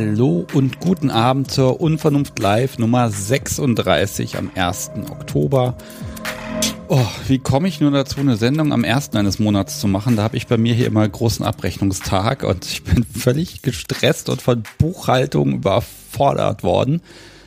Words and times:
Hallo 0.00 0.46
und 0.54 0.78
guten 0.78 1.10
Abend 1.10 1.50
zur 1.50 1.80
Unvernunft 1.80 2.38
Live 2.38 2.78
Nummer 2.78 3.10
36 3.10 4.38
am 4.38 4.48
1. 4.54 4.92
Oktober. 5.10 5.76
Oh, 6.86 7.04
wie 7.26 7.40
komme 7.40 7.66
ich 7.66 7.80
nur 7.80 7.90
dazu, 7.90 8.20
eine 8.20 8.36
Sendung 8.36 8.72
am 8.72 8.84
1. 8.84 9.16
eines 9.16 9.40
Monats 9.40 9.80
zu 9.80 9.88
machen? 9.88 10.14
Da 10.14 10.22
habe 10.22 10.36
ich 10.36 10.46
bei 10.46 10.56
mir 10.56 10.72
hier 10.72 10.86
immer 10.86 11.00
einen 11.00 11.10
großen 11.10 11.44
Abrechnungstag 11.44 12.44
und 12.44 12.64
ich 12.64 12.84
bin 12.84 13.02
völlig 13.12 13.62
gestresst 13.62 14.28
und 14.28 14.40
von 14.40 14.62
Buchhaltung 14.78 15.54
überfordert 15.54 16.62
worden. 16.62 17.02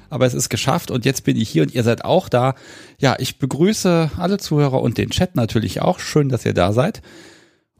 Aber 0.09 0.25
es 0.25 0.33
ist 0.33 0.49
geschafft 0.49 0.91
und 0.91 1.05
jetzt 1.05 1.23
bin 1.23 1.37
ich 1.37 1.47
hier 1.47 1.63
und 1.63 1.73
ihr 1.73 1.83
seid 1.83 2.03
auch 2.03 2.27
da. 2.27 2.55
Ja, 2.99 3.15
ich 3.17 3.39
begrüße 3.39 4.11
alle 4.17 4.39
Zuhörer 4.39 4.81
und 4.81 4.97
den 4.97 5.11
Chat 5.11 5.37
natürlich 5.37 5.81
auch. 5.81 5.99
Schön, 5.99 6.27
dass 6.27 6.45
ihr 6.45 6.53
da 6.53 6.73
seid. 6.73 7.01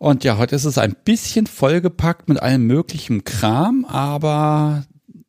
Und 0.02 0.24
ja, 0.24 0.40
heute 0.40 0.56
ist 0.56 0.66
es 0.66 0.80
ein 0.80 0.96
bisschen 1.06 1.46
vollgepackt 1.46 2.28
mit 2.28 2.42
allem 2.42 2.66
möglichen 2.66 3.24
Kram, 3.24 3.86
aber 3.86 4.84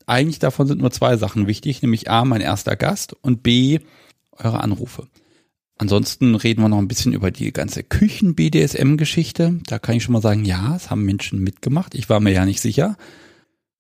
eigentlich 0.06 0.38
davon 0.38 0.66
sind 0.66 0.80
nur 0.80 0.90
zwei 0.90 1.18
Sachen 1.18 1.46
wichtig, 1.46 1.82
nämlich 1.82 2.10
A, 2.10 2.24
mein 2.24 2.40
erster 2.40 2.74
Gast 2.74 3.12
und 3.12 3.42
B, 3.42 3.80
eure 4.30 4.62
Anrufe. 4.62 5.08
Ansonsten 5.76 6.34
reden 6.36 6.62
wir 6.62 6.70
noch 6.70 6.78
ein 6.78 6.88
bisschen 6.88 7.12
über 7.12 7.30
die 7.30 7.52
ganze 7.52 7.82
Küchen-BDSM-Geschichte. 7.82 9.60
Da 9.66 9.78
kann 9.78 9.96
ich 9.96 10.04
schon 10.04 10.14
mal 10.14 10.22
sagen, 10.22 10.46
ja, 10.46 10.74
es 10.74 10.88
haben 10.88 11.04
Menschen 11.04 11.44
mitgemacht. 11.44 11.94
Ich 11.94 12.08
war 12.08 12.20
mir 12.20 12.32
ja 12.32 12.46
nicht 12.46 12.62
sicher. 12.62 12.96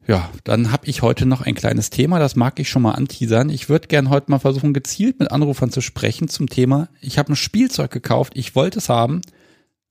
Ja, 0.06 0.28
dann 0.44 0.72
habe 0.72 0.88
ich 0.88 1.00
heute 1.00 1.24
noch 1.24 1.40
ein 1.40 1.54
kleines 1.54 1.88
Thema, 1.88 2.18
das 2.18 2.36
mag 2.36 2.60
ich 2.60 2.68
schon 2.68 2.82
mal 2.82 2.92
anteasern. 2.92 3.48
Ich 3.48 3.70
würde 3.70 3.88
gern 3.88 4.10
heute 4.10 4.30
mal 4.30 4.40
versuchen, 4.40 4.74
gezielt 4.74 5.20
mit 5.20 5.30
Anrufern 5.30 5.70
zu 5.70 5.80
sprechen 5.80 6.28
zum 6.28 6.50
Thema. 6.50 6.90
Ich 7.00 7.18
habe 7.18 7.32
ein 7.32 7.36
Spielzeug 7.36 7.90
gekauft, 7.90 8.34
ich 8.36 8.54
wollte 8.54 8.78
es 8.78 8.90
haben 8.90 9.22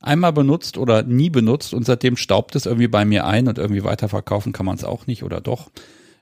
einmal 0.01 0.33
benutzt 0.33 0.77
oder 0.77 1.03
nie 1.03 1.29
benutzt 1.29 1.73
und 1.73 1.85
seitdem 1.85 2.17
staubt 2.17 2.55
es 2.55 2.65
irgendwie 2.65 2.87
bei 2.87 3.05
mir 3.05 3.25
ein 3.25 3.47
und 3.47 3.57
irgendwie 3.57 3.83
weiterverkaufen 3.83 4.51
kann 4.51 4.65
man 4.65 4.75
es 4.75 4.83
auch 4.83 5.07
nicht 5.07 5.23
oder 5.23 5.39
doch. 5.39 5.71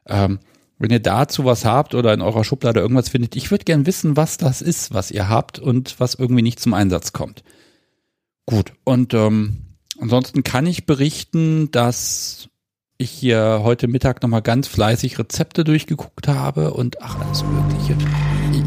Ähm, 0.05 0.39
wenn 0.77 0.91
ihr 0.91 0.99
dazu 0.99 1.44
was 1.45 1.66
habt 1.66 1.95
oder 1.95 2.13
in 2.13 2.22
eurer 2.22 2.44
Schublade 2.44 2.80
irgendwas 2.80 3.09
findet, 3.09 3.35
ich 3.35 3.52
würde 3.52 3.66
gern 3.66 3.85
wissen, 3.85 4.16
was 4.16 4.38
das 4.38 4.61
ist, 4.61 4.94
was 4.94 5.11
ihr 5.11 5.27
habt 5.27 5.59
und 5.59 6.00
was 6.00 6.16
irgendwie 6.16 6.41
nicht 6.41 6.59
zum 6.59 6.73
Einsatz 6.73 7.11
kommt. 7.11 7.44
Gut, 8.45 8.73
und 8.83 9.13
ähm, 9.13 9.57
ansonsten 10.00 10.44
kann 10.44 10.66
ich 10.66 10.85
berichten, 10.85 11.69
dass 11.72 12.50
ich 12.97 13.11
hier 13.11 13.61
heute 13.63 13.88
Mittag 13.88 14.22
nochmal 14.22 14.41
ganz 14.41 14.67
fleißig 14.67 15.19
Rezepte 15.19 15.63
durchgeguckt 15.63 16.27
habe 16.27 16.73
und 16.73 17.02
ach, 17.02 17.19
alles 17.19 17.44
Mögliche. 17.44 17.97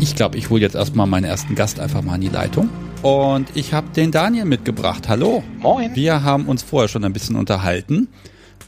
Ich 0.01 0.15
glaube, 0.15 0.39
ich 0.39 0.51
hole 0.51 0.61
jetzt 0.61 0.75
erstmal 0.75 1.07
meinen 1.07 1.25
ersten 1.25 1.55
Gast 1.55 1.81
einfach 1.81 2.03
mal 2.03 2.15
in 2.15 2.23
die 2.23 2.29
Leitung. 2.29 2.69
Und 3.03 3.57
ich 3.57 3.75
habe 3.75 3.89
den 3.89 4.13
Daniel 4.13 4.45
mitgebracht. 4.45 5.09
Hallo. 5.09 5.43
Moin. 5.59 5.95
Wir 5.97 6.23
haben 6.23 6.47
uns 6.47 6.63
vorher 6.63 6.89
schon 6.89 7.05
ein 7.05 7.13
bisschen 7.13 7.35
unterhalten. 7.35 8.07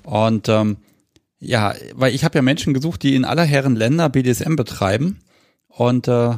Und 0.02 0.48
ähm, 0.48 0.78
ja, 1.38 1.74
weil 1.94 2.12
ich 2.14 2.24
habe 2.24 2.36
ja 2.36 2.42
Menschen 2.42 2.74
gesucht, 2.74 3.04
die 3.04 3.14
in 3.14 3.24
aller 3.24 3.44
Herren 3.44 3.76
Länder 3.76 4.08
BDSM 4.08 4.56
betreiben. 4.56 5.20
Und 5.68 6.08
äh, 6.08 6.32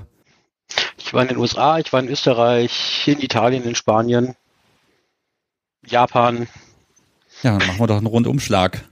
ich 0.98 1.14
war 1.14 1.22
in 1.22 1.28
den 1.28 1.38
USA, 1.38 1.78
ich 1.78 1.90
war 1.90 2.00
in 2.00 2.08
Österreich, 2.08 3.04
in 3.06 3.18
Italien, 3.20 3.64
in 3.64 3.74
Spanien, 3.74 4.34
Japan. 5.86 6.48
Ja, 7.42 7.56
dann 7.56 7.66
machen 7.66 7.80
wir 7.80 7.86
doch 7.86 7.96
einen 7.96 8.06
Rundumschlag. 8.06 8.84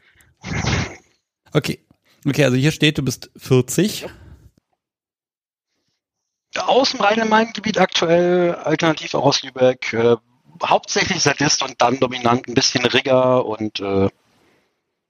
Okay. 1.56 1.78
Okay, 2.26 2.42
also 2.42 2.56
hier 2.56 2.72
steht, 2.72 2.98
du 2.98 3.02
bist 3.02 3.30
40 3.36 4.06
aus 6.58 6.92
dem 6.92 7.00
Rhein-Main-Gebiet 7.00 7.78
aktuell, 7.78 8.54
alternativ 8.54 9.14
auch 9.14 9.24
aus 9.24 9.42
Lübeck, 9.42 9.92
äh, 9.92 10.16
hauptsächlich 10.64 11.20
Sadist 11.20 11.62
und 11.62 11.74
dann 11.78 11.98
dominant 11.98 12.48
ein 12.48 12.54
bisschen 12.54 12.84
Rigger 12.84 13.44
und 13.44 13.80
äh, 13.80 14.08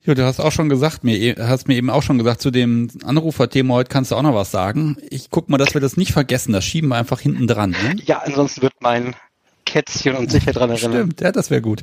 ja, 0.06 0.14
du 0.14 0.26
hast 0.26 0.38
auch 0.38 0.52
schon 0.52 0.68
gesagt, 0.68 1.02
mir 1.02 1.36
hast 1.38 1.66
mir 1.66 1.76
eben 1.76 1.88
auch 1.88 2.02
schon 2.02 2.18
gesagt, 2.18 2.42
zu 2.42 2.50
dem 2.50 2.90
Anruferthema 3.04 3.72
heute 3.72 3.88
kannst 3.88 4.10
du 4.10 4.16
auch 4.16 4.22
noch 4.22 4.34
was 4.34 4.50
sagen. 4.50 4.98
Ich 5.08 5.30
guck 5.30 5.48
mal, 5.48 5.56
dass 5.56 5.72
wir 5.72 5.80
das 5.80 5.96
nicht 5.96 6.12
vergessen, 6.12 6.52
das 6.52 6.62
schieben 6.62 6.90
wir 6.90 6.96
einfach 6.96 7.20
hinten 7.20 7.46
dran. 7.46 7.70
Ne? 7.70 7.96
Ja, 8.04 8.18
ansonsten 8.18 8.60
wird 8.60 8.74
mein 8.80 9.16
Kätzchen 9.64 10.14
uns 10.14 10.32
sicher 10.32 10.52
dran 10.52 10.68
erinnern. 10.68 10.92
Stimmt, 10.92 11.20
ja, 11.22 11.32
das 11.32 11.48
wäre 11.48 11.62
gut. 11.62 11.82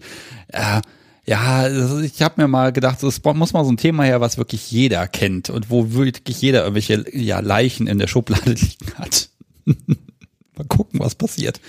Äh, 0.49 0.81
ja, 1.25 1.67
ich 2.01 2.22
habe 2.22 2.41
mir 2.41 2.47
mal 2.47 2.72
gedacht, 2.72 3.01
es 3.01 3.23
muss 3.23 3.53
mal 3.53 3.66
so 3.66 3.72
ein 3.72 3.78
Thema 3.78 4.03
her, 4.03 4.22
was 4.22 4.38
wirklich 4.38 4.69
jeder 4.69 5.07
kennt 5.07 5.49
und 5.49 5.72
wo 5.72 5.93
wirklich 5.93 6.39
jeder 6.41 6.61
irgendwelche 6.61 7.05
ja, 7.13 7.39
Leichen 7.39 7.88
in 7.88 7.97
der 7.97 8.07
Schublade 8.07 8.51
liegen 8.51 8.93
hat. 8.99 9.30
Mal 10.57 10.67
gucken, 10.67 10.99
was 10.99 11.15
passiert. 11.15 11.59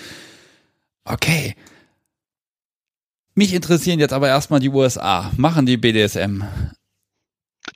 Okay. 1.04 1.54
Mich 3.34 3.54
interessieren 3.54 3.98
jetzt 3.98 4.12
aber 4.12 4.28
erstmal 4.28 4.60
die 4.60 4.68
USA. 4.68 5.30
Machen 5.36 5.66
die 5.66 5.76
BDSM? 5.76 6.42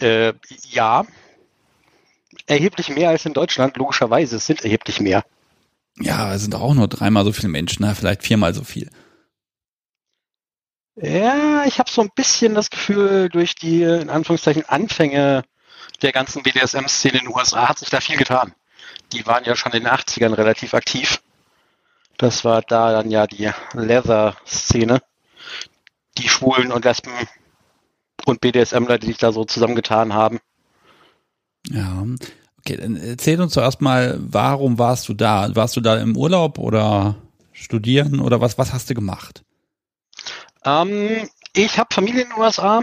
Äh, 0.00 0.34
ja. 0.70 1.06
Erheblich 2.46 2.90
mehr 2.90 3.10
als 3.10 3.24
in 3.24 3.32
Deutschland, 3.32 3.76
logischerweise. 3.76 4.36
Es 4.36 4.46
sind 4.46 4.62
erheblich 4.62 5.00
mehr. 5.00 5.24
Ja, 5.98 6.34
es 6.34 6.42
sind 6.42 6.54
auch 6.54 6.74
nur 6.74 6.88
dreimal 6.88 7.24
so 7.24 7.32
viele 7.32 7.48
Menschen, 7.48 7.82
na, 7.82 7.94
vielleicht 7.94 8.22
viermal 8.22 8.52
so 8.52 8.64
viel. 8.64 8.90
Ja, 10.96 11.64
ich 11.66 11.78
habe 11.78 11.90
so 11.90 12.02
ein 12.02 12.10
bisschen 12.14 12.54
das 12.54 12.70
Gefühl, 12.70 13.28
durch 13.30 13.54
die 13.54 13.82
in 13.82 14.10
Anführungszeichen 14.10 14.68
Anfänge 14.68 15.42
der 16.02 16.12
ganzen 16.12 16.42
BDSM-Szene 16.42 17.18
in 17.18 17.24
den 17.26 17.34
USA 17.34 17.68
hat 17.68 17.78
sich 17.78 17.88
da 17.88 18.00
viel 18.00 18.16
getan 18.16 18.54
die 19.12 19.26
waren 19.26 19.44
ja 19.44 19.56
schon 19.56 19.72
in 19.72 19.84
den 19.84 19.92
80ern 19.92 20.34
relativ 20.34 20.74
aktiv. 20.74 21.20
Das 22.18 22.44
war 22.44 22.62
da 22.62 22.92
dann 22.92 23.10
ja 23.10 23.26
die 23.26 23.50
Leather-Szene. 23.74 25.02
Die 26.18 26.28
Schwulen 26.28 26.72
und 26.72 26.84
Lesben 26.84 27.12
und 28.24 28.40
BDSMler, 28.40 28.98
die 28.98 29.08
sich 29.08 29.18
da 29.18 29.32
so 29.32 29.44
zusammengetan 29.44 30.14
haben. 30.14 30.40
Ja, 31.68 32.04
okay, 32.58 32.76
dann 32.78 32.96
erzähl 32.96 33.40
uns 33.40 33.52
zuerst 33.52 33.82
mal, 33.82 34.18
warum 34.18 34.78
warst 34.78 35.08
du 35.08 35.14
da? 35.14 35.54
Warst 35.54 35.76
du 35.76 35.80
da 35.80 35.96
im 35.98 36.16
Urlaub 36.16 36.58
oder 36.58 37.16
studieren 37.52 38.20
oder 38.20 38.40
was, 38.40 38.56
was 38.56 38.72
hast 38.72 38.88
du 38.88 38.94
gemacht? 38.94 39.42
Ähm, 40.64 41.28
ich 41.52 41.78
habe 41.78 41.94
Familie 41.94 42.22
in 42.22 42.30
den 42.30 42.38
USA, 42.38 42.82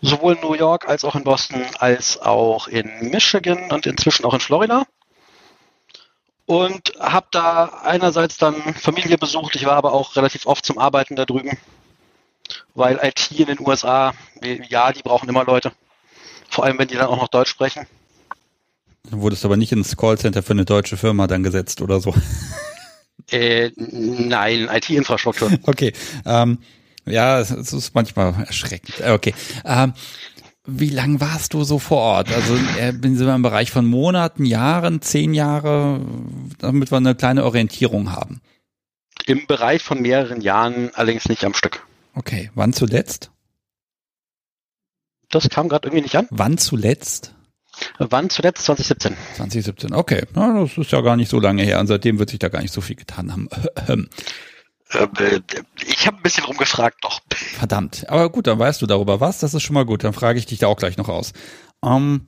sowohl 0.00 0.34
in 0.34 0.40
New 0.40 0.54
York 0.54 0.88
als 0.88 1.04
auch 1.04 1.14
in 1.14 1.24
Boston, 1.24 1.64
als 1.78 2.20
auch 2.20 2.66
in 2.66 3.10
Michigan 3.10 3.70
und 3.70 3.86
inzwischen 3.86 4.24
auch 4.24 4.34
in 4.34 4.40
Florida 4.40 4.84
und 6.46 6.92
habe 6.98 7.26
da 7.32 7.80
einerseits 7.84 8.38
dann 8.38 8.54
Familie 8.74 9.18
besucht. 9.18 9.56
Ich 9.56 9.66
war 9.66 9.74
aber 9.74 9.92
auch 9.92 10.16
relativ 10.16 10.46
oft 10.46 10.64
zum 10.64 10.78
Arbeiten 10.78 11.16
da 11.16 11.24
drüben, 11.24 11.58
weil 12.74 12.98
IT 13.02 13.30
in 13.32 13.46
den 13.46 13.60
USA, 13.60 14.14
ja, 14.68 14.92
die 14.92 15.02
brauchen 15.02 15.28
immer 15.28 15.44
Leute. 15.44 15.72
Vor 16.48 16.64
allem, 16.64 16.78
wenn 16.78 16.88
die 16.88 16.94
dann 16.94 17.08
auch 17.08 17.20
noch 17.20 17.28
Deutsch 17.28 17.50
sprechen. 17.50 17.86
Du 19.10 19.20
wurdest 19.20 19.44
aber 19.44 19.56
nicht 19.56 19.72
ins 19.72 19.96
Callcenter 19.96 20.42
für 20.42 20.52
eine 20.52 20.64
deutsche 20.64 20.96
Firma 20.96 21.26
dann 21.26 21.42
gesetzt 21.42 21.80
oder 21.80 22.00
so. 22.00 22.14
Äh, 23.30 23.70
nein, 23.76 24.68
IT-Infrastruktur. 24.70 25.50
Okay. 25.64 25.92
Ähm, 26.24 26.58
ja, 27.06 27.40
es 27.40 27.50
ist 27.50 27.94
manchmal 27.94 28.34
erschreckend. 28.46 29.00
Okay. 29.00 29.34
Ähm, 29.64 29.94
wie 30.66 30.90
lang 30.90 31.20
warst 31.20 31.54
du 31.54 31.64
so 31.64 31.78
vor 31.78 31.98
Ort? 31.98 32.32
Also 32.32 32.56
äh, 32.78 32.92
sind 32.92 33.20
wir 33.20 33.34
im 33.34 33.42
Bereich 33.42 33.70
von 33.70 33.86
Monaten, 33.86 34.44
Jahren, 34.44 35.00
zehn 35.00 35.34
Jahre, 35.34 36.00
damit 36.58 36.90
wir 36.90 36.96
eine 36.96 37.14
kleine 37.14 37.44
Orientierung 37.44 38.12
haben. 38.12 38.40
Im 39.26 39.46
Bereich 39.46 39.82
von 39.82 40.02
mehreren 40.02 40.40
Jahren, 40.40 40.90
allerdings 40.94 41.28
nicht 41.28 41.44
am 41.44 41.54
Stück. 41.54 41.86
Okay, 42.14 42.50
wann 42.54 42.72
zuletzt? 42.72 43.30
Das 45.30 45.48
kam 45.48 45.68
gerade 45.68 45.88
irgendwie 45.88 46.02
nicht 46.02 46.16
an. 46.16 46.26
Wann 46.30 46.58
zuletzt? 46.58 47.34
Wann 47.98 48.30
zuletzt? 48.30 48.64
2017. 48.64 49.16
2017, 49.36 49.92
okay. 49.92 50.24
Ja, 50.34 50.60
das 50.60 50.78
ist 50.78 50.92
ja 50.92 51.00
gar 51.00 51.16
nicht 51.16 51.30
so 51.30 51.40
lange 51.40 51.62
her 51.62 51.80
und 51.80 51.86
seitdem 51.86 52.18
wird 52.18 52.30
sich 52.30 52.38
da 52.38 52.48
gar 52.48 52.62
nicht 52.62 52.72
so 52.72 52.80
viel 52.80 52.96
getan 52.96 53.32
haben. 53.32 53.48
Äh, 54.90 55.40
ich 55.84 56.06
habe 56.06 56.16
ein 56.18 56.22
bisschen 56.22 56.44
rumgefragt 56.44 57.02
noch. 57.02 57.20
Verdammt. 57.30 58.08
Aber 58.08 58.30
gut, 58.30 58.46
dann 58.46 58.58
weißt 58.58 58.80
du 58.82 58.86
darüber 58.86 59.20
was. 59.20 59.38
Das 59.40 59.54
ist 59.54 59.62
schon 59.62 59.74
mal 59.74 59.84
gut. 59.84 60.04
Dann 60.04 60.12
frage 60.12 60.38
ich 60.38 60.46
dich 60.46 60.58
da 60.58 60.68
auch 60.68 60.76
gleich 60.76 60.96
noch 60.96 61.08
aus. 61.08 61.32
Ähm, 61.84 62.26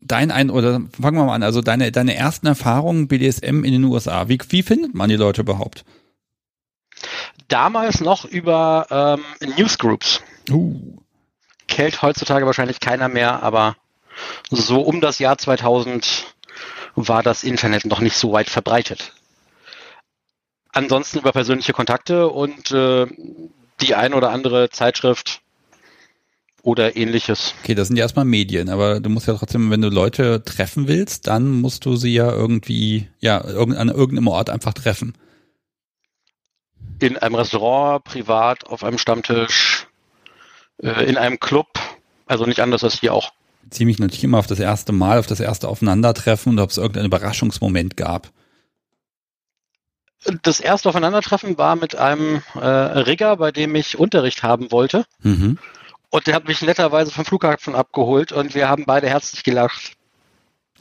dein 0.00 0.30
ein 0.30 0.50
oder 0.50 0.80
fangen 1.00 1.16
wir 1.16 1.24
mal 1.24 1.34
an. 1.34 1.42
Also 1.42 1.62
deine 1.62 1.92
deine 1.92 2.16
ersten 2.16 2.46
Erfahrungen 2.46 3.08
BDSM 3.08 3.64
in 3.64 3.72
den 3.72 3.84
USA. 3.84 4.28
Wie 4.28 4.38
wie 4.48 4.62
findet 4.62 4.94
man 4.94 5.08
die 5.08 5.16
Leute 5.16 5.42
überhaupt? 5.42 5.84
Damals 7.48 8.00
noch 8.00 8.24
über 8.24 8.86
ähm, 8.90 9.52
Newsgroups. 9.56 10.22
Uh. 10.50 10.98
Kennt 11.68 12.02
heutzutage 12.02 12.46
wahrscheinlich 12.46 12.80
keiner 12.80 13.08
mehr, 13.08 13.42
aber 13.42 13.76
so 14.50 14.80
um 14.80 15.00
das 15.00 15.18
Jahr 15.18 15.36
2000 15.38 16.34
war 16.94 17.22
das 17.22 17.44
Internet 17.44 17.84
noch 17.84 18.00
nicht 18.00 18.16
so 18.16 18.32
weit 18.32 18.48
verbreitet 18.48 19.12
ansonsten 20.76 21.18
über 21.18 21.32
persönliche 21.32 21.72
Kontakte 21.72 22.28
und 22.28 22.70
äh, 22.70 23.06
die 23.80 23.94
ein 23.94 24.14
oder 24.14 24.30
andere 24.30 24.70
Zeitschrift 24.70 25.40
oder 26.62 26.96
ähnliches. 26.96 27.54
Okay, 27.62 27.74
das 27.74 27.88
sind 27.88 27.96
ja 27.96 28.04
erstmal 28.04 28.24
Medien, 28.24 28.68
aber 28.68 29.00
du 29.00 29.08
musst 29.08 29.26
ja 29.26 29.34
trotzdem, 29.34 29.70
wenn 29.70 29.80
du 29.80 29.88
Leute 29.88 30.42
treffen 30.44 30.88
willst, 30.88 31.28
dann 31.28 31.60
musst 31.60 31.84
du 31.84 31.96
sie 31.96 32.12
ja 32.12 32.30
irgendwie, 32.30 33.08
ja, 33.20 33.38
an 33.38 33.88
irgendeinem 33.88 34.28
Ort 34.28 34.50
einfach 34.50 34.74
treffen. 34.74 35.14
In 36.98 37.16
einem 37.16 37.36
Restaurant, 37.36 38.04
privat, 38.04 38.66
auf 38.66 38.82
einem 38.84 38.98
Stammtisch, 38.98 39.86
äh, 40.82 41.04
in 41.08 41.16
einem 41.16 41.38
Club, 41.40 41.68
Also 42.26 42.44
nicht 42.44 42.60
anders 42.60 42.82
als 42.82 42.98
hier 42.98 43.14
auch. 43.14 43.32
Beziehe 43.62 43.86
mich 43.86 44.00
natürlich 44.00 44.24
immer 44.24 44.38
auf 44.38 44.48
das 44.48 44.58
erste 44.58 44.92
Mal, 44.92 45.20
auf 45.20 45.26
das 45.26 45.38
erste 45.38 45.68
Aufeinandertreffen 45.68 46.52
und 46.52 46.58
ob 46.58 46.70
es 46.70 46.76
irgendeinen 46.76 47.06
Überraschungsmoment 47.06 47.96
gab. 47.96 48.32
Das 50.42 50.60
erste 50.60 50.88
Aufeinandertreffen 50.88 51.58
war 51.58 51.76
mit 51.76 51.94
einem 51.94 52.42
äh, 52.54 52.58
Rigger, 52.58 53.36
bei 53.36 53.52
dem 53.52 53.74
ich 53.74 53.98
Unterricht 53.98 54.42
haben 54.42 54.72
wollte. 54.72 55.04
Mhm. 55.20 55.58
Und 56.10 56.26
der 56.26 56.34
hat 56.34 56.48
mich 56.48 56.62
netterweise 56.62 57.10
vom 57.10 57.24
Flughafen 57.24 57.74
abgeholt 57.74 58.32
und 58.32 58.54
wir 58.54 58.68
haben 58.68 58.84
beide 58.86 59.08
herzlich 59.08 59.44
gelacht. 59.44 59.92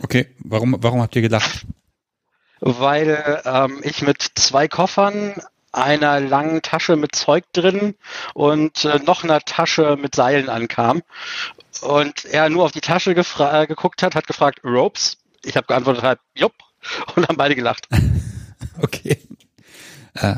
Okay, 0.01 0.27
warum, 0.39 0.75
warum 0.79 1.01
habt 1.01 1.15
ihr 1.15 1.21
gelacht? 1.21 1.65
Weil 2.59 3.41
ähm, 3.45 3.79
ich 3.83 4.01
mit 4.01 4.21
zwei 4.35 4.67
Koffern, 4.67 5.35
einer 5.71 6.19
langen 6.21 6.61
Tasche 6.61 6.95
mit 6.95 7.15
Zeug 7.15 7.43
drin 7.51 7.95
und 8.33 8.85
äh, 8.85 8.99
noch 8.99 9.23
einer 9.23 9.41
Tasche 9.41 9.97
mit 9.99 10.15
Seilen 10.15 10.49
ankam. 10.49 11.01
Und 11.81 12.25
er 12.25 12.49
nur 12.49 12.63
auf 12.63 12.71
die 12.71 12.81
Tasche 12.81 13.11
äh, 13.11 13.67
geguckt 13.67 14.01
hat, 14.01 14.15
hat 14.15 14.27
gefragt, 14.27 14.61
Ropes? 14.63 15.17
Ich 15.43 15.57
habe 15.57 15.67
geantwortet, 15.67 16.03
halt, 16.03 16.19
jupp. 16.33 16.53
Und 17.15 17.27
haben 17.27 17.37
beide 17.37 17.55
gelacht. 17.55 17.87
okay. 18.81 19.17
Äh, 20.13 20.35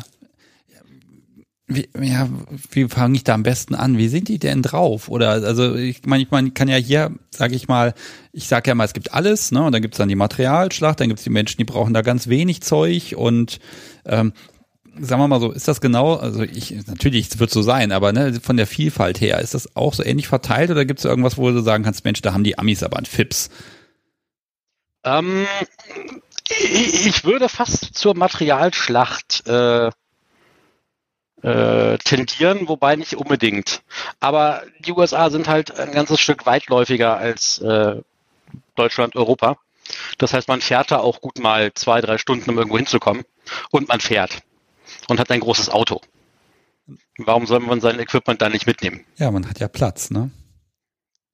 wie, 1.70 1.90
ja, 2.00 2.30
wie 2.72 2.88
fange 2.88 3.18
ich 3.18 3.26
da 3.26 3.34
am 3.34 3.44
besten 3.44 3.76
an? 3.76 3.98
Wie 3.98 4.08
sind 4.08 4.30
die 4.30 4.40
denn 4.40 4.62
drauf? 4.62 5.10
Oder 5.10 5.32
also 5.32 5.76
ich 5.76 6.06
meine, 6.06 6.24
ich 6.24 6.32
meine, 6.32 6.52
kann 6.52 6.70
ja 6.70 6.78
hier, 6.78 7.12
sage 7.30 7.56
ich 7.56 7.68
mal, 7.68 7.94
ich 8.32 8.48
sage 8.48 8.70
ja 8.70 8.76
mal, 8.76 8.86
es 8.86 8.94
gibt 8.94 9.14
alles, 9.14 9.52
ne? 9.52 9.64
Und 9.64 9.74
dann 9.74 9.82
gibt's 9.82 9.98
dann 9.98 10.08
die 10.08 10.16
Materialschlacht, 10.16 11.02
dann 11.02 11.10
gibt's 11.10 11.26
die 11.26 11.30
Menschen, 11.30 11.58
die 11.58 11.66
brauchen 11.66 11.94
da 11.94 12.02
ganz 12.04 12.28
wenig 12.30 12.62
Zeug 12.62 13.16
und 13.18 13.60
ähm, 14.06 14.32
sagen 15.00 15.22
wir 15.22 15.28
mal 15.28 15.42
so, 15.42 15.52
ist 15.52 15.68
das 15.68 15.82
genau, 15.82 16.16
also 16.16 16.42
ich, 16.42 16.88
natürlich, 16.88 17.28
es 17.30 17.40
wird 17.40 17.52
so 17.52 17.62
sein, 17.62 17.92
aber 17.92 18.14
ne, 18.14 18.40
von 18.42 18.56
der 18.56 18.68
Vielfalt 18.68 19.20
her, 19.20 19.40
ist 19.40 19.54
das 19.54 19.76
auch 19.76 19.94
so 19.94 20.04
ähnlich 20.04 20.28
verteilt 20.30 20.72
oder 20.72 20.86
gibt's 20.86 21.06
irgendwas, 21.06 21.38
wo 21.38 21.52
du 21.52 21.62
sagen 21.62 21.84
kannst, 21.84 22.06
Mensch, 22.06 22.22
da 22.22 22.34
haben 22.34 22.46
die 22.46 22.58
Amis 22.58 22.82
aber 22.82 22.98
einen 22.98 23.06
Fips? 23.06 23.50
Ähm, 25.04 25.46
ich 26.50 27.24
würde 27.24 27.50
fast 27.50 27.96
zur 27.96 28.16
Materialschlacht 28.16 29.48
äh, 29.48 29.92
äh, 31.42 31.98
tendieren, 32.00 32.68
wobei 32.68 32.96
nicht 32.96 33.16
unbedingt. 33.16 33.82
Aber 34.20 34.64
die 34.80 34.92
USA 34.92 35.30
sind 35.30 35.48
halt 35.48 35.78
ein 35.78 35.92
ganzes 35.92 36.20
Stück 36.20 36.46
weitläufiger 36.46 37.18
als 37.18 37.60
äh, 37.60 38.02
Deutschland, 38.76 39.16
Europa. 39.16 39.58
Das 40.18 40.34
heißt, 40.34 40.48
man 40.48 40.62
fährt 40.62 40.92
da 40.92 40.98
auch 40.98 41.22
gut 41.22 41.40
mal 41.40 41.74
zwei, 41.74 42.02
drei 42.02 42.18
Stunden, 42.18 42.50
um 42.50 42.58
irgendwo 42.58 42.78
hinzukommen. 42.78 43.24
Und 43.72 43.88
man 43.88 44.00
fährt. 44.00 44.40
Und 45.08 45.20
hat 45.20 45.32
ein 45.32 45.40
großes 45.40 45.70
Auto. 45.70 46.02
Warum 47.18 47.46
soll 47.46 47.60
man 47.60 47.82
sein 47.82 48.00
Equipment 48.00 48.42
da 48.42 48.50
nicht 48.50 48.68
mitnehmen? 48.68 49.06
Ja, 49.18 49.32
man 49.32 49.48
hat 49.48 49.60
ja 49.60 49.68
Platz, 49.68 50.12
ne? 50.12 50.32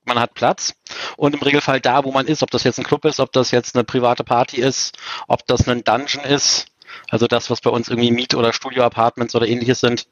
Man 0.06 0.20
hat 0.20 0.34
Platz. 0.34 0.74
Und 1.18 1.34
im 1.34 1.42
Regelfall 1.42 1.80
da, 1.80 2.04
wo 2.04 2.12
man 2.12 2.28
ist, 2.28 2.44
ob 2.44 2.52
das 2.52 2.64
jetzt 2.64 2.80
ein 2.80 2.86
Club 2.86 3.06
ist, 3.06 3.20
ob 3.20 3.32
das 3.32 3.52
jetzt 3.52 3.76
eine 3.76 3.84
private 3.84 4.24
Party 4.24 4.58
ist, 4.58 4.98
ob 5.28 5.46
das 5.48 5.68
ein 5.68 5.84
Dungeon 5.84 6.24
ist, 6.26 6.68
also 7.10 7.28
das, 7.28 7.50
was 7.50 7.62
bei 7.62 7.70
uns 7.70 7.88
irgendwie 7.90 8.12
Miet- 8.12 8.36
oder 8.36 8.54
Studio-Apartments 8.54 9.36
oder 9.36 9.48
ähnliches 9.48 9.80
sind. 9.80 10.08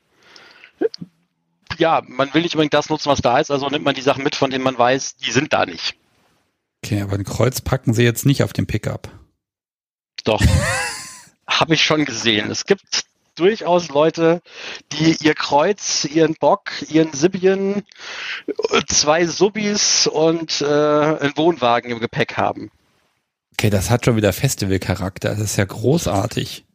Ja, 1.77 2.01
man 2.07 2.33
will 2.33 2.41
nicht 2.41 2.55
unbedingt 2.55 2.73
das 2.73 2.89
nutzen, 2.89 3.09
was 3.09 3.21
da 3.21 3.39
ist, 3.39 3.51
also 3.51 3.67
nimmt 3.69 3.85
man 3.85 3.95
die 3.95 4.01
Sachen 4.01 4.23
mit, 4.23 4.35
von 4.35 4.49
denen 4.49 4.63
man 4.63 4.77
weiß, 4.77 5.17
die 5.17 5.31
sind 5.31 5.53
da 5.53 5.65
nicht. 5.65 5.95
Okay, 6.83 7.01
aber 7.01 7.13
ein 7.13 7.23
Kreuz 7.23 7.61
packen 7.61 7.93
sie 7.93 8.03
jetzt 8.03 8.25
nicht 8.25 8.43
auf 8.43 8.53
den 8.53 8.67
Pickup. 8.67 9.09
Doch. 10.23 10.41
Habe 11.47 11.73
ich 11.73 11.83
schon 11.83 12.05
gesehen. 12.05 12.49
Es 12.49 12.65
gibt 12.65 13.05
durchaus 13.41 13.89
Leute, 13.89 14.41
die 14.91 15.17
ihr 15.21 15.33
Kreuz, 15.33 16.05
ihren 16.05 16.35
Bock, 16.35 16.69
ihren 16.89 17.11
Sibien, 17.13 17.83
zwei 18.87 19.25
Subis 19.25 20.05
und 20.07 20.61
äh, 20.61 20.65
einen 20.65 21.35
Wohnwagen 21.35 21.91
im 21.91 21.99
Gepäck 21.99 22.37
haben. 22.37 22.69
Okay, 23.53 23.71
das 23.71 23.89
hat 23.89 24.05
schon 24.05 24.15
wieder 24.15 24.31
Festivalcharakter. 24.31 25.29
Das 25.29 25.39
ist 25.39 25.57
ja 25.57 25.65
großartig. 25.65 26.65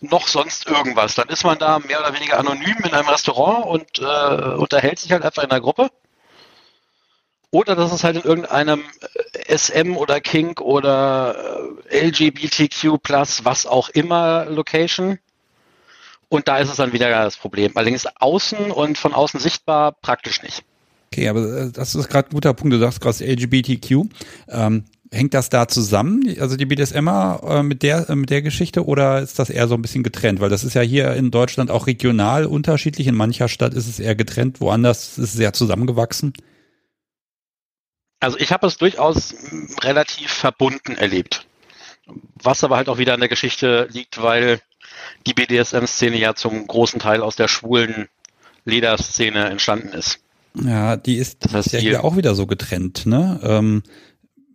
noch 0.00 0.28
sonst 0.28 0.66
irgendwas. 0.66 1.14
Dann 1.14 1.28
ist 1.28 1.44
man 1.44 1.58
da 1.58 1.78
mehr 1.78 2.00
oder 2.00 2.14
weniger 2.14 2.38
anonym 2.38 2.76
in 2.84 2.92
einem 2.92 3.08
Restaurant 3.08 3.66
und 3.66 3.98
äh, 3.98 4.54
unterhält 4.56 4.98
sich 4.98 5.12
halt 5.12 5.24
einfach 5.24 5.42
in 5.42 5.50
einer 5.50 5.60
Gruppe. 5.60 5.90
Oder 7.50 7.76
das 7.76 7.92
ist 7.92 8.04
halt 8.04 8.16
in 8.16 8.22
irgendeinem 8.22 8.82
äh, 9.32 9.56
SM 9.56 9.96
oder 9.96 10.20
Kink 10.20 10.60
oder 10.60 11.36
äh, 11.88 12.08
LGBTQ 12.08 12.98
was 13.44 13.66
auch 13.66 13.88
immer 13.90 14.46
Location. 14.46 15.18
Und 16.28 16.48
da 16.48 16.58
ist 16.58 16.70
es 16.70 16.76
dann 16.76 16.92
wieder 16.92 17.08
das 17.10 17.36
Problem. 17.36 17.72
Allerdings 17.76 18.06
außen 18.06 18.72
und 18.72 18.98
von 18.98 19.14
außen 19.14 19.38
sichtbar 19.38 19.92
praktisch 19.92 20.42
nicht. 20.42 20.64
Okay, 21.14 21.28
aber 21.28 21.66
äh, 21.66 21.70
das 21.70 21.94
ist 21.94 22.08
gerade 22.08 22.28
ein 22.28 22.34
guter 22.34 22.52
Punkt. 22.54 22.74
Du 22.74 22.78
sagst 22.80 23.00
gerade 23.00 23.24
LGBTQ. 23.24 24.08
Ähm, 24.48 24.84
hängt 25.12 25.32
das 25.32 25.48
da 25.48 25.68
zusammen, 25.68 26.34
also 26.40 26.56
die 26.56 26.66
BDSMer 26.66 27.40
äh, 27.46 27.62
mit 27.62 27.84
der 27.84 28.10
äh, 28.10 28.16
mit 28.16 28.30
der 28.30 28.42
Geschichte 28.42 28.84
oder 28.84 29.20
ist 29.20 29.38
das 29.38 29.48
eher 29.48 29.68
so 29.68 29.76
ein 29.76 29.82
bisschen 29.82 30.02
getrennt? 30.02 30.40
Weil 30.40 30.50
das 30.50 30.64
ist 30.64 30.74
ja 30.74 30.80
hier 30.80 31.12
in 31.12 31.30
Deutschland 31.30 31.70
auch 31.70 31.86
regional 31.86 32.46
unterschiedlich. 32.46 33.06
In 33.06 33.14
mancher 33.14 33.46
Stadt 33.46 33.74
ist 33.74 33.86
es 33.86 34.00
eher 34.00 34.16
getrennt, 34.16 34.60
woanders 34.60 35.16
ist 35.16 35.18
es 35.18 35.32
sehr 35.34 35.52
zusammengewachsen. 35.52 36.32
Also 38.18 38.36
ich 38.38 38.50
habe 38.50 38.66
es 38.66 38.76
durchaus 38.76 39.36
relativ 39.82 40.32
verbunden 40.32 40.96
erlebt. 40.96 41.46
Was 42.42 42.64
aber 42.64 42.76
halt 42.76 42.88
auch 42.88 42.98
wieder 42.98 43.14
an 43.14 43.20
der 43.20 43.28
Geschichte 43.28 43.86
liegt, 43.92 44.20
weil 44.20 44.60
die 45.28 45.34
BDSM-Szene 45.34 46.18
ja 46.18 46.34
zum 46.34 46.66
großen 46.66 46.98
Teil 46.98 47.22
aus 47.22 47.36
der 47.36 47.46
schwulen 47.46 48.08
Lederszene 48.64 49.44
entstanden 49.44 49.92
ist. 49.92 50.23
Ja, 50.56 50.96
die 50.96 51.16
ist, 51.16 51.44
das 51.44 51.54
heißt, 51.54 51.72
ja 51.72 51.80
hier 51.80 52.04
auch 52.04 52.16
wieder 52.16 52.34
so 52.34 52.46
getrennt, 52.46 53.06
ne? 53.06 53.40
Ähm, 53.42 53.82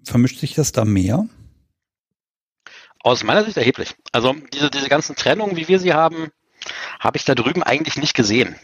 vermischt 0.03 0.39
sich 0.39 0.55
das 0.55 0.71
da 0.71 0.85
mehr? 0.85 1.27
Aus 3.01 3.23
meiner 3.23 3.43
Sicht 3.43 3.57
erheblich. 3.57 3.95
Also 4.11 4.35
diese, 4.53 4.69
diese 4.69 4.89
ganzen 4.89 5.15
Trennungen, 5.15 5.55
wie 5.55 5.67
wir 5.67 5.79
sie 5.79 5.93
haben, 5.93 6.31
habe 6.99 7.17
ich 7.17 7.25
da 7.25 7.35
drüben 7.35 7.63
eigentlich 7.63 7.97
nicht 7.97 8.13
gesehen. 8.13 8.55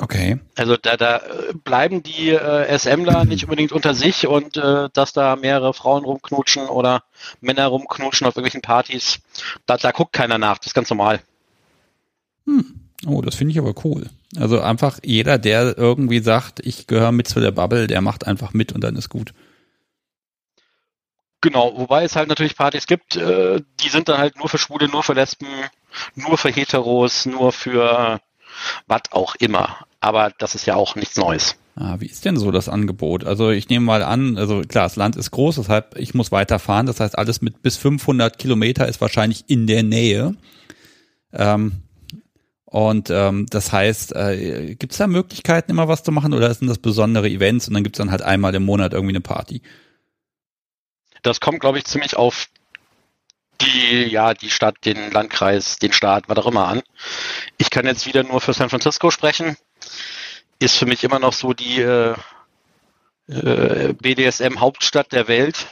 Okay. 0.00 0.38
Also 0.56 0.76
da, 0.76 0.96
da 0.96 1.22
bleiben 1.64 2.04
die 2.04 2.30
äh, 2.30 2.78
SMler 2.78 3.24
nicht 3.24 3.44
unbedingt 3.44 3.72
unter 3.72 3.94
sich 3.94 4.26
und 4.26 4.56
äh, 4.56 4.88
dass 4.92 5.12
da 5.12 5.34
mehrere 5.36 5.74
Frauen 5.74 6.04
rumknutschen 6.04 6.66
oder 6.66 7.02
Männer 7.40 7.66
rumknutschen 7.66 8.26
auf 8.26 8.36
irgendwelchen 8.36 8.62
Partys, 8.62 9.20
da, 9.66 9.76
da 9.76 9.90
guckt 9.90 10.12
keiner 10.12 10.38
nach, 10.38 10.58
das 10.58 10.68
ist 10.68 10.74
ganz 10.74 10.90
normal. 10.90 11.20
Hm. 12.46 12.87
Oh, 13.06 13.22
das 13.22 13.36
finde 13.36 13.52
ich 13.52 13.58
aber 13.58 13.74
cool. 13.84 14.08
Also 14.36 14.60
einfach 14.60 14.98
jeder, 15.04 15.38
der 15.38 15.78
irgendwie 15.78 16.20
sagt, 16.20 16.60
ich 16.60 16.86
gehöre 16.86 17.12
mit 17.12 17.28
zu 17.28 17.40
der 17.40 17.52
Bubble, 17.52 17.86
der 17.86 18.00
macht 18.00 18.26
einfach 18.26 18.52
mit 18.52 18.72
und 18.72 18.82
dann 18.82 18.96
ist 18.96 19.08
gut. 19.08 19.32
Genau, 21.40 21.72
wobei 21.76 22.02
es 22.02 22.16
halt 22.16 22.28
natürlich 22.28 22.56
Partys 22.56 22.86
gibt, 22.86 23.14
äh, 23.14 23.60
die 23.80 23.88
sind 23.88 24.08
dann 24.08 24.18
halt 24.18 24.36
nur 24.36 24.48
für 24.48 24.58
Schwule, 24.58 24.88
nur 24.88 25.04
für 25.04 25.12
Lesben, 25.12 25.46
nur 26.16 26.36
für 26.36 26.50
Heteros, 26.50 27.26
nur 27.26 27.52
für 27.52 28.20
was 28.88 29.02
auch 29.12 29.36
immer. 29.36 29.76
Aber 30.00 30.32
das 30.38 30.56
ist 30.56 30.66
ja 30.66 30.74
auch 30.74 30.96
nichts 30.96 31.16
Neues. 31.16 31.56
Ah, 31.76 31.96
wie 32.00 32.06
ist 32.06 32.24
denn 32.24 32.36
so 32.36 32.50
das 32.50 32.68
Angebot? 32.68 33.24
Also 33.24 33.50
ich 33.50 33.68
nehme 33.68 33.86
mal 33.86 34.02
an, 34.02 34.36
also 34.36 34.62
klar, 34.62 34.84
das 34.84 34.96
Land 34.96 35.14
ist 35.14 35.30
groß, 35.30 35.56
deshalb 35.56 35.96
ich 35.96 36.12
muss 36.12 36.32
weiterfahren. 36.32 36.86
Das 36.86 36.98
heißt, 36.98 37.16
alles 37.16 37.40
mit 37.40 37.62
bis 37.62 37.76
500 37.76 38.36
Kilometer 38.36 38.88
ist 38.88 39.00
wahrscheinlich 39.00 39.44
in 39.46 39.68
der 39.68 39.84
Nähe. 39.84 40.34
Ähm, 41.32 41.82
und 42.70 43.08
ähm, 43.08 43.46
das 43.48 43.72
heißt, 43.72 44.14
äh, 44.14 44.74
gibt 44.74 44.92
es 44.92 44.98
da 44.98 45.06
Möglichkeiten, 45.06 45.70
immer 45.70 45.88
was 45.88 46.02
zu 46.02 46.12
machen 46.12 46.34
oder 46.34 46.52
sind 46.52 46.68
das 46.68 46.76
besondere 46.76 47.26
Events 47.26 47.66
und 47.66 47.72
dann 47.72 47.82
gibt 47.82 47.96
es 47.96 47.98
dann 47.98 48.10
halt 48.10 48.20
einmal 48.20 48.54
im 48.54 48.66
Monat 48.66 48.92
irgendwie 48.92 49.12
eine 49.12 49.22
Party? 49.22 49.62
Das 51.22 51.40
kommt, 51.40 51.60
glaube 51.60 51.78
ich, 51.78 51.86
ziemlich 51.86 52.14
auf 52.16 52.48
die, 53.62 54.04
ja, 54.04 54.34
die 54.34 54.50
Stadt, 54.50 54.76
den 54.84 55.10
Landkreis, 55.10 55.78
den 55.78 55.94
Staat, 55.94 56.28
was 56.28 56.36
auch 56.36 56.46
immer 56.46 56.68
an. 56.68 56.82
Ich 57.56 57.70
kann 57.70 57.86
jetzt 57.86 58.06
wieder 58.06 58.22
nur 58.22 58.42
für 58.42 58.52
San 58.52 58.68
Francisco 58.68 59.10
sprechen. 59.10 59.56
Ist 60.58 60.76
für 60.76 60.86
mich 60.86 61.02
immer 61.04 61.18
noch 61.18 61.32
so 61.32 61.54
die 61.54 61.80
äh, 61.80 62.14
äh, 63.28 63.94
BDSM-Hauptstadt 63.94 65.12
der 65.12 65.26
Welt. 65.26 65.68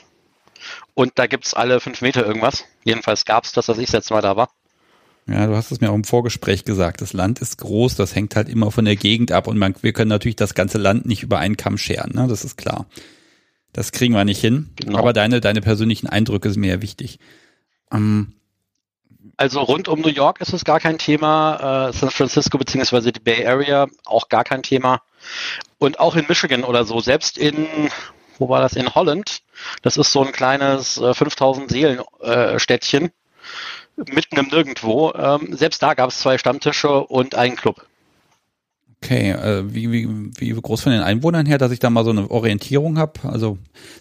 Und 0.94 1.18
da 1.18 1.26
gibt's 1.26 1.52
alle 1.52 1.78
fünf 1.80 2.00
Meter 2.00 2.24
irgendwas. 2.24 2.64
Jedenfalls 2.84 3.26
gab's 3.26 3.52
das, 3.52 3.68
als 3.68 3.78
ich 3.78 3.92
jetzt 3.92 4.10
mal 4.10 4.22
da 4.22 4.34
war. 4.34 4.48
Ja, 5.28 5.46
du 5.46 5.56
hast 5.56 5.72
es 5.72 5.80
mir 5.80 5.90
auch 5.90 5.94
im 5.94 6.04
Vorgespräch 6.04 6.64
gesagt. 6.64 7.00
Das 7.00 7.12
Land 7.12 7.40
ist 7.40 7.58
groß, 7.58 7.96
das 7.96 8.14
hängt 8.14 8.36
halt 8.36 8.48
immer 8.48 8.70
von 8.70 8.84
der 8.84 8.96
Gegend 8.96 9.32
ab 9.32 9.48
und 9.48 9.58
man, 9.58 9.74
wir 9.80 9.92
können 9.92 10.08
natürlich 10.08 10.36
das 10.36 10.54
ganze 10.54 10.78
Land 10.78 11.06
nicht 11.06 11.24
über 11.24 11.38
einen 11.38 11.56
Kamm 11.56 11.78
scheren, 11.78 12.12
ne? 12.14 12.26
Das 12.28 12.44
ist 12.44 12.56
klar. 12.56 12.86
Das 13.72 13.92
kriegen 13.92 14.14
wir 14.14 14.24
nicht 14.24 14.40
hin. 14.40 14.70
Genau. 14.76 14.98
Aber 14.98 15.12
deine, 15.12 15.40
deine 15.40 15.60
persönlichen 15.60 16.06
Eindrücke 16.06 16.50
sind 16.50 16.60
mir 16.60 16.70
ja 16.70 16.82
wichtig. 16.82 17.18
Ähm, 17.92 18.34
also 19.36 19.60
rund 19.60 19.88
um 19.88 20.00
New 20.00 20.08
York 20.08 20.40
ist 20.40 20.52
es 20.52 20.64
gar 20.64 20.80
kein 20.80 20.98
Thema. 20.98 21.88
Äh, 21.88 21.92
San 21.92 22.10
Francisco 22.10 22.56
beziehungsweise 22.56 23.12
die 23.12 23.20
Bay 23.20 23.46
Area 23.46 23.86
auch 24.06 24.28
gar 24.28 24.44
kein 24.44 24.62
Thema. 24.62 25.02
Und 25.78 26.00
auch 26.00 26.16
in 26.16 26.24
Michigan 26.28 26.64
oder 26.64 26.84
so, 26.84 27.00
selbst 27.00 27.36
in, 27.36 27.66
wo 28.38 28.48
war 28.48 28.60
das, 28.60 28.74
in 28.74 28.94
Holland, 28.94 29.42
das 29.82 29.96
ist 29.96 30.12
so 30.12 30.24
ein 30.24 30.32
kleines 30.32 30.98
äh, 30.98 31.12
5000 31.12 31.70
Seelen 31.70 32.00
äh, 32.20 32.58
Städtchen, 32.58 33.10
mitten 33.96 34.38
im 34.38 34.48
Nirgendwo. 34.48 35.12
Ähm, 35.14 35.56
selbst 35.56 35.82
da 35.82 35.94
gab 35.94 36.10
es 36.10 36.18
zwei 36.18 36.38
Stammtische 36.38 37.04
und 37.04 37.34
einen 37.34 37.56
Club. 37.56 37.86
Okay, 39.02 39.30
äh, 39.30 39.74
wie, 39.74 39.92
wie, 39.92 40.08
wie 40.38 40.60
groß 40.60 40.82
von 40.82 40.92
den 40.92 41.02
Einwohnern 41.02 41.46
her, 41.46 41.58
dass 41.58 41.70
ich 41.70 41.78
da 41.78 41.90
mal 41.90 42.04
so 42.04 42.10
eine 42.10 42.30
Orientierung 42.30 42.98
habe? 42.98 43.20
Also 43.24 43.58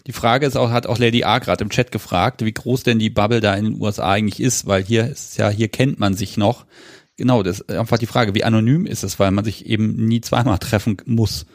die 0.07 0.13
Frage 0.13 0.45
ist 0.45 0.55
auch, 0.55 0.71
hat 0.71 0.87
auch 0.87 0.97
Lady 0.97 1.23
A 1.23 1.39
gerade 1.39 1.63
im 1.63 1.69
Chat 1.69 1.91
gefragt, 1.91 2.43
wie 2.45 2.53
groß 2.53 2.83
denn 2.83 2.97
die 2.97 3.09
Bubble 3.09 3.41
da 3.41 3.53
in 3.55 3.65
den 3.65 3.81
USA 3.81 4.11
eigentlich 4.11 4.39
ist, 4.39 4.67
weil 4.67 4.83
hier 4.83 5.07
ist 5.07 5.37
ja, 5.37 5.49
hier 5.49 5.67
kennt 5.67 5.99
man 5.99 6.13
sich 6.13 6.37
noch. 6.37 6.65
Genau, 7.17 7.43
das 7.43 7.59
ist 7.59 7.71
einfach 7.71 7.97
die 7.97 8.07
Frage, 8.07 8.33
wie 8.35 8.43
anonym 8.43 8.85
ist 8.85 9.03
es, 9.03 9.19
weil 9.19 9.31
man 9.31 9.45
sich 9.45 9.65
eben 9.65 9.95
nie 10.07 10.21
zweimal 10.21 10.59
treffen 10.59 10.97
muss. 11.05 11.45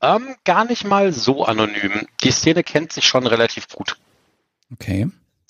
Ähm, 0.00 0.36
gar 0.44 0.64
nicht 0.64 0.84
mal 0.84 1.12
so 1.12 1.44
anonym. 1.44 2.06
Die 2.22 2.30
Szene 2.30 2.62
kennt 2.62 2.92
sich 2.92 3.06
schon 3.06 3.26
relativ 3.26 3.68
gut. 3.68 3.96
Okay 4.72 5.08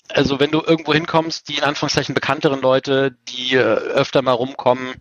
also 0.09 0.39
wenn 0.39 0.51
du 0.51 0.61
irgendwo 0.61 0.93
hinkommst, 0.93 1.49
die 1.49 1.57
in 1.57 1.63
Anführungszeichen 1.63 2.15
bekannteren 2.15 2.61
Leute, 2.61 3.15
die 3.29 3.55
äh, 3.55 3.59
öfter 3.59 4.21
mal 4.21 4.33
rumkommen, 4.33 4.95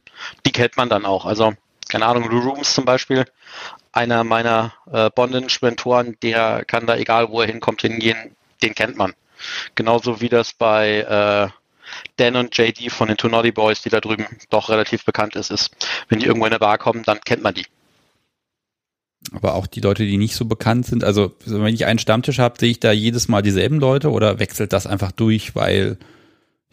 die 0.47 0.53
kennt 0.53 0.77
man 0.77 0.89
dann 0.89 1.05
auch. 1.07 1.27
Also, 1.27 1.53
keine 1.89 2.07
Ahnung, 2.07 2.31
Lou 2.31 2.41
Rooms 2.41 2.75
zum 2.75 2.85
Beispiel, 2.85 3.25
einer 3.93 4.25
meiner 4.25 4.75
äh, 4.91 5.11
Bondage-Mentoren, 5.11 6.17
der 6.23 6.65
kann 6.65 6.87
da, 6.87 6.97
egal 6.97 7.31
wo 7.31 7.41
er 7.41 7.47
hinkommt, 7.47 7.83
hingehen, 7.83 8.37
den 8.63 8.75
kennt 8.75 8.97
man. 8.97 9.15
Genauso 9.75 10.21
wie 10.21 10.29
das 10.29 10.53
bei 10.53 11.01
äh, 11.01 11.49
Dan 12.17 12.37
und 12.37 12.57
JD 12.57 12.91
von 12.91 13.09
den 13.09 13.17
Two 13.17 13.29
Boys, 13.53 13.83
die 13.83 13.91
da 13.91 14.01
drüben 14.01 14.27
doch 14.51 14.71
relativ 14.71 15.05
bekannt 15.05 15.37
ist, 15.37 15.51
ist, 15.51 15.71
wenn 16.09 16.19
die 16.19 16.27
irgendwo 16.27 16.47
in 16.47 16.53
eine 16.53 16.59
Bar 16.59 16.79
kommen, 16.79 17.03
dann 17.03 17.21
kennt 17.21 17.43
man 17.43 17.55
die 17.55 17.67
aber 19.33 19.54
auch 19.54 19.66
die 19.66 19.81
Leute, 19.81 20.04
die 20.04 20.16
nicht 20.16 20.35
so 20.35 20.45
bekannt 20.45 20.87
sind. 20.87 21.04
Also 21.04 21.35
wenn 21.47 21.75
ich 21.75 21.87
einen 21.87 21.99
Stammtisch 21.99 22.38
habe, 22.38 22.59
sehe 22.59 22.71
ich 22.71 22.81
da 22.81 22.93
jedes 22.93 23.28
Mal 23.28 23.43
dieselben 23.43 23.81
Leute 23.81 24.11
oder 24.11 24.38
wechselt 24.38 24.73
das 24.73 24.87
einfach 24.87 25.12
durch, 25.12 25.54
weil 25.54 25.99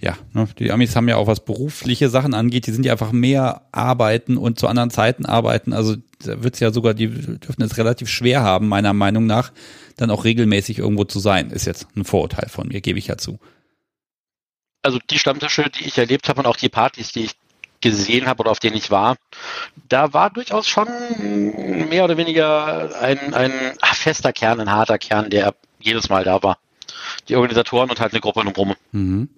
ja, 0.02 0.18
ne, 0.34 0.48
die 0.58 0.72
Amis 0.72 0.96
haben 0.96 1.08
ja 1.08 1.18
auch 1.18 1.28
was 1.28 1.46
berufliche 1.46 2.10
Sachen 2.10 2.34
angeht, 2.34 2.66
die 2.66 2.72
sind 2.72 2.86
ja 2.86 2.94
einfach 2.94 3.12
mehr 3.12 3.68
arbeiten 3.72 4.36
und 4.36 4.60
zu 4.60 4.68
anderen 4.68 4.90
Zeiten 4.90 5.26
arbeiten. 5.26 5.74
Also 5.74 5.96
da 6.24 6.44
wird 6.44 6.56
es 6.56 6.60
ja 6.60 6.72
sogar, 6.72 6.96
die 6.96 7.08
dürfen 7.08 7.62
es 7.62 7.78
relativ 7.78 8.10
schwer 8.10 8.42
haben, 8.42 8.68
meiner 8.68 8.94
Meinung 8.94 9.28
nach, 9.28 9.52
dann 9.98 10.10
auch 10.10 10.26
regelmäßig 10.26 10.80
irgendwo 10.80 11.04
zu 11.04 11.20
sein. 11.20 11.52
Ist 11.52 11.68
jetzt 11.68 11.88
ein 11.96 12.04
Vorurteil 12.04 12.50
von 12.50 12.68
mir, 12.68 12.82
gebe 12.82 12.98
ich 12.98 13.08
ja 13.08 13.18
zu. 13.18 13.40
Also 14.82 14.98
die 15.12 15.20
Stammtische, 15.20 15.70
die 15.70 15.86
ich 15.86 16.00
erlebt 16.00 16.28
habe 16.28 16.40
und 16.40 16.48
auch 16.48 16.58
die 16.58 16.70
Partys, 16.70 17.12
die 17.12 17.26
ich 17.26 17.32
gesehen 17.82 18.28
habe 18.28 18.42
oder 18.42 18.52
auf 18.52 18.60
denen 18.60 18.78
ich 18.78 18.92
war, 18.92 19.18
da 19.90 20.14
war 20.14 20.30
durchaus 20.30 20.68
schon 20.68 20.88
mehr 21.90 22.04
oder 22.04 22.18
weniger 22.18 23.00
ein, 23.02 23.34
ein 23.34 23.52
fester 23.94 24.34
Kern, 24.34 24.60
ein 24.60 24.72
harter 24.72 24.98
Kern, 24.98 25.30
der 25.30 25.56
jedes 25.80 26.10
Mal 26.10 26.24
da 26.24 26.42
war. 26.44 26.58
Die 27.28 27.36
Organisatoren 27.36 27.90
und 27.90 28.00
halt 28.00 28.14
eine 28.14 28.22
Gruppe 28.22 28.42
drumherum. 28.42 28.76
Mhm. 28.92 29.30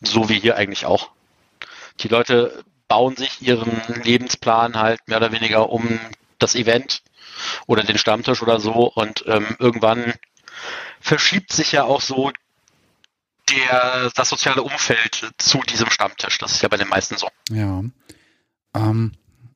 So 0.00 0.28
wie 0.28 0.40
hier 0.40 0.56
eigentlich 0.56 0.84
auch. 0.84 1.10
Die 2.00 2.08
Leute 2.08 2.64
bauen 2.88 3.16
sich 3.16 3.40
ihren 3.40 3.80
Lebensplan 4.02 4.78
halt 4.78 5.00
mehr 5.06 5.18
oder 5.18 5.32
weniger 5.32 5.70
um 5.70 5.98
das 6.38 6.54
Event 6.54 7.02
oder 7.66 7.84
den 7.84 7.98
Stammtisch 7.98 8.42
oder 8.42 8.60
so 8.60 8.92
und 8.92 9.24
ähm, 9.26 9.56
irgendwann 9.58 10.12
verschiebt 11.00 11.52
sich 11.52 11.72
ja 11.72 11.84
auch 11.84 12.00
so 12.00 12.30
der, 13.54 14.10
das 14.14 14.28
soziale 14.28 14.62
Umfeld 14.62 15.32
zu 15.38 15.60
diesem 15.68 15.90
Stammtisch. 15.90 16.38
Das 16.38 16.52
ist 16.52 16.62
ja 16.62 16.68
bei 16.68 16.76
den 16.76 16.88
meisten 16.88 17.16
so. 17.16 17.28
Ja. 17.50 17.84
Ähm, 18.74 19.12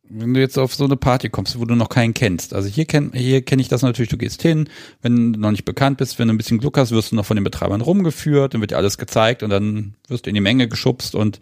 wenn 0.08 0.34
du 0.34 0.40
jetzt 0.40 0.58
auf 0.58 0.74
so 0.74 0.84
eine 0.84 0.96
Party 0.96 1.28
kommst, 1.28 1.58
wo 1.58 1.64
du 1.64 1.74
noch 1.74 1.88
keinen 1.88 2.14
kennst. 2.14 2.54
Also 2.54 2.68
hier 2.68 2.84
kenne 2.84 3.10
hier 3.12 3.44
kenn 3.44 3.58
ich 3.58 3.68
das 3.68 3.82
natürlich, 3.82 4.10
du 4.10 4.16
gehst 4.16 4.42
hin, 4.42 4.68
wenn 5.02 5.32
du 5.32 5.40
noch 5.40 5.50
nicht 5.50 5.64
bekannt 5.64 5.98
bist, 5.98 6.18
wenn 6.18 6.28
du 6.28 6.34
ein 6.34 6.38
bisschen 6.38 6.58
Glück 6.58 6.78
hast, 6.78 6.92
wirst 6.92 7.12
du 7.12 7.16
noch 7.16 7.26
von 7.26 7.36
den 7.36 7.44
Betreibern 7.44 7.80
rumgeführt, 7.80 8.54
dann 8.54 8.60
wird 8.60 8.70
dir 8.70 8.76
alles 8.76 8.98
gezeigt 8.98 9.42
und 9.42 9.50
dann 9.50 9.94
wirst 10.08 10.26
du 10.26 10.30
in 10.30 10.34
die 10.34 10.40
Menge 10.40 10.68
geschubst 10.68 11.14
und 11.14 11.40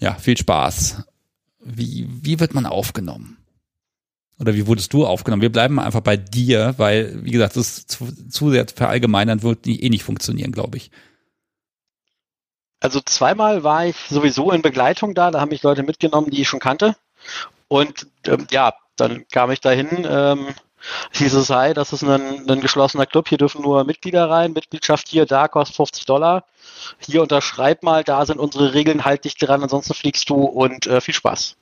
ja, 0.00 0.14
viel 0.14 0.36
Spaß. 0.36 1.04
Wie, 1.64 2.08
wie 2.22 2.40
wird 2.40 2.54
man 2.54 2.66
aufgenommen? 2.66 3.36
Oder 4.40 4.54
wie 4.54 4.66
wurdest 4.66 4.92
du 4.92 5.04
aufgenommen? 5.04 5.42
Wir 5.42 5.50
bleiben 5.50 5.80
einfach 5.80 6.00
bei 6.00 6.16
dir, 6.16 6.74
weil, 6.76 7.24
wie 7.24 7.32
gesagt, 7.32 7.56
das 7.56 7.78
ist 7.78 7.90
zu, 7.90 8.28
zu 8.28 8.50
sehr 8.50 8.66
verallgemeinern 8.68 9.42
wird 9.42 9.66
eh 9.66 9.88
nicht 9.88 10.04
funktionieren, 10.04 10.52
glaube 10.52 10.76
ich. 10.76 10.92
Also 12.80 13.00
zweimal 13.00 13.64
war 13.64 13.86
ich 13.86 13.96
sowieso 14.08 14.52
in 14.52 14.62
Begleitung 14.62 15.14
da, 15.14 15.30
da 15.30 15.40
haben 15.40 15.48
mich 15.50 15.62
Leute 15.62 15.82
mitgenommen, 15.82 16.30
die 16.30 16.42
ich 16.42 16.48
schon 16.48 16.60
kannte. 16.60 16.96
Und 17.66 18.06
ähm, 18.26 18.46
ja, 18.50 18.74
dann 18.96 19.26
kam 19.28 19.50
ich 19.50 19.60
dahin, 19.60 20.06
ähm, 20.08 20.54
hieß 21.12 21.34
es, 21.34 21.50
hi, 21.50 21.74
das 21.74 21.92
ist 21.92 22.04
ein, 22.04 22.48
ein 22.48 22.60
geschlossener 22.60 23.06
Club, 23.06 23.28
hier 23.28 23.38
dürfen 23.38 23.62
nur 23.62 23.84
Mitglieder 23.84 24.30
rein, 24.30 24.52
Mitgliedschaft 24.52 25.08
hier, 25.08 25.26
da 25.26 25.48
kostet 25.48 25.76
50 25.76 26.06
Dollar. 26.06 26.44
Hier 26.98 27.22
unterschreib 27.22 27.82
mal, 27.82 28.04
da 28.04 28.24
sind 28.24 28.38
unsere 28.38 28.74
Regeln, 28.74 29.04
halt 29.04 29.24
dich 29.24 29.36
dran, 29.36 29.62
ansonsten 29.62 29.94
fliegst 29.94 30.30
du 30.30 30.36
und 30.36 30.86
äh, 30.86 31.00
viel 31.00 31.14
Spaß. 31.14 31.56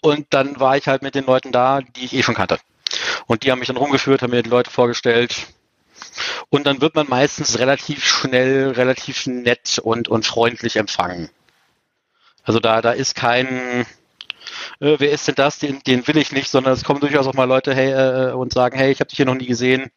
Und 0.00 0.26
dann 0.30 0.58
war 0.58 0.76
ich 0.76 0.88
halt 0.88 1.02
mit 1.02 1.14
den 1.14 1.26
Leuten 1.26 1.52
da, 1.52 1.80
die 1.80 2.04
ich 2.06 2.14
eh 2.14 2.22
schon 2.22 2.34
kannte. 2.34 2.58
Und 3.26 3.44
die 3.44 3.52
haben 3.52 3.60
mich 3.60 3.68
dann 3.68 3.76
rumgeführt, 3.76 4.22
haben 4.22 4.30
mir 4.30 4.42
die 4.42 4.50
Leute 4.50 4.70
vorgestellt, 4.70 5.46
und 6.50 6.66
dann 6.66 6.80
wird 6.80 6.94
man 6.94 7.08
meistens 7.08 7.58
relativ 7.58 8.04
schnell, 8.04 8.70
relativ 8.70 9.26
nett 9.26 9.78
und, 9.82 10.08
und 10.08 10.26
freundlich 10.26 10.76
empfangen. 10.76 11.30
Also 12.44 12.60
da, 12.60 12.82
da 12.82 12.92
ist 12.92 13.14
kein, 13.14 13.86
äh, 14.80 14.96
wer 14.98 15.10
ist 15.10 15.28
denn 15.28 15.34
das, 15.36 15.58
den, 15.58 15.80
den 15.84 16.06
will 16.06 16.16
ich 16.16 16.32
nicht, 16.32 16.50
sondern 16.50 16.72
es 16.72 16.84
kommen 16.84 17.00
durchaus 17.00 17.26
auch 17.26 17.34
mal 17.34 17.44
Leute 17.44 17.74
hey, 17.74 17.92
äh, 17.92 18.32
und 18.32 18.52
sagen, 18.52 18.76
hey, 18.76 18.90
ich 18.90 19.00
habe 19.00 19.08
dich 19.08 19.16
hier 19.16 19.26
noch 19.26 19.34
nie 19.34 19.46
gesehen. 19.46 19.90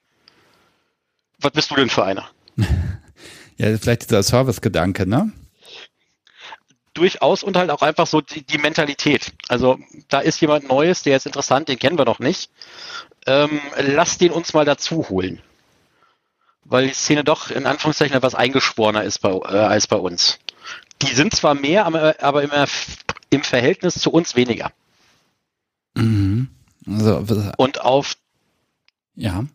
Was 1.39 1.51
bist 1.51 1.71
du 1.71 1.75
denn 1.75 1.89
für 1.89 2.05
einer? 2.05 2.29
ja, 3.57 3.77
vielleicht 3.77 4.03
dieser 4.03 4.23
Service-Gedanke, 4.23 5.07
ne? 5.07 5.31
Durchaus 6.93 7.43
und 7.43 7.57
halt 7.57 7.71
auch 7.71 7.81
einfach 7.81 8.07
so 8.07 8.21
die, 8.21 8.45
die 8.45 8.57
Mentalität. 8.57 9.33
Also 9.49 9.77
da 10.07 10.19
ist 10.19 10.39
jemand 10.39 10.69
Neues, 10.69 11.03
der 11.03 11.17
ist 11.17 11.25
interessant, 11.25 11.67
den 11.67 11.77
kennen 11.77 11.97
wir 11.97 12.05
noch 12.05 12.19
nicht. 12.19 12.49
Ähm, 13.25 13.59
lass 13.77 14.17
den 14.17 14.31
uns 14.31 14.53
mal 14.53 14.63
dazu 14.63 15.09
holen 15.09 15.41
weil 16.65 16.87
die 16.87 16.93
Szene 16.93 17.23
doch 17.23 17.49
in 17.49 17.65
Anführungszeichen 17.65 18.15
etwas 18.15 18.35
eingeschworener 18.35 19.03
ist 19.03 19.19
bei, 19.19 19.29
äh, 19.31 19.57
als 19.57 19.87
bei 19.87 19.97
uns. 19.97 20.39
Die 21.01 21.13
sind 21.13 21.33
zwar 21.33 21.55
mehr, 21.55 21.85
aber 21.85 22.43
immer 22.43 22.65
im 23.29 23.43
Verhältnis 23.43 23.95
zu 23.95 24.11
uns 24.11 24.35
weniger. 24.35 24.71
Mhm. 25.95 26.49
Also, 26.87 27.23
Und 27.57 27.81
auf 27.81 28.15
ja. 29.15 29.45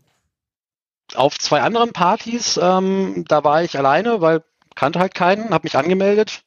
Auf 1.14 1.38
zwei 1.38 1.60
anderen 1.60 1.92
Partys, 1.92 2.58
ähm, 2.60 3.24
da 3.26 3.42
war 3.42 3.64
ich 3.64 3.76
alleine, 3.76 4.20
weil 4.20 4.44
kannte 4.74 4.98
halt 4.98 5.14
keinen, 5.14 5.50
habe 5.50 5.64
mich 5.64 5.76
angemeldet, 5.76 6.42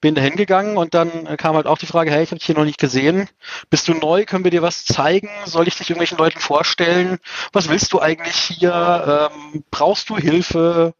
bin 0.00 0.14
da 0.14 0.22
hingegangen 0.22 0.76
und 0.76 0.94
dann 0.94 1.36
kam 1.36 1.56
halt 1.56 1.66
auch 1.66 1.78
die 1.78 1.86
Frage, 1.86 2.10
hey, 2.10 2.22
ich 2.22 2.30
habe 2.30 2.38
dich 2.38 2.46
hier 2.46 2.54
noch 2.54 2.64
nicht 2.64 2.78
gesehen. 2.78 3.28
Bist 3.70 3.88
du 3.88 3.94
neu? 3.94 4.24
Können 4.24 4.44
wir 4.44 4.50
dir 4.50 4.62
was 4.62 4.84
zeigen? 4.84 5.28
Soll 5.44 5.68
ich 5.68 5.76
dich 5.76 5.90
irgendwelchen 5.90 6.18
Leuten 6.18 6.40
vorstellen? 6.40 7.18
Was 7.52 7.68
willst 7.68 7.92
du 7.92 8.00
eigentlich 8.00 8.34
hier? 8.34 9.30
Ähm, 9.32 9.64
brauchst 9.70 10.08
du 10.08 10.16
Hilfe? 10.16 10.94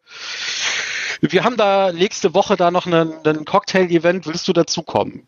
Wir 1.20 1.44
haben 1.44 1.56
da 1.56 1.92
nächste 1.92 2.34
Woche 2.34 2.56
da 2.56 2.70
noch 2.70 2.86
einen, 2.86 3.14
einen 3.24 3.44
Cocktail-Event. 3.44 4.26
Willst 4.26 4.46
du 4.48 4.52
dazukommen? 4.52 5.26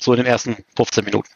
So 0.00 0.12
in 0.12 0.18
den 0.18 0.26
ersten 0.26 0.64
15 0.76 1.04
Minuten. 1.04 1.28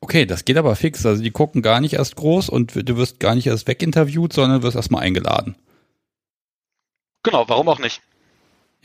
Okay, 0.00 0.26
das 0.26 0.44
geht 0.44 0.56
aber 0.56 0.76
fix. 0.76 1.04
Also 1.04 1.22
die 1.22 1.30
gucken 1.30 1.62
gar 1.62 1.80
nicht 1.80 1.94
erst 1.94 2.16
groß 2.16 2.48
und 2.48 2.88
du 2.88 2.96
wirst 2.96 3.18
gar 3.18 3.34
nicht 3.34 3.46
erst 3.46 3.66
weginterviewt, 3.66 4.32
sondern 4.32 4.62
wirst 4.62 4.76
erstmal 4.76 5.02
eingeladen. 5.02 5.56
Genau, 7.22 7.48
warum 7.48 7.68
auch 7.68 7.78
nicht? 7.78 8.00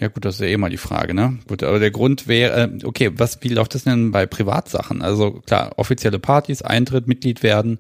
Ja 0.02 0.08
gut, 0.08 0.26
das 0.26 0.36
ist 0.36 0.42
ja 0.42 0.48
eh 0.48 0.58
mal 0.58 0.72
die 0.72 0.78
Frage, 0.78 1.14
ne? 1.14 1.38
Gut, 1.48 1.62
aber 1.62 1.78
der 1.78 1.92
Grund 1.92 2.28
wäre, 2.28 2.60
äh, 2.60 2.86
okay, 2.86 3.12
was, 3.14 3.44
wie 3.44 3.50
läuft 3.50 3.76
das 3.76 3.84
denn 3.84 4.10
bei 4.10 4.26
Privatsachen? 4.26 5.04
Also 5.04 5.34
klar, 5.46 5.74
offizielle 5.78 6.18
Partys, 6.18 6.64
Eintritt, 6.64 7.08
Mitglied 7.08 7.44
werden. 7.44 7.78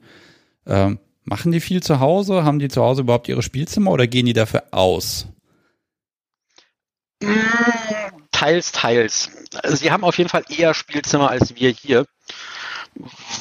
Ähm, 0.68 1.00
machen 1.24 1.51
die 1.51 1.60
viel 1.60 1.82
zu 1.82 2.00
Hause? 2.00 2.44
Haben 2.44 2.60
die 2.60 2.68
zu 2.68 2.84
Hause 2.84 3.01
überhaupt 3.01 3.28
ihre 3.28 3.42
Spielzimmer 3.42 3.90
oder 3.90 4.06
gehen 4.06 4.28
die 4.28 4.34
dafür 4.34 4.66
aus? 4.70 5.30
Teils, 8.32 8.72
teils. 8.72 9.32
Also 9.63 9.78
sie 9.78 9.92
haben 9.92 10.04
auf 10.04 10.20
jeden 10.20 10.30
Fall 10.30 10.44
eher 10.48 10.75
Spielzimmer 10.75 11.32
als 11.32 11.56
wir 11.56 11.72
hier. 11.72 12.06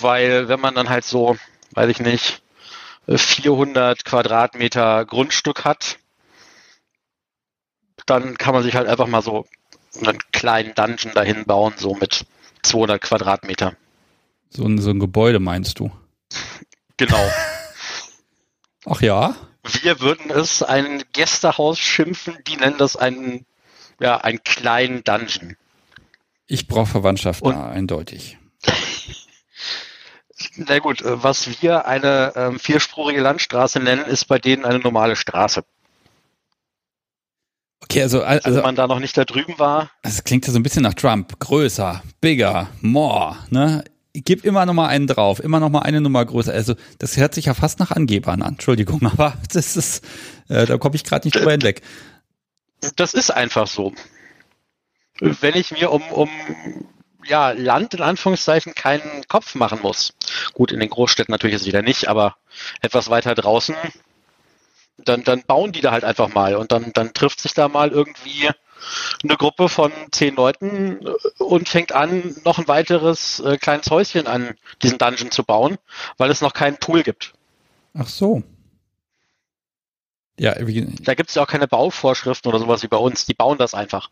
Weil 0.01 0.49
wenn 0.49 0.61
man 0.61 0.75
dann 0.75 0.89
halt 0.89 1.05
so, 1.05 1.37
weiß 1.73 1.91
ich 1.91 2.01
nicht, 2.01 2.41
400 3.07 4.07
Quadratmeter 4.07 5.05
Grundstück 5.05 5.67
hat, 5.67 5.99
dann 8.11 8.37
kann 8.37 8.55
man 8.55 8.63
sich 8.63 8.75
halt 8.75 8.89
einfach 8.89 9.07
mal 9.07 9.23
so 9.23 9.47
einen 10.05 10.19
kleinen 10.33 10.75
Dungeon 10.75 11.15
dahin 11.15 11.45
bauen, 11.45 11.75
so 11.77 11.95
mit 11.95 12.27
200 12.63 13.01
Quadratmeter. 13.01 13.75
So 14.51 14.65
ein, 14.65 14.79
so 14.79 14.91
ein 14.91 14.99
Gebäude 14.99 15.39
meinst 15.39 15.79
du? 15.79 15.91
Genau. 16.97 17.25
Ach 18.87 19.01
ja? 19.01 19.37
Wir 19.83 20.01
würden 20.01 20.31
es 20.31 20.63
ein 20.63 21.05
Gästehaus 21.13 21.79
schimpfen, 21.79 22.37
die 22.47 22.57
nennen 22.57 22.79
das 22.79 22.97
einen, 22.97 23.47
ja, 24.01 24.17
einen 24.17 24.43
kleinen 24.43 25.05
Dungeon. 25.05 25.57
Ich 26.47 26.67
brauche 26.67 26.87
Verwandtschaft 26.87 27.43
Und, 27.43 27.55
da, 27.55 27.69
eindeutig. 27.69 28.39
Na 30.57 30.79
gut, 30.79 31.03
was 31.05 31.63
wir 31.63 31.87
eine 31.87 32.33
ähm, 32.35 32.59
vierspurige 32.59 33.21
Landstraße 33.21 33.79
nennen, 33.79 34.05
ist 34.05 34.25
bei 34.25 34.39
denen 34.39 34.65
eine 34.65 34.81
normale 34.81 35.15
Straße. 35.15 35.65
Okay, 37.83 38.03
also, 38.03 38.23
also 38.23 38.57
wenn 38.57 38.63
man 38.63 38.77
da 38.77 38.87
noch 38.87 39.01
nicht 39.01 39.17
da 39.17 39.25
drüben 39.25 39.59
war. 39.59 39.91
Das 40.03 40.23
klingt 40.25 40.47
ja 40.47 40.53
so 40.53 40.59
ein 40.59 40.63
bisschen 40.63 40.83
nach 40.83 40.95
Trump. 40.95 41.39
Größer, 41.41 42.03
bigger, 42.21 42.69
more, 42.81 43.37
ne? 43.49 43.85
Gib 44.13 44.45
immer 44.45 44.67
noch 44.67 44.75
mal 44.75 44.89
einen 44.89 45.07
drauf, 45.07 45.39
immer 45.39 45.61
noch 45.61 45.71
mal 45.71 45.81
eine 45.81 46.01
Nummer 46.01 46.25
größer. 46.25 46.53
Also 46.53 46.75
das 46.99 47.17
hört 47.17 47.35
sich 47.35 47.47
ja 47.47 47.55
fast 47.55 47.79
nach 47.79 47.93
Angebern 47.93 48.43
an. 48.43 48.55
Entschuldigung, 48.55 49.07
aber 49.13 49.35
das 49.53 49.77
ist, 49.77 50.05
äh, 50.49 50.67
da 50.67 50.79
komme 50.79 50.97
ich 50.97 51.05
gerade 51.05 51.27
nicht 51.27 51.37
drüber 51.37 51.53
hinweg. 51.53 51.83
Das 52.97 53.15
ist 53.15 53.31
einfach 53.31 53.67
so. 53.67 53.93
Wenn 55.21 55.55
ich 55.55 55.71
mir 55.71 55.93
um, 55.93 56.03
um 56.11 56.29
ja, 57.27 57.51
Land 57.51 57.95
in 57.95 58.03
Anführungszeichen 58.03 58.75
keinen 58.75 59.27
Kopf 59.29 59.55
machen 59.55 59.81
muss. 59.83 60.15
Gut, 60.55 60.73
in 60.73 60.81
den 60.81 60.91
Großstädten 60.91 61.33
natürlich 61.33 61.57
ist 61.57 61.63
es 61.63 61.69
wieder 61.69 61.83
nicht, 61.83 62.09
aber 62.09 62.37
etwas 62.81 63.11
weiter 63.11 63.35
draußen 63.35 63.77
dann, 65.05 65.25
dann 65.25 65.43
bauen 65.43 65.73
die 65.73 65.81
da 65.81 65.93
halt 65.93 66.05
einfach 66.05 66.33
mal 66.33 66.57
und 66.57 66.73
dann, 66.73 66.93
dann 66.93 67.13
trifft 67.13 67.41
sich 67.41 67.55
da 67.55 67.69
mal 67.69 67.91
irgendwie 67.91 68.49
eine 69.23 69.37
Gruppe 69.37 69.69
von 69.69 69.93
zehn 70.11 70.35
Leuten 70.35 71.07
äh, 71.07 71.43
und 71.43 71.69
fängt 71.69 71.93
an, 71.93 72.35
noch 72.45 72.59
ein 72.59 72.69
weiteres 72.69 73.41
äh, 73.41 73.59
kleines 73.59 73.91
Häuschen 73.91 74.27
an 74.27 74.55
diesen 74.83 74.99
Dungeon 74.99 75.31
zu 75.31 75.45
bauen, 75.45 75.79
weil 76.17 76.31
es 76.31 76.41
noch 76.41 76.55
keinen 76.55 76.79
Pool 76.79 77.03
gibt. 77.03 77.35
Ach 77.95 78.09
so. 78.09 78.43
Ja, 80.39 80.55
wie, 80.67 80.87
da 81.03 81.15
gibt 81.15 81.29
es 81.29 81.35
ja 81.35 81.43
auch 81.43 81.47
keine 81.47 81.69
Bauvorschriften 81.69 82.49
oder 82.49 82.59
sowas 82.59 82.83
wie 82.83 82.89
bei 82.89 82.97
uns. 82.97 83.27
Die 83.27 83.35
bauen 83.35 83.59
das 83.59 83.75
einfach. 83.75 84.11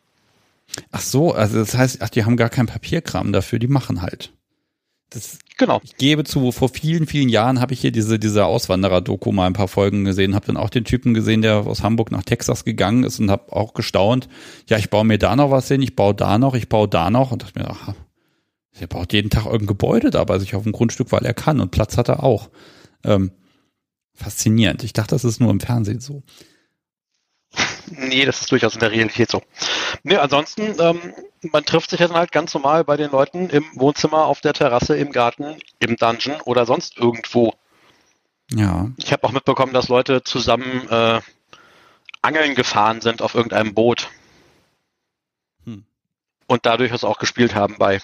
Ach 0.91 1.01
so, 1.01 1.33
also 1.33 1.59
das 1.59 1.75
heißt, 1.75 2.03
ach, 2.03 2.11
die 2.11 2.25
haben 2.25 2.37
gar 2.37 2.51
keinen 2.51 2.67
Papierkram 2.67 3.33
dafür, 3.33 3.59
die 3.59 3.69
machen 3.69 4.03
halt. 4.03 4.33
Das, 5.11 5.39
genau. 5.57 5.81
Ich 5.83 5.97
gebe 5.97 6.25
zu, 6.25 6.53
vor 6.53 6.69
vielen, 6.69 7.07
vielen 7.07 7.31
Jahren 7.31 7.61
habe 7.61 7.73
ich 7.73 7.81
hier 7.81 7.93
diese, 7.93 8.19
diese 8.19 8.45
Auswanderer-Doku 8.45 9.33
mal 9.33 9.47
ein 9.47 9.55
paar 9.55 9.69
Folgen 9.69 10.05
gesehen, 10.05 10.35
habe 10.35 10.47
dann 10.47 10.59
auch 10.59 10.69
den 10.69 10.85
Typen 10.85 11.15
gesehen, 11.15 11.41
der 11.41 11.67
aus 11.67 11.83
Hamburg 11.83 12.11
nach 12.11 12.23
Texas 12.23 12.65
gegangen 12.65 13.05
ist 13.05 13.19
und 13.19 13.31
habe 13.31 13.53
auch 13.53 13.73
gestaunt, 13.73 14.29
ja, 14.69 14.77
ich 14.77 14.91
baue 14.91 15.05
mir 15.05 15.19
da 15.19 15.35
noch 15.35 15.51
was 15.51 15.69
hin, 15.69 15.81
ich 15.81 15.97
baue 15.97 16.15
da 16.15 16.39
noch, 16.39 16.55
ich 16.55 16.69
baue 16.69 16.89
da 16.89 17.11
noch 17.11 17.33
und 17.33 17.43
dachte 17.43 17.59
mir, 17.59 17.71
ach, 17.71 17.95
er 18.79 18.87
baut 18.87 19.13
jeden 19.13 19.31
Tag 19.31 19.47
irgendein 19.47 19.67
Gebäude 19.67 20.11
da 20.11 20.23
bei 20.25 20.39
sich 20.39 20.55
auf 20.55 20.63
dem 20.63 20.73
Grundstück, 20.73 21.11
weil 21.11 21.25
er 21.25 21.35
kann 21.35 21.61
und 21.61 21.71
Platz 21.71 21.97
hat 21.97 22.09
er 22.09 22.23
auch. 22.23 22.51
Ähm, 23.03 23.33
faszinierend. 24.19 24.83
Ich 24.83 24.93
dachte, 24.93 25.15
das 25.15 25.25
ist 25.25 25.41
nur 25.41 25.51
im 25.51 25.61
Fernsehen 25.61 26.01
so. 26.01 26.23
Nee, 27.91 28.25
das 28.25 28.41
ist 28.41 28.53
durchaus 28.53 28.75
in 28.75 28.81
der 28.81 28.93
Realität 28.93 29.31
so. 29.31 29.43
Nee, 30.03 30.17
ansonsten, 30.17 30.75
ähm, 30.79 31.15
man 31.43 31.65
trifft 31.65 31.91
sich 31.91 32.01
ja 32.01 32.09
dann 32.09 32.17
halt 32.17 32.33
ganz 32.33 32.55
normal 32.55 32.85
bei 32.85 32.97
den 32.97 33.11
Leuten 33.11 33.51
im 33.51 33.65
Wohnzimmer, 33.75 34.27
auf 34.27 34.41
der 34.41 34.53
Terrasse, 34.53 34.97
im 34.97 35.13
Garten, 35.13 35.57
im 35.79 35.97
Dungeon 35.97 36.41
oder 36.43 36.67
sonst 36.67 36.99
irgendwo. 36.99 37.55
Ja. 38.53 38.91
Ich 38.97 39.13
habe 39.13 39.25
auch 39.25 39.33
mitbekommen, 39.33 39.73
dass 39.73 39.89
Leute 39.89 40.23
zusammen 40.23 40.89
äh, 40.89 41.21
angeln 42.23 42.55
gefahren 42.55 43.01
sind 43.01 43.23
auf 43.23 43.35
irgendeinem 43.35 43.75
Boot. 43.75 44.09
Hm. 45.65 45.85
Und 46.47 46.67
dadurch 46.67 46.93
es 46.93 47.05
auch 47.05 47.19
gespielt 47.19 47.55
haben 47.55 47.77
bei. 47.79 48.01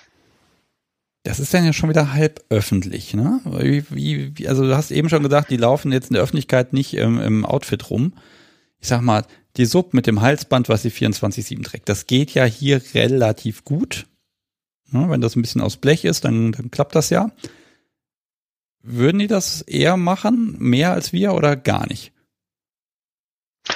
Das 1.23 1.41
ist 1.41 1.55
dann 1.55 1.65
ja 1.65 1.73
schon 1.73 1.89
wieder 1.89 2.13
halb 2.13 2.45
öffentlich, 2.51 3.15
ne? 3.15 3.41
Wie, 3.45 3.85
wie, 3.89 4.47
also 4.47 4.65
du 4.65 4.77
hast 4.77 4.91
eben 4.91 5.09
schon 5.09 5.23
gesagt, 5.23 5.51
die 5.51 5.57
laufen 5.57 5.91
jetzt 5.91 6.11
in 6.11 6.15
der 6.15 6.23
Öffentlichkeit 6.23 6.75
nicht 6.75 6.93
im, 6.95 7.19
im 7.19 7.47
Outfit 7.47 7.89
rum. 7.89 8.13
Ich 8.79 8.89
sag 8.89 9.01
mal, 9.01 9.25
die 9.57 9.67
Sub 9.67 9.95
mit 9.95 10.07
dem 10.07 10.21
Halsband, 10.21 10.69
was 10.69 10.83
sie 10.83 10.91
24-7 10.91 11.63
trägt. 11.65 11.89
Das 11.89 12.07
geht 12.07 12.35
ja 12.35 12.45
hier 12.45 12.83
relativ 12.95 13.65
gut. 13.65 14.07
Ja, 14.93 15.09
wenn 15.09 15.21
das 15.21 15.37
ein 15.37 15.43
bisschen 15.43 15.61
aus 15.61 15.77
Blech 15.77 16.05
ist, 16.05 16.25
dann, 16.25 16.53
dann 16.53 16.71
klappt 16.71 16.95
das 16.95 17.11
ja. 17.11 17.31
Würden 18.83 19.19
die 19.19 19.27
das 19.27 19.63
eher 19.63 19.97
machen, 19.97 20.57
mehr 20.59 20.93
als 20.93 21.13
wir 21.13 21.35
oder 21.35 21.57
gar 21.57 21.87
nicht? 21.87 22.13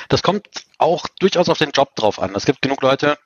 Das 0.08 0.22
kommt 0.22 0.46
auch 0.76 1.06
durchaus 1.18 1.48
auf 1.48 1.58
den 1.58 1.70
Job 1.70 1.94
drauf 1.96 2.20
an. 2.20 2.34
Es 2.34 2.44
gibt 2.44 2.60
genug 2.60 2.82
Leute, 2.82 3.18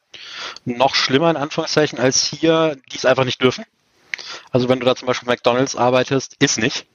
noch 0.64 0.94
schlimmer 0.94 1.30
in 1.30 1.36
Anführungszeichen 1.36 1.98
als 1.98 2.24
hier, 2.24 2.76
die 2.92 2.96
es 2.96 3.04
einfach 3.04 3.24
nicht 3.24 3.42
dürfen. 3.42 3.64
Also 4.50 4.68
wenn 4.68 4.78
du 4.78 4.86
da 4.86 4.94
zum 4.94 5.06
Beispiel 5.06 5.28
McDonalds 5.28 5.74
arbeitest, 5.74 6.36
ist 6.38 6.58
nicht 6.58 6.86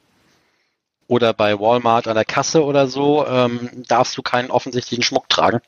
oder 1.08 1.34
bei 1.34 1.60
Walmart 1.60 2.08
an 2.08 2.15
der 2.15 2.26
Kasse 2.26 2.63
oder 2.63 2.88
so, 2.88 3.26
ähm, 3.26 3.70
darfst 3.88 4.17
du 4.17 4.22
keinen 4.22 4.52
offensichtlichen 4.52 5.04
Schmuck 5.04 5.30
tragen. 5.30 5.60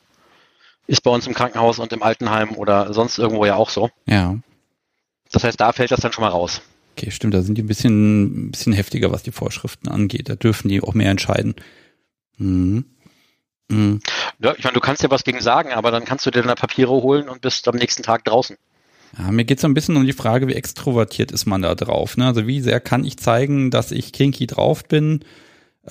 Ist 0.86 1.02
bei 1.02 1.10
uns 1.10 1.26
im 1.26 1.34
Krankenhaus 1.34 1.78
und 1.78 1.92
im 1.92 2.02
Altenheim 2.02 2.56
oder 2.56 2.92
sonst 2.92 3.18
irgendwo 3.18 3.44
ja 3.44 3.56
auch 3.56 3.70
so. 3.70 3.90
Ja. 4.06 4.36
Das 5.32 5.44
heißt, 5.44 5.60
da 5.60 5.72
fällt 5.72 5.90
das 5.90 6.00
dann 6.00 6.12
schon 6.12 6.22
mal 6.22 6.30
raus. 6.30 6.60
Okay, 6.96 7.10
stimmt, 7.10 7.34
da 7.34 7.42
sind 7.42 7.56
die 7.56 7.62
ein 7.62 7.68
bisschen, 7.68 8.48
ein 8.48 8.50
bisschen 8.50 8.72
heftiger, 8.72 9.12
was 9.12 9.22
die 9.22 9.30
Vorschriften 9.30 9.88
angeht. 9.88 10.28
Da 10.28 10.34
dürfen 10.34 10.68
die 10.68 10.82
auch 10.82 10.94
mehr 10.94 11.10
entscheiden. 11.10 11.54
Mhm. 12.36 12.84
Mhm. 13.68 14.00
Ja, 14.40 14.54
ich 14.56 14.64
meine, 14.64 14.74
du 14.74 14.80
kannst 14.80 15.02
ja 15.02 15.10
was 15.10 15.24
gegen 15.24 15.40
sagen, 15.40 15.72
aber 15.72 15.90
dann 15.90 16.04
kannst 16.04 16.26
du 16.26 16.30
dir 16.30 16.42
deine 16.42 16.56
Papiere 16.56 16.90
holen 16.90 17.28
und 17.28 17.40
bist 17.40 17.68
am 17.68 17.76
nächsten 17.76 18.02
Tag 18.02 18.24
draußen. 18.24 18.56
Ja, 19.18 19.30
mir 19.32 19.44
geht 19.44 19.60
so 19.60 19.66
ein 19.66 19.74
bisschen 19.74 19.96
um 19.96 20.06
die 20.06 20.12
Frage, 20.12 20.46
wie 20.46 20.54
extrovertiert 20.54 21.32
ist 21.32 21.46
man 21.46 21.62
da 21.62 21.74
drauf. 21.74 22.16
Ne? 22.16 22.26
Also 22.26 22.46
wie 22.46 22.60
sehr 22.60 22.80
kann 22.80 23.04
ich 23.04 23.16
zeigen, 23.16 23.70
dass 23.70 23.90
ich 23.90 24.12
kinky 24.12 24.46
drauf 24.46 24.84
bin? 24.84 25.24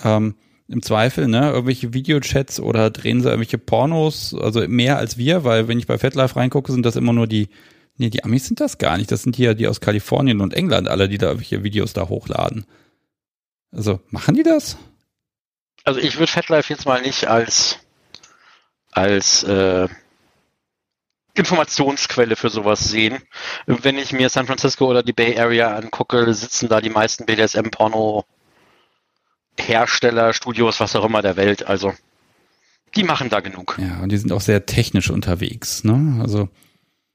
Ähm, 0.03 0.35
Im 0.67 0.81
Zweifel, 0.81 1.27
ne, 1.27 1.49
irgendwelche 1.49 1.93
Videochats 1.93 2.59
oder 2.59 2.89
drehen 2.91 3.21
sie 3.21 3.27
irgendwelche 3.27 3.57
Pornos, 3.57 4.35
also 4.35 4.65
mehr 4.67 4.97
als 4.97 5.17
wir, 5.17 5.43
weil 5.43 5.67
wenn 5.67 5.79
ich 5.79 5.87
bei 5.87 5.97
FetLife 5.97 6.35
reingucke, 6.35 6.71
sind 6.71 6.85
das 6.85 6.95
immer 6.95 7.11
nur 7.11 7.27
die, 7.27 7.49
nee, 7.97 8.09
die 8.09 8.23
Amis 8.23 8.45
sind 8.45 8.59
das 8.59 8.77
gar 8.77 8.97
nicht. 8.97 9.11
Das 9.11 9.23
sind 9.23 9.37
ja 9.37 9.53
die 9.53 9.67
aus 9.67 9.81
Kalifornien 9.81 10.41
und 10.41 10.53
England, 10.53 10.87
alle, 10.87 11.09
die 11.09 11.17
da 11.17 11.27
irgendwelche 11.27 11.63
Videos 11.63 11.93
da 11.93 12.07
hochladen. 12.07 12.65
Also, 13.71 13.99
machen 14.09 14.35
die 14.35 14.43
das? 14.43 14.77
Also 15.83 15.99
ich 15.99 16.17
würde 16.17 16.31
FetLife 16.31 16.71
jetzt 16.71 16.85
mal 16.85 17.01
nicht 17.01 17.27
als 17.27 17.79
als 18.91 19.43
äh, 19.43 19.87
Informationsquelle 21.35 22.35
für 22.35 22.49
sowas 22.49 22.89
sehen. 22.89 23.19
Wenn 23.65 23.97
ich 23.97 24.11
mir 24.11 24.29
San 24.29 24.47
Francisco 24.47 24.87
oder 24.87 25.03
die 25.03 25.13
Bay 25.13 25.39
Area 25.39 25.75
angucke, 25.75 26.33
sitzen 26.33 26.69
da 26.69 26.81
die 26.81 26.89
meisten 26.89 27.25
BDSM-Porno 27.25 28.25
Hersteller, 29.57 30.33
Studios, 30.33 30.79
was 30.79 30.95
auch 30.95 31.05
immer 31.05 31.21
der 31.21 31.35
Welt. 31.35 31.67
Also 31.67 31.93
die 32.95 33.03
machen 33.03 33.29
da 33.29 33.39
genug. 33.39 33.77
Ja, 33.79 33.99
und 33.99 34.11
die 34.11 34.17
sind 34.17 34.31
auch 34.31 34.41
sehr 34.41 34.65
technisch 34.65 35.09
unterwegs. 35.09 35.83
Ne? 35.83 36.19
Also 36.21 36.49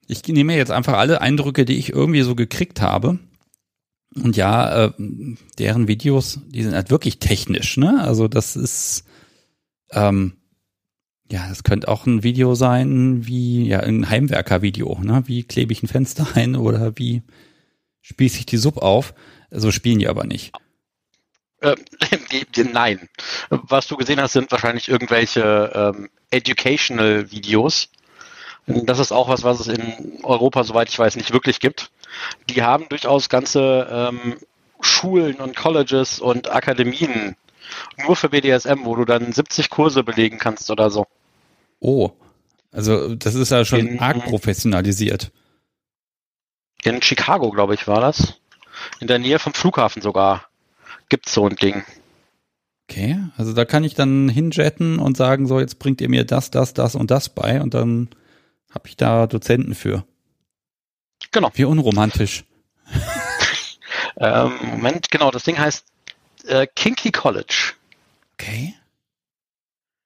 ich 0.07 0.27
nehme 0.29 0.57
jetzt 0.57 0.71
einfach 0.71 0.95
alle 0.95 1.21
Eindrücke, 1.21 1.65
die 1.65 1.79
ich 1.79 1.91
irgendwie 1.91 2.23
so 2.23 2.35
gekriegt 2.35 2.81
habe. 2.81 3.19
Und 4.15 4.37
ja, 4.37 4.87
äh, 4.87 4.93
deren 5.59 5.89
Videos, 5.89 6.41
die 6.47 6.63
sind 6.63 6.75
halt 6.75 6.91
wirklich 6.91 7.19
technisch. 7.19 7.77
Ne? 7.77 8.01
Also 8.01 8.29
das 8.29 8.55
ist 8.55 9.05
ähm, 9.91 10.35
ja, 11.35 11.49
das 11.49 11.65
könnte 11.65 11.89
auch 11.89 12.07
ein 12.07 12.23
Video 12.23 12.55
sein, 12.55 13.27
wie 13.27 13.67
ja 13.67 13.81
ein 13.81 14.09
Heimwerker-Video, 14.09 15.01
ne? 15.03 15.25
Wie 15.27 15.43
klebe 15.43 15.73
ich 15.73 15.83
ein 15.83 15.89
Fenster 15.89 16.29
ein 16.37 16.55
oder 16.55 16.97
wie 16.97 17.23
spieße 18.03 18.39
ich 18.39 18.47
die 18.47 18.57
Sub 18.57 18.79
auf? 18.79 19.15
So 19.51 19.57
also 19.57 19.73
spielen 19.73 19.99
die 19.99 20.09
aber 20.09 20.25
nicht. 20.25 20.53
Äh, 21.61 21.77
nein. 22.75 23.09
Was 23.49 23.87
du 23.87 23.97
gesehen 23.97 24.21
hast, 24.21 24.35
sind 24.35 24.53
wahrscheinlich 24.53 24.91
irgendwelche 24.91 25.73
ähm, 25.75 26.11
Educational-Videos. 26.31 27.89
Das 28.67 28.99
ist 28.99 29.13
auch 29.13 29.31
was, 29.31 29.45
was 29.45 29.61
es 29.61 29.69
in 29.69 30.23
Europa, 30.25 30.63
soweit 30.65 30.91
ich 30.91 30.99
weiß, 30.99 31.17
nicht 31.17 31.33
wirklich 31.33 31.61
gibt. 31.61 31.91
die 32.51 32.63
haben 32.63 32.87
durchaus 32.91 33.31
ganze 33.31 33.89
ähm, 33.91 34.37
Schulen 34.83 35.37
und 35.37 35.57
Colleges 35.57 36.21
und 36.21 36.53
Akademien 36.53 37.35
nur 37.97 38.15
für 38.15 38.29
BDSM, 38.29 38.85
wo 38.85 38.95
du 38.97 39.07
dann 39.07 39.33
70 39.33 39.71
Kurse 39.71 40.05
belegen 40.05 40.39
kannst 40.39 40.71
oder 40.71 40.91
so. 40.91 41.07
Oh, 41.81 42.13
also 42.73 43.15
das 43.15 43.35
ist 43.35 43.51
ja 43.51 43.65
schon 43.65 43.87
in, 43.87 44.01
arg 44.01 44.25
professionalisiert. 44.25 45.31
In 46.83 47.01
Chicago, 47.03 47.51
glaube 47.51 47.75
ich, 47.75 47.87
war 47.87 48.01
das. 48.01 48.35
In 49.01 49.07
der 49.07 49.19
Nähe 49.19 49.39
vom 49.39 49.55
Flughafen 49.55 50.03
sogar 50.03 50.49
gibt 51.09 51.27
es 51.27 51.35
so 51.35 51.47
ein 51.47 51.57
Ding. 51.57 51.85
Okay, 52.89 53.19
also 53.37 53.55
da 53.55 53.65
kann 53.65 53.85
ich 53.85 53.95
dann 53.95 54.29
hinjetten 54.29 54.99
und 54.99 55.17
sagen, 55.17 55.47
so 55.47 55.61
jetzt 55.61 55.79
bringt 55.79 56.01
ihr 56.01 56.11
mir 56.11 56.25
das, 56.25 56.51
das, 56.51 56.75
das 56.75 56.95
und 56.95 57.11
das 57.11 57.29
bei 57.29 57.63
und 57.63 57.73
dann 57.73 58.09
habe 58.75 58.89
ich 58.89 58.97
da 58.97 59.27
Dozenten 59.27 59.75
für. 59.75 60.05
Genau. 61.31 61.51
Wie 61.55 61.65
unromantisch. 61.65 62.45
ähm, 64.17 64.53
Moment, 64.63 65.11
genau, 65.11 65.31
das 65.31 65.45
Ding 65.45 65.59
heißt 65.59 65.87
äh, 66.47 66.67
Kinky 66.75 67.11
College. 67.11 67.73
Okay. 68.35 68.75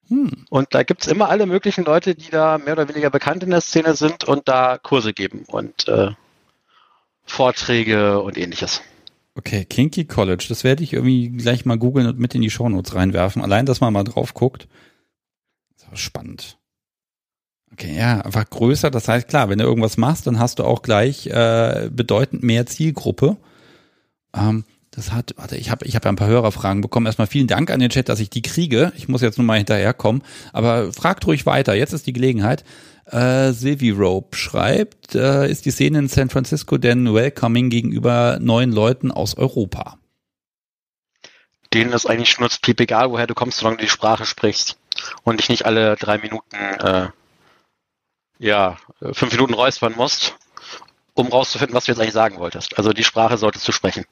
Hm. 0.08 0.44
Und 0.48 0.74
da 0.74 0.82
gibt's 0.82 1.06
immer 1.06 1.28
alle 1.28 1.46
möglichen 1.46 1.84
Leute, 1.84 2.14
die 2.14 2.30
da 2.30 2.58
mehr 2.58 2.72
oder 2.72 2.88
weniger 2.88 3.10
bekannt 3.10 3.42
in 3.42 3.50
der 3.50 3.60
Szene 3.60 3.94
sind 3.94 4.24
und 4.24 4.48
da 4.48 4.78
Kurse 4.78 5.12
geben 5.12 5.44
und 5.46 5.86
äh, 5.88 6.10
Vorträge 7.24 8.20
und 8.20 8.38
ähnliches. 8.38 8.80
Okay, 9.34 9.64
Kinky 9.64 10.04
College, 10.04 10.46
das 10.48 10.64
werde 10.64 10.82
ich 10.82 10.94
irgendwie 10.94 11.28
gleich 11.28 11.64
mal 11.64 11.78
googeln 11.78 12.08
und 12.08 12.18
mit 12.18 12.34
in 12.34 12.42
die 12.42 12.50
Shownotes 12.50 12.94
reinwerfen. 12.94 13.42
Allein, 13.42 13.66
dass 13.66 13.80
man 13.80 13.92
mal 13.92 14.04
drauf 14.04 14.34
guckt. 14.34 14.66
Spannend. 15.94 16.58
Okay, 17.72 17.96
ja, 17.96 18.20
einfach 18.20 18.48
größer. 18.48 18.90
Das 18.90 19.08
heißt, 19.08 19.28
klar, 19.28 19.48
wenn 19.48 19.58
du 19.58 19.64
irgendwas 19.64 19.96
machst, 19.96 20.26
dann 20.26 20.38
hast 20.38 20.58
du 20.58 20.64
auch 20.64 20.82
gleich 20.82 21.26
äh, 21.26 21.88
bedeutend 21.92 22.42
mehr 22.42 22.66
Zielgruppe. 22.66 23.36
Ähm, 24.34 24.64
das 24.98 25.12
hat, 25.12 25.32
warte, 25.36 25.56
ich 25.56 25.70
habe 25.70 25.86
ich 25.86 25.94
hab 25.94 26.04
ja 26.04 26.10
ein 26.10 26.16
paar 26.16 26.28
Hörerfragen 26.28 26.82
bekommen. 26.82 27.06
Erstmal 27.06 27.28
vielen 27.28 27.46
Dank 27.46 27.70
an 27.70 27.78
den 27.78 27.90
Chat, 27.90 28.08
dass 28.08 28.20
ich 28.20 28.30
die 28.30 28.42
kriege. 28.42 28.92
Ich 28.96 29.08
muss 29.08 29.22
jetzt 29.22 29.38
nur 29.38 29.46
mal 29.46 29.56
hinterherkommen. 29.56 30.22
Aber 30.52 30.92
fragt 30.92 31.26
ruhig 31.26 31.46
weiter. 31.46 31.74
Jetzt 31.74 31.92
ist 31.92 32.06
die 32.06 32.12
Gelegenheit. 32.12 32.64
Äh, 33.06 33.52
Sylvie 33.52 33.90
Rope 33.90 34.36
schreibt, 34.36 35.14
äh, 35.14 35.48
ist 35.48 35.64
die 35.64 35.70
Szene 35.70 36.00
in 36.00 36.08
San 36.08 36.28
Francisco 36.28 36.76
denn 36.76 37.14
welcoming 37.14 37.70
gegenüber 37.70 38.38
neuen 38.40 38.72
Leuten 38.72 39.10
aus 39.10 39.36
Europa? 39.36 39.98
Denen 41.72 41.92
ist 41.92 42.06
eigentlich 42.06 42.30
schnurzpiep 42.30 42.80
egal, 42.80 43.10
woher 43.10 43.26
du 43.26 43.34
kommst, 43.34 43.58
solange 43.58 43.78
du 43.78 43.84
die 43.84 43.90
Sprache 43.90 44.26
sprichst 44.26 44.78
und 45.22 45.38
dich 45.38 45.48
nicht 45.48 45.64
alle 45.64 45.96
drei 45.96 46.18
Minuten, 46.18 46.56
äh, 46.56 47.08
ja, 48.38 48.76
fünf 49.00 49.32
Minuten 49.32 49.54
räuspern 49.54 49.94
musst, 49.96 50.34
um 51.14 51.28
rauszufinden, 51.28 51.74
was 51.74 51.84
du 51.84 51.92
jetzt 51.92 52.00
eigentlich 52.00 52.14
sagen 52.14 52.38
wolltest. 52.38 52.76
Also 52.76 52.92
die 52.92 53.04
Sprache 53.04 53.38
solltest 53.38 53.66
du 53.68 53.72
sprechen. 53.72 54.04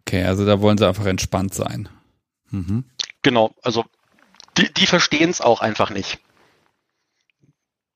Okay, 0.00 0.24
also 0.24 0.44
da 0.44 0.60
wollen 0.60 0.78
sie 0.78 0.86
einfach 0.86 1.06
entspannt 1.06 1.54
sein. 1.54 1.88
Mhm. 2.50 2.84
Genau, 3.22 3.54
also 3.62 3.84
die, 4.56 4.72
die 4.72 4.86
verstehen 4.86 5.30
es 5.30 5.40
auch 5.40 5.60
einfach 5.60 5.90
nicht. 5.90 6.18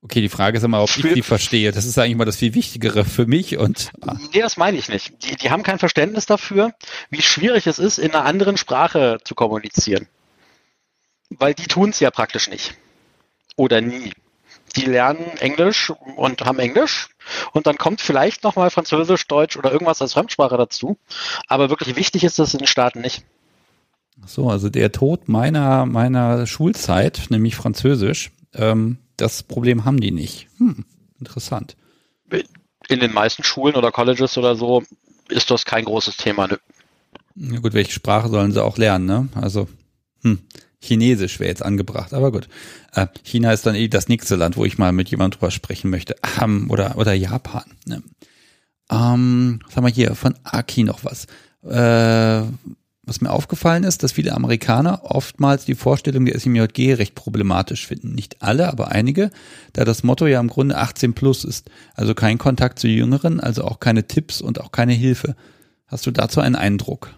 Okay, 0.02 0.20
die 0.20 0.28
Frage 0.28 0.58
ist 0.58 0.64
immer, 0.64 0.82
ob 0.82 0.90
ich 0.94 1.14
die 1.14 1.22
verstehe. 1.22 1.72
Das 1.72 1.86
ist 1.86 1.98
eigentlich 1.98 2.16
mal 2.16 2.26
das 2.26 2.36
viel 2.36 2.52
Wichtigere 2.52 3.06
für 3.06 3.26
mich 3.26 3.56
und. 3.56 3.90
Ah. 4.02 4.16
Nee, 4.34 4.40
das 4.40 4.58
meine 4.58 4.76
ich 4.76 4.90
nicht. 4.90 5.24
Die, 5.24 5.34
die 5.36 5.50
haben 5.50 5.62
kein 5.62 5.78
Verständnis 5.78 6.26
dafür, 6.26 6.74
wie 7.08 7.22
schwierig 7.22 7.66
es 7.66 7.78
ist, 7.78 7.98
in 7.98 8.10
einer 8.10 8.26
anderen 8.26 8.58
Sprache 8.58 9.16
zu 9.24 9.34
kommunizieren. 9.34 10.06
Weil 11.30 11.54
die 11.54 11.66
tun 11.66 11.88
es 11.88 12.00
ja 12.00 12.10
praktisch 12.10 12.50
nicht. 12.50 12.74
Oder 13.56 13.80
nie. 13.80 14.12
Die 14.76 14.84
lernen 14.84 15.36
Englisch 15.38 15.92
und 16.16 16.42
haben 16.44 16.58
Englisch 16.58 17.08
und 17.52 17.66
dann 17.66 17.78
kommt 17.78 18.00
vielleicht 18.00 18.42
nochmal 18.44 18.70
Französisch, 18.70 19.26
Deutsch 19.26 19.56
oder 19.56 19.72
irgendwas 19.72 20.02
als 20.02 20.14
Fremdsprache 20.14 20.56
dazu. 20.56 20.98
Aber 21.46 21.70
wirklich 21.70 21.96
wichtig 21.96 22.24
ist 22.24 22.38
das 22.38 22.54
in 22.54 22.58
den 22.58 22.66
Staaten 22.66 23.00
nicht. 23.00 23.24
So, 24.26 24.48
also 24.48 24.70
der 24.70 24.92
Tod 24.92 25.28
meiner, 25.28 25.86
meiner 25.86 26.46
Schulzeit, 26.46 27.26
nämlich 27.30 27.56
Französisch, 27.56 28.32
ähm, 28.54 28.98
das 29.16 29.42
Problem 29.42 29.84
haben 29.84 30.00
die 30.00 30.10
nicht. 30.10 30.48
Hm, 30.58 30.84
interessant. 31.18 31.76
In 32.88 33.00
den 33.00 33.12
meisten 33.12 33.44
Schulen 33.44 33.76
oder 33.76 33.92
Colleges 33.92 34.36
oder 34.38 34.56
so 34.56 34.82
ist 35.28 35.50
das 35.50 35.64
kein 35.64 35.84
großes 35.84 36.16
Thema. 36.16 36.46
Ne? 36.46 36.58
Ja 37.36 37.60
gut, 37.60 37.72
welche 37.74 37.92
Sprache 37.92 38.28
sollen 38.28 38.52
sie 38.52 38.62
auch 38.62 38.76
lernen, 38.76 39.06
ne? 39.06 39.28
Also, 39.34 39.68
hm, 40.22 40.40
Chinesisch 40.84 41.40
wäre 41.40 41.50
jetzt 41.50 41.64
angebracht, 41.64 42.12
aber 42.12 42.30
gut. 42.32 42.48
Äh, 42.92 43.06
China 43.22 43.52
ist 43.52 43.66
dann 43.66 43.74
eh 43.74 43.88
das 43.88 44.08
nächste 44.08 44.36
Land, 44.36 44.56
wo 44.56 44.64
ich 44.64 44.78
mal 44.78 44.92
mit 44.92 45.08
jemandem 45.10 45.38
drüber 45.38 45.50
sprechen 45.50 45.90
möchte. 45.90 46.16
Ähm, 46.40 46.70
oder, 46.70 46.96
oder 46.96 47.12
Japan. 47.12 47.64
Ne? 47.86 48.02
Ähm, 48.90 49.60
was 49.66 49.76
haben 49.76 49.84
wir 49.84 49.92
hier? 49.92 50.14
Von 50.14 50.34
Aki 50.44 50.84
noch 50.84 51.04
was. 51.04 51.26
Äh, 51.68 52.46
was 53.06 53.20
mir 53.20 53.30
aufgefallen 53.30 53.84
ist, 53.84 54.02
dass 54.02 54.12
viele 54.12 54.32
Amerikaner 54.32 55.02
oftmals 55.04 55.64
die 55.64 55.74
Vorstellung 55.74 56.24
der 56.24 56.38
SMJG 56.38 56.94
recht 56.94 57.14
problematisch 57.14 57.86
finden. 57.86 58.14
Nicht 58.14 58.42
alle, 58.42 58.68
aber 58.68 58.92
einige, 58.92 59.30
da 59.74 59.84
das 59.84 60.04
Motto 60.04 60.26
ja 60.26 60.40
im 60.40 60.48
Grunde 60.48 60.78
18 60.78 61.12
plus 61.12 61.44
ist. 61.44 61.70
Also 61.94 62.14
kein 62.14 62.38
Kontakt 62.38 62.78
zu 62.78 62.88
Jüngeren, 62.88 63.40
also 63.40 63.64
auch 63.64 63.80
keine 63.80 64.06
Tipps 64.06 64.40
und 64.40 64.60
auch 64.60 64.72
keine 64.72 64.94
Hilfe. 64.94 65.36
Hast 65.86 66.06
du 66.06 66.10
dazu 66.10 66.40
einen 66.40 66.56
Eindruck? 66.56 67.10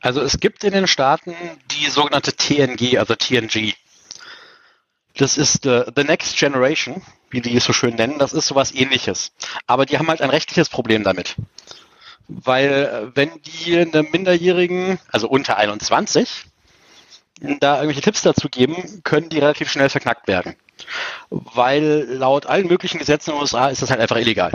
Also 0.00 0.20
es 0.20 0.40
gibt 0.40 0.64
in 0.64 0.72
den 0.72 0.86
Staaten 0.86 1.34
die 1.70 1.86
sogenannte 1.86 2.34
TNG, 2.34 2.98
also 2.98 3.14
TNG. 3.14 3.74
Das 5.16 5.38
ist 5.38 5.62
the, 5.64 5.82
the 5.94 6.04
Next 6.04 6.36
Generation, 6.36 7.02
wie 7.30 7.40
die 7.40 7.56
es 7.56 7.64
so 7.64 7.72
schön 7.72 7.94
nennen. 7.94 8.18
Das 8.18 8.32
ist 8.32 8.46
sowas 8.46 8.74
ähnliches. 8.74 9.32
Aber 9.66 9.86
die 9.86 9.98
haben 9.98 10.08
halt 10.08 10.20
ein 10.20 10.30
rechtliches 10.30 10.68
Problem 10.68 11.04
damit. 11.04 11.36
Weil 12.28 13.12
äh, 13.12 13.16
wenn 13.16 13.30
die 13.42 13.78
einem 13.78 14.10
Minderjährigen, 14.10 14.98
also 15.10 15.28
unter 15.28 15.56
21, 15.56 16.44
da 17.60 17.76
irgendwelche 17.76 18.00
Tipps 18.00 18.22
dazu 18.22 18.48
geben, 18.48 19.02
können 19.04 19.28
die 19.28 19.38
relativ 19.38 19.70
schnell 19.70 19.88
verknackt 19.88 20.26
werden. 20.28 20.56
Weil 21.30 22.06
laut 22.08 22.46
allen 22.46 22.66
möglichen 22.66 22.98
Gesetzen 22.98 23.30
in 23.30 23.36
den 23.36 23.42
USA 23.42 23.68
ist 23.68 23.82
das 23.82 23.90
halt 23.90 24.00
einfach 24.00 24.16
illegal. 24.16 24.52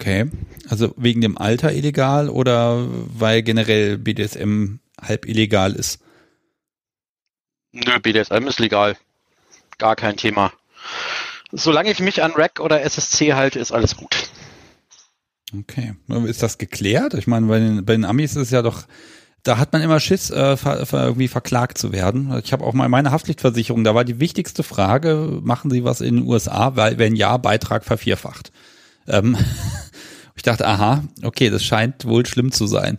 Okay, 0.00 0.30
also 0.66 0.94
wegen 0.96 1.20
dem 1.20 1.36
Alter 1.36 1.74
illegal 1.74 2.30
oder 2.30 2.86
weil 2.88 3.42
generell 3.42 3.98
BDSM 3.98 4.78
halb 4.98 5.26
illegal 5.26 5.74
ist? 5.74 6.00
Nö, 7.72 8.00
BDSM 8.00 8.46
ist 8.46 8.58
legal. 8.58 8.96
Gar 9.76 9.96
kein 9.96 10.16
Thema. 10.16 10.54
Solange 11.52 11.90
ich 11.90 12.00
mich 12.00 12.22
an 12.22 12.32
Rack 12.32 12.60
oder 12.60 12.80
SSC 12.80 13.34
halte, 13.34 13.58
ist 13.58 13.72
alles 13.72 13.94
gut. 13.94 14.30
Okay. 15.54 15.94
Ist 16.24 16.42
das 16.42 16.56
geklärt? 16.56 17.12
Ich 17.12 17.26
meine, 17.26 17.46
bei 17.46 17.58
den, 17.58 17.84
bei 17.84 17.92
den 17.92 18.06
Amis 18.06 18.30
ist 18.36 18.44
es 18.44 18.50
ja 18.52 18.62
doch, 18.62 18.84
da 19.42 19.58
hat 19.58 19.74
man 19.74 19.82
immer 19.82 20.00
Schiss, 20.00 20.30
äh, 20.30 20.56
ver, 20.56 20.86
ver, 20.86 21.04
irgendwie 21.04 21.28
verklagt 21.28 21.76
zu 21.76 21.92
werden. 21.92 22.40
Ich 22.42 22.54
habe 22.54 22.64
auch 22.64 22.72
mal 22.72 22.88
meine 22.88 23.10
Haftpflichtversicherung, 23.10 23.84
da 23.84 23.94
war 23.94 24.04
die 24.04 24.18
wichtigste 24.18 24.62
Frage, 24.62 25.40
machen 25.42 25.70
Sie 25.70 25.84
was 25.84 26.00
in 26.00 26.16
den 26.16 26.26
USA, 26.26 26.76
weil 26.76 26.96
wenn 26.96 27.16
ja, 27.16 27.36
Beitrag 27.36 27.84
vervierfacht. 27.84 28.50
Ähm, 29.06 29.36
ich 30.40 30.44
dachte, 30.44 30.66
aha, 30.66 31.04
okay, 31.22 31.50
das 31.50 31.62
scheint 31.62 32.06
wohl 32.06 32.24
schlimm 32.24 32.50
zu 32.50 32.66
sein. 32.66 32.96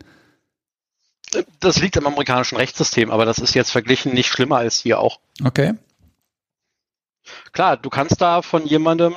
Das 1.59 1.81
liegt 1.81 1.97
am 1.97 2.05
amerikanischen 2.05 2.55
Rechtssystem, 2.55 3.09
aber 3.09 3.25
das 3.25 3.39
ist 3.39 3.55
jetzt 3.55 3.71
verglichen 3.71 4.13
nicht 4.13 4.27
schlimmer 4.27 4.57
als 4.57 4.77
hier 4.77 4.99
auch. 4.99 5.19
Okay. 5.43 5.73
Klar, 7.51 7.77
du 7.77 7.89
kannst 7.89 8.21
da 8.21 8.43
von 8.43 8.67
jemandem 8.67 9.15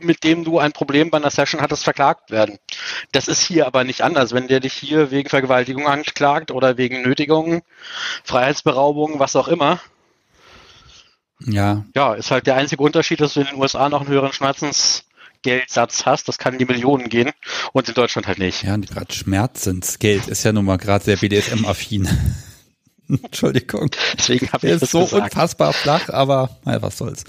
mit 0.00 0.24
dem 0.24 0.44
du 0.44 0.58
ein 0.58 0.72
Problem 0.72 1.10
bei 1.10 1.18
einer 1.18 1.30
Session 1.30 1.60
hattest, 1.60 1.84
verklagt 1.84 2.30
werden. 2.30 2.58
Das 3.12 3.28
ist 3.28 3.42
hier 3.42 3.66
aber 3.66 3.84
nicht 3.84 4.00
anders. 4.02 4.32
Wenn 4.32 4.48
der 4.48 4.60
dich 4.60 4.72
hier 4.72 5.10
wegen 5.10 5.28
Vergewaltigung 5.28 5.86
anklagt 5.86 6.50
oder 6.50 6.78
wegen 6.78 7.02
Nötigung, 7.02 7.62
Freiheitsberaubung, 8.24 9.18
was 9.18 9.36
auch 9.36 9.48
immer. 9.48 9.80
Ja. 11.40 11.84
Ja, 11.94 12.14
ist 12.14 12.30
halt 12.30 12.46
der 12.46 12.56
einzige 12.56 12.82
Unterschied, 12.82 13.20
dass 13.20 13.34
du 13.34 13.40
in 13.40 13.46
den 13.46 13.56
USA 13.56 13.88
noch 13.88 14.00
einen 14.00 14.10
höheren 14.10 14.32
Schmerzensgeldsatz 15.44 16.06
hast. 16.06 16.28
Das 16.28 16.38
kann 16.38 16.54
in 16.54 16.58
die 16.58 16.64
Millionen 16.64 17.08
gehen 17.08 17.30
und 17.72 17.88
in 17.88 17.94
Deutschland 17.94 18.26
halt 18.26 18.38
nicht. 18.38 18.62
Ja, 18.62 18.74
und 18.74 18.88
gerade 18.88 19.12
Schmerzensgeld 19.12 20.28
ist 20.28 20.44
ja 20.44 20.52
nun 20.52 20.64
mal 20.64 20.78
gerade 20.78 21.04
sehr 21.04 21.16
BDSM-affin. 21.16 22.08
Entschuldigung. 23.08 23.90
Deswegen 24.18 24.50
habe 24.52 24.68
ich 24.68 24.80
das 24.80 24.90
so 24.90 25.00
gesagt. 25.00 25.24
unfassbar 25.24 25.72
flach, 25.72 26.08
aber 26.08 26.58
naja, 26.64 26.82
was 26.82 26.98
soll's. 26.98 27.24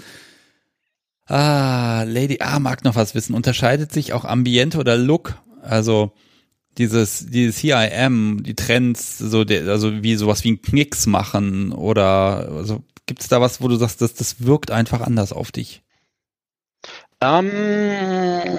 Ah, 1.26 2.04
Lady 2.04 2.38
A 2.40 2.58
mag 2.58 2.84
noch 2.84 2.96
was 2.96 3.14
wissen. 3.14 3.34
Unterscheidet 3.34 3.92
sich 3.92 4.12
auch 4.12 4.24
Ambiente 4.24 4.78
oder 4.78 4.96
Look? 4.96 5.38
Also 5.62 6.12
dieses, 6.78 7.26
dieses 7.26 7.58
CIM, 7.58 8.42
die 8.42 8.54
Trends, 8.54 9.18
so 9.18 9.44
der, 9.44 9.68
also 9.68 10.02
wie 10.02 10.16
sowas 10.16 10.42
wie 10.44 10.52
ein 10.52 10.62
Knicks 10.62 11.06
machen 11.06 11.72
oder 11.72 12.48
also 12.56 12.82
gibt 13.06 13.20
es 13.20 13.28
da 13.28 13.40
was, 13.40 13.60
wo 13.60 13.68
du 13.68 13.76
sagst, 13.76 14.00
das, 14.00 14.14
das 14.14 14.44
wirkt 14.44 14.70
einfach 14.70 15.00
anders 15.00 15.32
auf 15.32 15.52
dich? 15.52 15.82
Ähm, 17.20 18.58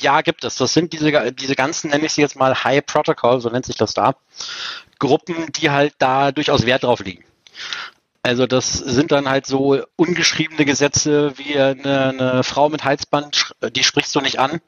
ja, 0.00 0.20
gibt 0.20 0.44
es. 0.44 0.56
Das 0.56 0.72
sind 0.72 0.92
diese, 0.92 1.32
diese 1.32 1.56
ganzen, 1.56 1.90
nenne 1.90 2.06
ich 2.06 2.12
sie 2.12 2.20
jetzt 2.20 2.36
mal 2.36 2.62
High 2.64 2.84
Protocol, 2.86 3.40
so 3.40 3.50
nennt 3.50 3.66
sich 3.66 3.76
das 3.76 3.94
da, 3.94 4.14
Gruppen, 4.98 5.52
die 5.52 5.70
halt 5.70 5.94
da 5.98 6.32
durchaus 6.32 6.66
Wert 6.66 6.84
drauf 6.84 7.00
liegen. 7.00 7.24
Also 8.22 8.46
das 8.46 8.72
sind 8.72 9.12
dann 9.12 9.28
halt 9.28 9.46
so 9.46 9.82
ungeschriebene 9.96 10.64
Gesetze 10.64 11.38
wie 11.38 11.58
eine, 11.58 12.08
eine 12.08 12.44
Frau 12.44 12.68
mit 12.68 12.84
Halsband, 12.84 13.52
die 13.74 13.84
sprichst 13.84 14.14
du 14.14 14.20
nicht 14.20 14.38
an. 14.38 14.60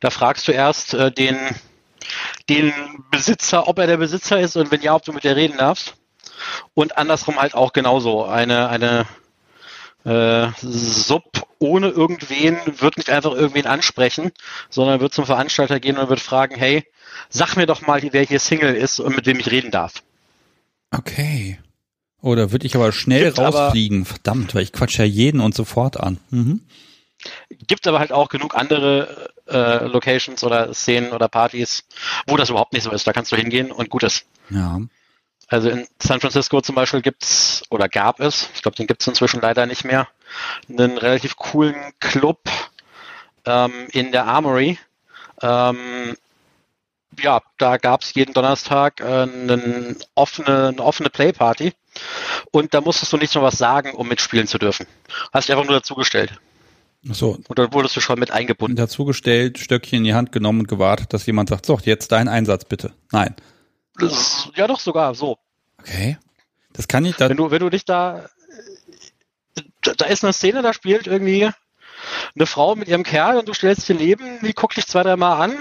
Da 0.00 0.10
fragst 0.10 0.48
du 0.48 0.52
erst 0.52 0.94
äh, 0.94 1.12
den, 1.12 1.36
den 2.48 2.72
Besitzer, 3.10 3.68
ob 3.68 3.78
er 3.78 3.86
der 3.86 3.98
Besitzer 3.98 4.40
ist 4.40 4.56
und 4.56 4.70
wenn 4.70 4.80
ja, 4.80 4.94
ob 4.94 5.04
du 5.04 5.12
mit 5.12 5.24
der 5.24 5.36
reden 5.36 5.58
darfst. 5.58 5.94
Und 6.74 6.96
andersrum 6.96 7.40
halt 7.40 7.54
auch 7.54 7.72
genauso. 7.72 8.24
Eine, 8.24 8.68
eine 8.68 9.06
äh, 10.04 10.48
Sub 10.60 11.46
ohne 11.58 11.88
irgendwen 11.88 12.58
wird 12.66 12.98
nicht 12.98 13.10
einfach 13.10 13.32
irgendwen 13.32 13.66
ansprechen, 13.66 14.32
sondern 14.68 15.00
wird 15.00 15.14
zum 15.14 15.24
Veranstalter 15.24 15.80
gehen 15.80 15.96
und 15.96 16.08
wird 16.10 16.20
fragen, 16.20 16.56
hey, 16.56 16.84
sag 17.30 17.56
mir 17.56 17.66
doch 17.66 17.86
mal, 17.86 18.02
wer 18.02 18.22
hier 18.22 18.38
Single 18.38 18.74
ist 18.74 19.00
und 19.00 19.16
mit 19.16 19.26
wem 19.26 19.40
ich 19.40 19.50
reden 19.50 19.70
darf. 19.70 20.02
Okay. 20.90 21.58
Oder 22.20 22.52
würde 22.52 22.66
ich 22.66 22.74
aber 22.74 22.92
schnell 22.92 23.24
Gibt 23.24 23.38
rausfliegen, 23.38 24.02
aber, 24.02 24.10
verdammt, 24.10 24.54
weil 24.54 24.62
ich 24.62 24.72
quatsche 24.72 25.02
ja 25.02 25.08
jeden 25.08 25.40
und 25.40 25.54
sofort 25.54 25.98
an. 25.98 26.18
Mhm. 26.30 26.60
Gibt 27.66 27.86
aber 27.86 27.98
halt 27.98 28.12
auch 28.12 28.28
genug 28.28 28.54
andere 28.54 29.30
äh, 29.46 29.86
Locations 29.86 30.42
oder 30.44 30.72
Szenen 30.74 31.12
oder 31.12 31.28
Partys, 31.28 31.84
wo 32.26 32.36
das 32.36 32.50
überhaupt 32.50 32.72
nicht 32.72 32.82
so 32.82 32.90
ist. 32.90 33.06
Da 33.06 33.12
kannst 33.12 33.32
du 33.32 33.36
hingehen 33.36 33.70
und 33.70 33.90
gut 33.90 34.02
ist. 34.02 34.26
Ja. 34.50 34.80
Also 35.48 35.68
in 35.68 35.86
San 36.00 36.20
Francisco 36.20 36.60
zum 36.60 36.74
Beispiel 36.74 37.02
gibt's 37.02 37.62
oder 37.70 37.88
gab 37.88 38.20
es, 38.20 38.48
ich 38.54 38.62
glaube, 38.62 38.76
den 38.76 38.86
gibt's 38.86 39.06
inzwischen 39.06 39.40
leider 39.40 39.66
nicht 39.66 39.84
mehr, 39.84 40.08
einen 40.68 40.98
relativ 40.98 41.36
coolen 41.36 41.76
Club 42.00 42.40
ähm, 43.44 43.88
in 43.92 44.12
der 44.12 44.26
Armory. 44.26 44.78
Ähm, 45.42 46.16
ja, 47.20 47.42
da 47.58 47.76
gab's 47.76 48.14
jeden 48.14 48.32
Donnerstag 48.32 49.00
äh, 49.00 49.04
eine 49.04 49.96
offene, 50.14 50.68
eine 50.68 50.82
offene 50.82 51.10
Playparty 51.10 51.72
und 52.50 52.74
da 52.74 52.80
musstest 52.80 53.12
du 53.12 53.16
nicht 53.16 53.34
nur 53.34 53.44
was 53.44 53.58
sagen, 53.58 53.92
um 53.92 54.08
mitspielen 54.08 54.46
zu 54.46 54.58
dürfen. 54.58 54.86
Hast 55.32 55.48
dich 55.48 55.54
einfach 55.54 55.68
nur 55.68 55.76
dazugestellt. 55.76 56.32
Ach 57.08 57.14
so. 57.14 57.38
Und 57.48 57.58
dann 57.58 57.72
wurdest 57.72 57.96
du 57.96 58.00
schon 58.00 58.18
mit 58.18 58.30
eingebunden. 58.30 58.76
Dazugestellt, 58.76 59.58
Stöckchen 59.58 59.98
in 59.98 60.04
die 60.04 60.14
Hand 60.14 60.32
genommen 60.32 60.60
und 60.60 60.68
gewartet, 60.68 61.12
dass 61.12 61.26
jemand 61.26 61.50
sagt, 61.50 61.66
so, 61.66 61.78
jetzt 61.82 62.12
dein 62.12 62.28
Einsatz 62.28 62.64
bitte. 62.64 62.92
Nein. 63.12 63.34
Das, 63.98 64.50
ja, 64.56 64.66
doch 64.66 64.80
sogar 64.80 65.14
so. 65.14 65.38
Okay. 65.78 66.18
Das 66.72 66.88
kann 66.88 67.04
ich 67.04 67.16
da. 67.16 67.28
Wenn 67.28 67.36
du, 67.36 67.50
wenn 67.50 67.60
du 67.60 67.70
dich 67.70 67.84
da, 67.84 68.28
da 69.82 70.06
ist 70.06 70.24
eine 70.24 70.32
Szene, 70.32 70.62
da 70.62 70.72
spielt 70.72 71.06
irgendwie 71.06 71.50
eine 72.34 72.46
Frau 72.46 72.74
mit 72.74 72.88
ihrem 72.88 73.04
Kerl 73.04 73.38
und 73.38 73.48
du 73.48 73.54
stellst 73.54 73.88
dir 73.88 73.94
neben, 73.94 74.40
die 74.40 74.52
guckt 74.52 74.76
dich 74.76 74.86
zwei, 74.86 75.02
dreimal 75.02 75.40
an 75.40 75.56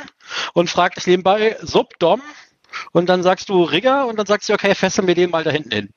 und 0.53 0.69
fragt 0.69 0.97
dich 0.97 1.07
nebenbei, 1.07 1.57
Sub, 1.61 1.99
Dom, 1.99 2.21
und 2.91 3.07
dann 3.07 3.23
sagst 3.23 3.49
du 3.49 3.63
Rigger 3.63 4.07
und 4.07 4.17
dann 4.17 4.25
sagst 4.25 4.49
du, 4.49 4.53
okay, 4.53 4.75
fesseln 4.75 5.07
wir 5.07 5.15
den 5.15 5.29
mal 5.29 5.43
da 5.43 5.51
hinten 5.51 5.71
hin. 5.71 5.89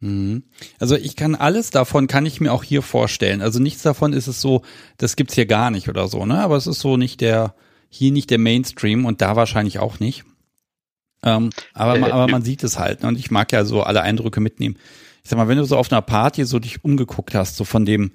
Mhm. 0.00 0.44
Also 0.78 0.96
ich 0.96 1.16
kann 1.16 1.34
alles 1.34 1.70
davon, 1.70 2.06
kann 2.06 2.26
ich 2.26 2.40
mir 2.40 2.52
auch 2.52 2.62
hier 2.62 2.82
vorstellen. 2.82 3.40
Also 3.40 3.58
nichts 3.58 3.82
davon 3.82 4.12
ist 4.12 4.26
es 4.26 4.40
so, 4.40 4.62
das 4.98 5.16
gibt's 5.16 5.34
hier 5.34 5.46
gar 5.46 5.70
nicht 5.70 5.88
oder 5.88 6.08
so, 6.08 6.26
ne? 6.26 6.40
Aber 6.40 6.56
es 6.56 6.66
ist 6.66 6.80
so 6.80 6.96
nicht 6.96 7.20
der, 7.20 7.54
hier 7.88 8.12
nicht 8.12 8.30
der 8.30 8.38
Mainstream 8.38 9.06
und 9.06 9.22
da 9.22 9.36
wahrscheinlich 9.36 9.78
auch 9.78 9.98
nicht. 9.98 10.24
Ähm, 11.26 11.50
aber, 11.74 11.98
äh, 11.98 12.10
aber 12.10 12.28
man 12.28 12.42
sieht 12.42 12.62
es 12.62 12.78
halt. 12.78 13.02
Ne? 13.02 13.08
Und 13.08 13.18
ich 13.18 13.30
mag 13.30 13.52
ja 13.52 13.64
so 13.64 13.82
alle 13.82 14.00
Eindrücke 14.00 14.40
mitnehmen. 14.40 14.76
Ich 15.22 15.30
sag 15.30 15.36
mal, 15.36 15.48
wenn 15.48 15.58
du 15.58 15.64
so 15.64 15.76
auf 15.76 15.90
einer 15.92 16.02
Party 16.02 16.44
so 16.44 16.60
dich 16.60 16.84
umgeguckt 16.84 17.34
hast, 17.34 17.56
so 17.56 17.64
von 17.64 17.84
dem, 17.84 18.12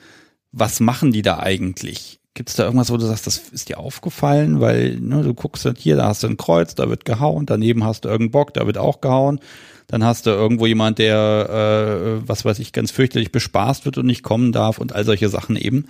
was 0.53 0.79
machen 0.79 1.11
die 1.11 1.21
da 1.21 1.39
eigentlich? 1.39 2.19
Gibt 2.33 2.49
es 2.49 2.55
da 2.55 2.63
irgendwas, 2.63 2.89
wo 2.89 2.95
du 2.95 3.05
sagst, 3.05 3.27
das 3.27 3.37
ist 3.51 3.67
dir 3.67 3.79
aufgefallen? 3.79 4.61
Weil 4.61 4.97
ne, 5.01 5.21
du 5.21 5.33
guckst 5.33 5.65
halt 5.65 5.77
hier, 5.77 5.97
da 5.97 6.07
hast 6.07 6.23
du 6.23 6.27
ein 6.27 6.37
Kreuz, 6.37 6.73
da 6.73 6.89
wird 6.89 7.03
gehauen, 7.03 7.45
daneben 7.45 7.83
hast 7.83 8.05
du 8.05 8.09
irgendeinen 8.09 8.31
Bock, 8.31 8.53
da 8.53 8.65
wird 8.65 8.77
auch 8.77 9.01
gehauen. 9.01 9.41
Dann 9.87 10.05
hast 10.05 10.25
du 10.25 10.29
irgendwo 10.29 10.65
jemand, 10.65 10.99
der, 10.99 12.21
äh, 12.23 12.27
was 12.27 12.45
weiß 12.45 12.59
ich, 12.59 12.71
ganz 12.71 12.91
fürchterlich 12.91 13.33
bespaßt 13.33 13.83
wird 13.83 13.97
und 13.97 14.05
nicht 14.05 14.23
kommen 14.23 14.53
darf 14.53 14.77
und 14.77 14.95
all 14.95 15.03
solche 15.03 15.27
Sachen 15.27 15.57
eben. 15.57 15.87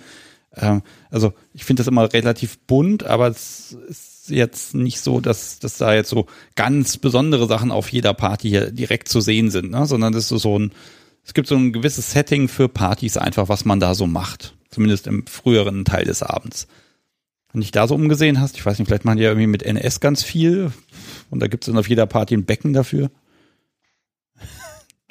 Ähm, 0.56 0.82
also 1.10 1.32
ich 1.52 1.64
finde 1.64 1.82
das 1.82 1.86
immer 1.86 2.12
relativ 2.12 2.58
bunt, 2.66 3.04
aber 3.04 3.28
es 3.28 3.76
ist 3.88 4.11
jetzt 4.28 4.74
nicht 4.74 5.00
so, 5.00 5.20
dass, 5.20 5.58
dass 5.58 5.78
da 5.78 5.94
jetzt 5.94 6.10
so 6.10 6.26
ganz 6.54 6.96
besondere 6.96 7.46
Sachen 7.46 7.70
auf 7.70 7.90
jeder 7.90 8.14
Party 8.14 8.48
hier 8.48 8.70
direkt 8.70 9.08
zu 9.08 9.20
sehen 9.20 9.50
sind, 9.50 9.70
ne? 9.70 9.86
sondern 9.86 10.12
das 10.12 10.30
ist 10.30 10.42
so 10.42 10.58
ein, 10.58 10.72
es 11.24 11.34
gibt 11.34 11.48
so 11.48 11.56
ein 11.56 11.72
gewisses 11.72 12.12
Setting 12.12 12.48
für 12.48 12.68
Partys 12.68 13.16
einfach, 13.16 13.48
was 13.48 13.64
man 13.64 13.80
da 13.80 13.94
so 13.94 14.06
macht. 14.06 14.54
Zumindest 14.70 15.06
im 15.06 15.26
früheren 15.26 15.84
Teil 15.84 16.04
des 16.04 16.22
Abends. 16.22 16.66
Wenn 17.52 17.60
dich 17.60 17.70
da 17.70 17.86
so 17.86 17.94
umgesehen 17.94 18.40
hast, 18.40 18.56
ich 18.56 18.64
weiß 18.64 18.78
nicht, 18.78 18.88
vielleicht 18.88 19.04
machen 19.04 19.18
die 19.18 19.24
ja 19.24 19.30
irgendwie 19.30 19.46
mit 19.46 19.62
NS 19.62 20.00
ganz 20.00 20.22
viel 20.22 20.72
und 21.30 21.40
da 21.40 21.48
gibt 21.48 21.64
es 21.64 21.66
dann 21.66 21.78
auf 21.78 21.88
jeder 21.88 22.06
Party 22.06 22.34
ein 22.34 22.46
Becken 22.46 22.72
dafür. 22.72 23.10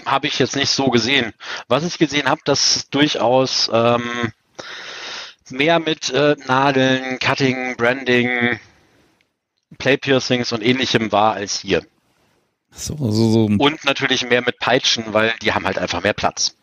Habe 0.06 0.28
ich 0.28 0.40
jetzt 0.40 0.56
nicht 0.56 0.70
so 0.70 0.90
gesehen. 0.90 1.34
Was 1.68 1.86
ich 1.86 2.00
gesehen 2.00 2.28
habe, 2.28 2.42
dass 2.44 2.90
durchaus 2.90 3.70
ähm, 3.72 4.32
mehr 5.52 5.80
mit 5.80 6.10
äh, 6.10 6.36
Nadeln, 6.48 7.20
Cutting, 7.20 7.76
Branding, 7.78 8.60
Play-Piercings 9.78 10.52
und 10.52 10.62
ähnlichem 10.62 11.12
war 11.12 11.34
als 11.34 11.60
hier. 11.60 11.86
So, 12.72 12.96
so, 12.98 13.32
so. 13.32 13.46
Und 13.46 13.84
natürlich 13.84 14.26
mehr 14.26 14.42
mit 14.42 14.60
Peitschen, 14.60 15.14
weil 15.14 15.34
die 15.42 15.54
haben 15.54 15.66
halt 15.66 15.78
einfach 15.78 16.04
mehr 16.04 16.14
Platz. 16.14 16.56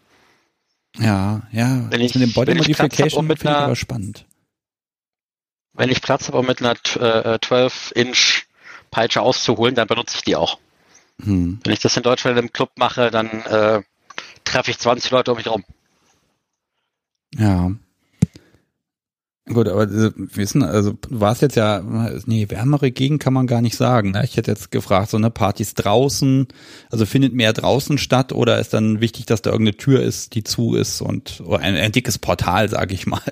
Ja, 0.96 1.42
ja. 1.52 1.90
Wenn 1.90 2.00
ich, 2.00 2.14
mit 2.14 2.22
dem 2.22 2.32
Body 2.32 2.54
Modification 2.54 3.26
finde 3.26 3.42
ich 3.42 3.48
aber 3.48 3.76
spannend. 3.76 4.24
Wenn 5.74 5.90
ich 5.90 6.00
Platz 6.00 6.26
habe, 6.28 6.38
um 6.38 6.46
mit 6.46 6.60
einer 6.60 6.72
äh, 6.72 7.38
12-Inch 7.38 8.46
Peitsche 8.90 9.20
auszuholen, 9.20 9.74
dann 9.74 9.86
benutze 9.86 10.16
ich 10.16 10.24
die 10.24 10.34
auch. 10.34 10.58
Hm. 11.22 11.60
Wenn 11.62 11.72
ich 11.72 11.80
das 11.80 11.96
in 11.96 12.02
Deutschland 12.02 12.38
im 12.38 12.52
Club 12.52 12.70
mache, 12.76 13.10
dann 13.10 13.28
äh, 13.42 13.82
treffe 14.44 14.70
ich 14.70 14.78
20 14.78 15.10
Leute 15.10 15.32
um 15.32 15.36
mich 15.36 15.46
rum. 15.46 15.64
Ja. 17.34 17.70
Gut, 19.52 19.68
aber 19.68 19.88
wissen, 19.90 20.62
also 20.62 20.92
du 20.92 21.20
warst 21.20 21.42
jetzt 21.42 21.56
ja, 21.56 21.80
nee, 22.26 22.46
wärmere 22.48 22.90
Gegend 22.90 23.22
kann 23.22 23.32
man 23.32 23.46
gar 23.46 23.62
nicht 23.62 23.76
sagen. 23.76 24.10
Ne? 24.10 24.22
Ich 24.24 24.36
hätte 24.36 24.50
jetzt 24.50 24.70
gefragt, 24.70 25.10
so 25.10 25.16
eine 25.16 25.30
Partys 25.30 25.74
draußen, 25.74 26.48
also 26.90 27.06
findet 27.06 27.32
mehr 27.32 27.52
draußen 27.52 27.98
statt 27.98 28.32
oder 28.32 28.58
ist 28.58 28.74
dann 28.74 29.00
wichtig, 29.00 29.26
dass 29.26 29.42
da 29.42 29.50
irgendeine 29.50 29.76
Tür 29.76 30.02
ist, 30.02 30.34
die 30.34 30.44
zu 30.44 30.74
ist 30.74 31.00
und 31.00 31.40
oder 31.40 31.60
ein, 31.60 31.76
ein 31.76 31.92
dickes 31.92 32.18
Portal, 32.18 32.68
sage 32.68 32.94
ich 32.94 33.06
mal. 33.06 33.22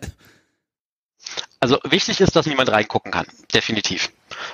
Also 1.60 1.78
wichtig 1.84 2.20
ist, 2.20 2.36
dass 2.36 2.46
niemand 2.46 2.70
reingucken 2.70 3.12
kann, 3.12 3.26
definitiv. 3.52 4.10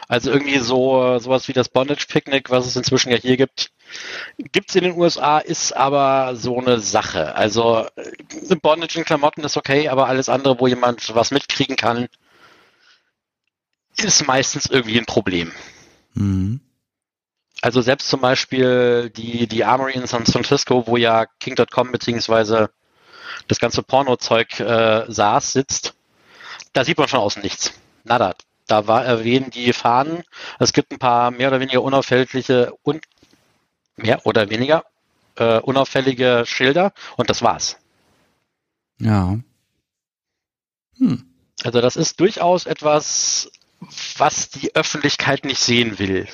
Also 0.09 0.31
irgendwie 0.31 0.59
so 0.59 1.19
sowas 1.19 1.47
wie 1.49 1.53
das 1.53 1.69
Bondage 1.69 2.07
Picnic, 2.09 2.51
was 2.51 2.67
es 2.67 2.77
inzwischen 2.77 3.11
ja 3.11 3.19
hier 3.19 3.37
gibt, 3.37 3.71
gibt 4.39 4.71
es 4.71 4.77
in 4.77 4.85
den 4.85 4.97
USA, 4.97 5.39
ist 5.39 5.73
aber 5.77 6.37
so 6.37 6.59
eine 6.59 6.81
Sache. 6.81 7.35
Also 7.35 7.87
äh, 7.97 8.57
Bondage 8.57 8.99
in 8.99 9.05
Klamotten 9.05 9.45
ist 9.45 9.57
okay, 9.57 9.89
aber 9.89 10.07
alles 10.07 10.29
andere, 10.29 10.59
wo 10.61 10.67
jemand 10.67 11.15
was 11.15 11.31
mitkriegen 11.31 11.77
kann, 11.77 12.09
ist 13.97 14.27
meistens 14.27 14.67
irgendwie 14.67 14.99
ein 14.99 15.07
Problem. 15.07 15.53
Mhm. 16.15 16.61
Also 17.61 17.81
selbst 17.81 18.09
zum 18.09 18.21
Beispiel 18.21 19.11
die, 19.11 19.47
die 19.47 19.65
Armory 19.65 19.93
in 19.93 20.07
San 20.07 20.27
Francisco, 20.27 20.87
wo 20.87 20.97
ja 20.97 21.27
King.com 21.39 21.93
beziehungsweise 21.93 22.71
das 23.47 23.61
ganze 23.61 23.83
Porno-Zeug 23.83 24.61
äh, 24.61 25.05
saß, 25.07 25.53
sitzt, 25.53 25.95
da 26.73 26.85
sieht 26.85 26.99
man 26.99 27.09
von 27.09 27.21
außen 27.21 27.43
nichts. 27.43 27.73
Nada. 28.05 28.35
Da 28.67 28.87
war, 28.87 29.05
erwähnen 29.05 29.51
die 29.51 29.73
Fahnen. 29.73 30.23
Es 30.59 30.73
gibt 30.73 30.93
ein 30.93 30.99
paar 30.99 31.31
mehr 31.31 31.49
oder 31.49 31.61
weniger 31.61 31.83
unauffällige 31.83 32.73
und 32.83 33.05
mehr 34.03 34.27
oder 34.27 34.51
weniger 34.51 34.85
äh, 35.37 35.59
unauffällige 35.59 36.45
Schilder 36.47 36.93
und 37.17 37.31
das 37.31 37.43
war's. 37.43 37.77
Ja. 38.99 39.39
Hm. 40.99 41.25
Also 41.65 41.81
das 41.81 41.97
ist 41.97 42.21
durchaus 42.21 42.67
etwas, 42.67 43.51
was 44.19 44.51
die 44.51 44.75
Öffentlichkeit 44.75 45.45
nicht 45.45 45.61
sehen 45.61 45.99
will. 45.99 46.29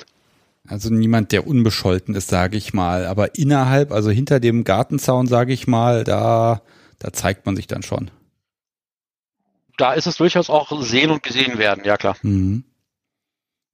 Also 0.67 0.93
niemand, 0.93 1.31
der 1.31 1.47
unbescholten 1.47 2.15
ist, 2.15 2.27
sage 2.27 2.57
ich 2.57 2.73
mal. 2.73 3.05
Aber 3.05 3.35
innerhalb, 3.35 3.91
also 3.91 4.11
hinter 4.11 4.39
dem 4.39 4.63
Gartenzaun, 4.63 5.27
sage 5.27 5.53
ich 5.53 5.67
mal, 5.67 6.03
da, 6.03 6.61
da 6.99 7.13
zeigt 7.13 7.45
man 7.45 7.55
sich 7.55 7.67
dann 7.67 7.81
schon. 7.81 8.11
Da 9.77 9.93
ist 9.93 10.07
es 10.07 10.17
durchaus 10.17 10.49
auch 10.49 10.69
sehen 10.83 11.09
und 11.09 11.23
gesehen 11.23 11.57
werden, 11.57 11.85
ja 11.85 11.97
klar. 11.97 12.17
Mhm. 12.21 12.65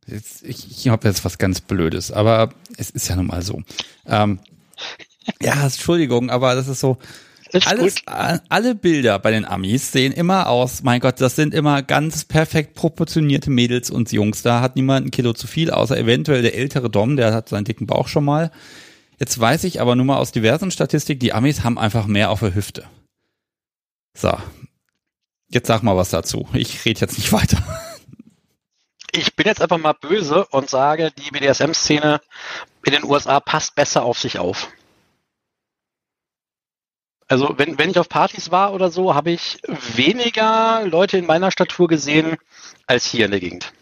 Jetzt, 0.07 0.43
ich 0.43 0.69
ich 0.69 0.87
habe 0.87 1.07
jetzt 1.07 1.25
was 1.25 1.37
ganz 1.37 1.61
Blödes, 1.61 2.11
aber 2.11 2.53
es 2.77 2.89
ist 2.91 3.07
ja 3.07 3.15
nun 3.15 3.27
mal 3.27 3.41
so. 3.41 3.63
Ähm, 4.05 4.39
ja, 5.41 5.63
Entschuldigung, 5.63 6.29
aber 6.29 6.55
das 6.55 6.67
ist 6.67 6.79
so. 6.79 6.97
Ist 7.51 7.67
alles, 7.67 7.95
alle 8.49 8.75
Bilder 8.75 9.17
bei 9.19 9.31
den 9.31 9.45
Amis 9.45 9.91
sehen 9.91 10.11
immer 10.11 10.49
aus, 10.49 10.83
mein 10.83 10.99
Gott, 10.99 11.21
das 11.21 11.35
sind 11.35 11.53
immer 11.53 11.83
ganz 11.83 12.25
perfekt 12.25 12.73
proportionierte 12.73 13.49
Mädels 13.49 13.89
und 13.89 14.11
Jungs. 14.11 14.41
Da 14.41 14.61
hat 14.61 14.75
niemand 14.75 15.07
ein 15.07 15.11
Kilo 15.11 15.33
zu 15.33 15.47
viel, 15.47 15.71
außer 15.71 15.97
eventuell 15.97 16.41
der 16.41 16.55
ältere 16.55 16.89
Dom, 16.89 17.15
der 17.15 17.33
hat 17.33 17.49
seinen 17.49 17.63
dicken 17.63 17.87
Bauch 17.87 18.07
schon 18.07 18.25
mal. 18.25 18.51
Jetzt 19.19 19.39
weiß 19.39 19.63
ich 19.63 19.79
aber 19.79 19.95
nur 19.95 20.05
mal 20.05 20.17
aus 20.17 20.33
diversen 20.33 20.69
Statistiken, 20.69 21.19
die 21.19 21.33
Amis 21.33 21.63
haben 21.63 21.77
einfach 21.77 22.07
mehr 22.07 22.29
auf 22.29 22.41
der 22.41 22.55
Hüfte. 22.55 22.83
So. 24.13 24.33
Jetzt 25.47 25.67
sag 25.67 25.83
mal 25.83 25.95
was 25.95 26.09
dazu. 26.09 26.47
Ich 26.53 26.83
rede 26.83 26.99
jetzt 26.99 27.17
nicht 27.17 27.31
weiter 27.31 27.63
ich 29.15 29.35
bin 29.35 29.45
jetzt 29.45 29.61
einfach 29.61 29.77
mal 29.77 29.93
böse 29.93 30.45
und 30.47 30.69
sage, 30.69 31.11
die 31.11 31.31
BDSM-Szene 31.31 32.21
in 32.85 32.91
den 32.91 33.03
USA 33.03 33.39
passt 33.39 33.75
besser 33.75 34.03
auf 34.03 34.19
sich 34.19 34.39
auf. 34.39 34.69
Also 37.27 37.55
wenn, 37.57 37.77
wenn 37.79 37.89
ich 37.89 37.97
auf 37.97 38.09
Partys 38.09 38.51
war 38.51 38.73
oder 38.73 38.91
so, 38.91 39.15
habe 39.15 39.31
ich 39.31 39.59
weniger 39.95 40.85
Leute 40.85 41.17
in 41.17 41.25
meiner 41.25 41.49
Statur 41.49 41.87
gesehen 41.87 42.37
als 42.85 43.05
hier 43.05 43.25
in 43.25 43.31
der 43.31 43.39
Gegend. 43.39 43.73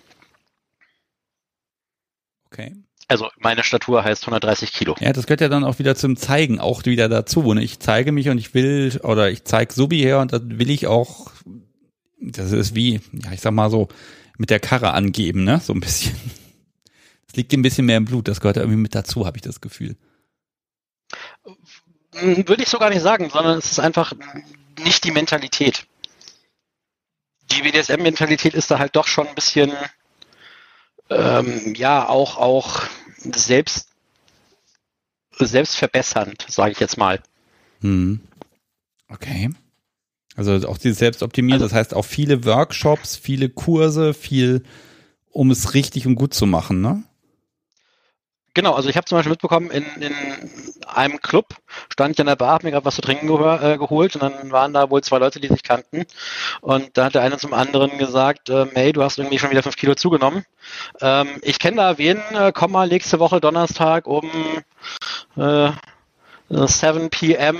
Okay. 2.45 2.75
Also 3.09 3.27
meine 3.37 3.63
Statur 3.63 4.03
heißt 4.03 4.23
130 4.23 4.71
Kilo. 4.71 4.95
Ja, 4.99 5.11
das 5.11 5.27
gehört 5.27 5.41
ja 5.41 5.49
dann 5.49 5.65
auch 5.65 5.77
wieder 5.77 5.95
zum 5.95 6.15
Zeigen 6.15 6.59
auch 6.59 6.85
wieder 6.85 7.09
dazu. 7.09 7.53
Ne? 7.53 7.61
Ich 7.63 7.79
zeige 7.79 8.13
mich 8.13 8.29
und 8.29 8.37
ich 8.37 8.53
will, 8.53 8.97
oder 9.03 9.29
ich 9.29 9.43
zeige 9.43 9.73
Subi 9.73 9.99
her 9.99 10.19
und 10.19 10.31
dann 10.31 10.57
will 10.57 10.69
ich 10.69 10.87
auch, 10.87 11.31
das 12.21 12.53
ist 12.53 12.75
wie, 12.75 13.01
ja, 13.11 13.33
ich 13.33 13.41
sag 13.41 13.51
mal 13.51 13.69
so, 13.69 13.89
mit 14.37 14.49
der 14.49 14.59
Karre 14.59 14.93
angeben, 14.93 15.43
ne? 15.43 15.59
So 15.59 15.73
ein 15.73 15.79
bisschen. 15.79 16.15
Es 17.27 17.37
liegt 17.37 17.51
ein 17.53 17.63
bisschen 17.63 17.87
mehr 17.87 17.97
im 17.97 18.05
Blut, 18.05 18.27
das 18.27 18.41
gehört 18.41 18.57
irgendwie 18.57 18.77
mit 18.77 18.93
dazu, 18.93 19.25
habe 19.25 19.37
ich 19.37 19.41
das 19.41 19.59
Gefühl. 19.59 19.95
Hm, 22.13 22.47
würde 22.47 22.61
ich 22.61 22.69
so 22.69 22.77
gar 22.77 22.91
nicht 22.91 23.01
sagen, 23.01 23.29
sondern 23.31 23.57
es 23.57 23.71
ist 23.71 23.79
einfach 23.79 24.13
nicht 24.83 25.03
die 25.03 25.11
Mentalität. 25.11 25.87
Die 27.51 27.61
BDSM-Mentalität 27.61 28.53
ist 28.53 28.69
da 28.69 28.79
halt 28.79 28.95
doch 28.95 29.07
schon 29.07 29.27
ein 29.27 29.35
bisschen, 29.35 29.71
ähm, 31.09 31.73
ja, 31.75 32.07
auch, 32.07 32.37
auch 32.37 32.83
selbst, 33.17 33.89
selbstverbessernd, 35.39 36.45
sage 36.49 36.71
ich 36.71 36.79
jetzt 36.79 36.97
mal. 36.97 37.21
Hm. 37.81 38.21
Okay. 39.09 39.49
Also 40.35 40.67
auch 40.67 40.77
dieses 40.77 40.97
Selbstoptimieren, 40.99 41.61
also, 41.61 41.73
das 41.73 41.77
heißt 41.77 41.93
auch 41.93 42.05
viele 42.05 42.45
Workshops, 42.45 43.15
viele 43.15 43.49
Kurse, 43.49 44.13
viel, 44.13 44.63
um 45.31 45.51
es 45.51 45.73
richtig 45.73 46.07
und 46.07 46.15
gut 46.15 46.33
zu 46.33 46.45
machen, 46.45 46.81
ne? 46.81 47.03
Genau, 48.55 48.73
also 48.73 48.87
ich 48.87 48.97
habe 48.97 49.05
zum 49.05 49.17
Beispiel 49.17 49.31
mitbekommen, 49.31 49.71
in, 49.71 49.83
in 49.99 50.13
einem 50.87 51.19
Club 51.19 51.55
stand 51.91 52.13
ich 52.13 52.19
an 52.19 52.27
der 52.27 52.35
Bar, 52.35 52.51
habe 52.51 52.67
mir 52.67 52.71
gerade 52.71 52.85
was 52.85 52.93
zu 52.93 53.01
trinken 53.01 53.25
ge 53.25 53.37
äh, 53.37 53.77
geholt 53.79 54.15
und 54.15 54.21
dann 54.21 54.51
waren 54.51 54.73
da 54.73 54.91
wohl 54.91 55.01
zwei 55.01 55.17
Leute, 55.17 55.39
die 55.39 55.47
sich 55.47 55.63
kannten. 55.63 56.05
Und 56.61 56.95
da 56.95 57.05
hat 57.05 57.15
der 57.15 57.23
eine 57.23 57.37
zum 57.37 57.53
anderen 57.53 57.97
gesagt, 57.97 58.51
äh, 58.51 58.67
hey, 58.75 58.93
du 58.93 59.01
hast 59.01 59.17
irgendwie 59.17 59.39
schon 59.39 59.49
wieder 59.49 59.63
fünf 59.63 59.75
Kilo 59.75 59.95
zugenommen. 59.95 60.45
Ähm, 61.01 61.29
ich 61.41 61.57
kenne 61.57 61.77
da 61.77 61.97
wen, 61.97 62.19
äh, 62.33 62.51
komm 62.53 62.73
mal 62.73 62.87
nächste 62.87 63.19
Woche 63.19 63.41
Donnerstag 63.41 64.05
um 64.05 64.29
äh, 65.35 65.71
7 66.49 67.09
p.m. 67.09 67.57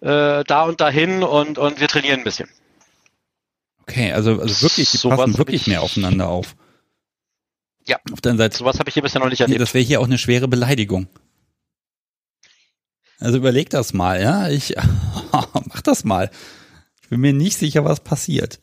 Äh, 0.00 0.44
da 0.44 0.62
und 0.64 0.80
dahin 0.80 1.22
und, 1.22 1.58
und 1.58 1.80
wir 1.80 1.88
trainieren 1.88 2.20
ein 2.20 2.24
bisschen. 2.24 2.48
Okay, 3.82 4.12
also, 4.12 4.40
also 4.40 4.62
wirklich, 4.62 4.90
die 4.90 4.96
so 4.96 5.08
passen 5.08 5.38
wirklich 5.38 5.66
mehr 5.66 5.82
aufeinander 5.82 6.28
auf. 6.28 6.54
Ja. 7.86 7.98
Auf 8.12 8.20
der 8.20 8.36
Seite. 8.36 8.58
Sowas 8.58 8.78
habe 8.78 8.90
ich 8.90 8.94
hier 8.94 9.02
bisher 9.02 9.20
noch 9.20 9.30
nicht 9.30 9.40
erlebt. 9.40 9.60
Das 9.60 9.72
wäre 9.72 9.82
hier 9.82 10.00
auch 10.00 10.04
eine 10.04 10.18
schwere 10.18 10.46
Beleidigung. 10.46 11.08
Also 13.18 13.38
überleg 13.38 13.70
das 13.70 13.94
mal, 13.94 14.20
ja. 14.20 14.48
Ich 14.48 14.76
mach 15.32 15.82
das 15.82 16.04
mal. 16.04 16.30
Ich 17.02 17.08
bin 17.08 17.20
mir 17.20 17.32
nicht 17.32 17.56
sicher, 17.56 17.84
was 17.84 18.00
passiert. 18.00 18.60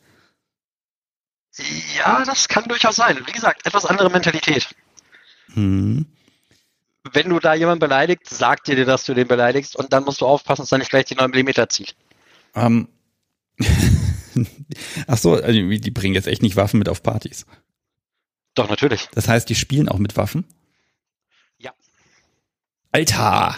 Ja, 1.98 2.22
das 2.24 2.48
kann 2.48 2.64
durchaus 2.64 2.96
sein. 2.96 3.18
Wie 3.26 3.32
gesagt, 3.32 3.66
etwas 3.66 3.84
andere 3.84 4.10
Mentalität. 4.10 4.68
Hm. 5.54 6.06
Wenn 7.12 7.28
du 7.28 7.40
da 7.40 7.54
jemanden 7.54 7.80
beleidigst, 7.80 8.30
sagt 8.30 8.68
dir, 8.68 8.84
dass 8.84 9.04
du 9.04 9.14
den 9.14 9.28
beleidigst 9.28 9.76
und 9.76 9.92
dann 9.92 10.04
musst 10.04 10.20
du 10.20 10.26
aufpassen, 10.26 10.62
dass 10.62 10.72
er 10.72 10.78
nicht 10.78 10.90
gleich 10.90 11.06
die 11.06 11.14
9 11.14 11.30
mm 11.30 11.68
zieht. 11.68 11.94
Ähm. 12.54 12.88
Ach 15.06 15.16
so, 15.16 15.34
also 15.34 15.52
die 15.52 15.90
bringen 15.90 16.14
jetzt 16.14 16.26
echt 16.26 16.42
nicht 16.42 16.56
Waffen 16.56 16.78
mit 16.78 16.88
auf 16.88 17.02
Partys. 17.02 17.46
Doch, 18.54 18.68
natürlich. 18.68 19.08
Das 19.12 19.28
heißt, 19.28 19.48
die 19.48 19.54
spielen 19.54 19.88
auch 19.88 19.98
mit 19.98 20.16
Waffen? 20.16 20.44
Ja. 21.58 21.72
Alter! 22.92 23.56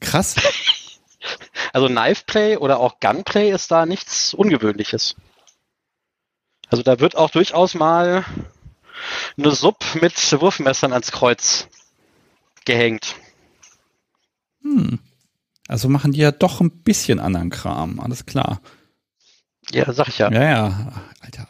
Krass. 0.00 0.36
Also 1.72 1.86
Knife 1.86 2.24
Play 2.26 2.56
oder 2.56 2.80
auch 2.80 2.98
Gunplay 3.00 3.50
ist 3.50 3.70
da 3.70 3.86
nichts 3.86 4.34
Ungewöhnliches. 4.34 5.14
Also 6.68 6.82
da 6.82 7.00
wird 7.00 7.16
auch 7.16 7.30
durchaus 7.30 7.74
mal 7.74 8.24
eine 9.38 9.50
Sub 9.52 9.84
mit 10.00 10.14
Wurfmessern 10.40 10.92
ans 10.92 11.12
Kreuz 11.12 11.68
gehängt. 12.64 13.16
Hm. 14.62 14.98
Also 15.68 15.88
machen 15.88 16.12
die 16.12 16.20
ja 16.20 16.32
doch 16.32 16.60
ein 16.60 16.70
bisschen 16.82 17.18
anderen 17.20 17.50
Kram, 17.50 18.00
alles 18.00 18.26
klar. 18.26 18.60
Ja, 19.70 19.92
sag 19.92 20.08
ich 20.08 20.18
ja. 20.18 20.30
Ja, 20.30 20.42
ja, 20.42 20.92
Alter. 21.20 21.48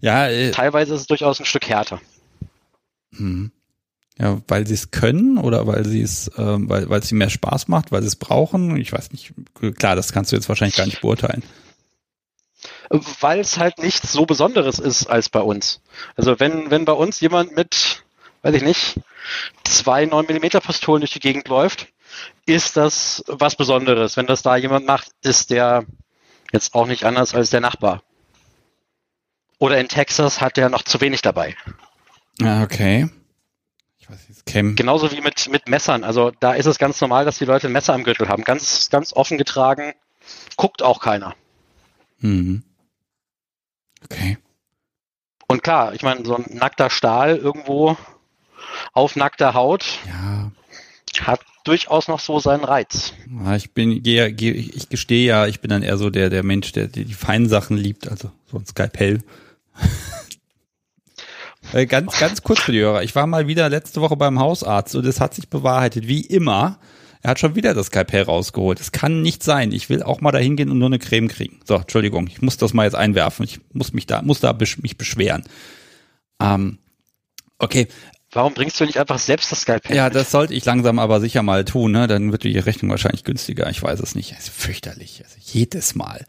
Ja, 0.00 0.28
äh, 0.28 0.50
Teilweise 0.50 0.94
ist 0.94 1.02
es 1.02 1.06
durchaus 1.06 1.40
ein 1.40 1.46
Stück 1.46 1.68
härter. 1.68 2.00
Hm. 3.16 3.50
Ja, 4.18 4.40
weil 4.48 4.66
sie 4.66 4.74
es 4.74 4.90
können 4.90 5.38
oder 5.38 5.66
weil 5.66 5.86
sie 5.86 6.02
es, 6.02 6.30
ähm, 6.36 6.68
weil 6.68 6.90
weil 6.90 7.00
es 7.00 7.10
ihnen 7.10 7.18
mehr 7.18 7.30
Spaß 7.30 7.68
macht, 7.68 7.90
weil 7.90 8.02
sie 8.02 8.08
es 8.08 8.16
brauchen. 8.16 8.76
Ich 8.76 8.92
weiß 8.92 9.12
nicht. 9.12 9.32
Klar, 9.78 9.96
das 9.96 10.12
kannst 10.12 10.30
du 10.30 10.36
jetzt 10.36 10.48
wahrscheinlich 10.48 10.76
gar 10.76 10.84
nicht 10.84 11.00
beurteilen. 11.00 11.42
Weil 12.90 13.40
es 13.40 13.56
halt 13.56 13.78
nichts 13.78 14.12
so 14.12 14.26
Besonderes 14.26 14.78
ist 14.78 15.06
als 15.06 15.30
bei 15.30 15.40
uns. 15.40 15.80
Also 16.16 16.38
wenn 16.38 16.70
wenn 16.70 16.84
bei 16.84 16.92
uns 16.92 17.20
jemand 17.20 17.56
mit, 17.56 18.04
weiß 18.42 18.54
ich 18.54 18.62
nicht, 18.62 19.00
zwei 19.64 20.06
9 20.06 20.26
mm 20.26 20.60
Pistolen 20.60 21.00
durch 21.00 21.12
die 21.12 21.20
Gegend 21.20 21.48
läuft, 21.48 21.88
ist 22.46 22.76
das 22.76 23.24
was 23.26 23.56
Besonderes. 23.56 24.16
Wenn 24.16 24.26
das 24.26 24.42
da 24.42 24.56
jemand 24.56 24.86
macht, 24.86 25.10
ist 25.22 25.50
der 25.50 25.84
jetzt 26.52 26.74
auch 26.74 26.86
nicht 26.86 27.04
anders 27.04 27.34
als 27.34 27.50
der 27.50 27.60
Nachbar. 27.60 28.02
Oder 29.58 29.78
in 29.78 29.88
Texas 29.88 30.40
hat 30.40 30.58
er 30.58 30.70
noch 30.70 30.82
zu 30.82 31.00
wenig 31.00 31.22
dabei. 31.22 31.54
Ah, 32.42 32.62
okay. 32.62 33.08
Ich 33.98 34.08
weiß 34.08 34.28
nicht, 34.28 34.46
Cam. 34.46 34.74
Genauso 34.74 35.12
wie 35.12 35.20
mit, 35.20 35.48
mit 35.50 35.68
Messern. 35.68 36.02
Also 36.02 36.32
da 36.40 36.54
ist 36.54 36.66
es 36.66 36.78
ganz 36.78 37.00
normal, 37.00 37.26
dass 37.26 37.38
die 37.38 37.44
Leute 37.44 37.68
ein 37.68 37.72
Messer 37.72 37.92
am 37.92 38.04
Gürtel 38.04 38.28
haben. 38.28 38.44
Ganz, 38.44 38.88
ganz 38.88 39.12
offen 39.12 39.36
getragen. 39.36 39.92
Guckt 40.56 40.82
auch 40.82 41.00
keiner. 41.00 41.34
Mhm. 42.18 42.64
Okay. 44.04 44.38
Und 45.46 45.62
klar, 45.62 45.94
ich 45.94 46.02
meine, 46.02 46.24
so 46.24 46.36
ein 46.36 46.46
nackter 46.48 46.88
Stahl 46.88 47.36
irgendwo 47.36 47.96
auf 48.92 49.16
nackter 49.16 49.54
Haut 49.54 49.84
ja. 50.06 50.50
hat 51.22 51.40
durchaus 51.64 52.08
noch 52.08 52.20
so 52.20 52.38
seinen 52.38 52.64
Reiz. 52.64 53.12
Ja, 53.44 53.56
ich 53.56 53.72
bin, 53.72 54.02
gehe, 54.02 54.32
gehe, 54.32 54.52
ich 54.52 54.88
gestehe 54.88 55.26
ja, 55.26 55.46
ich 55.46 55.60
bin 55.60 55.68
dann 55.68 55.82
eher 55.82 55.98
so 55.98 56.10
der, 56.10 56.30
der 56.30 56.42
Mensch, 56.42 56.72
der, 56.72 56.88
der 56.88 57.04
die 57.04 57.14
feinen 57.14 57.48
Sachen 57.48 57.76
liebt, 57.76 58.08
also 58.08 58.30
so 58.50 58.58
ein 58.58 58.66
Skalpell. 58.66 59.22
Äh, 61.72 61.86
ganz, 61.86 62.18
ganz 62.18 62.42
kurz 62.42 62.60
für 62.60 62.72
die 62.72 62.80
Hörer. 62.80 63.02
Ich 63.02 63.14
war 63.14 63.26
mal 63.26 63.46
wieder 63.46 63.68
letzte 63.68 64.00
Woche 64.00 64.16
beim 64.16 64.40
Hausarzt 64.40 64.94
und 64.96 65.06
es 65.06 65.20
hat 65.20 65.34
sich 65.34 65.48
bewahrheitet, 65.48 66.08
wie 66.08 66.22
immer. 66.22 66.78
Er 67.22 67.30
hat 67.30 67.38
schon 67.38 67.54
wieder 67.54 67.74
das 67.74 67.88
Skalpell 67.88 68.22
rausgeholt. 68.22 68.80
Das 68.80 68.92
kann 68.92 69.22
nicht 69.22 69.42
sein. 69.42 69.72
Ich 69.72 69.90
will 69.90 70.02
auch 70.02 70.20
mal 70.20 70.32
dahin 70.32 70.56
gehen 70.56 70.70
und 70.70 70.78
nur 70.78 70.88
eine 70.88 70.98
Creme 70.98 71.28
kriegen. 71.28 71.60
So, 71.64 71.76
Entschuldigung, 71.76 72.26
ich 72.28 72.40
muss 72.40 72.56
das 72.56 72.72
mal 72.72 72.84
jetzt 72.84 72.94
einwerfen. 72.94 73.44
Ich 73.44 73.60
muss 73.72 73.92
mich 73.92 74.06
da, 74.06 74.22
muss 74.22 74.40
da 74.40 74.56
mich 74.82 74.96
beschweren. 74.96 75.44
Ähm, 76.40 76.78
okay. 77.58 77.88
Warum 78.32 78.54
bringst 78.54 78.78
du 78.78 78.84
nicht 78.84 78.98
einfach 78.98 79.18
selbst 79.18 79.50
das 79.50 79.62
Skalpell? 79.62 79.96
Ja, 79.96 80.08
das 80.08 80.30
sollte 80.30 80.54
ich 80.54 80.64
langsam 80.64 81.00
aber 81.00 81.20
sicher 81.20 81.42
mal 81.42 81.64
tun. 81.64 81.90
Ne? 81.90 82.06
Dann 82.06 82.30
wird 82.30 82.44
die 82.44 82.58
Rechnung 82.58 82.90
wahrscheinlich 82.90 83.24
günstiger. 83.24 83.68
Ich 83.70 83.82
weiß 83.82 83.98
es 84.00 84.14
nicht. 84.14 84.32
Es 84.32 84.44
ist 84.44 84.50
fürchterlich. 84.50 85.22
Also 85.24 85.36
jedes 85.40 85.96
Mal. 85.96 86.24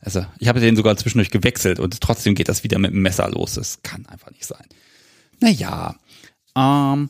Also 0.00 0.26
ich 0.38 0.48
habe 0.48 0.60
den 0.60 0.76
sogar 0.76 0.96
zwischendurch 0.96 1.30
gewechselt 1.30 1.78
und 1.78 2.00
trotzdem 2.00 2.34
geht 2.34 2.48
das 2.48 2.64
wieder 2.64 2.78
mit 2.78 2.92
dem 2.92 3.02
Messer 3.02 3.28
los. 3.30 3.54
Das 3.54 3.82
kann 3.82 4.04
einfach 4.06 4.32
nicht 4.32 4.44
sein. 4.44 4.66
Naja, 5.40 5.94
ähm, 6.56 7.08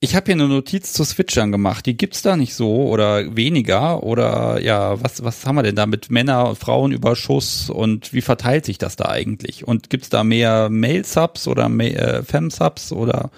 ich 0.00 0.16
habe 0.16 0.26
hier 0.26 0.34
eine 0.34 0.48
Notiz 0.48 0.92
zu 0.92 1.04
Switchern 1.04 1.52
gemacht. 1.52 1.86
Die 1.86 1.96
gibt's 1.96 2.22
da 2.22 2.36
nicht 2.36 2.54
so 2.54 2.88
oder 2.88 3.36
weniger 3.36 4.02
oder 4.02 4.60
ja, 4.60 5.00
was 5.02 5.22
was 5.22 5.46
haben 5.46 5.56
wir 5.56 5.62
denn 5.62 5.76
da 5.76 5.86
mit 5.86 6.10
Männer, 6.10 6.56
Frauen 6.56 6.90
Überschuss 6.92 7.70
und 7.70 8.12
wie 8.12 8.22
verteilt 8.22 8.64
sich 8.64 8.78
das 8.78 8.96
da 8.96 9.06
eigentlich? 9.10 9.68
Und 9.68 9.90
gibt's 9.90 10.08
da 10.08 10.24
mehr 10.24 10.70
Male 10.70 11.04
Subs 11.04 11.46
oder 11.46 11.66
äh, 11.66 12.22
Fem 12.22 12.50
Subs 12.50 12.92
oder 12.92 13.30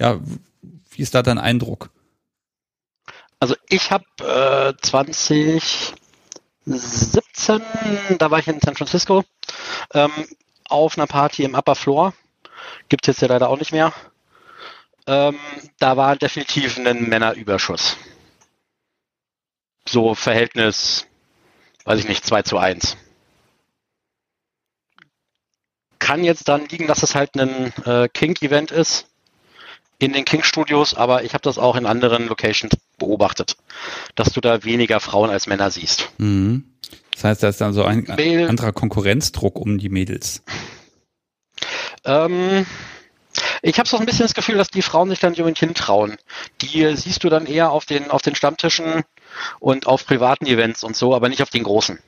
ja, 0.00 0.18
wie 0.90 1.02
ist 1.02 1.14
da 1.14 1.22
dein 1.22 1.38
Eindruck? 1.38 1.90
Also 3.38 3.54
ich 3.68 3.90
habe 3.90 4.04
äh, 4.20 4.74
20 4.82 5.94
17, 6.66 7.62
da 8.18 8.30
war 8.30 8.38
ich 8.38 8.48
in 8.48 8.60
San 8.60 8.76
Francisco, 8.76 9.24
ähm, 9.94 10.12
auf 10.68 10.96
einer 10.96 11.06
Party 11.06 11.42
im 11.44 11.54
Upper 11.54 11.74
Floor. 11.74 12.14
Gibt 12.88 13.04
es 13.04 13.14
jetzt 13.14 13.22
ja 13.22 13.28
leider 13.28 13.48
auch 13.48 13.58
nicht 13.58 13.72
mehr. 13.72 13.92
Ähm, 15.06 15.38
da 15.78 15.96
war 15.96 16.16
definitiv 16.16 16.78
ein 16.78 17.08
Männerüberschuss. 17.08 17.96
So 19.88 20.14
Verhältnis, 20.14 21.06
weiß 21.84 21.98
ich 21.98 22.08
nicht, 22.08 22.24
2 22.24 22.42
zu 22.42 22.58
1. 22.58 22.96
Kann 25.98 26.24
jetzt 26.24 26.48
dann 26.48 26.66
liegen, 26.66 26.86
dass 26.86 27.02
es 27.02 27.14
halt 27.14 27.34
ein 27.36 27.72
äh, 27.84 28.08
Kink-Event 28.08 28.70
ist 28.70 29.09
in 30.00 30.12
den 30.12 30.24
King-Studios, 30.24 30.94
aber 30.94 31.22
ich 31.22 31.34
habe 31.34 31.42
das 31.42 31.58
auch 31.58 31.76
in 31.76 31.86
anderen 31.86 32.26
Locations 32.26 32.74
beobachtet, 32.98 33.56
dass 34.16 34.32
du 34.32 34.40
da 34.40 34.64
weniger 34.64 34.98
Frauen 34.98 35.30
als 35.30 35.46
Männer 35.46 35.70
siehst. 35.70 36.10
Mhm. 36.18 36.64
Das 37.14 37.24
heißt, 37.24 37.42
da 37.42 37.48
ist 37.48 37.60
dann 37.60 37.74
so 37.74 37.84
ein 37.84 38.04
Mail, 38.16 38.48
anderer 38.48 38.72
Konkurrenzdruck 38.72 39.56
um 39.56 39.78
die 39.78 39.90
Mädels. 39.90 40.42
Ähm, 42.04 42.66
Ich 43.62 43.78
habe 43.78 43.88
so 43.88 43.98
ein 43.98 44.06
bisschen 44.06 44.24
das 44.24 44.34
Gefühl, 44.34 44.56
dass 44.56 44.68
die 44.68 44.82
Frauen 44.82 45.10
sich 45.10 45.20
dann 45.20 45.32
nicht 45.32 45.40
unbedingt 45.40 45.58
hintrauen. 45.58 46.16
Die 46.62 46.96
siehst 46.96 47.22
du 47.24 47.28
dann 47.28 47.46
eher 47.46 47.70
auf 47.70 47.84
den, 47.84 48.10
auf 48.10 48.22
den 48.22 48.34
Stammtischen 48.34 49.04
und 49.58 49.86
auf 49.86 50.06
privaten 50.06 50.46
Events 50.46 50.82
und 50.82 50.96
so, 50.96 51.14
aber 51.14 51.28
nicht 51.28 51.42
auf 51.42 51.50
den 51.50 51.64
großen. 51.64 51.98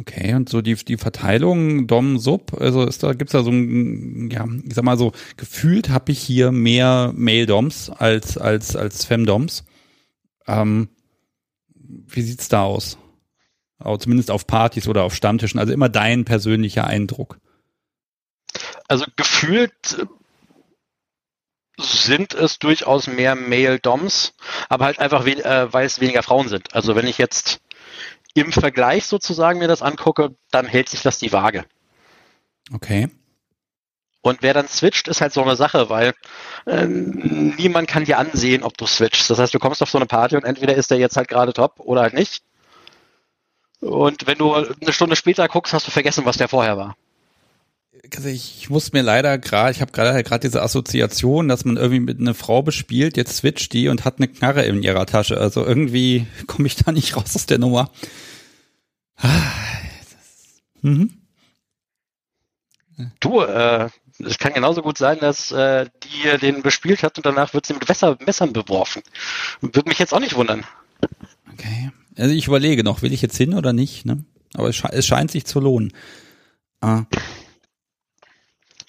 Okay, 0.00 0.34
und 0.34 0.48
so 0.48 0.60
die, 0.60 0.74
die 0.74 0.96
Verteilung 0.96 1.86
Dom 1.86 2.18
Sub, 2.18 2.52
also 2.60 2.84
ist 2.84 3.04
da 3.04 3.12
gibt's 3.12 3.32
da 3.32 3.44
so 3.44 3.50
ein, 3.50 4.28
ja, 4.28 4.44
ich 4.66 4.74
sag 4.74 4.82
mal 4.82 4.98
so, 4.98 5.12
gefühlt 5.36 5.88
habe 5.88 6.10
ich 6.10 6.18
hier 6.18 6.50
mehr 6.50 7.12
Male 7.14 7.46
Doms 7.46 7.90
als 7.90 8.36
als 8.36 8.74
als 8.74 9.04
Femdoms. 9.04 9.64
Ähm, 10.48 10.88
wie 11.76 12.22
sieht's 12.22 12.48
da 12.48 12.64
aus? 12.64 12.98
Aber 13.78 13.98
zumindest 14.00 14.32
auf 14.32 14.48
Partys 14.48 14.88
oder 14.88 15.04
auf 15.04 15.14
Stammtischen, 15.14 15.60
also 15.60 15.72
immer 15.72 15.88
dein 15.88 16.24
persönlicher 16.24 16.86
Eindruck. 16.86 17.38
Also 18.88 19.04
gefühlt 19.14 20.06
sind 21.78 22.34
es 22.34 22.58
durchaus 22.58 23.06
mehr 23.06 23.36
Male 23.36 23.78
Doms, 23.78 24.34
aber 24.68 24.86
halt 24.86 24.98
einfach, 24.98 25.24
äh, 25.24 25.72
weil 25.72 25.86
es 25.86 26.00
weniger 26.00 26.22
Frauen 26.24 26.48
sind. 26.48 26.74
Also 26.74 26.96
wenn 26.96 27.06
ich 27.06 27.18
jetzt 27.18 27.60
im 28.34 28.52
Vergleich 28.52 29.06
sozusagen 29.06 29.58
mir 29.58 29.68
das 29.68 29.82
angucke, 29.82 30.34
dann 30.50 30.66
hält 30.66 30.88
sich 30.88 31.02
das 31.02 31.18
die 31.18 31.32
Waage. 31.32 31.64
Okay. 32.72 33.08
Und 34.22 34.42
wer 34.42 34.54
dann 34.54 34.68
switcht, 34.68 35.06
ist 35.06 35.20
halt 35.20 35.32
so 35.32 35.42
eine 35.42 35.54
Sache, 35.54 35.90
weil 35.90 36.14
äh, 36.66 36.86
niemand 36.86 37.88
kann 37.88 38.06
dir 38.06 38.18
ansehen, 38.18 38.62
ob 38.62 38.76
du 38.76 38.86
switchst. 38.86 39.28
Das 39.28 39.38
heißt, 39.38 39.52
du 39.52 39.58
kommst 39.58 39.82
auf 39.82 39.90
so 39.90 39.98
eine 39.98 40.06
Party 40.06 40.34
und 40.36 40.44
entweder 40.44 40.74
ist 40.74 40.90
der 40.90 40.98
jetzt 40.98 41.16
halt 41.16 41.28
gerade 41.28 41.52
top 41.52 41.78
oder 41.78 42.00
halt 42.00 42.14
nicht. 42.14 42.42
Und 43.80 44.26
wenn 44.26 44.38
du 44.38 44.54
eine 44.54 44.92
Stunde 44.92 45.14
später 45.14 45.46
guckst, 45.46 45.74
hast 45.74 45.86
du 45.86 45.90
vergessen, 45.90 46.24
was 46.24 46.38
der 46.38 46.48
vorher 46.48 46.78
war. 46.78 46.96
Also 48.16 48.28
ich 48.28 48.68
muss 48.70 48.92
mir 48.92 49.02
leider 49.02 49.38
gerade, 49.38 49.72
ich 49.72 49.80
habe 49.80 49.92
gerade 49.92 50.22
gerade 50.22 50.46
diese 50.46 50.62
Assoziation, 50.62 51.48
dass 51.48 51.64
man 51.64 51.76
irgendwie 51.76 52.00
mit 52.00 52.20
einer 52.20 52.34
Frau 52.34 52.62
bespielt, 52.62 53.16
jetzt 53.16 53.36
switcht 53.36 53.72
die 53.72 53.88
und 53.88 54.04
hat 54.04 54.18
eine 54.18 54.28
Knarre 54.28 54.64
in 54.64 54.82
ihrer 54.82 55.06
Tasche. 55.06 55.38
Also 55.38 55.64
irgendwie 55.64 56.26
komme 56.46 56.66
ich 56.66 56.76
da 56.76 56.92
nicht 56.92 57.16
raus 57.16 57.34
aus 57.34 57.46
der 57.46 57.58
Nummer. 57.58 57.90
Mhm. 60.82 61.10
Du, 63.20 63.40
äh, 63.40 63.88
es 64.20 64.38
kann 64.38 64.52
genauso 64.52 64.82
gut 64.82 64.98
sein, 64.98 65.18
dass 65.18 65.50
äh, 65.50 65.86
die 66.04 66.38
den 66.38 66.62
bespielt 66.62 67.02
hat 67.02 67.16
und 67.16 67.26
danach 67.26 67.54
wird 67.54 67.66
sie 67.66 67.74
mit 67.74 67.88
Messer, 67.88 68.16
Messern 68.24 68.52
beworfen. 68.52 69.02
Würde 69.60 69.88
mich 69.88 69.98
jetzt 69.98 70.14
auch 70.14 70.20
nicht 70.20 70.36
wundern. 70.36 70.64
Okay. 71.52 71.90
Also 72.16 72.32
ich 72.32 72.46
überlege 72.46 72.84
noch, 72.84 73.02
will 73.02 73.12
ich 73.12 73.22
jetzt 73.22 73.36
hin 73.36 73.54
oder 73.54 73.72
nicht, 73.72 74.04
ne? 74.06 74.24
Aber 74.54 74.68
es, 74.68 74.76
sche 74.76 74.88
es 74.92 75.06
scheint 75.06 75.32
sich 75.32 75.46
zu 75.46 75.58
lohnen. 75.58 75.92
Ah. 76.80 77.04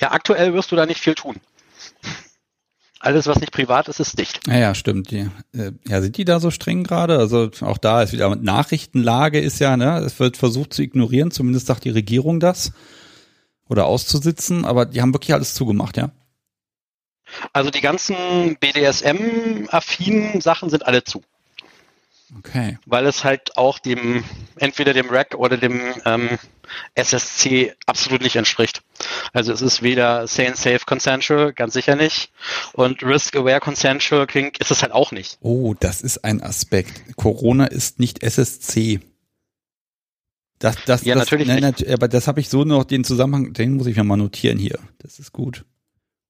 Ja, 0.05 0.11
aktuell 0.11 0.53
wirst 0.53 0.71
du 0.71 0.75
da 0.75 0.85
nicht 0.85 0.99
viel 1.01 1.15
tun. 1.15 1.37
Alles, 2.99 3.25
was 3.25 3.39
nicht 3.39 3.51
privat 3.51 3.87
ist, 3.87 3.99
ist 3.99 4.19
dicht. 4.19 4.39
Ja, 4.45 4.55
ja 4.55 4.75
stimmt. 4.75 5.11
Ja. 5.11 5.31
Äh, 5.51 5.71
ja, 5.87 5.99
sind 5.99 6.15
die 6.17 6.25
da 6.25 6.39
so 6.39 6.51
streng 6.51 6.83
gerade? 6.83 7.17
Also 7.17 7.49
auch 7.61 7.79
da 7.79 8.03
ist 8.03 8.13
wieder 8.13 8.35
Nachrichtenlage 8.35 9.39
ist 9.39 9.57
ja, 9.57 9.77
ne? 9.77 9.97
Es 9.97 10.19
wird 10.19 10.37
versucht 10.37 10.75
zu 10.75 10.83
ignorieren, 10.83 11.31
zumindest 11.31 11.65
sagt 11.65 11.85
die 11.85 11.89
Regierung 11.89 12.39
das. 12.39 12.71
Oder 13.67 13.87
auszusitzen, 13.87 14.63
aber 14.63 14.85
die 14.85 15.01
haben 15.01 15.11
wirklich 15.11 15.33
alles 15.33 15.55
zugemacht, 15.55 15.97
ja. 15.97 16.11
Also 17.51 17.71
die 17.71 17.81
ganzen 17.81 18.57
BDSM-affinen 18.59 20.39
Sachen 20.39 20.69
sind 20.69 20.85
alle 20.85 21.03
zu. 21.03 21.23
Okay. 22.37 22.77
Weil 22.85 23.07
es 23.07 23.23
halt 23.23 23.57
auch 23.57 23.79
dem, 23.79 24.23
entweder 24.57 24.93
dem 24.93 25.09
Rack 25.09 25.33
oder 25.33 25.57
dem 25.57 25.81
ähm, 26.05 26.37
SSC 26.93 27.73
absolut 27.87 28.21
nicht 28.21 28.35
entspricht. 28.35 28.83
Also 29.33 29.53
es 29.53 29.61
ist 29.61 29.81
weder 29.81 30.27
Sane 30.27 30.55
Safe 30.55 30.81
Consensual, 30.85 31.53
ganz 31.53 31.73
sicher 31.73 31.95
nicht, 31.95 32.31
und 32.73 33.03
Risk 33.03 33.35
Aware 33.35 33.59
Consensual 33.59 34.27
klingt, 34.27 34.57
ist 34.59 34.71
es 34.71 34.81
halt 34.81 34.91
auch 34.91 35.11
nicht. 35.11 35.37
Oh, 35.41 35.73
das 35.79 36.01
ist 36.01 36.23
ein 36.23 36.41
Aspekt. 36.41 37.15
Corona 37.15 37.65
ist 37.65 37.99
nicht 37.99 38.23
SSC. 38.23 38.99
Das, 40.59 40.77
das, 40.85 41.03
ja, 41.03 41.15
das, 41.15 41.25
natürlich 41.25 41.47
nein, 41.47 41.63
nicht. 41.63 41.89
aber 41.89 42.07
das 42.07 42.27
habe 42.27 42.39
ich 42.39 42.49
so 42.49 42.63
noch 42.63 42.85
den 42.85 43.03
Zusammenhang, 43.03 43.53
den 43.53 43.73
muss 43.73 43.87
ich 43.87 43.97
mir 43.97 44.03
mal 44.03 44.17
notieren 44.17 44.57
hier. 44.57 44.79
Das 44.99 45.19
ist 45.19 45.33
gut. 45.33 45.65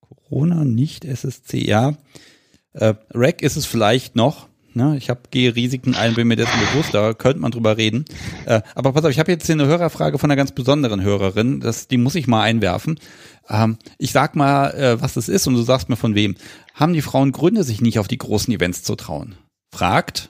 Corona, 0.01 0.65
nicht 0.65 1.05
SSC, 1.05 1.65
ja. 1.65 1.95
Äh, 2.73 2.95
Rack 3.13 3.41
ist 3.41 3.55
es 3.55 3.65
vielleicht 3.65 4.15
noch, 4.15 4.47
Ne? 4.75 4.97
Ich 4.97 5.09
habe 5.09 5.21
gehe 5.31 5.55
Risiken 5.55 5.95
ein, 5.95 6.15
bin 6.15 6.27
mir 6.27 6.35
dessen 6.35 6.59
bewusst, 6.59 6.93
da 6.93 7.13
könnte 7.13 7.39
man 7.39 7.51
drüber 7.51 7.77
reden. 7.77 8.03
Äh, 8.45 8.61
aber 8.75 8.91
pass 8.91 9.05
auf, 9.05 9.11
ich 9.11 9.19
habe 9.19 9.31
jetzt 9.31 9.45
hier 9.45 9.55
eine 9.55 9.67
Hörerfrage 9.67 10.19
von 10.19 10.29
einer 10.29 10.35
ganz 10.35 10.51
besonderen 10.51 11.01
Hörerin, 11.01 11.61
das, 11.61 11.87
die 11.87 11.97
muss 11.97 12.15
ich 12.15 12.27
mal 12.27 12.41
einwerfen. 12.41 12.99
Ähm, 13.49 13.77
ich 13.97 14.11
sag 14.11 14.35
mal, 14.35 14.71
äh, 14.71 15.01
was 15.01 15.13
das 15.13 15.29
ist 15.29 15.47
und 15.47 15.53
du 15.53 15.61
sagst 15.61 15.87
mir 15.87 15.95
von 15.95 16.13
wem. 16.13 16.35
Haben 16.73 16.93
die 16.93 17.01
Frauen 17.01 17.31
Gründe, 17.31 17.63
sich 17.63 17.79
nicht 17.79 17.99
auf 17.99 18.09
die 18.09 18.17
großen 18.17 18.53
Events 18.53 18.83
zu 18.83 18.95
trauen? 18.95 19.35
Fragt. 19.71 20.29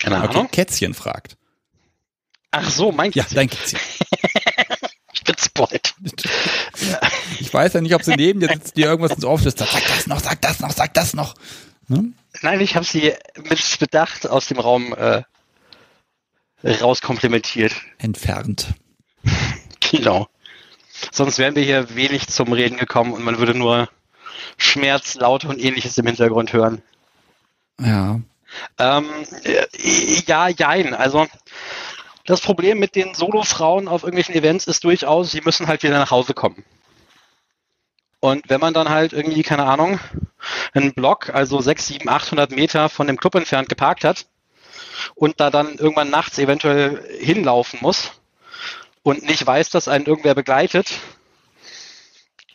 Keine 0.00 0.16
Ahnung. 0.16 0.36
Okay, 0.36 0.48
Kätzchen 0.50 0.92
fragt. 0.92 1.36
Ach 2.50 2.68
so, 2.68 2.90
mein 2.90 3.12
Kätzchen. 3.12 3.30
Ja, 3.30 3.34
dein 3.36 3.48
Kätzchen. 3.48 3.78
ich 5.12 5.22
bin 5.22 5.36
spoilt. 5.38 5.94
ich 7.38 7.54
weiß 7.54 7.74
ja 7.74 7.80
nicht, 7.80 7.94
ob 7.94 8.02
sie 8.02 8.16
neben 8.16 8.40
dir 8.40 8.48
sitzt, 8.48 8.76
dir 8.76 8.86
irgendwas 8.86 9.12
ins 9.12 9.24
Ohr 9.24 9.38
flüstert. 9.38 9.70
Sag 9.70 9.86
das 9.86 10.06
noch, 10.08 10.20
sag 10.20 10.40
das 10.40 10.58
noch, 10.58 10.72
sag 10.72 10.94
das 10.94 11.14
noch. 11.14 11.34
Ne? 11.88 12.12
Nein, 12.42 12.60
ich 12.60 12.76
habe 12.76 12.84
sie 12.84 13.12
mit 13.48 13.78
Bedacht 13.78 14.28
aus 14.28 14.46
dem 14.46 14.58
Raum 14.58 14.94
äh, 14.94 15.22
rauskomplimentiert. 16.64 17.74
Entfernt. 17.98 18.74
Genau. 19.90 20.26
Sonst 21.12 21.38
wären 21.38 21.54
wir 21.54 21.62
hier 21.62 21.94
wenig 21.94 22.26
zum 22.26 22.52
Reden 22.52 22.78
gekommen 22.78 23.12
und 23.12 23.22
man 23.22 23.38
würde 23.38 23.54
nur 23.54 23.88
Schmerz, 24.56 25.14
Laute 25.14 25.46
und 25.46 25.60
ähnliches 25.60 25.96
im 25.98 26.06
Hintergrund 26.06 26.52
hören. 26.52 26.82
Ja. 27.78 28.20
Ähm, 28.78 29.06
ja, 30.26 30.48
jein. 30.48 30.94
Also 30.94 31.26
das 32.26 32.40
Problem 32.40 32.78
mit 32.78 32.96
den 32.96 33.14
Solo-Frauen 33.14 33.86
auf 33.86 34.02
irgendwelchen 34.02 34.34
Events 34.34 34.66
ist 34.66 34.84
durchaus, 34.84 35.30
sie 35.30 35.42
müssen 35.42 35.66
halt 35.66 35.82
wieder 35.82 35.98
nach 35.98 36.10
Hause 36.10 36.34
kommen. 36.34 36.64
Und 38.24 38.48
wenn 38.48 38.58
man 38.58 38.72
dann 38.72 38.88
halt 38.88 39.12
irgendwie, 39.12 39.42
keine 39.42 39.64
Ahnung, 39.64 40.00
einen 40.72 40.94
Block, 40.94 41.28
also 41.34 41.60
6, 41.60 41.88
7, 41.88 42.08
800 42.08 42.52
Meter 42.52 42.88
von 42.88 43.06
dem 43.06 43.18
Club 43.18 43.34
entfernt 43.34 43.68
geparkt 43.68 44.02
hat 44.02 44.24
und 45.14 45.40
da 45.40 45.50
dann 45.50 45.76
irgendwann 45.76 46.08
nachts 46.08 46.38
eventuell 46.38 47.06
hinlaufen 47.20 47.80
muss 47.82 48.12
und 49.02 49.24
nicht 49.24 49.46
weiß, 49.46 49.68
dass 49.68 49.88
einen 49.88 50.06
irgendwer 50.06 50.34
begleitet, 50.34 51.00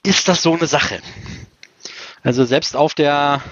ist 0.02 0.28
das 0.28 0.42
so 0.42 0.54
eine 0.56 0.66
Sache. 0.66 1.04
Also 2.24 2.46
selbst 2.46 2.76
auf 2.76 2.96
der, 2.96 3.44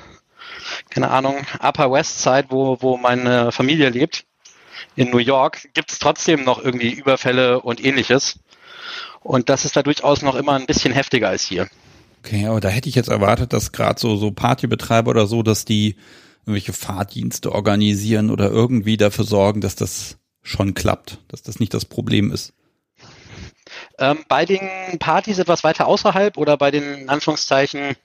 keine 0.90 1.12
Ahnung, 1.12 1.46
Upper 1.60 1.92
West 1.92 2.24
Side, 2.24 2.48
wo, 2.50 2.82
wo 2.82 2.98
meine 2.98 3.52
Familie 3.52 3.90
lebt, 3.90 4.26
in 4.96 5.12
New 5.12 5.20
York, 5.20 5.72
gibt 5.76 5.92
es 5.92 6.00
trotzdem 6.00 6.46
noch 6.46 6.58
irgendwie 6.58 6.94
Überfälle 6.94 7.62
und 7.62 7.80
ähnliches. 7.80 8.40
Und 9.22 9.50
das 9.50 9.66
ist 9.66 9.76
da 9.76 9.84
durchaus 9.84 10.24
noch 10.24 10.34
immer 10.34 10.54
ein 10.54 10.66
bisschen 10.66 10.94
heftiger 10.94 11.30
als 11.30 11.44
hier. 11.44 11.70
Okay, 12.20 12.48
aber 12.48 12.60
da 12.60 12.70
hätte 12.70 12.90
ich 12.90 12.96
jetzt 12.96 13.10
erwartet, 13.10 13.54
dass 13.54 13.72
gerade 13.72 14.00
so, 14.00 14.16
so 14.18 14.32
Partybetreiber 14.32 15.12
oder 15.12 15.28
so, 15.28 15.44
dass 15.44 15.66
die 15.66 15.96
irgendwelche 16.42 16.74
Fahrdienste 16.74 17.52
organisieren 17.52 18.30
oder 18.30 18.50
irgendwie 18.50 18.98
dafür 18.98 19.26
sorgen, 19.26 19.62
dass 19.62 19.76
das 19.76 20.18
schon 20.42 20.74
klappt, 20.74 21.20
dass 21.28 21.44
das 21.44 21.60
nicht 21.60 21.74
das 21.74 21.86
Problem 21.86 22.32
ist. 22.32 22.54
Ähm, 24.00 24.24
bei 24.28 24.46
den 24.46 24.98
Partys 25.00 25.40
etwas 25.40 25.64
weiter 25.64 25.88
außerhalb 25.88 26.38
oder 26.38 26.58
bei 26.58 26.72
den 26.72 26.84
in 26.84 27.10
Anführungszeichen 27.10 27.96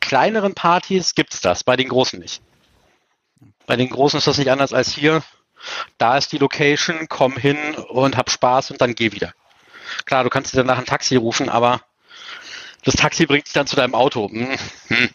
kleineren 0.00 0.54
Partys 0.54 1.14
gibt 1.14 1.34
es 1.34 1.40
das, 1.40 1.64
bei 1.64 1.76
den 1.76 1.88
großen 1.88 2.18
nicht. 2.18 2.42
Bei 3.66 3.76
den 3.76 3.90
großen 3.90 4.18
ist 4.18 4.26
das 4.26 4.38
nicht 4.38 4.50
anders 4.50 4.72
als 4.72 4.92
hier. 4.92 5.22
Da 5.98 6.16
ist 6.16 6.32
die 6.32 6.38
Location, 6.38 7.06
komm 7.08 7.36
hin 7.36 7.74
und 7.88 8.16
hab 8.16 8.30
Spaß 8.30 8.70
und 8.70 8.80
dann 8.80 8.94
geh 8.94 9.12
wieder. 9.12 9.32
Klar, 10.04 10.24
du 10.24 10.30
kannst 10.30 10.52
dir 10.52 10.58
danach 10.58 10.78
ein 10.78 10.86
Taxi 10.86 11.16
rufen, 11.16 11.48
aber 11.48 11.82
das 12.84 12.94
Taxi 12.94 13.26
bringt 13.26 13.46
dich 13.46 13.52
dann 13.52 13.66
zu 13.66 13.76
deinem 13.76 13.94
Auto. 13.94 14.28
Hm. 14.30 14.48
Hm. 14.88 15.08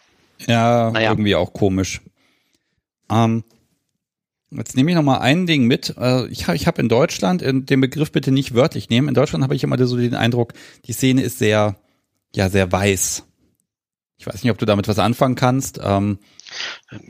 Ja, 0.46 0.90
naja. 0.90 1.10
irgendwie 1.10 1.34
auch 1.34 1.52
komisch. 1.52 2.00
Ähm, 3.10 3.44
jetzt 4.50 4.76
nehme 4.76 4.90
ich 4.90 4.96
noch 4.96 5.02
mal 5.02 5.18
ein 5.18 5.46
Ding 5.46 5.64
mit. 5.64 5.94
Äh, 5.98 6.26
ich 6.28 6.46
habe 6.46 6.56
ich 6.56 6.66
hab 6.66 6.78
in 6.78 6.88
Deutschland, 6.88 7.42
in 7.42 7.66
den 7.66 7.80
Begriff 7.80 8.12
bitte 8.12 8.30
nicht 8.30 8.54
wörtlich 8.54 8.88
nehmen, 8.88 9.08
in 9.08 9.14
Deutschland 9.14 9.42
habe 9.42 9.54
ich 9.54 9.64
immer 9.64 9.84
so 9.86 9.96
den 9.96 10.14
Eindruck, 10.14 10.54
die 10.86 10.92
Szene 10.92 11.22
ist 11.22 11.38
sehr, 11.38 11.76
ja, 12.34 12.48
sehr 12.48 12.70
weiß. 12.70 13.24
Ich 14.20 14.26
weiß 14.26 14.42
nicht, 14.42 14.50
ob 14.50 14.58
du 14.58 14.66
damit 14.66 14.88
was 14.88 14.98
anfangen 14.98 15.36
kannst. 15.36 15.78
Ähm, 15.80 16.18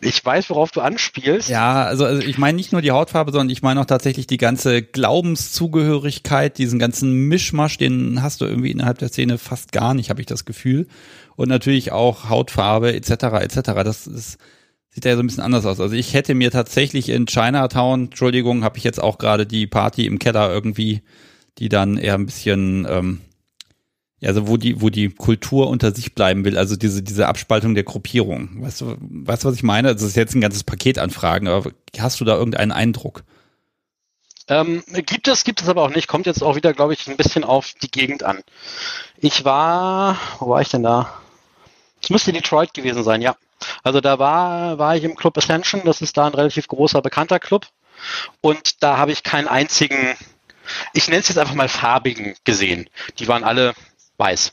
ich 0.02 0.22
weiß, 0.22 0.50
worauf 0.50 0.72
du 0.72 0.82
anspielst. 0.82 1.48
Ja, 1.48 1.84
also, 1.84 2.04
also 2.04 2.20
ich 2.20 2.36
meine 2.36 2.56
nicht 2.56 2.72
nur 2.72 2.82
die 2.82 2.90
Hautfarbe, 2.90 3.32
sondern 3.32 3.48
ich 3.48 3.62
meine 3.62 3.80
auch 3.80 3.86
tatsächlich 3.86 4.26
die 4.26 4.36
ganze 4.36 4.82
Glaubenszugehörigkeit, 4.82 6.58
diesen 6.58 6.78
ganzen 6.78 7.28
Mischmasch, 7.28 7.78
den 7.78 8.20
hast 8.22 8.42
du 8.42 8.44
irgendwie 8.44 8.72
innerhalb 8.72 8.98
der 8.98 9.08
Szene 9.08 9.38
fast 9.38 9.72
gar 9.72 9.94
nicht, 9.94 10.10
habe 10.10 10.20
ich 10.20 10.26
das 10.26 10.44
Gefühl. 10.44 10.86
Und 11.34 11.48
natürlich 11.48 11.92
auch 11.92 12.28
Hautfarbe 12.28 12.94
etc. 12.94 13.10
etc. 13.40 13.60
Das 13.84 14.06
ist, 14.06 14.36
sieht 14.90 15.06
ja 15.06 15.14
so 15.16 15.22
ein 15.22 15.26
bisschen 15.28 15.44
anders 15.44 15.64
aus. 15.64 15.80
Also 15.80 15.94
ich 15.94 16.12
hätte 16.12 16.34
mir 16.34 16.50
tatsächlich 16.50 17.08
in 17.08 17.24
Chinatown, 17.24 18.06
Entschuldigung, 18.06 18.64
habe 18.64 18.76
ich 18.76 18.84
jetzt 18.84 19.02
auch 19.02 19.16
gerade 19.16 19.46
die 19.46 19.66
Party 19.66 20.04
im 20.04 20.18
Keller 20.18 20.50
irgendwie, 20.52 21.00
die 21.56 21.70
dann 21.70 21.96
eher 21.96 22.14
ein 22.14 22.26
bisschen 22.26 22.86
ähm, 22.90 23.20
also 24.24 24.48
wo 24.48 24.56
die, 24.56 24.80
wo 24.80 24.90
die 24.90 25.10
Kultur 25.10 25.68
unter 25.68 25.94
sich 25.94 26.14
bleiben 26.14 26.44
will, 26.44 26.58
also 26.58 26.76
diese, 26.76 27.02
diese 27.02 27.28
Abspaltung 27.28 27.74
der 27.74 27.84
Gruppierung. 27.84 28.62
Weißt 28.62 28.80
du, 28.80 28.96
weißt 29.00 29.44
du, 29.44 29.48
was 29.48 29.54
ich 29.54 29.62
meine? 29.62 29.94
Das 29.94 30.02
ist 30.02 30.16
jetzt 30.16 30.34
ein 30.34 30.40
ganzes 30.40 30.64
Paket 30.64 30.98
an 30.98 31.10
Fragen, 31.10 31.46
aber 31.48 31.70
hast 31.98 32.20
du 32.20 32.24
da 32.24 32.34
irgendeinen 32.36 32.72
Eindruck? 32.72 33.22
Ähm, 34.48 34.82
gibt 34.88 35.28
es, 35.28 35.44
gibt 35.44 35.60
es 35.60 35.68
aber 35.68 35.82
auch 35.82 35.90
nicht. 35.90 36.08
Kommt 36.08 36.26
jetzt 36.26 36.42
auch 36.42 36.56
wieder, 36.56 36.72
glaube 36.72 36.94
ich, 36.94 37.06
ein 37.06 37.16
bisschen 37.16 37.44
auf 37.44 37.74
die 37.82 37.90
Gegend 37.90 38.22
an. 38.22 38.42
Ich 39.18 39.44
war, 39.44 40.18
wo 40.38 40.48
war 40.48 40.62
ich 40.62 40.68
denn 40.68 40.82
da? 40.82 41.12
Es 42.02 42.10
müsste 42.10 42.32
Detroit 42.32 42.74
gewesen 42.74 43.04
sein, 43.04 43.20
ja. 43.20 43.36
Also 43.82 44.00
da 44.00 44.18
war, 44.18 44.78
war 44.78 44.96
ich 44.96 45.04
im 45.04 45.16
Club 45.16 45.36
Ascension, 45.36 45.82
das 45.84 46.00
ist 46.00 46.16
da 46.16 46.26
ein 46.26 46.34
relativ 46.34 46.68
großer, 46.68 47.02
bekannter 47.02 47.38
Club. 47.38 47.66
Und 48.40 48.82
da 48.82 48.96
habe 48.96 49.12
ich 49.12 49.22
keinen 49.22 49.48
einzigen, 49.48 50.16
ich 50.92 51.08
nenne 51.08 51.20
es 51.20 51.28
jetzt 51.28 51.38
einfach 51.38 51.54
mal 51.54 51.68
farbigen 51.68 52.34
gesehen. 52.44 52.88
Die 53.18 53.28
waren 53.28 53.44
alle 53.44 53.74
weiß. 54.18 54.52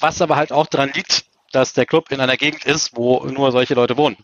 Was 0.00 0.22
aber 0.22 0.36
halt 0.36 0.52
auch 0.52 0.66
daran 0.66 0.92
liegt, 0.92 1.24
dass 1.52 1.72
der 1.72 1.86
Club 1.86 2.10
in 2.10 2.20
einer 2.20 2.36
Gegend 2.36 2.64
ist, 2.64 2.96
wo 2.96 3.24
nur 3.24 3.52
solche 3.52 3.74
Leute 3.74 3.96
wohnen. 3.96 4.16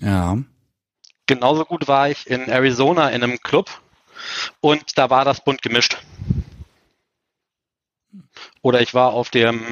Ja. 0.00 0.38
Genauso 1.26 1.64
gut 1.64 1.86
war 1.86 2.10
ich 2.10 2.28
in 2.28 2.48
Arizona 2.48 3.10
in 3.10 3.22
einem 3.22 3.38
Club 3.40 3.70
und 4.60 4.98
da 4.98 5.10
war 5.10 5.24
das 5.24 5.44
bunt 5.44 5.62
gemischt. 5.62 5.98
Oder 8.62 8.80
ich 8.80 8.94
war 8.94 9.12
auf 9.12 9.30
dem 9.30 9.62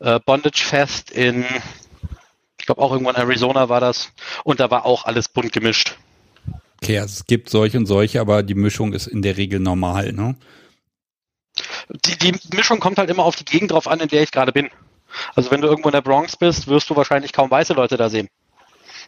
äh, 0.00 0.20
Bondage 0.20 0.64
Fest 0.64 1.10
in, 1.10 1.44
ich 2.58 2.66
glaube 2.66 2.80
auch 2.80 2.92
irgendwann 2.92 3.16
Arizona 3.16 3.68
war 3.68 3.80
das 3.80 4.12
und 4.44 4.60
da 4.60 4.70
war 4.70 4.86
auch 4.86 5.04
alles 5.04 5.28
bunt 5.28 5.52
gemischt. 5.52 5.96
Okay, 6.82 6.98
also 6.98 7.12
es 7.12 7.26
gibt 7.26 7.48
solche 7.48 7.78
und 7.78 7.86
solche, 7.86 8.20
aber 8.20 8.42
die 8.42 8.54
Mischung 8.54 8.92
ist 8.92 9.06
in 9.06 9.22
der 9.22 9.36
Regel 9.36 9.60
normal, 9.60 10.12
ne? 10.12 10.36
Die, 11.88 12.16
die 12.16 12.56
Mischung 12.56 12.80
kommt 12.80 12.98
halt 12.98 13.10
immer 13.10 13.24
auf 13.24 13.36
die 13.36 13.44
Gegend 13.44 13.72
drauf 13.72 13.86
an, 13.86 14.00
in 14.00 14.08
der 14.08 14.22
ich 14.22 14.30
gerade 14.30 14.52
bin. 14.52 14.70
Also 15.34 15.50
wenn 15.50 15.60
du 15.60 15.68
irgendwo 15.68 15.88
in 15.88 15.94
der 15.94 16.00
Bronx 16.00 16.36
bist, 16.36 16.66
wirst 16.68 16.88
du 16.88 16.96
wahrscheinlich 16.96 17.32
kaum 17.32 17.50
weiße 17.50 17.74
Leute 17.74 17.96
da 17.96 18.08
sehen. 18.08 18.28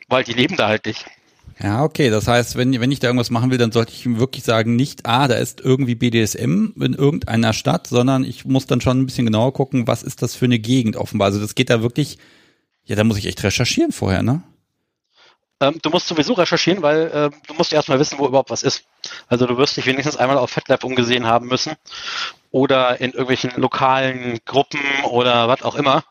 Weil 0.09 0.25
die 0.25 0.35
leben 0.35 0.57
da 0.57 0.69
halt 0.69 0.85
nicht. 0.87 1.07
Ja, 1.63 1.85
okay. 1.85 2.11
Das 2.11 2.29
heißt, 2.29 2.57
wenn, 2.57 2.79
wenn 2.81 2.91
ich 2.91 3.01
da 3.01 3.09
irgendwas 3.09 3.31
machen 3.31 3.51
will, 3.51 3.59
dann 3.59 3.73
sollte 3.73 3.93
ich 3.93 4.19
wirklich 4.19 4.45
sagen, 4.45 4.77
nicht, 4.77 5.07
ah, 5.07 5.29
da 5.29 5.37
ist 5.37 5.61
irgendwie 5.61 5.95
BDSM 5.95 6.73
in 6.81 6.95
irgendeiner 6.95 7.53
Stadt, 7.53 7.87
sondern 7.87 8.25
ich 8.25 8.45
muss 8.45 8.67
dann 8.67 8.81
schon 8.81 9.01
ein 9.01 9.07
bisschen 9.07 9.27
genauer 9.27 9.53
gucken, 9.53 9.87
was 9.87 10.03
ist 10.03 10.23
das 10.23 10.35
für 10.35 10.47
eine 10.47 10.59
Gegend 10.59 10.97
offenbar. 10.97 11.27
Also 11.27 11.41
das 11.41 11.55
geht 11.55 11.71
da 11.71 11.81
wirklich, 11.81 12.19
ja, 12.85 12.97
da 12.97 13.05
muss 13.05 13.19
ich 13.19 13.27
echt 13.27 13.43
recherchieren 13.43 13.93
vorher, 13.93 14.23
ne? 14.23 14.43
Ähm, 15.61 15.79
du 15.83 15.91
musst 15.91 16.09
sowieso 16.09 16.35
recherchieren, 16.35 16.83
weil 16.83 17.07
äh, 17.07 17.31
du 17.47 17.55
musst 17.55 17.73
erstmal 17.73 17.99
wissen, 17.99 18.19
wo 18.19 18.27
überhaupt 18.27 18.51
was 18.51 18.63
ist. 18.63 18.85
Also 19.29 19.47
du 19.47 19.57
wirst 19.57 19.77
dich 19.77 19.87
wenigstens 19.87 20.17
einmal 20.17 20.39
auf 20.39 20.51
FatLab 20.51 20.85
umgesehen 20.85 21.27
haben 21.27 21.47
müssen 21.47 21.75
oder 22.51 23.01
in 23.01 23.13
irgendwelchen 23.13 23.53
lokalen 23.57 24.41
Gruppen 24.45 24.81
oder 25.05 25.49
was 25.49 25.63
auch 25.63 25.77
immer 25.77 26.05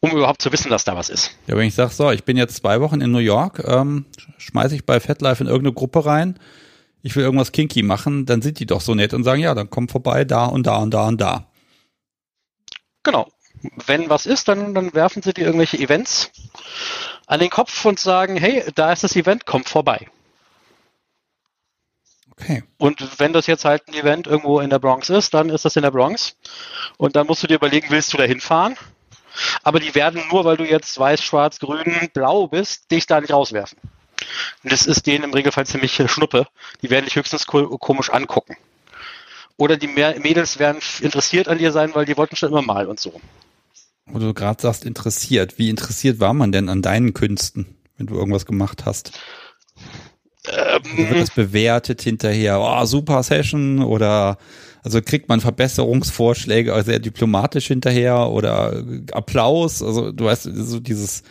um 0.00 0.10
überhaupt 0.10 0.42
zu 0.42 0.52
wissen, 0.52 0.70
dass 0.70 0.84
da 0.84 0.96
was 0.96 1.08
ist. 1.08 1.32
Ja, 1.46 1.56
wenn 1.56 1.66
ich 1.66 1.74
sage, 1.74 1.92
so, 1.92 2.10
ich 2.10 2.24
bin 2.24 2.36
jetzt 2.36 2.56
zwei 2.56 2.80
Wochen 2.80 3.00
in 3.00 3.10
New 3.10 3.18
York, 3.18 3.62
ähm, 3.66 4.06
schmeiße 4.38 4.74
ich 4.74 4.86
bei 4.86 5.00
FatLife 5.00 5.42
in 5.42 5.48
irgendeine 5.48 5.74
Gruppe 5.74 6.06
rein, 6.06 6.38
ich 7.02 7.14
will 7.16 7.24
irgendwas 7.24 7.52
kinky 7.52 7.82
machen, 7.82 8.26
dann 8.26 8.42
sind 8.42 8.58
die 8.58 8.66
doch 8.66 8.80
so 8.80 8.94
nett 8.94 9.14
und 9.14 9.24
sagen, 9.24 9.40
ja, 9.40 9.54
dann 9.54 9.70
komm 9.70 9.88
vorbei, 9.88 10.24
da 10.24 10.46
und 10.46 10.66
da 10.66 10.76
und 10.76 10.92
da 10.92 11.06
und 11.06 11.20
da. 11.20 11.46
Genau. 13.02 13.28
Wenn 13.86 14.08
was 14.08 14.26
ist, 14.26 14.46
dann, 14.46 14.72
dann 14.72 14.94
werfen 14.94 15.22
sie 15.22 15.32
dir 15.32 15.46
irgendwelche 15.46 15.78
Events 15.78 16.30
an 17.28 17.38
den 17.38 17.50
Kopf 17.50 17.84
und 17.84 18.00
sagen, 18.00 18.36
hey, 18.36 18.64
da 18.74 18.92
ist 18.92 19.04
das 19.04 19.14
Event, 19.14 19.46
komm 19.46 19.64
vorbei. 19.64 20.08
Okay. 22.32 22.64
Und 22.78 23.20
wenn 23.20 23.32
das 23.32 23.46
jetzt 23.46 23.64
halt 23.64 23.86
ein 23.86 23.94
Event 23.94 24.26
irgendwo 24.26 24.60
in 24.60 24.70
der 24.70 24.78
Bronx 24.80 25.08
ist, 25.08 25.34
dann 25.34 25.48
ist 25.48 25.64
das 25.64 25.76
in 25.76 25.82
der 25.82 25.90
Bronx. 25.92 26.36
Und 26.96 27.14
dann 27.14 27.26
musst 27.26 27.42
du 27.42 27.46
dir 27.46 27.54
überlegen, 27.56 27.90
willst 27.90 28.12
du 28.12 28.16
da 28.16 28.24
hinfahren? 28.24 28.76
aber 29.62 29.80
die 29.80 29.94
werden 29.94 30.22
nur, 30.30 30.44
weil 30.44 30.56
du 30.56 30.64
jetzt 30.64 30.98
weiß, 30.98 31.22
schwarz, 31.22 31.58
grün, 31.58 32.10
blau 32.12 32.48
bist, 32.48 32.90
dich 32.90 33.06
da 33.06 33.20
nicht 33.20 33.32
rauswerfen. 33.32 33.78
Und 34.62 34.72
das 34.72 34.86
ist 34.86 35.06
denen 35.06 35.24
im 35.24 35.32
Regelfall 35.32 35.66
ziemlich 35.66 35.94
Schnuppe. 35.94 36.46
Die 36.82 36.90
werden 36.90 37.04
dich 37.04 37.16
höchstens 37.16 37.46
komisch 37.46 38.10
angucken. 38.10 38.56
Oder 39.56 39.76
die 39.76 39.88
Mädels 39.88 40.58
werden 40.58 40.80
interessiert 41.00 41.48
an 41.48 41.58
dir 41.58 41.72
sein, 41.72 41.94
weil 41.94 42.04
die 42.04 42.16
wollten 42.16 42.36
schon 42.36 42.50
immer 42.50 42.62
mal 42.62 42.86
und 42.86 43.00
so. 43.00 43.20
Wo 44.10 44.18
du 44.18 44.34
gerade 44.34 44.60
sagst, 44.60 44.84
interessiert. 44.84 45.58
Wie 45.58 45.70
interessiert 45.70 46.20
war 46.20 46.34
man 46.34 46.52
denn 46.52 46.68
an 46.68 46.82
deinen 46.82 47.14
Künsten, 47.14 47.66
wenn 47.96 48.06
du 48.06 48.14
irgendwas 48.14 48.46
gemacht 48.46 48.84
hast? 48.84 49.18
Ähm, 50.46 50.82
also 50.82 50.96
wird 50.96 51.20
das 51.20 51.30
bewertet 51.30 52.02
hinterher? 52.02 52.60
Oh, 52.60 52.84
super 52.84 53.22
Session 53.22 53.82
oder 53.82 54.38
also 54.82 55.02
kriegt 55.02 55.28
man 55.28 55.40
Verbesserungsvorschläge 55.40 56.82
sehr 56.82 56.98
diplomatisch 56.98 57.66
hinterher 57.66 58.30
oder 58.30 58.82
Applaus? 59.12 59.82
Also 59.82 60.12
du 60.12 60.24
weißt, 60.24 60.44
so 60.44 60.80
dieses, 60.80 61.22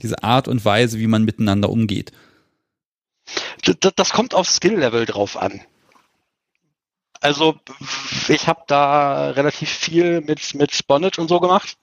diese 0.00 0.22
Art 0.22 0.48
und 0.48 0.64
Weise, 0.64 0.98
wie 0.98 1.06
man 1.06 1.24
miteinander 1.24 1.68
umgeht. 1.68 2.12
Das, 3.64 3.92
das 3.94 4.10
kommt 4.10 4.34
auf 4.34 4.48
Skill-Level 4.48 5.06
drauf 5.06 5.36
an. 5.36 5.60
Also 7.20 7.54
ich 8.28 8.48
habe 8.48 8.62
da 8.66 9.30
relativ 9.30 9.70
viel 9.70 10.20
mit, 10.22 10.54
mit 10.54 10.86
Bondage 10.88 11.20
und 11.20 11.28
so 11.28 11.38
gemacht, 11.38 11.76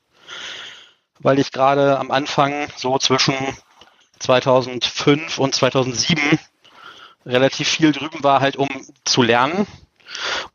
weil 1.20 1.40
ich 1.40 1.52
gerade 1.52 2.00
am 2.00 2.12
Anfang 2.12 2.68
so 2.76 2.98
zwischen 2.98 3.36
2005 4.20 5.38
und 5.38 5.56
2007 5.56 6.40
relativ 7.26 7.68
viel 7.68 7.92
drüben 7.92 8.24
war, 8.24 8.42
halt 8.42 8.56
um 8.56 8.70
zu 9.06 9.22
lernen 9.22 9.68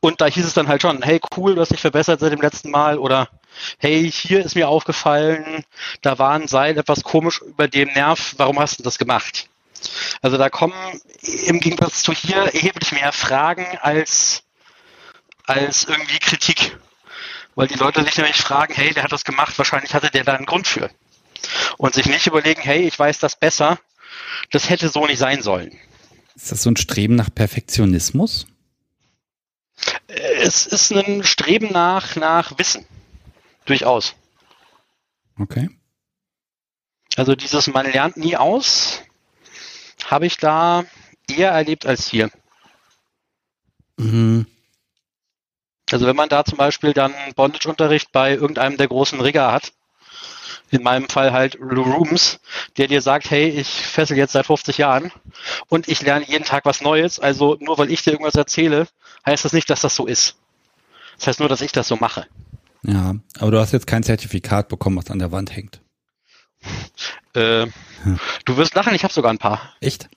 und 0.01 0.21
da 0.21 0.27
hieß 0.27 0.45
es 0.45 0.55
dann 0.55 0.69
halt 0.69 0.83
schon, 0.83 1.03
hey 1.03 1.21
cool, 1.37 1.55
du 1.55 1.61
hast 1.61 1.73
dich 1.73 1.81
verbessert 1.81 2.21
seit 2.21 2.33
dem 2.33 2.41
letzten 2.41 2.71
Mal 2.71 2.99
oder 2.99 3.29
hey, 3.79 4.11
hier 4.11 4.45
ist 4.45 4.55
mir 4.55 4.69
aufgefallen, 4.69 5.65
da 6.03 6.19
war 6.19 6.33
ein 6.33 6.49
Seil 6.49 6.77
etwas 6.77 7.03
komisch 7.03 7.41
über 7.43 7.69
dem 7.69 7.93
Nerv, 7.93 8.35
warum 8.37 8.59
hast 8.59 8.79
du 8.79 8.83
das 8.83 8.99
gemacht? 8.99 9.49
Also 10.23 10.39
da 10.39 10.49
kommen 10.49 10.75
im 11.23 11.61
Gegensatz 11.61 12.03
zu 12.03 12.13
hier 12.13 12.37
erheblich 12.37 12.93
mehr 12.93 13.13
Fragen 13.13 13.67
als, 13.81 14.43
als 15.45 15.85
irgendwie 15.85 16.19
Kritik. 16.19 16.79
Weil 17.55 17.69
die 17.69 17.75
Leute 17.75 18.03
sich 18.05 18.17
nämlich 18.17 18.37
fragen, 18.37 18.75
hey, 18.75 18.93
der 18.93 19.05
hat 19.05 19.13
das 19.13 19.25
gemacht, 19.25 19.57
wahrscheinlich 19.59 19.95
hatte 19.95 20.11
der 20.11 20.25
da 20.25 20.35
einen 20.35 20.47
Grund 20.47 20.67
für. 20.67 20.91
Und 21.79 21.95
sich 21.95 22.07
nicht 22.07 22.27
überlegen, 22.27 22.61
hey, 22.63 22.87
ich 22.87 22.99
weiß 22.99 23.19
das 23.19 23.37
besser, 23.37 23.79
das 24.51 24.71
hätte 24.71 24.89
so 24.89 25.07
nicht 25.07 25.19
sein 25.19 25.43
sollen. 25.43 25.77
Ist 26.35 26.51
das 26.51 26.63
so 26.63 26.71
ein 26.71 26.77
Streben 26.77 27.15
nach 27.15 27.33
Perfektionismus? 27.33 28.47
Es 30.07 30.67
ist 30.67 30.93
ein 30.93 31.23
Streben 31.23 31.73
nach, 31.73 32.17
nach 32.17 32.59
Wissen. 32.59 32.87
Durchaus. 33.65 34.15
Okay. 35.39 35.71
Also 37.17 37.35
dieses 37.35 37.69
man 37.69 37.91
lernt 37.91 38.17
nie 38.17 38.37
aus, 38.37 39.03
habe 40.07 40.27
ich 40.27 40.37
da 40.37 40.85
eher 41.29 41.51
erlebt 41.51 41.87
als 41.87 42.09
hier. 42.09 42.31
Mhm. 43.97 44.47
Also 45.91 46.07
wenn 46.07 46.17
man 46.17 46.29
da 46.29 46.45
zum 46.45 46.59
Beispiel 46.59 46.93
dann 46.93 47.15
Bondage-Unterricht 47.37 48.11
bei 48.13 48.33
irgendeinem 48.33 48.77
der 48.77 48.89
großen 48.89 49.21
Rigger 49.21 49.53
hat, 49.53 49.73
in 50.71 50.83
meinem 50.83 51.09
Fall 51.09 51.33
halt 51.33 51.59
Rooms, 51.61 52.41
der 52.77 52.89
dir 52.89 53.01
sagt, 53.01 53.31
hey, 53.31 53.49
ich 53.49 53.69
fessel 53.69 54.17
jetzt 54.17 54.33
seit 54.33 54.47
50 54.47 54.79
Jahren 54.79 55.13
und 55.69 55.89
ich 55.89 56.03
lerne 56.03 56.27
jeden 56.27 56.45
Tag 56.45 56.65
was 56.65 56.81
Neues. 56.81 57.21
Also 57.21 57.57
nur 57.61 57.79
weil 57.79 57.91
ich 57.91 58.03
dir 58.03 58.13
irgendwas 58.13 58.35
erzähle, 58.35 58.89
heißt 59.27 59.45
das 59.45 59.53
nicht, 59.53 59.71
dass 59.71 59.83
das 59.83 59.95
so 59.95 60.07
ist. 60.07 60.37
Das 61.19 61.29
heißt 61.29 61.41
nur, 61.41 61.49
dass 61.49 61.61
ich 61.61 61.73
das 61.73 61.87
so 61.87 61.97
mache. 61.97 62.27
Ja, 62.83 63.15
aber 63.39 63.51
du 63.51 63.61
hast 63.61 63.73
jetzt 63.73 63.87
kein 63.87 64.03
Zertifikat 64.03 64.69
bekommen, 64.69 64.97
was 64.97 65.11
an 65.11 65.19
der 65.19 65.33
Wand 65.33 65.55
hängt. 65.55 65.81
Äh, 67.35 67.67
hm. 68.03 68.21
Du 68.45 68.57
wirst 68.57 68.75
lachen, 68.75 68.95
ich 68.95 69.05
habe 69.05 69.13
sogar 69.13 69.33
ein 69.33 69.39
paar. 69.39 69.75
Echt? 69.81 70.09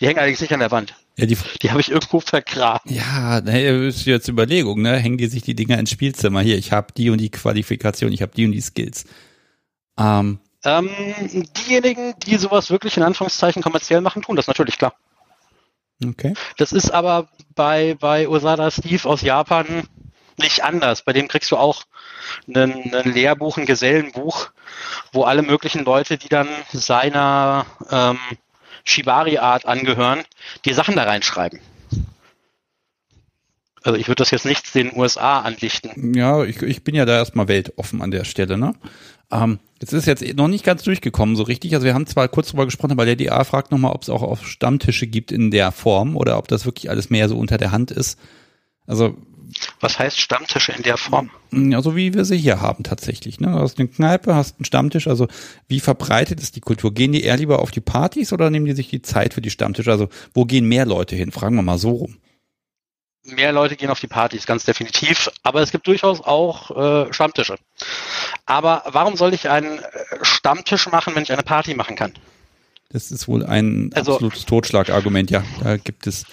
Die 0.00 0.06
hängen 0.06 0.18
allerdings 0.18 0.40
nicht 0.40 0.52
an 0.52 0.60
der 0.60 0.70
Wand. 0.70 0.94
Ja, 1.16 1.26
die 1.26 1.36
die 1.60 1.70
habe 1.70 1.80
ich 1.80 1.90
irgendwo 1.90 2.20
vergraben. 2.20 2.90
Ja, 2.92 3.40
ne, 3.42 3.62
ist 3.86 4.06
jetzt 4.06 4.28
Überlegung, 4.28 4.80
ne? 4.80 4.96
Hängen 4.96 5.18
die 5.18 5.26
sich 5.26 5.42
die 5.42 5.54
Dinger 5.54 5.78
ins 5.78 5.90
Spielzimmer. 5.90 6.40
Hier, 6.40 6.56
ich 6.56 6.72
habe 6.72 6.92
die 6.96 7.10
und 7.10 7.18
die 7.18 7.30
Qualifikation, 7.30 8.12
ich 8.12 8.22
habe 8.22 8.32
die 8.34 8.46
und 8.46 8.52
die 8.52 8.60
Skills. 8.62 9.04
Ähm, 9.98 10.40
ähm, 10.64 10.88
diejenigen, 11.66 12.14
die 12.26 12.36
sowas 12.36 12.70
wirklich 12.70 12.96
in 12.96 13.02
Anführungszeichen 13.02 13.62
kommerziell 13.62 14.00
machen, 14.00 14.22
tun 14.22 14.36
das 14.36 14.46
natürlich, 14.46 14.78
klar. 14.78 14.94
Okay. 16.02 16.34
Das 16.56 16.72
ist 16.72 16.90
aber 16.90 17.28
bei, 17.54 17.96
bei 18.00 18.26
Osada 18.26 18.70
Steve 18.70 19.06
aus 19.06 19.20
Japan 19.20 19.84
nicht 20.38 20.64
anders. 20.64 21.02
Bei 21.02 21.12
dem 21.12 21.28
kriegst 21.28 21.50
du 21.50 21.56
auch 21.56 21.84
ein, 22.48 22.94
ein 22.94 23.12
Lehrbuch, 23.12 23.58
ein 23.58 23.66
Gesellenbuch, 23.66 24.50
wo 25.12 25.24
alle 25.24 25.42
möglichen 25.42 25.84
Leute, 25.84 26.16
die 26.16 26.28
dann 26.28 26.48
seiner 26.72 27.66
ähm, 27.90 28.18
Shibari-Art 28.84 29.66
angehören, 29.66 30.22
die 30.64 30.72
Sachen 30.72 30.96
da 30.96 31.04
reinschreiben. 31.04 31.60
Also 33.82 33.98
ich 33.98 34.08
würde 34.08 34.16
das 34.16 34.30
jetzt 34.30 34.44
nicht 34.44 34.74
den 34.74 34.94
USA 34.94 35.40
andichten. 35.40 36.14
Ja, 36.14 36.44
ich, 36.44 36.60
ich 36.60 36.84
bin 36.84 36.94
ja 36.94 37.06
da 37.06 37.16
erstmal 37.16 37.48
weltoffen 37.48 38.02
an 38.02 38.10
der 38.10 38.24
Stelle, 38.24 38.58
ne? 38.58 38.74
Ähm, 39.32 39.58
jetzt 39.80 39.92
ist 39.92 40.06
jetzt 40.06 40.22
noch 40.34 40.48
nicht 40.48 40.64
ganz 40.64 40.82
durchgekommen 40.82 41.36
so 41.36 41.44
richtig. 41.44 41.74
Also 41.74 41.86
wir 41.86 41.94
haben 41.94 42.06
zwar 42.06 42.28
kurz 42.28 42.48
drüber 42.48 42.66
gesprochen, 42.66 42.92
aber 42.92 43.06
der 43.06 43.16
DA 43.16 43.44
fragt 43.44 43.70
nochmal, 43.70 43.92
ob 43.92 44.02
es 44.02 44.10
auch 44.10 44.22
auf 44.22 44.46
Stammtische 44.46 45.06
gibt 45.06 45.32
in 45.32 45.50
der 45.50 45.72
Form 45.72 46.16
oder 46.16 46.36
ob 46.36 46.48
das 46.48 46.66
wirklich 46.66 46.90
alles 46.90 47.10
mehr 47.10 47.28
so 47.28 47.38
unter 47.38 47.56
der 47.56 47.70
Hand 47.70 47.90
ist. 47.90 48.18
Also 48.86 49.16
Was 49.80 49.98
heißt 49.98 50.18
Stammtische 50.18 50.72
in 50.72 50.82
der 50.82 50.96
Form? 50.96 51.30
Also 51.72 51.96
wie 51.96 52.14
wir 52.14 52.24
sie 52.24 52.38
hier 52.38 52.60
haben 52.60 52.84
tatsächlich. 52.84 53.40
Ne? 53.40 53.48
Du 53.48 53.58
hast 53.58 53.78
eine 53.78 53.88
Kneipe, 53.88 54.34
hast 54.34 54.58
einen 54.58 54.64
Stammtisch. 54.64 55.06
Also 55.06 55.28
wie 55.68 55.80
verbreitet 55.80 56.40
ist 56.40 56.56
die 56.56 56.60
Kultur? 56.60 56.92
Gehen 56.92 57.12
die 57.12 57.22
eher 57.22 57.36
lieber 57.36 57.60
auf 57.60 57.70
die 57.70 57.80
Partys 57.80 58.32
oder 58.32 58.50
nehmen 58.50 58.66
die 58.66 58.74
sich 58.74 58.88
die 58.88 59.02
Zeit 59.02 59.34
für 59.34 59.40
die 59.40 59.50
Stammtische? 59.50 59.90
Also 59.90 60.08
wo 60.34 60.44
gehen 60.44 60.66
mehr 60.66 60.86
Leute 60.86 61.16
hin? 61.16 61.32
Fragen 61.32 61.56
wir 61.56 61.62
mal 61.62 61.78
so 61.78 61.90
rum. 61.90 62.16
Mehr 63.24 63.52
Leute 63.52 63.76
gehen 63.76 63.90
auf 63.90 64.00
die 64.00 64.06
Partys, 64.06 64.46
ganz 64.46 64.64
definitiv. 64.64 65.30
Aber 65.42 65.60
es 65.60 65.72
gibt 65.72 65.86
durchaus 65.86 66.20
auch 66.20 67.06
äh, 67.06 67.12
Stammtische. 67.12 67.56
Aber 68.46 68.82
warum 68.86 69.16
soll 69.16 69.34
ich 69.34 69.50
einen 69.50 69.78
äh, 69.78 69.82
Stammtisch 70.22 70.88
machen, 70.90 71.14
wenn 71.14 71.22
ich 71.22 71.32
eine 71.32 71.42
Party 71.42 71.74
machen 71.74 71.96
kann? 71.96 72.14
Das 72.88 73.12
ist 73.12 73.28
wohl 73.28 73.46
ein 73.46 73.90
also, 73.94 74.14
absolutes 74.14 74.46
Totschlagargument, 74.46 75.30
ja. 75.30 75.44
Da 75.62 75.76
gibt 75.76 76.06
es 76.06 76.24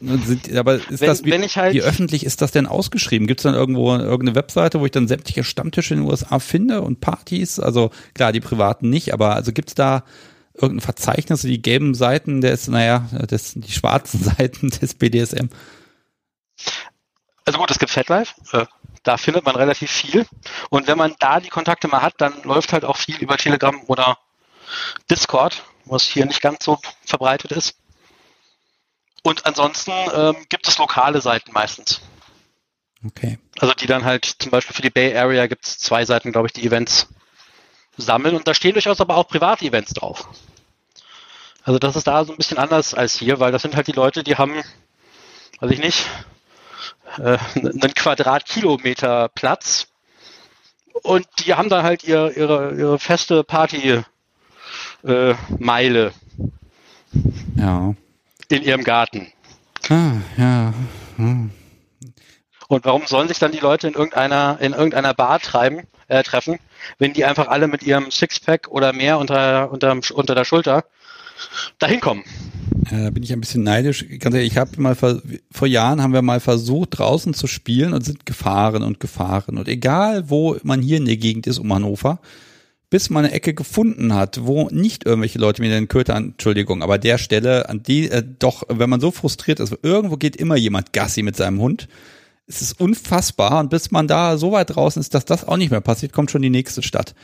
sind, 0.00 0.56
aber 0.56 0.76
ist 0.76 1.00
wenn, 1.00 1.08
das 1.08 1.24
wie, 1.24 1.32
halt 1.32 1.74
wie, 1.74 1.82
öffentlich 1.82 2.24
ist 2.24 2.40
das 2.40 2.52
denn 2.52 2.66
ausgeschrieben? 2.66 3.26
Gibt 3.26 3.40
es 3.40 3.44
dann 3.44 3.54
irgendwo 3.54 3.94
irgendeine 3.94 4.34
Webseite, 4.34 4.80
wo 4.80 4.86
ich 4.86 4.92
dann 4.92 5.08
sämtliche 5.08 5.44
Stammtische 5.44 5.94
in 5.94 6.00
den 6.00 6.08
USA 6.08 6.38
finde 6.38 6.80
und 6.80 7.00
Partys? 7.00 7.60
Also 7.60 7.90
klar, 8.14 8.32
die 8.32 8.40
privaten 8.40 8.88
nicht, 8.88 9.12
aber 9.12 9.34
also 9.34 9.52
gibt 9.52 9.68
es 9.68 9.74
da 9.74 10.04
irgendein 10.54 10.84
Verzeichnis, 10.84 11.42
die 11.42 11.60
gelben 11.60 11.94
Seiten 11.94 12.40
des, 12.40 12.68
naja, 12.68 13.06
des, 13.30 13.54
die 13.54 13.72
schwarzen 13.72 14.22
Seiten 14.36 14.70
des 14.70 14.94
BDSM? 14.94 15.48
Also 17.44 17.58
gut, 17.58 17.70
es 17.70 17.78
gibt 17.78 17.90
FatLife, 17.90 18.34
äh, 18.52 18.66
da 19.02 19.16
findet 19.16 19.44
man 19.44 19.56
relativ 19.56 19.90
viel. 19.90 20.26
Und 20.70 20.86
wenn 20.86 20.98
man 20.98 21.14
da 21.18 21.40
die 21.40 21.48
Kontakte 21.48 21.88
mal 21.88 22.02
hat, 22.02 22.14
dann 22.18 22.34
läuft 22.44 22.72
halt 22.72 22.84
auch 22.84 22.96
viel 22.96 23.16
über 23.16 23.36
Telegram 23.36 23.74
oder 23.86 24.18
Discord, 25.10 25.62
was 25.84 26.04
hier 26.04 26.26
nicht 26.26 26.40
ganz 26.42 26.64
so 26.64 26.78
verbreitet 27.04 27.52
ist. 27.52 27.79
Und 29.22 29.46
ansonsten 29.46 29.92
ähm, 30.14 30.36
gibt 30.48 30.66
es 30.66 30.78
lokale 30.78 31.20
Seiten 31.20 31.52
meistens. 31.52 32.00
Okay. 33.06 33.38
Also 33.58 33.74
die 33.74 33.86
dann 33.86 34.04
halt 34.04 34.24
zum 34.24 34.50
Beispiel 34.50 34.74
für 34.74 34.82
die 34.82 34.90
Bay 34.90 35.16
Area 35.16 35.46
gibt 35.46 35.64
es 35.66 35.78
zwei 35.78 36.04
Seiten, 36.04 36.32
glaube 36.32 36.48
ich, 36.48 36.52
die 36.52 36.64
Events 36.66 37.08
sammeln 37.96 38.36
und 38.36 38.46
da 38.46 38.54
stehen 38.54 38.74
durchaus 38.74 39.00
aber 39.00 39.16
auch 39.16 39.28
private 39.28 39.64
Events 39.64 39.94
drauf. 39.94 40.28
Also 41.62 41.78
das 41.78 41.96
ist 41.96 42.06
da 42.06 42.24
so 42.24 42.32
ein 42.32 42.38
bisschen 42.38 42.58
anders 42.58 42.94
als 42.94 43.16
hier, 43.16 43.40
weil 43.40 43.52
das 43.52 43.62
sind 43.62 43.76
halt 43.76 43.86
die 43.86 43.92
Leute, 43.92 44.22
die 44.22 44.36
haben, 44.36 44.62
weiß 45.60 45.70
ich 45.70 45.78
nicht, 45.78 46.06
äh, 47.18 47.38
einen 47.54 47.94
Quadratkilometer 47.94 49.28
Platz 49.28 49.88
und 51.02 51.26
die 51.40 51.54
haben 51.54 51.68
da 51.68 51.82
halt 51.82 52.04
ihr, 52.04 52.36
ihre, 52.36 52.74
ihre 52.74 52.98
feste 52.98 53.44
Party 53.44 54.02
äh, 55.04 55.34
Meile. 55.58 56.12
Ja 57.56 57.94
in 58.56 58.62
ihrem 58.62 58.84
Garten. 58.84 59.28
Ah, 59.88 60.12
ja. 60.36 60.74
Hm. 61.16 61.50
Und 62.68 62.84
warum 62.84 63.06
sollen 63.06 63.28
sich 63.28 63.38
dann 63.38 63.52
die 63.52 63.58
Leute 63.58 63.88
in 63.88 63.94
irgendeiner, 63.94 64.58
in 64.60 64.72
irgendeiner 64.72 65.12
Bar 65.12 65.40
treiben, 65.40 65.88
äh, 66.06 66.22
treffen, 66.22 66.58
wenn 66.98 67.12
die 67.12 67.24
einfach 67.24 67.48
alle 67.48 67.66
mit 67.66 67.82
ihrem 67.82 68.10
Sixpack 68.10 68.68
oder 68.68 68.92
mehr 68.92 69.18
unter, 69.18 69.72
unter, 69.72 69.98
unter 70.14 70.34
der 70.34 70.44
Schulter 70.44 70.84
dahin 71.78 72.00
kommen? 72.00 72.24
Ja, 72.90 73.04
da 73.04 73.10
bin 73.10 73.22
ich 73.22 73.32
ein 73.32 73.40
bisschen 73.40 73.62
neidisch. 73.62 74.04
Ganz 74.18 74.34
ehrlich, 74.34 74.52
ich 74.52 74.58
habe 74.58 74.80
mal 74.80 74.94
vor, 74.94 75.20
vor 75.50 75.66
Jahren 75.66 76.02
haben 76.02 76.12
wir 76.12 76.22
mal 76.22 76.40
versucht, 76.40 76.98
draußen 76.98 77.34
zu 77.34 77.46
spielen 77.46 77.92
und 77.92 78.04
sind 78.04 78.26
gefahren 78.26 78.82
und 78.82 79.00
gefahren. 79.00 79.58
Und 79.58 79.68
egal, 79.68 80.30
wo 80.30 80.56
man 80.62 80.80
hier 80.80 80.96
in 80.96 81.06
der 81.06 81.16
Gegend 81.16 81.46
ist 81.46 81.58
um 81.58 81.72
Hannover, 81.72 82.20
bis 82.90 83.08
man 83.08 83.24
eine 83.24 83.32
Ecke 83.32 83.54
gefunden 83.54 84.14
hat, 84.14 84.44
wo 84.44 84.68
nicht 84.68 85.06
irgendwelche 85.06 85.38
Leute 85.38 85.62
mir 85.62 85.70
den 85.70 85.86
Köter, 85.88 86.16
Entschuldigung, 86.16 86.82
aber 86.82 86.98
der 86.98 87.18
Stelle, 87.18 87.68
an 87.68 87.82
die 87.84 88.10
äh, 88.10 88.24
doch, 88.38 88.64
wenn 88.68 88.90
man 88.90 89.00
so 89.00 89.12
frustriert 89.12 89.60
ist, 89.60 89.78
irgendwo 89.82 90.16
geht 90.16 90.36
immer 90.36 90.56
jemand 90.56 90.92
Gassi 90.92 91.22
mit 91.22 91.36
seinem 91.36 91.60
Hund. 91.60 91.88
Es 92.48 92.60
ist 92.60 92.80
unfassbar 92.80 93.60
und 93.60 93.70
bis 93.70 93.92
man 93.92 94.08
da 94.08 94.36
so 94.36 94.50
weit 94.50 94.74
draußen 94.74 94.98
ist, 94.98 95.14
dass 95.14 95.24
das 95.24 95.46
auch 95.46 95.56
nicht 95.56 95.70
mehr 95.70 95.80
passiert, 95.80 96.12
kommt 96.12 96.32
schon 96.32 96.42
die 96.42 96.50
nächste 96.50 96.82
Stadt. 96.82 97.14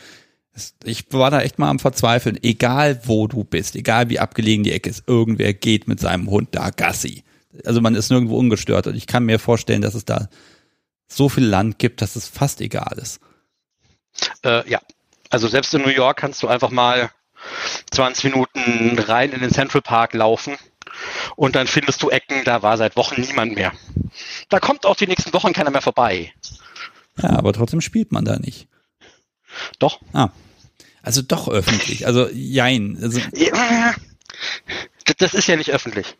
Ich 0.85 1.13
war 1.13 1.31
da 1.33 1.41
echt 1.43 1.59
mal 1.59 1.69
am 1.69 1.81
Verzweifeln. 1.81 2.39
Egal 2.43 3.01
wo 3.05 3.27
du 3.27 3.45
bist, 3.45 3.75
egal 3.77 4.09
wie 4.09 4.21
abgelegen 4.21 4.65
die 4.65 4.73
Ecke 4.73 4.89
ist, 4.89 5.03
irgendwer 5.07 5.53
geht 5.53 5.89
mit 5.89 6.01
seinem 6.01 6.31
Hund 6.31 6.51
da 6.53 6.71
Gassi. 6.71 7.25
Also 7.65 7.81
man 7.81 7.95
ist 7.97 8.11
nirgendwo 8.11 8.39
ungestört 8.39 8.87
und 8.87 8.95
ich 8.95 9.07
kann 9.07 9.25
mir 9.25 9.39
vorstellen, 9.39 9.83
dass 9.83 9.95
es 9.95 10.05
da 10.05 10.29
so 11.09 11.29
viel 11.29 11.45
Land 11.45 11.79
gibt, 11.79 12.03
dass 12.03 12.17
es 12.17 12.29
fast 12.29 12.61
egal 12.61 12.97
ist. 12.99 13.21
Äh, 14.45 14.69
ja, 14.71 14.81
also 15.31 15.49
selbst 15.49 15.75
in 15.75 15.83
New 15.83 15.89
York 15.89 16.19
kannst 16.19 16.43
du 16.43 16.49
einfach 16.49 16.71
mal 16.71 17.11
20 17.91 18.25
Minuten 18.25 18.99
rein 18.99 19.33
in 19.33 19.41
den 19.41 19.51
Central 19.51 19.83
Park 19.83 20.15
laufen 20.15 20.57
und 21.37 21.55
dann 21.55 21.67
findest 21.67 22.03
du 22.03 22.11
Ecken, 22.11 22.45
da 22.45 22.63
war 22.63 22.77
seit 22.77 22.97
Wochen 22.97 23.21
niemand 23.21 23.55
mehr. 23.55 23.73
Da 24.49 24.61
kommt 24.61 24.87
auch 24.87 24.97
die 24.97 25.07
nächsten 25.07 25.33
Wochen 25.33 25.53
keiner 25.53 25.71
mehr 25.71 25.83
vorbei. 25.83 26.33
Ja, 27.23 27.31
aber 27.31 27.53
trotzdem 27.53 27.81
spielt 27.81 28.13
man 28.13 28.25
da 28.25 28.39
nicht. 28.39 28.69
Doch. 29.79 30.01
Ah. 30.13 30.31
Also 31.03 31.23
doch 31.23 31.49
öffentlich. 31.49 32.07
Also 32.07 32.29
jein. 32.31 32.99
Also 33.01 33.21
ja, 33.35 33.95
das 35.19 35.35
ist 35.35 35.47
ja 35.47 35.57
nicht 35.57 35.71
öffentlich. 35.71 36.17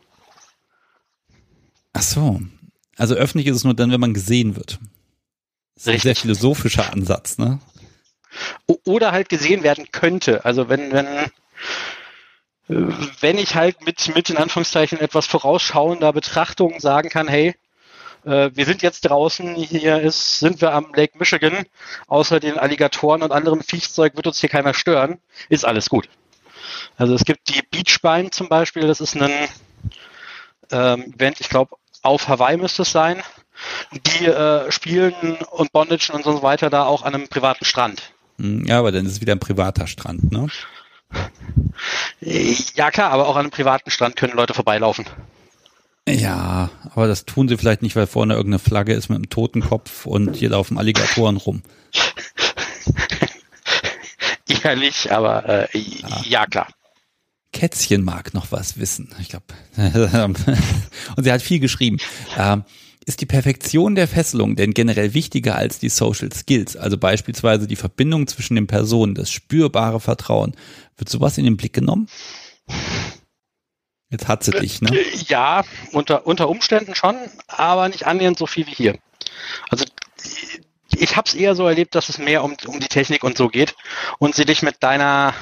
Ach 1.93 2.01
so. 2.01 2.41
Also 2.95 3.15
öffentlich 3.15 3.47
ist 3.47 3.57
es 3.57 3.63
nur 3.63 3.73
dann, 3.73 3.91
wenn 3.91 3.99
man 3.99 4.13
gesehen 4.13 4.55
wird. 4.55 4.79
Das 5.75 5.87
ist 5.87 5.93
ein 5.93 5.99
sehr 5.99 6.15
philosophischer 6.15 6.91
Ansatz, 6.91 7.37
ne? 7.37 7.59
Oder 8.85 9.11
halt 9.11 9.29
gesehen 9.29 9.63
werden 9.63 9.91
könnte. 9.91 10.45
Also 10.45 10.69
wenn, 10.69 10.91
wenn, 10.91 11.07
äh, 11.07 12.93
wenn 13.19 13.37
ich 13.37 13.55
halt 13.55 13.85
mit, 13.85 14.13
mit 14.15 14.29
in 14.29 14.37
Anführungszeichen 14.37 14.99
etwas 14.99 15.27
vorausschauender 15.27 16.13
Betrachtung 16.13 16.79
sagen 16.79 17.09
kann, 17.09 17.27
hey, 17.27 17.55
äh, 18.25 18.51
wir 18.53 18.65
sind 18.65 18.81
jetzt 18.81 19.01
draußen, 19.01 19.55
hier 19.55 19.99
ist, 20.01 20.39
sind 20.39 20.61
wir 20.61 20.73
am 20.73 20.93
Lake 20.93 21.17
Michigan, 21.17 21.65
außer 22.07 22.39
den 22.39 22.57
Alligatoren 22.57 23.23
und 23.23 23.31
anderem 23.31 23.61
Viechzeug 23.61 24.15
wird 24.15 24.27
uns 24.27 24.39
hier 24.39 24.49
keiner 24.49 24.73
stören, 24.73 25.19
ist 25.49 25.65
alles 25.65 25.89
gut. 25.89 26.09
Also 26.97 27.13
es 27.13 27.23
gibt 27.23 27.49
die 27.49 27.61
Beachbein 27.61 28.31
zum 28.31 28.49
Beispiel, 28.49 28.87
das 28.87 29.01
ist 29.01 29.15
ein 29.15 29.31
ähm, 30.71 31.13
Event, 31.15 31.39
ich 31.39 31.49
glaube, 31.49 31.75
auf 32.01 32.27
Hawaii 32.27 32.57
müsste 32.57 32.81
es 32.83 32.91
sein. 32.91 33.21
Die 33.91 34.25
äh, 34.25 34.71
spielen 34.71 35.37
und 35.49 35.71
Bondage 35.71 36.11
und 36.13 36.23
so 36.23 36.43
weiter 36.43 36.69
da 36.69 36.85
auch 36.85 37.01
an 37.01 37.15
einem 37.15 37.27
privaten 37.27 37.65
Strand. 37.65 38.11
Hm, 38.39 38.65
ja, 38.65 38.79
aber 38.79 38.91
dann 38.91 39.05
ist 39.05 39.13
es 39.13 39.21
wieder 39.21 39.33
ein 39.33 39.39
privater 39.39 39.87
Strand, 39.87 40.31
ne? 40.31 40.47
Ja, 42.19 42.91
klar, 42.91 43.11
aber 43.11 43.27
auch 43.27 43.35
an 43.35 43.41
einem 43.41 43.51
privaten 43.51 43.91
Strand 43.91 44.15
können 44.15 44.35
Leute 44.35 44.53
vorbeilaufen. 44.53 45.05
Ja, 46.07 46.69
aber 46.95 47.07
das 47.07 47.25
tun 47.25 47.49
sie 47.49 47.57
vielleicht 47.57 47.81
nicht, 47.81 47.95
weil 47.95 48.07
vorne 48.07 48.33
irgendeine 48.33 48.59
Flagge 48.59 48.93
ist 48.93 49.09
mit 49.09 49.17
einem 49.17 49.29
Totenkopf 49.29 50.05
und 50.05 50.37
hier 50.37 50.49
laufen 50.49 50.77
Alligatoren 50.77 51.37
rum. 51.37 51.61
Ehrlich, 54.63 55.11
aber 55.11 55.47
äh, 55.47 55.77
ja. 55.77 56.21
ja. 56.23 56.45
klar. 56.45 56.67
Kätzchen 57.51 58.03
mag 58.03 58.33
noch 58.33 58.51
was 58.51 58.79
wissen. 58.79 59.13
Ich 59.19 59.29
glaube. 59.29 59.45
und 61.15 61.23
sie 61.23 61.31
hat 61.31 61.41
viel 61.41 61.59
geschrieben. 61.59 61.97
Ähm, 62.37 62.63
ist 63.07 63.21
die 63.21 63.25
Perfektion 63.25 63.95
der 63.95 64.05
Fesselung 64.05 64.57
denn 64.57 64.73
generell 64.73 65.13
wichtiger 65.13 65.55
als 65.55 65.79
die 65.79 65.87
Social 65.87 66.29
Skills? 66.33 66.75
Also 66.75 66.97
beispielsweise 66.97 67.65
die 67.65 67.77
Verbindung 67.77 68.27
zwischen 68.27 68.55
den 68.55 68.67
Personen, 68.67 69.15
das 69.15 69.31
spürbare 69.31 70.01
Vertrauen. 70.01 70.53
Wird 70.97 71.07
sowas 71.07 71.37
in 71.37 71.45
den 71.45 71.55
Blick 71.55 71.71
genommen? 71.71 72.09
Jetzt 74.09 74.27
hat 74.27 74.43
sie 74.43 74.51
dich, 74.51 74.81
ne? 74.81 74.91
Ja, 75.27 75.63
unter, 75.93 76.27
unter 76.27 76.49
Umständen 76.49 76.95
schon, 76.95 77.15
aber 77.47 77.87
nicht 77.87 78.05
annähernd 78.05 78.37
so 78.37 78.45
viel 78.45 78.67
wie 78.67 78.75
hier. 78.75 78.99
Also 79.69 79.85
ich 80.93 81.15
habe 81.15 81.29
es 81.29 81.33
eher 81.33 81.55
so 81.55 81.65
erlebt, 81.65 81.95
dass 81.95 82.09
es 82.09 82.17
mehr 82.17 82.43
um, 82.43 82.57
um 82.67 82.81
die 82.81 82.89
Technik 82.89 83.23
und 83.23 83.37
so 83.37 83.47
geht 83.47 83.73
und 84.19 84.35
sie 84.35 84.43
dich 84.43 84.63
mit 84.63 84.83
deiner 84.83 85.33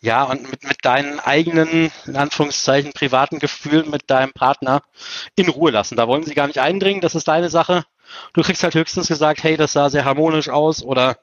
ja, 0.00 0.24
und 0.24 0.50
mit, 0.50 0.64
mit 0.64 0.78
deinen 0.82 1.20
eigenen, 1.20 1.90
in 2.06 2.16
Anführungszeichen, 2.16 2.92
privaten 2.92 3.38
Gefühlen 3.38 3.90
mit 3.90 4.08
deinem 4.08 4.32
Partner 4.32 4.82
in 5.36 5.48
Ruhe 5.48 5.70
lassen. 5.70 5.96
Da 5.96 6.08
wollen 6.08 6.24
sie 6.24 6.34
gar 6.34 6.46
nicht 6.46 6.58
eindringen, 6.58 7.02
das 7.02 7.14
ist 7.14 7.28
deine 7.28 7.50
Sache. 7.50 7.84
Du 8.32 8.42
kriegst 8.42 8.62
halt 8.62 8.74
höchstens 8.74 9.08
gesagt, 9.08 9.44
hey, 9.44 9.56
das 9.56 9.72
sah 9.72 9.90
sehr 9.90 10.04
harmonisch 10.04 10.48
aus 10.48 10.82
oder 10.82 11.18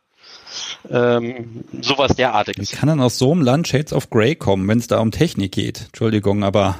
ähm, 0.89 1.63
sowas 1.81 2.15
derartiges. 2.15 2.71
Wie 2.71 2.75
kann 2.75 2.87
dann 2.87 3.01
aus 3.01 3.17
so 3.17 3.31
einem 3.31 3.41
Land 3.41 3.67
Shades 3.67 3.93
of 3.93 4.09
Grey 4.09 4.35
kommen, 4.35 4.67
wenn 4.67 4.79
es 4.79 4.87
da 4.87 4.99
um 4.99 5.11
Technik 5.11 5.51
geht? 5.51 5.85
Entschuldigung, 5.87 6.43
aber 6.43 6.77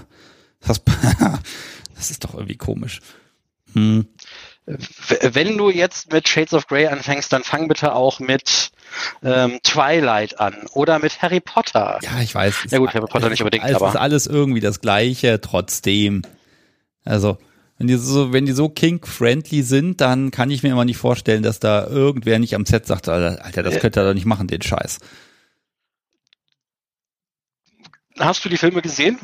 das, 0.66 0.82
das 1.96 2.12
ist 2.12 2.24
doch 2.24 2.36
irgendwie 2.36 2.58
komisch. 2.58 3.02
Hm. 3.74 4.08
Wenn 4.66 5.58
du 5.58 5.70
jetzt 5.70 6.12
mit 6.12 6.28
Shades 6.28 6.54
of 6.54 6.68
Grey 6.68 6.88
anfängst, 6.88 7.32
dann 7.32 7.44
fang 7.44 7.68
bitte 7.68 7.94
auch 7.94 8.20
mit 8.20 8.72
ähm, 9.24 9.60
Twilight 9.64 10.40
an 10.40 10.56
oder 10.74 11.00
mit 11.00 11.22
Harry 11.22 11.40
Potter. 11.40 12.00
Ja, 12.02 12.22
ich 12.22 12.34
weiß. 12.34 12.68
Ja 12.70 12.78
gut, 12.80 12.94
Harry 12.94 13.08
Potter 13.08 13.30
nicht 13.30 13.42
unbedingt, 13.42 13.66
es 13.66 13.76
aber. 13.76 13.90
ist 13.90 13.96
alles 13.96 14.28
irgendwie 14.28 14.62
das 14.62 14.82
Gleiche, 14.82 15.42
trotzdem. 15.42 16.24
Also, 17.04 17.38
wenn 17.78 17.88
die 17.88 17.96
so, 17.96 18.34
wenn 18.34 18.46
die 18.46 18.54
so 18.54 18.70
kink-friendly 18.70 19.62
sind, 19.62 20.02
dann 20.02 20.32
kann 20.32 20.50
ich 20.50 20.64
mir 20.64 20.70
immer 20.70 20.86
nicht 20.86 20.98
vorstellen, 20.98 21.44
dass 21.44 21.60
da 21.60 21.86
irgendwer 21.88 22.40
nicht 22.40 22.56
am 22.56 22.66
Set 22.66 22.88
sagt, 22.88 23.08
Alter, 23.08 23.64
das 23.64 23.80
könnte 23.80 24.00
er 24.00 24.08
doch 24.08 24.14
nicht 24.14 24.26
machen, 24.26 24.48
den 24.48 24.62
Scheiß. 24.62 25.00
Hast 28.20 28.44
du 28.44 28.50
die 28.50 28.58
Filme 28.58 28.82
gesehen? 28.82 29.20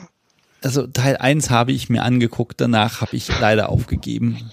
Also 0.61 0.87
Teil 0.87 1.17
1 1.17 1.49
habe 1.49 1.71
ich 1.71 1.89
mir 1.89 2.03
angeguckt, 2.03 2.61
danach 2.61 3.01
habe 3.01 3.15
ich 3.15 3.27
leider 3.39 3.69
aufgegeben. 3.69 4.51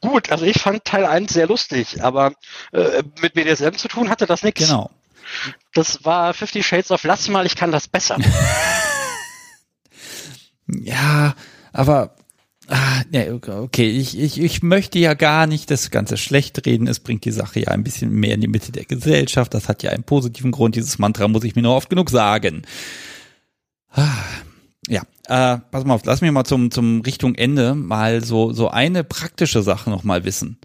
Gut, 0.00 0.30
also 0.30 0.44
ich 0.44 0.60
fand 0.60 0.84
Teil 0.84 1.04
1 1.04 1.32
sehr 1.32 1.46
lustig, 1.46 2.02
aber 2.02 2.32
äh, 2.72 3.02
mit 3.22 3.34
BDSM 3.34 3.76
zu 3.76 3.88
tun 3.88 4.08
hatte 4.08 4.26
das 4.26 4.42
nichts. 4.42 4.60
Genau. 4.60 4.90
Das 5.74 6.04
war 6.04 6.34
Fifty 6.34 6.62
Shades 6.62 6.90
of 6.90 7.04
Lass 7.04 7.28
mal, 7.28 7.46
ich 7.46 7.54
kann 7.54 7.70
das 7.70 7.86
besser. 7.86 8.16
ja, 10.66 11.34
aber 11.72 12.16
Ah, 12.70 13.02
nee, 13.10 13.30
okay, 13.30 13.88
ich, 13.88 14.18
ich, 14.18 14.38
ich 14.38 14.62
möchte 14.62 14.98
ja 14.98 15.14
gar 15.14 15.46
nicht 15.46 15.70
das 15.70 15.90
Ganze 15.90 16.18
schlecht 16.18 16.66
reden. 16.66 16.86
Es 16.86 17.00
bringt 17.00 17.24
die 17.24 17.32
Sache 17.32 17.60
ja 17.60 17.68
ein 17.68 17.82
bisschen 17.82 18.10
mehr 18.10 18.34
in 18.34 18.42
die 18.42 18.48
Mitte 18.48 18.72
der 18.72 18.84
Gesellschaft. 18.84 19.54
Das 19.54 19.70
hat 19.70 19.82
ja 19.82 19.90
einen 19.90 20.04
positiven 20.04 20.50
Grund. 20.50 20.76
Dieses 20.76 20.98
Mantra 20.98 21.28
muss 21.28 21.44
ich 21.44 21.56
mir 21.56 21.62
nur 21.62 21.74
oft 21.74 21.88
genug 21.88 22.10
sagen. 22.10 22.66
Ah, 23.90 24.22
ja, 24.88 25.02
äh, 25.26 25.58
pass 25.70 25.84
mal 25.84 25.94
auf, 25.94 26.02
lass 26.04 26.20
mich 26.20 26.30
mal 26.30 26.44
zum, 26.44 26.70
zum 26.70 27.02
Richtung 27.02 27.34
Ende 27.34 27.74
mal 27.74 28.24
so, 28.24 28.52
so 28.52 28.68
eine 28.68 29.04
praktische 29.04 29.62
Sache 29.62 29.90
noch 29.90 30.02
mal 30.02 30.24
wissen. 30.24 30.58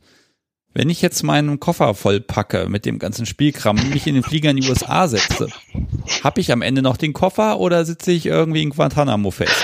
Wenn 0.74 0.89
ich 0.89 1.01
jetzt 1.03 1.21
meinen 1.21 1.59
Koffer 1.59 1.93
voll 1.93 2.19
packe 2.19 2.67
mit 2.67 2.86
dem 2.86 2.97
ganzen 2.97 3.28
Spielkram 3.28 3.78
und 3.78 3.91
mich 3.91 4.07
in 4.07 4.15
den 4.15 4.24
Flieger 4.24 4.49
in 4.49 4.57
die 4.57 4.67
USA 4.67 5.07
setze, 5.07 5.49
habe 6.24 6.41
ich 6.41 6.51
am 6.51 6.63
Ende 6.63 6.82
noch 6.82 6.97
den 6.97 7.13
Koffer 7.13 7.59
oder 7.59 7.86
sitze 7.86 8.11
ich 8.11 8.26
irgendwie 8.26 8.63
in 8.63 8.71
Guantanamo 8.71 9.30
fest? 9.30 9.63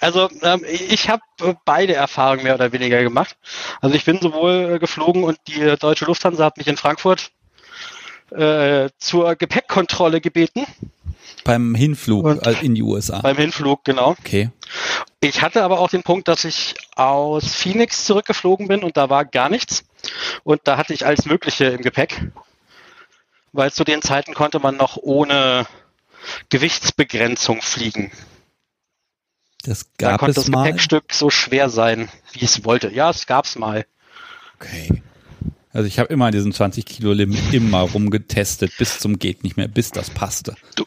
Also 0.00 0.28
ähm, 0.42 0.64
ich 0.64 1.08
habe 1.08 1.22
beide 1.64 1.94
Erfahrungen 1.94 2.44
mehr 2.44 2.54
oder 2.54 2.72
weniger 2.72 3.02
gemacht. 3.02 3.36
Also 3.80 3.96
ich 3.96 4.04
bin 4.04 4.20
sowohl 4.20 4.74
äh, 4.74 4.78
geflogen 4.78 5.24
und 5.24 5.38
die 5.48 5.74
deutsche 5.76 6.04
Lufthansa 6.04 6.44
hat 6.44 6.56
mich 6.56 6.68
in 6.68 6.76
Frankfurt 6.76 7.32
äh, 8.30 8.90
zur 8.98 9.34
Gepäckkontrolle 9.34 10.20
gebeten. 10.20 10.66
Beim 11.44 11.74
Hinflug 11.74 12.24
und 12.24 12.46
äh, 12.46 12.54
in 12.62 12.74
die 12.74 12.82
USA. 12.82 13.20
Beim 13.20 13.36
Hinflug, 13.36 13.84
genau. 13.84 14.16
Okay. 14.18 14.50
Ich 15.20 15.42
hatte 15.42 15.62
aber 15.62 15.80
auch 15.80 15.90
den 15.90 16.02
Punkt, 16.02 16.28
dass 16.28 16.44
ich 16.44 16.74
aus 16.96 17.54
Phoenix 17.54 18.04
zurückgeflogen 18.04 18.68
bin 18.68 18.82
und 18.82 18.96
da 18.96 19.10
war 19.10 19.24
gar 19.24 19.48
nichts. 19.48 19.84
Und 20.44 20.62
da 20.64 20.76
hatte 20.76 20.94
ich 20.94 21.04
alles 21.06 21.26
Mögliche 21.26 21.66
im 21.66 21.82
Gepäck. 21.82 22.30
Weil 23.52 23.72
zu 23.72 23.84
den 23.84 24.00
Zeiten 24.00 24.34
konnte 24.34 24.60
man 24.60 24.76
noch 24.76 24.96
ohne 24.96 25.66
Gewichtsbegrenzung 26.48 27.62
fliegen. 27.62 28.12
Das 29.62 29.90
gab 29.98 30.12
da 30.12 30.18
konnte 30.18 30.30
es 30.30 30.46
das 30.46 30.48
mal. 30.48 30.64
Gepäckstück 30.64 31.12
so 31.12 31.30
schwer 31.30 31.68
sein, 31.68 32.08
wie 32.32 32.44
es 32.44 32.64
wollte. 32.64 32.90
Ja, 32.92 33.10
es 33.10 33.26
gab's 33.26 33.56
mal. 33.56 33.84
Okay. 34.56 35.02
Also 35.72 35.86
ich 35.86 35.98
habe 35.98 36.12
immer 36.12 36.30
diesen 36.30 36.52
20 36.52 36.84
Kilo 36.84 37.12
Limit 37.12 37.52
immer 37.52 37.80
rumgetestet, 37.80 38.72
bis 38.78 38.98
zum 38.98 39.18
geht 39.18 39.44
nicht 39.44 39.56
mehr, 39.56 39.68
bis 39.68 39.90
das 39.90 40.10
passte. 40.10 40.56
Du, 40.74 40.84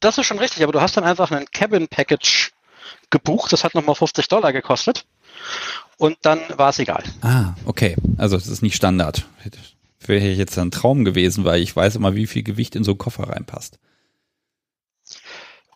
das 0.00 0.18
ist 0.18 0.26
schon 0.26 0.38
richtig, 0.38 0.62
aber 0.62 0.72
du 0.72 0.80
hast 0.80 0.96
dann 0.96 1.04
einfach 1.04 1.30
einen 1.30 1.46
Cabin 1.50 1.88
Package 1.88 2.52
gebucht, 3.10 3.52
das 3.52 3.64
hat 3.64 3.74
nochmal 3.74 3.94
50 3.94 4.28
Dollar 4.28 4.52
gekostet 4.52 5.04
und 5.96 6.18
dann 6.22 6.40
war 6.56 6.70
es 6.70 6.78
egal. 6.78 7.02
Ah, 7.22 7.54
okay. 7.64 7.96
Also 8.16 8.36
es 8.36 8.46
ist 8.46 8.62
nicht 8.62 8.76
Standard. 8.76 9.26
Wäre 10.06 10.26
jetzt 10.28 10.58
ein 10.58 10.70
Traum 10.70 11.04
gewesen, 11.04 11.44
weil 11.44 11.60
ich 11.60 11.74
weiß 11.74 11.96
immer, 11.96 12.14
wie 12.14 12.26
viel 12.26 12.42
Gewicht 12.42 12.74
in 12.74 12.84
so 12.84 12.92
einen 12.92 12.98
Koffer 12.98 13.28
reinpasst. 13.28 13.78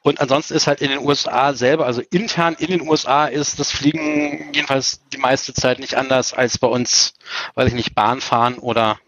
Und 0.02 0.20
ansonsten 0.20 0.54
ist 0.54 0.66
halt 0.66 0.82
in 0.82 0.90
den 0.90 0.98
USA 0.98 1.54
selber, 1.54 1.86
also 1.86 2.02
intern 2.10 2.56
in 2.58 2.66
den 2.66 2.86
USA 2.86 3.26
ist 3.26 3.58
das 3.58 3.70
Fliegen 3.70 4.52
jedenfalls 4.52 5.00
die 5.12 5.18
meiste 5.18 5.54
Zeit 5.54 5.78
nicht 5.78 5.94
anders 5.94 6.34
als 6.34 6.58
bei 6.58 6.66
uns, 6.66 7.14
weil 7.54 7.68
ich 7.68 7.74
nicht 7.74 7.94
Bahn 7.94 8.20
fahren 8.20 8.58
oder, 8.58 8.98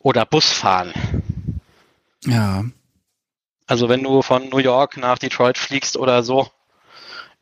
oder 0.00 0.24
Bus 0.24 0.50
fahren. 0.50 0.94
Ja. 2.24 2.64
Also 3.70 3.88
wenn 3.88 4.02
du 4.02 4.20
von 4.20 4.48
New 4.48 4.58
York 4.58 4.96
nach 4.96 5.16
Detroit 5.16 5.56
fliegst 5.56 5.96
oder 5.96 6.24
so, 6.24 6.48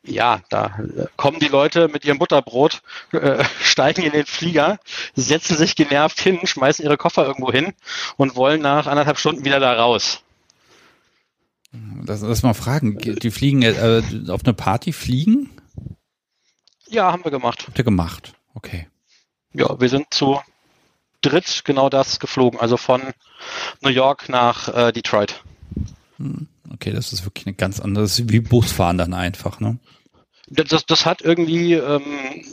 ja, 0.03 0.41
da 0.49 0.77
kommen 1.17 1.39
die 1.39 1.47
Leute 1.47 1.87
mit 1.87 2.05
ihrem 2.05 2.19
Butterbrot, 2.19 2.83
äh, 3.13 3.43
steigen 3.63 4.03
in 4.03 4.11
den 4.11 4.27
Flieger, 4.27 4.79
setzen 5.15 5.57
sich 5.57 5.75
genervt 5.75 6.19
hin, 6.19 6.45
schmeißen 6.45 6.85
ihre 6.85 6.97
Koffer 6.97 7.25
irgendwo 7.25 7.51
hin 7.51 7.73
und 8.15 8.35
wollen 8.35 8.61
nach 8.61 8.85
anderthalb 8.85 9.17
Stunden 9.17 9.43
wieder 9.43 9.59
da 9.59 9.73
raus. 9.73 10.21
Das, 12.05 12.21
das 12.21 12.43
mal 12.43 12.53
fragen. 12.53 12.99
Die 12.99 13.31
fliegen 13.31 13.63
äh, 13.63 14.03
auf 14.29 14.43
eine 14.43 14.53
Party 14.53 14.93
fliegen? 14.93 15.49
Ja, 16.87 17.11
haben 17.11 17.23
wir 17.23 17.31
gemacht. 17.31 17.63
Habt 17.65 17.79
ihr 17.79 17.83
gemacht? 17.83 18.35
Okay. 18.53 18.87
Ja, 19.53 19.81
wir 19.81 19.89
sind 19.89 20.13
zu 20.13 20.39
dritt 21.23 21.63
genau 21.65 21.89
das 21.89 22.19
geflogen, 22.19 22.59
also 22.59 22.77
von 22.77 23.01
New 23.81 23.89
York 23.89 24.29
nach 24.29 24.67
äh, 24.67 24.91
Detroit. 24.91 25.43
Hm, 26.19 26.47
okay, 26.71 26.91
das 26.91 27.13
ist 27.13 27.25
wirklich 27.25 27.47
eine 27.47 27.55
ganz 27.55 27.79
andere, 27.79 28.05
wie 28.07 28.39
Busfahren 28.41 28.97
dann 28.97 29.13
einfach, 29.13 29.59
ne? 29.59 29.79
Das, 30.47 30.85
das 30.85 31.05
hat 31.05 31.21
irgendwie 31.21 31.73
ähm, 31.73 32.01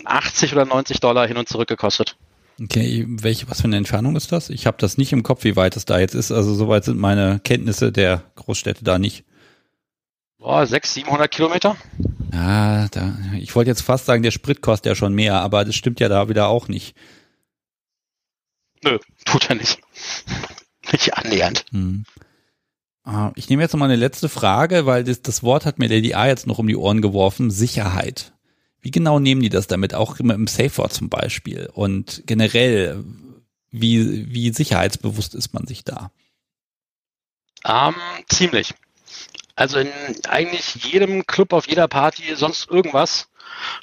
80 0.04 0.52
oder 0.52 0.64
90 0.66 1.00
Dollar 1.00 1.26
hin 1.26 1.36
und 1.36 1.48
zurück 1.48 1.68
gekostet. 1.68 2.16
Okay, 2.62 3.04
welche, 3.08 3.50
was 3.50 3.60
für 3.60 3.66
eine 3.66 3.76
Entfernung 3.76 4.16
ist 4.16 4.32
das? 4.32 4.50
Ich 4.50 4.66
habe 4.66 4.76
das 4.78 4.96
nicht 4.96 5.12
im 5.12 5.22
Kopf, 5.22 5.44
wie 5.44 5.56
weit 5.56 5.76
es 5.76 5.84
da 5.84 5.98
jetzt 5.98 6.14
ist. 6.14 6.32
Also 6.32 6.54
soweit 6.54 6.84
sind 6.84 6.98
meine 6.98 7.40
Kenntnisse 7.42 7.92
der 7.92 8.22
Großstädte 8.36 8.84
da 8.84 8.98
nicht. 8.98 9.24
Boah, 10.38 10.66
600, 10.66 11.06
700 11.06 11.30
Kilometer? 11.30 11.76
Ja, 12.32 12.88
da, 12.88 13.14
ich 13.38 13.54
wollte 13.54 13.70
jetzt 13.70 13.82
fast 13.82 14.06
sagen, 14.06 14.22
der 14.22 14.30
Sprit 14.30 14.60
kostet 14.60 14.86
ja 14.86 14.94
schon 14.94 15.14
mehr, 15.14 15.40
aber 15.40 15.64
das 15.64 15.74
stimmt 15.74 16.00
ja 16.00 16.08
da 16.08 16.28
wieder 16.28 16.48
auch 16.48 16.68
nicht. 16.68 16.94
Nö, 18.84 18.98
tut 19.24 19.48
er 19.48 19.56
nicht. 19.56 19.80
nicht 20.92 21.14
annähernd. 21.14 21.64
Hm. 21.70 22.04
Ah, 23.07 23.30
ich 23.36 23.48
nehme 23.48 23.62
jetzt 23.62 23.72
noch 23.72 23.78
mal 23.78 23.84
eine 23.84 23.94
letzte 23.94 24.28
Frage, 24.28 24.84
weil 24.84 25.04
das, 25.04 25.22
das 25.22 25.44
Wort 25.44 25.64
hat 25.64 25.78
mir 25.78 25.88
der 25.88 26.02
DA 26.02 26.26
jetzt 26.26 26.48
noch 26.48 26.59
um 26.59 26.66
die 26.66 26.74
Ohren 26.74 27.00
geworfen. 27.00 27.52
Sicherheit. 27.52 28.32
Wie 28.80 28.90
genau 28.90 29.20
nehmen 29.20 29.40
die 29.42 29.48
das 29.48 29.68
damit? 29.68 29.94
Auch 29.94 30.18
immer 30.18 30.34
im 30.34 30.48
Safe 30.48 30.76
Word 30.76 30.92
zum 30.92 31.09
Beispiel. 31.09 31.70
Und 31.72 32.24
generell, 32.26 33.04
wie, 33.70 34.34
wie 34.34 34.52
sicherheitsbewusst 34.52 35.36
ist 35.36 35.54
man 35.54 35.68
sich 35.68 35.84
da? 35.84 36.11
Um, 37.64 37.94
ziemlich. 38.28 38.74
Also 39.54 39.78
in 39.78 39.90
eigentlich 40.28 40.74
jedem 40.74 41.26
Club, 41.26 41.52
auf 41.52 41.68
jeder 41.68 41.86
Party, 41.86 42.34
sonst 42.34 42.68
irgendwas, 42.68 43.28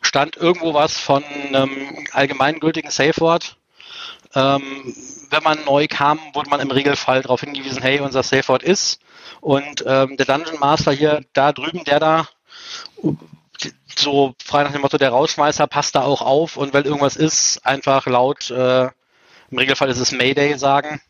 stand 0.02 0.36
irgendwo 0.36 0.74
was 0.74 0.98
von 0.98 1.24
einem 1.24 2.06
allgemeingültigen 2.12 2.92
Safe 2.92 3.20
Word. 3.22 3.56
Ähm, 4.36 4.94
wenn 5.30 5.44
man 5.44 5.64
neu 5.64 5.88
kam, 5.88 6.20
wurde 6.34 6.50
man 6.50 6.60
im 6.60 6.72
Regelfall 6.72 7.22
darauf 7.22 7.42
hingewiesen, 7.42 7.82
hey, 7.82 8.02
unser 8.02 8.24
Safe 8.24 8.48
Word 8.50 8.64
ist. 8.64 9.00
Und 9.44 9.84
ähm, 9.86 10.16
der 10.16 10.26
Dungeon 10.26 10.58
Master 10.58 10.94
hier, 10.94 11.26
da 11.34 11.52
drüben, 11.52 11.84
der 11.84 12.00
da, 12.00 12.30
so 13.94 14.34
frei 14.42 14.64
nach 14.64 14.72
dem 14.72 14.80
Motto, 14.80 14.98
der 14.98 15.10
Rausschmeißer 15.10 15.68
passt 15.68 15.96
da 15.96 16.02
auch 16.04 16.22
auf 16.22 16.56
und 16.56 16.74
wenn 16.74 16.86
irgendwas 16.86 17.18
ist, 17.18 17.66
einfach 17.66 18.06
laut, 18.06 18.50
äh, 18.52 18.86
im 19.52 19.58
Regelfall 19.58 19.90
ist 19.90 20.00
es 20.00 20.14
Mayday 20.14 20.58
sagen. 20.58 21.02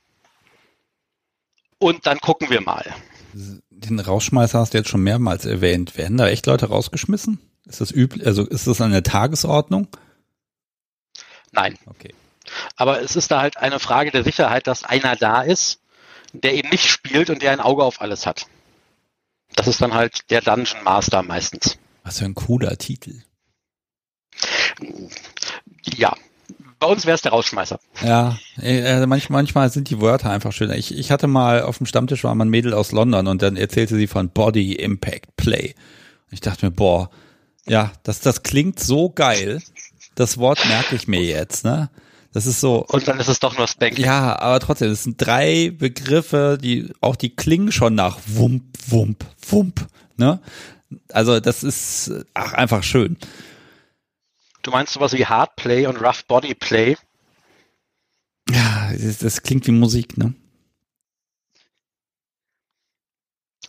Und 1.78 2.08
dann 2.08 2.18
gucken 2.20 2.50
wir 2.50 2.62
mal. 2.62 2.84
Den 3.70 4.00
Rausschmeißer 4.00 4.58
hast 4.58 4.74
du 4.74 4.80
jetzt 4.80 4.90
schon 4.90 5.04
mehrmals 5.04 5.46
erwähnt. 5.46 5.96
Werden 5.96 6.18
da 6.18 6.28
echt 6.28 6.48
Leute 6.48 6.66
rausgeschmissen? 6.70 7.40
Ist 7.68 7.82
das 7.82 7.92
üblich? 7.92 8.26
Also 8.26 8.48
ist 8.48 8.66
das 8.66 8.82
eine 8.82 9.04
Tagesordnung? 9.04 9.88
Nein. 11.52 11.78
Okay. 11.86 12.16
Aber 12.78 13.00
es 13.00 13.16
ist 13.16 13.30
da 13.30 13.42
halt 13.42 13.58
eine 13.58 13.80
Frage 13.80 14.10
der 14.10 14.24
Sicherheit, 14.24 14.66
dass 14.66 14.84
einer 14.84 15.16
da 15.16 15.44
ist, 15.44 15.83
der 16.34 16.54
eben 16.54 16.70
nicht 16.70 16.86
spielt 16.86 17.30
und 17.30 17.42
der 17.42 17.52
ein 17.52 17.60
Auge 17.60 17.84
auf 17.84 18.02
alles 18.02 18.26
hat. 18.26 18.48
Das 19.56 19.68
ist 19.68 19.82
dann 19.82 19.94
halt 19.94 20.30
der 20.32 20.42
Dungeon 20.42 20.84
Master 20.84 21.22
meistens. 21.24 21.78
Was 22.04 22.20
für 22.20 22.26
ein 22.26 22.36
cooler 22.36 22.78
Titel. 22.78 23.22
Ja, 25.84 26.16
bei 26.80 26.88
uns 26.88 27.06
wäre 27.06 27.16
es 27.16 27.22
der 27.22 27.32
Rausschmeißer. 27.32 27.80
Ja, 28.04 28.38
also 28.58 29.08
manchmal, 29.08 29.42
manchmal 29.42 29.70
sind 29.70 29.90
die 29.90 30.02
Wörter 30.02 30.32
einfach 30.32 30.52
schöner. 30.52 30.76
Ich, 30.76 30.94
ich 30.98 31.12
hatte 31.12 31.28
mal 31.28 31.62
auf 31.62 31.78
dem 31.78 31.86
Stammtisch 31.86 32.24
war 32.24 32.36
mal 32.36 32.46
ein 32.46 32.50
Mädel 32.50 32.74
aus 32.74 32.92
London 32.92 33.28
und 33.28 33.42
dann 33.42 33.56
erzählte 33.56 33.96
sie 33.96 34.08
von 34.08 34.30
Body 34.30 34.74
Impact 34.74 35.36
Play. 35.38 35.76
Und 36.26 36.34
ich 36.34 36.42
dachte 36.42 36.66
mir, 36.66 36.72
boah, 36.72 37.10
ja, 37.66 37.94
das, 38.04 38.20
das 38.20 38.44
klingt 38.44 38.80
so 38.80 39.10
geil. 39.10 39.62
Das 40.16 40.38
Wort 40.38 40.66
merke 40.68 40.96
ich 40.96 41.08
mir 41.08 41.22
jetzt, 41.22 41.64
ne? 41.64 41.90
Das 42.34 42.48
ist 42.48 42.60
so. 42.60 42.84
Und 42.88 43.08
dann 43.08 43.20
ist 43.20 43.28
es 43.28 43.40
doch 43.40 43.58
nur 43.58 43.68
Spanking. 43.68 44.04
Ja, 44.04 44.40
aber 44.40 44.60
trotzdem, 44.60 44.92
es 44.92 45.04
sind 45.04 45.18
drei 45.18 45.70
Begriffe, 45.70 46.58
die 46.60 46.92
auch 47.00 47.16
die 47.16 47.36
klingen 47.36 47.72
schon 47.72 47.94
nach 47.94 48.20
Wump, 48.26 48.64
Wump, 48.88 49.24
Wump, 49.50 49.88
ne? 50.18 50.42
Also 51.10 51.40
das 51.40 51.64
ist 51.64 52.12
ach, 52.34 52.54
einfach 52.54 52.84
schön. 52.84 53.18
Du 54.64 54.72
meinst 54.72 54.94
sowas 54.94 55.14
wie 55.14 55.26
Hard 55.26 55.56
Play 55.58 55.86
und 55.86 55.98
Rough 56.02 56.26
Body 56.26 56.56
Play? 56.56 56.98
Ja, 58.50 58.92
das, 58.94 59.20
das 59.20 59.44
klingt 59.44 59.68
wie 59.68 59.72
Musik, 59.72 60.18
ne? 60.18 60.34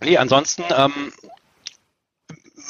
Nee, 0.00 0.16
ansonsten, 0.16 0.64
ähm, 0.74 1.12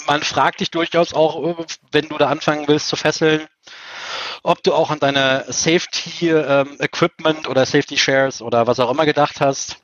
man 0.07 0.23
fragt 0.23 0.61
dich 0.61 0.71
durchaus 0.71 1.15
auch, 1.15 1.67
wenn 1.93 2.09
du 2.09 2.19
da 2.19 2.29
anfangen 2.29 2.67
willst 2.69 2.89
zu 2.89 2.97
fesseln, 2.97 3.47
ob 4.45 4.63
du 4.63 4.75
auch 4.75 4.91
an 4.91 5.01
deine 5.01 5.47
Safety 5.49 6.29
ähm, 6.29 6.77
Equipment 6.79 7.49
oder 7.49 7.65
Safety 7.65 7.97
Shares 7.97 8.43
oder 8.43 8.67
was 8.67 8.79
auch 8.79 8.91
immer 8.91 9.07
gedacht 9.07 9.41
hast. 9.41 9.79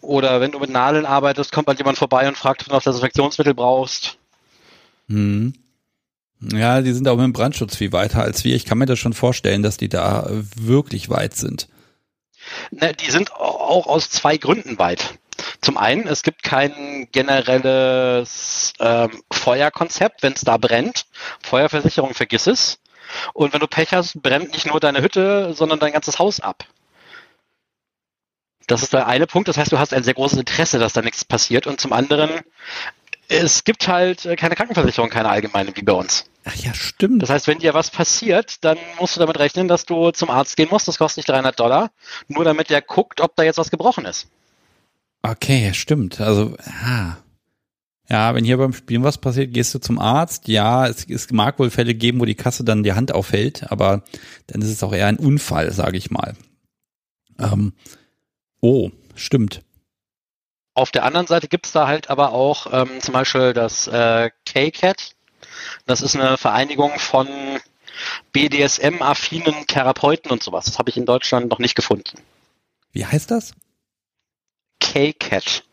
Oder 0.00 0.40
wenn 0.40 0.50
du 0.50 0.58
mit 0.58 0.70
Nadeln 0.70 1.06
arbeitest, 1.06 1.52
kommt 1.52 1.68
mal 1.68 1.76
jemand 1.76 1.98
vorbei 1.98 2.26
und 2.26 2.36
fragt, 2.36 2.62
ob 2.62 2.68
du 2.68 2.74
noch 2.74 2.82
Desinfektionsmittel 2.82 3.54
brauchst. 3.54 4.16
Hm. 5.08 5.52
Ja, 6.40 6.80
die 6.80 6.92
sind 6.92 7.06
auch 7.06 7.16
mit 7.16 7.24
dem 7.24 7.34
Brandschutz 7.34 7.76
viel 7.76 7.92
weiter 7.92 8.22
als 8.22 8.44
wir. 8.44 8.56
Ich 8.56 8.64
kann 8.64 8.78
mir 8.78 8.86
das 8.86 8.98
schon 8.98 9.12
vorstellen, 9.12 9.62
dass 9.62 9.76
die 9.76 9.90
da 9.90 10.26
wirklich 10.56 11.08
weit 11.10 11.36
sind. 11.36 11.68
Ne, 12.70 12.94
die 12.94 13.10
sind 13.10 13.32
auch 13.32 13.86
aus 13.86 14.10
zwei 14.10 14.38
Gründen 14.38 14.78
weit. 14.78 15.18
Zum 15.60 15.76
einen, 15.76 16.08
es 16.08 16.22
gibt 16.22 16.42
kein 16.42 17.08
generelles 17.12 18.72
ähm, 18.80 19.22
Feuerkonzept, 19.30 20.22
wenn 20.22 20.32
es 20.32 20.40
da 20.40 20.56
brennt. 20.56 21.06
Feuerversicherung, 21.42 22.14
vergiss 22.14 22.46
es. 22.46 22.80
Und 23.32 23.52
wenn 23.52 23.60
du 23.60 23.66
Pech 23.66 23.92
hast, 23.92 24.22
brennt 24.22 24.52
nicht 24.52 24.66
nur 24.66 24.80
deine 24.80 25.02
Hütte, 25.02 25.54
sondern 25.54 25.80
dein 25.80 25.92
ganzes 25.92 26.18
Haus 26.18 26.40
ab. 26.40 26.64
Das 28.66 28.82
ist 28.82 28.92
der 28.92 29.06
eine 29.06 29.26
Punkt. 29.26 29.48
Das 29.48 29.58
heißt, 29.58 29.72
du 29.72 29.78
hast 29.78 29.92
ein 29.92 30.04
sehr 30.04 30.14
großes 30.14 30.38
Interesse, 30.38 30.78
dass 30.78 30.92
da 30.92 31.02
nichts 31.02 31.24
passiert. 31.24 31.66
Und 31.66 31.80
zum 31.80 31.92
anderen, 31.92 32.30
es 33.28 33.64
gibt 33.64 33.88
halt 33.88 34.24
äh, 34.24 34.36
keine 34.36 34.54
Krankenversicherung, 34.54 35.10
keine 35.10 35.28
allgemeine 35.28 35.74
wie 35.74 35.82
bei 35.82 35.92
uns. 35.92 36.26
Ach 36.44 36.54
ja, 36.56 36.74
stimmt. 36.74 37.22
Das 37.22 37.30
heißt, 37.30 37.46
wenn 37.46 37.58
dir 37.58 37.74
was 37.74 37.90
passiert, 37.90 38.64
dann 38.64 38.78
musst 38.98 39.16
du 39.16 39.20
damit 39.20 39.38
rechnen, 39.38 39.68
dass 39.68 39.84
du 39.84 40.10
zum 40.10 40.30
Arzt 40.30 40.56
gehen 40.56 40.68
musst. 40.70 40.88
Das 40.88 40.98
kostet 40.98 41.18
dich 41.18 41.32
300 41.32 41.58
Dollar, 41.58 41.90
nur 42.28 42.44
damit 42.44 42.70
der 42.70 42.82
guckt, 42.82 43.20
ob 43.20 43.36
da 43.36 43.42
jetzt 43.42 43.58
was 43.58 43.70
gebrochen 43.70 44.04
ist. 44.06 44.28
Okay, 45.22 45.72
stimmt. 45.72 46.20
Also, 46.20 46.56
ah. 46.84 47.16
Ja, 48.08 48.34
wenn 48.34 48.44
hier 48.44 48.58
beim 48.58 48.72
Spielen 48.72 49.04
was 49.04 49.18
passiert, 49.18 49.54
gehst 49.54 49.74
du 49.74 49.78
zum 49.78 49.98
Arzt. 49.98 50.48
Ja, 50.48 50.86
es, 50.86 51.08
es 51.08 51.30
mag 51.30 51.58
wohl 51.58 51.70
Fälle 51.70 51.94
geben, 51.94 52.20
wo 52.20 52.24
die 52.24 52.34
Kasse 52.34 52.64
dann 52.64 52.82
die 52.82 52.92
Hand 52.92 53.12
aufhält, 53.12 53.70
aber 53.70 54.02
dann 54.48 54.60
ist 54.60 54.68
es 54.68 54.82
auch 54.82 54.92
eher 54.92 55.06
ein 55.06 55.18
Unfall, 55.18 55.72
sage 55.72 55.96
ich 55.96 56.10
mal. 56.10 56.34
Ähm, 57.38 57.72
oh, 58.60 58.90
stimmt. 59.14 59.62
Auf 60.74 60.90
der 60.90 61.04
anderen 61.04 61.26
Seite 61.26 61.48
gibt's 61.48 61.72
da 61.72 61.86
halt 61.86 62.10
aber 62.10 62.32
auch 62.32 62.72
ähm, 62.72 63.00
zum 63.00 63.12
Beispiel 63.12 63.52
das 63.52 63.86
äh, 63.86 64.30
K-Cat. 64.46 65.14
Das 65.86 66.00
ist 66.00 66.16
eine 66.16 66.38
Vereinigung 66.38 66.98
von 66.98 67.28
BDSM-affinen 68.32 69.66
Therapeuten 69.66 70.30
und 70.30 70.42
sowas. 70.42 70.64
Das 70.64 70.78
habe 70.78 70.90
ich 70.90 70.96
in 70.96 71.06
Deutschland 71.06 71.50
noch 71.50 71.58
nicht 71.58 71.74
gefunden. 71.74 72.18
Wie 72.92 73.04
heißt 73.04 73.30
das? 73.30 73.54
K-Cat. 74.80 75.64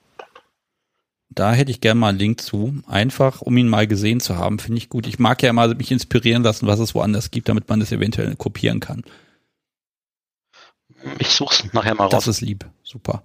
Da 1.29 1.53
hätte 1.53 1.71
ich 1.71 1.81
gerne 1.81 1.99
mal 1.99 2.09
einen 2.09 2.19
Link 2.19 2.41
zu. 2.41 2.81
Einfach, 2.87 3.41
um 3.41 3.55
ihn 3.55 3.67
mal 3.67 3.87
gesehen 3.87 4.19
zu 4.19 4.37
haben, 4.37 4.59
finde 4.59 4.79
ich 4.79 4.89
gut. 4.89 5.05
Ich 5.05 5.19
mag 5.19 5.41
ja 5.43 5.51
immer 5.51 5.73
mich 5.75 5.91
inspirieren 5.91 6.43
lassen, 6.43 6.67
was 6.67 6.79
es 6.79 6.95
woanders 6.95 7.31
gibt, 7.31 7.49
damit 7.49 7.69
man 7.69 7.79
das 7.79 7.91
eventuell 7.91 8.35
kopieren 8.35 8.79
kann. 8.79 9.03
Ich 11.19 11.29
suche 11.29 11.53
es 11.53 11.73
nachher 11.73 11.95
mal 11.95 12.05
raus. 12.05 12.11
Das 12.11 12.27
ist 12.27 12.41
lieb. 12.41 12.65
Super. 12.83 13.23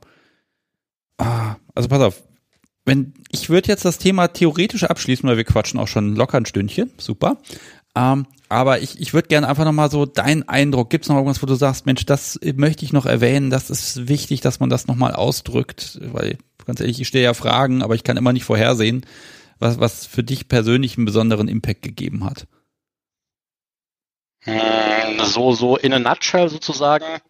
Ah, 1.18 1.56
also 1.74 1.88
pass 1.88 2.02
auf. 2.02 2.22
Wenn, 2.84 3.14
ich 3.30 3.48
würde 3.48 3.68
jetzt 3.68 3.86
das 3.86 3.98
Thema 3.98 4.28
theoretisch 4.28 4.84
abschließen, 4.84 5.26
weil 5.28 5.38
wir 5.38 5.44
quatschen 5.44 5.80
auch 5.80 5.88
schon 5.88 6.14
locker 6.14 6.36
ein 6.36 6.46
Stündchen. 6.46 6.92
Super. 6.98 7.38
Ähm, 7.96 8.26
aber 8.48 8.80
ich, 8.80 9.00
ich 9.00 9.14
würde 9.14 9.28
gerne 9.28 9.48
einfach 9.48 9.64
nochmal 9.64 9.90
so 9.90 10.04
deinen 10.04 10.46
Eindruck, 10.48 10.90
gibt 10.90 11.04
es 11.04 11.08
noch 11.08 11.16
irgendwas, 11.16 11.42
wo 11.42 11.46
du 11.46 11.54
sagst, 11.54 11.86
Mensch, 11.86 12.04
das 12.04 12.38
möchte 12.56 12.84
ich 12.84 12.92
noch 12.92 13.06
erwähnen, 13.06 13.50
das 13.50 13.70
ist 13.70 14.08
wichtig, 14.08 14.42
dass 14.42 14.60
man 14.60 14.68
das 14.68 14.86
nochmal 14.86 15.14
ausdrückt, 15.14 15.98
weil 16.12 16.38
ganz 16.66 16.80
ehrlich, 16.80 17.00
ich 17.00 17.08
stelle 17.08 17.24
ja 17.24 17.34
Fragen, 17.34 17.82
aber 17.82 17.94
ich 17.94 18.04
kann 18.04 18.16
immer 18.16 18.32
nicht 18.32 18.44
vorhersehen, 18.44 19.06
was, 19.58 19.80
was 19.80 20.06
für 20.06 20.22
dich 20.22 20.48
persönlich 20.48 20.96
einen 20.96 21.06
besonderen 21.06 21.48
Impact 21.48 21.82
gegeben 21.82 22.24
hat. 22.24 22.46
Hm, 24.40 25.24
so, 25.24 25.52
so 25.52 25.76
in 25.76 25.92
a 25.92 25.98
nutshell 25.98 26.48
sozusagen. 26.48 27.20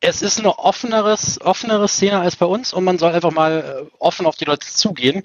Es 0.00 0.20
ist 0.20 0.38
eine 0.38 0.58
offeneres, 0.58 1.40
offenere 1.40 1.88
Szene 1.88 2.20
als 2.20 2.36
bei 2.36 2.44
uns 2.44 2.74
und 2.74 2.84
man 2.84 2.98
soll 2.98 3.12
einfach 3.12 3.30
mal 3.30 3.86
äh, 3.88 3.94
offen 3.98 4.26
auf 4.26 4.36
die 4.36 4.44
Leute 4.44 4.66
zugehen 4.66 5.24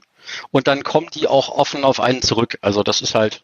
und 0.52 0.68
dann 0.68 0.84
kommen 0.84 1.10
die 1.14 1.28
auch 1.28 1.50
offen 1.50 1.84
auf 1.84 2.00
einen 2.00 2.22
zurück. 2.22 2.58
Also 2.62 2.82
das 2.82 3.02
ist 3.02 3.14
halt 3.14 3.44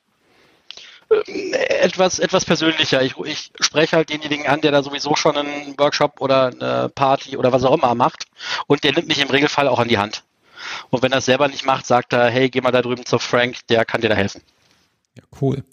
etwas, 1.10 2.20
etwas 2.20 2.46
persönlicher. 2.46 3.02
Ich, 3.04 3.16
ich 3.18 3.52
spreche 3.60 3.96
halt 3.96 4.10
denjenigen 4.10 4.48
an, 4.48 4.62
der 4.62 4.72
da 4.72 4.84
sowieso 4.84 5.16
schon 5.16 5.38
einen 5.38 5.78
Workshop 5.78 6.20
oder 6.20 6.48
eine 6.48 6.90
Party 6.90 7.38
oder 7.38 7.52
was 7.52 7.64
auch 7.64 7.78
immer 7.78 7.96
macht 7.96 8.26
und 8.68 8.84
der 8.84 8.94
nimmt 8.94 9.08
mich 9.08 9.20
im 9.20 9.30
Regelfall 9.30 9.68
auch 9.68 9.80
an 9.80 9.88
die 9.88 9.98
Hand. 9.98 10.24
Und 10.90 11.04
wenn 11.04 11.12
er 11.12 11.20
es 11.20 11.26
selber 11.26 11.48
nicht 11.48 11.66
macht, 11.66 11.86
sagt 11.86 12.14
er, 12.14 12.30
hey, 12.30 12.50
geh 12.50 12.62
mal 12.62 12.72
da 12.72 12.82
drüben 12.82 13.06
zu 13.06 13.20
Frank, 13.20 13.58
der 13.70 13.86
kann 13.86 14.02
dir 14.02 14.10
da 14.10 14.16
helfen. 14.16 14.42
Ja, 15.16 15.24
cool. 15.42 15.64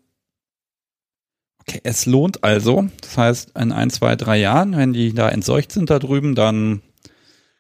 Okay, 1.60 1.80
es 1.84 2.06
lohnt 2.06 2.44
also. 2.44 2.88
Das 3.00 3.16
heißt, 3.16 3.56
in 3.56 3.72
ein, 3.72 3.90
zwei, 3.90 4.16
drei 4.16 4.38
Jahren, 4.38 4.76
wenn 4.76 4.92
die 4.92 5.14
da 5.14 5.28
entseucht 5.28 5.72
sind 5.72 5.90
da 5.90 5.98
drüben, 5.98 6.34
dann 6.34 6.82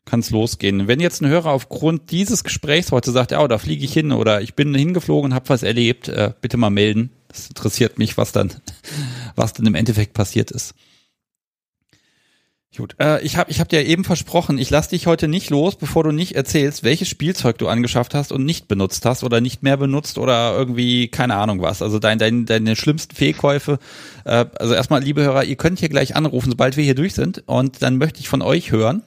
kann 0.04 0.20
es 0.20 0.30
losgehen. 0.30 0.88
Wenn 0.88 1.00
jetzt 1.00 1.22
ein 1.22 1.28
Hörer 1.28 1.50
aufgrund 1.50 2.10
dieses 2.10 2.42
Gesprächs 2.42 2.90
heute 2.90 3.12
sagt, 3.12 3.30
ja, 3.30 3.40
oh, 3.40 3.46
da 3.46 3.58
fliege 3.58 3.84
ich 3.84 3.92
hin 3.92 4.10
oder 4.10 4.40
ich 4.40 4.54
bin 4.54 4.74
hingeflogen 4.74 5.30
und 5.30 5.34
habe 5.34 5.48
was 5.48 5.62
erlebt, 5.62 6.08
äh, 6.08 6.32
bitte 6.40 6.56
mal 6.56 6.70
melden. 6.70 7.10
Das 7.32 7.48
interessiert 7.48 7.98
mich, 7.98 8.16
was 8.16 8.32
dann, 8.32 8.52
was 9.36 9.52
dann 9.52 9.66
im 9.66 9.74
Endeffekt 9.74 10.14
passiert 10.14 10.50
ist. 10.50 10.74
Gut, 12.74 12.96
äh, 12.98 13.20
ich 13.22 13.36
habe 13.36 13.50
ich 13.50 13.60
hab 13.60 13.68
dir 13.68 13.84
eben 13.84 14.02
versprochen, 14.02 14.56
ich 14.56 14.70
lass 14.70 14.88
dich 14.88 15.06
heute 15.06 15.28
nicht 15.28 15.50
los, 15.50 15.76
bevor 15.76 16.04
du 16.04 16.10
nicht 16.10 16.34
erzählst, 16.34 16.84
welches 16.84 17.06
Spielzeug 17.06 17.58
du 17.58 17.68
angeschafft 17.68 18.14
hast 18.14 18.32
und 18.32 18.46
nicht 18.46 18.66
benutzt 18.66 19.04
hast 19.04 19.24
oder 19.24 19.42
nicht 19.42 19.62
mehr 19.62 19.76
benutzt 19.76 20.16
oder 20.16 20.56
irgendwie 20.56 21.08
keine 21.08 21.34
Ahnung 21.34 21.60
was. 21.60 21.82
Also 21.82 21.98
dein, 21.98 22.18
dein, 22.18 22.46
deine 22.46 22.74
schlimmsten 22.74 23.14
Fehlkäufe. 23.14 23.78
Äh, 24.24 24.46
also 24.58 24.72
erstmal, 24.72 25.02
liebe 25.02 25.22
Hörer, 25.22 25.44
ihr 25.44 25.56
könnt 25.56 25.80
hier 25.80 25.90
gleich 25.90 26.16
anrufen, 26.16 26.48
sobald 26.48 26.78
wir 26.78 26.84
hier 26.84 26.94
durch 26.94 27.12
sind 27.12 27.42
und 27.46 27.82
dann 27.82 27.98
möchte 27.98 28.20
ich 28.20 28.28
von 28.30 28.40
euch 28.40 28.72
hören, 28.72 29.02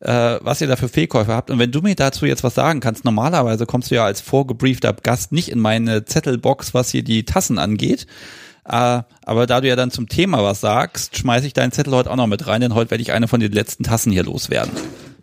äh, 0.00 0.38
was 0.40 0.60
ihr 0.60 0.66
da 0.66 0.76
für 0.76 0.88
Fehlkäufe 0.88 1.34
habt. 1.34 1.50
Und 1.50 1.58
wenn 1.58 1.72
du 1.72 1.80
mir 1.80 1.94
dazu 1.94 2.26
jetzt 2.26 2.44
was 2.44 2.54
sagen 2.54 2.80
kannst, 2.80 3.04
normalerweise 3.04 3.66
kommst 3.66 3.90
du 3.90 3.96
ja 3.96 4.04
als 4.04 4.20
vorgebriefter 4.20 4.92
Gast 4.92 5.32
nicht 5.32 5.48
in 5.48 5.58
meine 5.58 6.04
Zettelbox, 6.04 6.74
was 6.74 6.90
hier 6.90 7.02
die 7.02 7.24
Tassen 7.24 7.58
angeht. 7.58 8.06
Äh, 8.64 9.02
aber 9.22 9.46
da 9.46 9.60
du 9.60 9.68
ja 9.68 9.76
dann 9.76 9.90
zum 9.90 10.08
Thema 10.08 10.42
was 10.42 10.60
sagst, 10.60 11.16
schmeiße 11.16 11.46
ich 11.46 11.54
deinen 11.54 11.72
Zettel 11.72 11.94
heute 11.94 12.10
auch 12.10 12.16
noch 12.16 12.26
mit 12.26 12.46
rein, 12.46 12.60
denn 12.60 12.74
heute 12.74 12.90
werde 12.90 13.02
ich 13.02 13.12
eine 13.12 13.28
von 13.28 13.40
den 13.40 13.52
letzten 13.52 13.82
Tassen 13.84 14.12
hier 14.12 14.24
loswerden. 14.24 14.72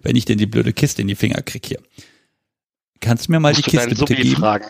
Wenn 0.02 0.16
ich 0.16 0.26
denn 0.26 0.38
die 0.38 0.46
blöde 0.46 0.74
Kiste 0.74 1.02
in 1.02 1.08
die 1.08 1.16
Finger 1.16 1.42
krieg 1.42 1.66
hier. 1.66 1.80
Kannst 3.00 3.28
du 3.28 3.32
mir 3.32 3.40
mal 3.40 3.54
Musst 3.54 3.66
die 3.66 3.70
Kiste 3.70 3.90
bitte 3.90 4.16
geben? 4.16 4.36
Fragen? 4.36 4.66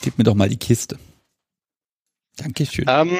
Gib 0.00 0.16
mir 0.16 0.24
doch 0.24 0.34
mal 0.34 0.48
die 0.48 0.56
Kiste. 0.56 0.98
Dankeschön. 2.36 2.86
Ähm, 2.88 3.18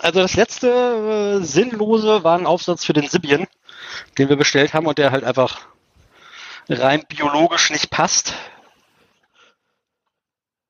also 0.00 0.20
das 0.20 0.34
letzte 0.34 1.40
äh, 1.40 1.44
Sinnlose 1.44 2.24
war 2.24 2.38
ein 2.38 2.46
Aufsatz 2.46 2.84
für 2.84 2.94
den 2.94 3.08
Sibien, 3.08 3.46
den 4.16 4.28
wir 4.28 4.36
bestellt 4.36 4.74
haben 4.74 4.86
und 4.86 4.98
der 4.98 5.10
halt 5.10 5.24
einfach 5.24 5.60
rein 6.68 7.04
biologisch 7.08 7.70
nicht 7.70 7.90
passt. 7.90 8.34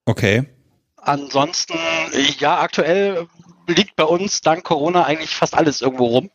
Okay. 0.04 0.44
Ansonsten, 0.96 1.78
ja, 2.38 2.60
aktuell 2.60 3.26
liegt 3.66 3.96
bei 3.96 4.04
uns 4.04 4.40
dank 4.40 4.64
Corona 4.64 5.04
eigentlich 5.04 5.34
fast 5.34 5.54
alles 5.54 5.82
irgendwo 5.82 6.06
rum. 6.06 6.30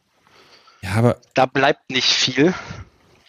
Ja, 0.82 0.92
aber. 0.96 1.18
Da 1.34 1.46
bleibt 1.46 1.90
nicht 1.90 2.08
viel. 2.08 2.54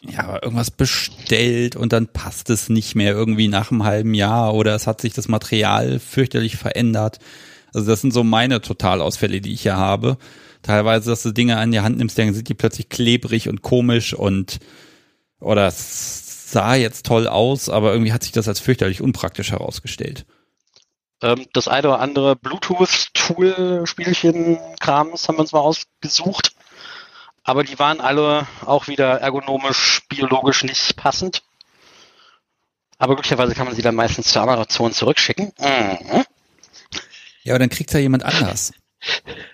Ja, 0.01 0.25
aber 0.25 0.43
irgendwas 0.43 0.71
bestellt 0.71 1.77
und 1.77 1.93
dann 1.93 2.09
passt 2.09 2.51
es 2.51 2.69
nicht 2.69 2.95
mehr 2.95 3.13
irgendwie 3.13 3.49
nach 3.49 3.71
einem 3.71 3.85
halben 3.85 4.13
Jahr 4.13 4.53
oder 4.53 4.75
es 4.75 4.87
hat 4.87 5.01
sich 5.01 5.15
das 5.15 5.29
Material 5.29 5.99
fürchterlich 5.99 6.57
verändert. 6.57 7.21
Also 7.73 7.91
das 7.91 8.03
sind 8.03 8.13
so 8.13 8.23
meine 8.23 8.61
Totalausfälle, 8.61 9.41
die 9.41 9.55
ich 9.55 9.63
hier 9.63 9.77
habe. 9.77 10.19
Teilweise, 10.65 11.11
dass 11.11 11.23
du 11.23 11.31
Dinge 11.31 11.59
an 11.59 11.71
die 11.73 11.81
Hand 11.81 11.99
nimmst, 11.99 12.19
dann 12.19 12.33
sind 12.33 12.49
die 12.49 12.55
plötzlich 12.55 12.89
klebrig 12.89 13.51
und 13.51 13.61
komisch 13.61 14.15
und 14.15 14.61
oder 15.39 15.67
es 15.67 16.51
sah 16.51 16.75
jetzt 16.75 17.05
toll 17.05 17.29
aus, 17.29 17.69
aber 17.69 17.93
irgendwie 17.93 18.15
hat 18.15 18.23
sich 18.23 18.33
das 18.33 18.49
als 18.49 18.61
fürchterlich 18.61 19.03
unpraktisch 19.03 19.53
herausgestellt. 19.53 20.25
Ähm, 21.21 21.45
das 21.53 21.69
eine 21.69 21.89
oder 21.89 22.01
andere 22.01 22.35
Bluetooth-Tool-Spielchen-Krams 22.37 25.29
haben 25.29 25.37
wir 25.37 25.41
uns 25.41 25.53
mal 25.53 25.61
ausgesucht. 25.61 26.53
Aber 27.43 27.63
die 27.63 27.79
waren 27.79 28.01
alle 28.01 28.47
auch 28.65 28.89
wieder 28.89 29.21
ergonomisch, 29.21 30.01
biologisch 30.09 30.65
nicht 30.65 30.97
passend. 30.97 31.43
Aber 32.97 33.17
glücklicherweise 33.17 33.55
kann 33.55 33.67
man 33.67 33.77
sie 33.77 33.83
dann 33.83 33.97
meistens 33.97 34.29
zur 34.29 34.41
Amazon 34.41 34.95
zurückschicken. 34.95 35.53
Mhm. 35.59 36.25
Ja, 37.43 37.53
aber 37.53 37.59
dann 37.59 37.69
kriegt 37.69 37.93
ja 37.93 38.01
jemand 38.01 38.23
anders. 38.23 38.73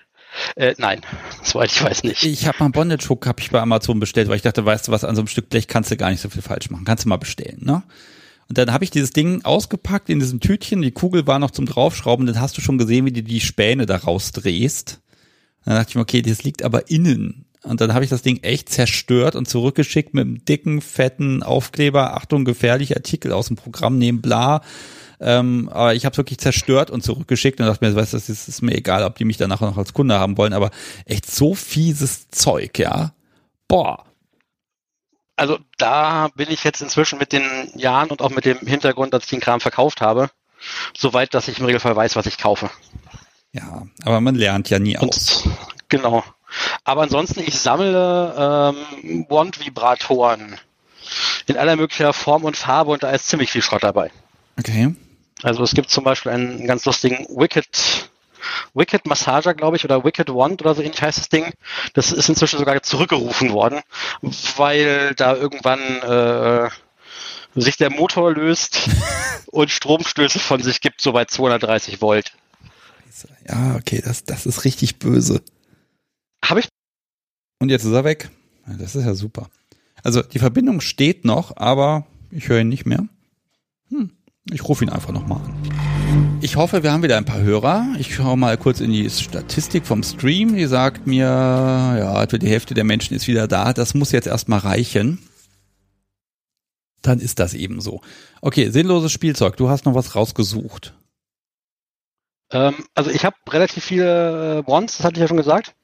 Äh, 0.55 0.75
nein, 0.77 1.01
soweit 1.43 1.71
ich 1.71 1.83
weiß 1.83 2.03
nicht. 2.03 2.23
Ich 2.23 2.47
habe 2.47 2.57
mal 2.59 2.65
einen 2.65 2.73
Bondage 2.73 3.09
Hook 3.09 3.25
hab 3.27 3.39
ich 3.39 3.51
bei 3.51 3.59
Amazon 3.59 3.99
bestellt, 3.99 4.27
weil 4.27 4.35
ich 4.35 4.41
dachte, 4.41 4.65
weißt 4.65 4.87
du 4.87 4.91
was, 4.91 5.03
an 5.03 5.15
so 5.15 5.21
einem 5.21 5.27
Stück 5.27 5.49
Blech 5.49 5.67
kannst 5.67 5.91
du 5.91 5.97
gar 5.97 6.09
nicht 6.09 6.21
so 6.21 6.29
viel 6.29 6.41
falsch 6.41 6.69
machen. 6.69 6.85
Kannst 6.85 7.05
du 7.05 7.09
mal 7.09 7.17
bestellen, 7.17 7.59
ne? 7.61 7.83
Und 8.49 8.57
dann 8.57 8.73
habe 8.73 8.83
ich 8.83 8.91
dieses 8.91 9.11
Ding 9.11 9.45
ausgepackt 9.45 10.09
in 10.09 10.19
diesem 10.19 10.41
Tütchen, 10.41 10.81
die 10.81 10.91
Kugel 10.91 11.25
war 11.25 11.39
noch 11.39 11.51
zum 11.51 11.65
draufschrauben, 11.65 12.25
dann 12.25 12.41
hast 12.41 12.57
du 12.57 12.61
schon 12.61 12.77
gesehen, 12.77 13.05
wie 13.05 13.13
du 13.13 13.23
die 13.23 13.39
Späne 13.39 13.85
da 13.85 13.95
rausdrehst. 13.95 14.99
Dann 15.63 15.75
dachte 15.75 15.91
ich 15.91 15.95
mir, 15.95 16.01
okay, 16.01 16.21
das 16.21 16.43
liegt 16.43 16.63
aber 16.63 16.89
innen. 16.89 17.45
Und 17.63 17.79
dann 17.79 17.93
habe 17.93 18.03
ich 18.03 18.09
das 18.09 18.23
Ding 18.23 18.43
echt 18.43 18.69
zerstört 18.69 19.35
und 19.35 19.47
zurückgeschickt 19.47 20.13
mit 20.13 20.25
einem 20.25 20.43
dicken, 20.43 20.81
fetten 20.81 21.43
Aufkleber, 21.43 22.15
Achtung, 22.15 22.43
gefährliche 22.43 22.95
Artikel 22.95 23.31
aus 23.31 23.47
dem 23.47 23.55
Programm 23.55 23.97
nehmen, 23.97 24.21
bla. 24.21 24.61
Ähm, 25.21 25.69
aber 25.71 25.93
ich 25.93 26.05
habe 26.05 26.13
es 26.13 26.17
wirklich 26.17 26.39
zerstört 26.39 26.89
und 26.89 27.03
zurückgeschickt 27.03 27.59
und 27.59 27.67
dachte 27.67 27.85
mir, 27.85 27.95
weißt 27.95 28.13
du, 28.13 28.17
das 28.17 28.27
ist, 28.27 28.47
ist 28.47 28.61
mir 28.61 28.75
egal, 28.75 29.03
ob 29.03 29.15
die 29.15 29.25
mich 29.25 29.37
danach 29.37 29.61
noch 29.61 29.77
als 29.77 29.93
Kunde 29.93 30.19
haben 30.19 30.37
wollen, 30.37 30.53
aber 30.53 30.71
echt 31.05 31.29
so 31.29 31.53
fieses 31.53 32.29
Zeug, 32.29 32.79
ja. 32.79 33.13
Boah 33.67 34.05
also 35.37 35.57
da 35.79 36.27
bin 36.35 36.51
ich 36.51 36.63
jetzt 36.63 36.81
inzwischen 36.81 37.17
mit 37.17 37.31
den 37.31 37.41
Jahren 37.73 38.11
und 38.11 38.21
auch 38.21 38.29
mit 38.29 38.45
dem 38.45 38.59
Hintergrund, 38.59 39.11
dass 39.11 39.23
ich 39.23 39.29
den 39.31 39.39
Kram 39.39 39.59
verkauft 39.59 39.99
habe, 39.99 40.29
Soweit, 40.95 41.33
dass 41.33 41.47
ich 41.47 41.59
im 41.59 41.65
Regelfall 41.65 41.95
weiß, 41.95 42.15
was 42.15 42.25
ich 42.25 42.37
kaufe. 42.37 42.69
Ja, 43.53 43.87
aber 44.03 44.21
man 44.21 44.35
lernt 44.35 44.69
ja 44.69 44.79
nie 44.79 44.97
Und, 44.97 45.09
aus. 45.09 45.47
Genau. 45.89 46.23
Aber 46.83 47.03
ansonsten, 47.03 47.41
ich 47.41 47.59
sammle 47.59 48.73
ähm, 49.07 49.25
Wand-Vibratoren 49.29 50.57
in 51.47 51.57
aller 51.57 51.75
möglicher 51.75 52.13
Form 52.13 52.43
und 52.43 52.55
Farbe 52.55 52.91
und 52.91 53.03
da 53.03 53.11
ist 53.11 53.27
ziemlich 53.27 53.51
viel 53.51 53.61
Schrott 53.61 53.83
dabei. 53.83 54.11
Okay. 54.57 54.93
Also 55.43 55.63
es 55.63 55.73
gibt 55.73 55.89
zum 55.89 56.03
Beispiel 56.03 56.31
einen 56.31 56.67
ganz 56.67 56.85
lustigen 56.85 57.25
Wicked, 57.29 58.09
Wicked 58.73 59.05
Massager, 59.05 59.53
glaube 59.53 59.77
ich, 59.77 59.85
oder 59.85 60.03
Wicked 60.03 60.29
Wand 60.29 60.61
oder 60.61 60.75
so 60.75 60.81
ähnlich 60.81 61.01
heißt 61.01 61.17
das 61.17 61.29
Ding. 61.29 61.51
Das 61.93 62.11
ist 62.11 62.29
inzwischen 62.29 62.59
sogar 62.59 62.81
zurückgerufen 62.83 63.51
worden, 63.51 63.81
weil 64.57 65.13
da 65.15 65.35
irgendwann 65.35 65.79
äh, 65.79 66.69
sich 67.55 67.77
der 67.77 67.91
Motor 67.91 68.33
löst 68.33 68.89
und 69.47 69.71
Stromstöße 69.71 70.39
von 70.39 70.61
sich 70.61 70.81
gibt, 70.81 71.01
so 71.01 71.11
bei 71.11 71.25
230 71.25 72.01
Volt. 72.01 72.33
Ja, 73.47 73.75
okay, 73.75 74.01
das, 74.03 74.23
das 74.23 74.45
ist 74.45 74.63
richtig 74.63 74.99
böse. 74.99 75.41
Habe 76.43 76.61
ich? 76.61 76.69
Und 77.59 77.69
jetzt 77.69 77.83
ist 77.83 77.91
er 77.91 78.03
weg. 78.03 78.29
Das 78.65 78.95
ist 78.95 79.05
ja 79.05 79.13
super. 79.13 79.49
Also 80.03 80.21
die 80.21 80.39
Verbindung 80.39 80.81
steht 80.81 81.25
noch, 81.25 81.57
aber 81.57 82.07
ich 82.31 82.47
höre 82.47 82.61
ihn 82.61 82.69
nicht 82.69 82.85
mehr. 82.85 83.07
Ich 84.49 84.67
rufe 84.67 84.83
ihn 84.83 84.89
einfach 84.89 85.11
nochmal 85.11 85.39
an. 85.39 86.39
Ich 86.41 86.55
hoffe, 86.55 86.81
wir 86.81 86.91
haben 86.91 87.03
wieder 87.03 87.17
ein 87.17 87.25
paar 87.25 87.41
Hörer. 87.41 87.85
Ich 87.99 88.15
schaue 88.15 88.35
mal 88.35 88.57
kurz 88.57 88.79
in 88.79 88.91
die 88.91 89.07
Statistik 89.09 89.85
vom 89.85 90.01
Stream. 90.01 90.55
Die 90.55 90.65
sagt 90.65 91.05
mir, 91.05 91.25
ja, 91.25 92.23
etwa 92.23 92.37
die 92.39 92.49
Hälfte 92.49 92.73
der 92.73 92.83
Menschen 92.83 93.15
ist 93.15 93.27
wieder 93.27 93.47
da. 93.47 93.73
Das 93.73 93.93
muss 93.93 94.11
jetzt 94.11 94.27
erstmal 94.27 94.59
reichen. 94.59 95.19
Dann 97.03 97.19
ist 97.19 97.39
das 97.39 97.53
eben 97.53 97.81
so. 97.81 98.01
Okay, 98.41 98.69
sinnloses 98.69 99.11
Spielzeug. 99.11 99.57
Du 99.57 99.69
hast 99.69 99.85
noch 99.85 99.93
was 99.93 100.15
rausgesucht. 100.15 100.93
Ähm, 102.51 102.85
also 102.95 103.11
ich 103.11 103.23
habe 103.23 103.35
relativ 103.49 103.83
viele 103.83 104.59
äh, 104.59 104.67
Wands, 104.67 104.97
das 104.97 105.05
hatte 105.05 105.15
ich 105.15 105.21
ja 105.21 105.27
schon 105.27 105.37
gesagt. 105.37 105.75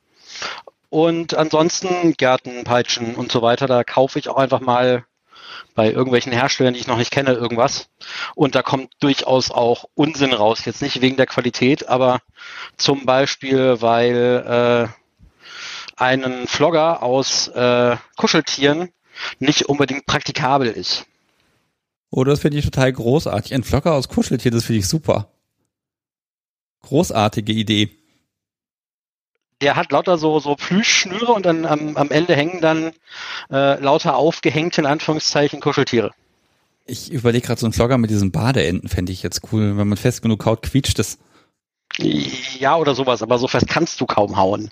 Und 0.90 1.36
ansonsten 1.36 2.14
Gärten, 2.14 2.64
Peitschen 2.64 3.16
und 3.16 3.32
so 3.32 3.42
weiter. 3.42 3.68
Da 3.68 3.84
kaufe 3.84 4.20
ich 4.20 4.30
auch 4.30 4.38
einfach 4.38 4.62
mal 4.62 5.06
bei 5.78 5.92
irgendwelchen 5.92 6.32
Herstellern, 6.32 6.74
die 6.74 6.80
ich 6.80 6.88
noch 6.88 6.98
nicht 6.98 7.12
kenne, 7.12 7.34
irgendwas. 7.34 7.88
Und 8.34 8.56
da 8.56 8.64
kommt 8.64 8.94
durchaus 9.00 9.52
auch 9.52 9.86
Unsinn 9.94 10.34
raus. 10.34 10.66
Jetzt 10.66 10.82
nicht 10.82 11.02
wegen 11.02 11.18
der 11.18 11.28
Qualität, 11.28 11.88
aber 11.88 12.20
zum 12.78 13.06
Beispiel, 13.06 13.80
weil 13.80 14.90
äh, 14.90 16.02
einen 16.02 16.48
Flogger 16.48 17.04
aus 17.04 17.50
äh, 17.50 17.96
Kuscheltieren 18.16 18.90
nicht 19.38 19.70
unbedingt 19.70 20.08
praktikabel 20.08 20.68
ist. 20.68 21.06
Oh, 22.10 22.24
das 22.24 22.40
finde 22.40 22.58
ich 22.58 22.66
total 22.66 22.92
großartig. 22.92 23.54
Ein 23.54 23.64
Flocker 23.64 23.94
aus 23.94 24.10
Kuscheltier, 24.10 24.50
das 24.50 24.64
finde 24.64 24.80
ich 24.80 24.88
super. 24.88 25.32
Großartige 26.82 27.54
Idee. 27.54 27.97
Der 29.62 29.76
hat 29.76 29.92
lauter 29.92 30.18
so, 30.18 30.40
so 30.40 30.56
Plüschschnüre 30.56 31.34
und 31.34 31.46
dann 31.46 31.66
am, 31.66 31.98
am 31.98 32.12
Ende 32.12 32.36
hängen 32.36 32.62
dann 32.62 32.92
äh, 33.50 33.80
lauter 33.82 34.16
aufgehängte, 34.16 34.82
in 34.82 34.88
Anführungszeichen, 34.88 35.60
Kuscheltiere. 35.60 36.12
Ich 36.86 37.12
überlege 37.12 37.48
gerade 37.48 37.60
so 37.60 37.66
einen 37.66 37.74
Vlogger 37.74 37.98
mit 37.98 38.10
diesen 38.10 38.32
Badeenten, 38.32 38.88
fände 38.88 39.12
ich 39.12 39.24
jetzt 39.24 39.42
cool. 39.52 39.78
Wenn 39.78 39.88
man 39.88 39.98
fest 39.98 40.22
genug 40.22 40.40
kaut, 40.40 40.62
quietscht 40.62 41.00
es. 41.00 41.18
Ja, 41.98 42.76
oder 42.78 42.96
sowas, 42.96 43.22
aber 43.24 43.40
so 43.40 43.48
fest 43.48 43.68
kannst 43.68 44.00
du 44.00 44.06
kaum 44.06 44.38
hauen, 44.38 44.70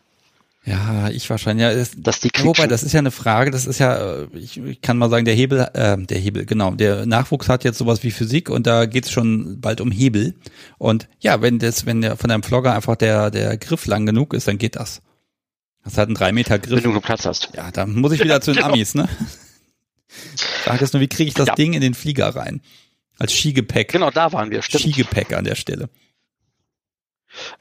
Ja, 0.66 1.10
ich 1.10 1.30
wahrscheinlich. 1.30 1.62
Ja, 1.64 1.70
ist, 1.70 1.96
dass 1.98 2.20
die 2.22 2.30
ja, 2.36 2.44
wobei, 2.44 2.66
das 2.66 2.82
ist 2.82 2.92
ja 2.94 3.00
eine 3.00 3.12
Frage, 3.12 3.52
das 3.52 3.68
ist 3.68 3.78
ja, 3.80 4.24
äh, 4.24 4.28
ich, 4.34 4.58
ich 4.58 4.82
kann 4.82 4.98
mal 4.98 5.12
sagen, 5.12 5.24
der 5.26 5.36
Hebel, 5.36 5.60
äh, 5.74 5.96
der 5.98 6.18
Hebel, 6.18 6.46
genau, 6.46 6.72
der 6.72 7.06
Nachwuchs 7.06 7.50
hat 7.50 7.64
jetzt 7.64 7.78
sowas 7.78 8.02
wie 8.02 8.10
Physik 8.10 8.50
und 8.50 8.66
da 8.66 8.86
geht's 8.88 9.12
schon 9.12 9.62
bald 9.62 9.80
um 9.80 9.92
Hebel. 9.92 10.34
Und 10.80 11.08
ja, 11.20 11.42
wenn 11.44 11.60
das, 11.60 11.86
wenn 11.86 12.02
der 12.02 12.18
von 12.18 12.30
deinem 12.30 12.42
Vlogger 12.42 12.74
einfach 12.74 12.96
der, 12.96 13.30
der 13.30 13.58
Griff 13.58 13.86
lang 13.86 14.08
genug 14.08 14.34
ist, 14.34 14.48
dann 14.48 14.58
geht 14.58 14.76
das. 14.76 15.02
Das 15.84 16.00
hat 16.00 16.08
einen 16.08 16.16
drei 16.16 16.32
Meter 16.32 16.56
wenn 16.56 16.62
Griff. 16.62 16.82
du 16.82 16.90
genug 16.90 17.04
Platz 17.04 17.26
hast. 17.26 17.50
Ja, 17.54 17.70
dann 17.72 17.94
muss 17.94 18.12
ich 18.14 18.24
wieder 18.24 18.42
zu 18.42 18.52
den. 18.54 18.64
Amis, 18.64 18.96
ne? 18.96 19.08
Frage 20.64 20.84
ist 20.84 20.94
nur, 20.94 21.02
wie 21.02 21.08
kriege 21.08 21.28
ich 21.28 21.36
das 21.36 21.48
Ja. 21.50 21.56
Ding 21.56 21.74
in 21.74 21.82
den 21.82 21.94
Flieger 21.94 22.36
rein? 22.36 22.62
Als 23.20 23.34
Skigepäck. 23.34 23.92
Genau, 23.92 24.10
da 24.10 24.34
waren 24.34 24.50
wir, 24.50 24.64
stimmt. 24.64 24.82
Skigepäck 24.82 25.34
an 25.34 25.46
der 25.46 25.56
Stelle. 25.56 25.90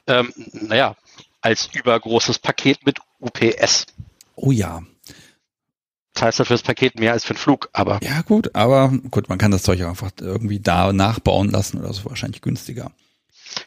Ähm, 0.07 0.33
naja, 0.53 0.95
als 1.45 1.69
übergroßes 1.71 2.39
Paket 2.39 2.85
mit 2.87 2.99
UPS. 3.19 3.85
Oh 4.35 4.51
ja. 4.51 4.81
Zahlst 6.15 6.39
du 6.39 6.45
für 6.45 6.53
das 6.53 6.63
Paket 6.63 6.99
mehr 6.99 7.11
als 7.11 7.23
für 7.23 7.33
den 7.33 7.37
Flug, 7.37 7.69
aber 7.71 7.99
Ja, 8.01 8.21
gut, 8.23 8.55
aber 8.55 8.91
gut, 9.11 9.29
man 9.29 9.37
kann 9.37 9.51
das 9.51 9.61
Zeug 9.61 9.81
einfach 9.83 10.09
irgendwie 10.19 10.59
da 10.59 10.91
nachbauen 10.91 11.51
lassen 11.51 11.77
oder 11.77 11.93
so, 11.93 12.05
wahrscheinlich 12.05 12.41
günstiger. 12.41 12.91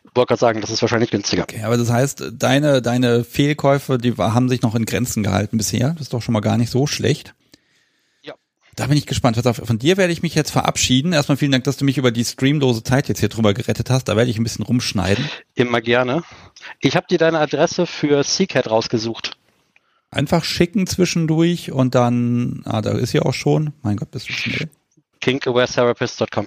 ich 0.04 0.16
wollte 0.16 0.28
gerade 0.28 0.40
sagen, 0.40 0.60
das 0.60 0.70
ist 0.70 0.82
wahrscheinlich 0.82 1.10
günstiger. 1.10 1.44
Okay, 1.44 1.62
aber 1.62 1.76
das 1.76 1.90
heißt, 1.90 2.32
deine, 2.32 2.82
deine 2.82 3.22
Fehlkäufe, 3.22 3.98
die 3.98 4.14
haben 4.16 4.48
sich 4.48 4.62
noch 4.62 4.74
in 4.74 4.84
Grenzen 4.84 5.22
gehalten 5.22 5.56
bisher. 5.56 5.90
Das 5.90 6.02
ist 6.02 6.12
doch 6.12 6.22
schon 6.22 6.32
mal 6.32 6.40
gar 6.40 6.56
nicht 6.56 6.70
so 6.70 6.88
schlecht. 6.88 7.34
Da 8.78 8.86
bin 8.86 8.96
ich 8.96 9.06
gespannt. 9.06 9.36
Von 9.36 9.78
dir 9.80 9.96
werde 9.96 10.12
ich 10.12 10.22
mich 10.22 10.36
jetzt 10.36 10.52
verabschieden. 10.52 11.12
Erstmal 11.12 11.36
vielen 11.36 11.50
Dank, 11.50 11.64
dass 11.64 11.78
du 11.78 11.84
mich 11.84 11.98
über 11.98 12.12
die 12.12 12.24
streamlose 12.24 12.84
Zeit 12.84 13.08
jetzt 13.08 13.18
hier 13.18 13.28
drüber 13.28 13.52
gerettet 13.52 13.90
hast. 13.90 14.04
Da 14.04 14.16
werde 14.16 14.30
ich 14.30 14.38
ein 14.38 14.44
bisschen 14.44 14.64
rumschneiden. 14.64 15.28
Immer 15.56 15.80
gerne. 15.80 16.22
Ich 16.78 16.94
habe 16.94 17.08
dir 17.10 17.18
deine 17.18 17.40
Adresse 17.40 17.86
für 17.86 18.22
Seacat 18.22 18.70
rausgesucht. 18.70 19.36
Einfach 20.12 20.44
schicken 20.44 20.86
zwischendurch 20.86 21.72
und 21.72 21.96
dann, 21.96 22.62
ah, 22.66 22.80
da 22.80 22.92
ist 22.92 23.10
sie 23.10 23.18
auch 23.18 23.34
schon. 23.34 23.72
Mein 23.82 23.96
Gott, 23.96 24.12
bist 24.12 24.28
du 24.28 24.32
schnell. 24.32 24.68
kinkawaretherapist.com. 25.22 26.46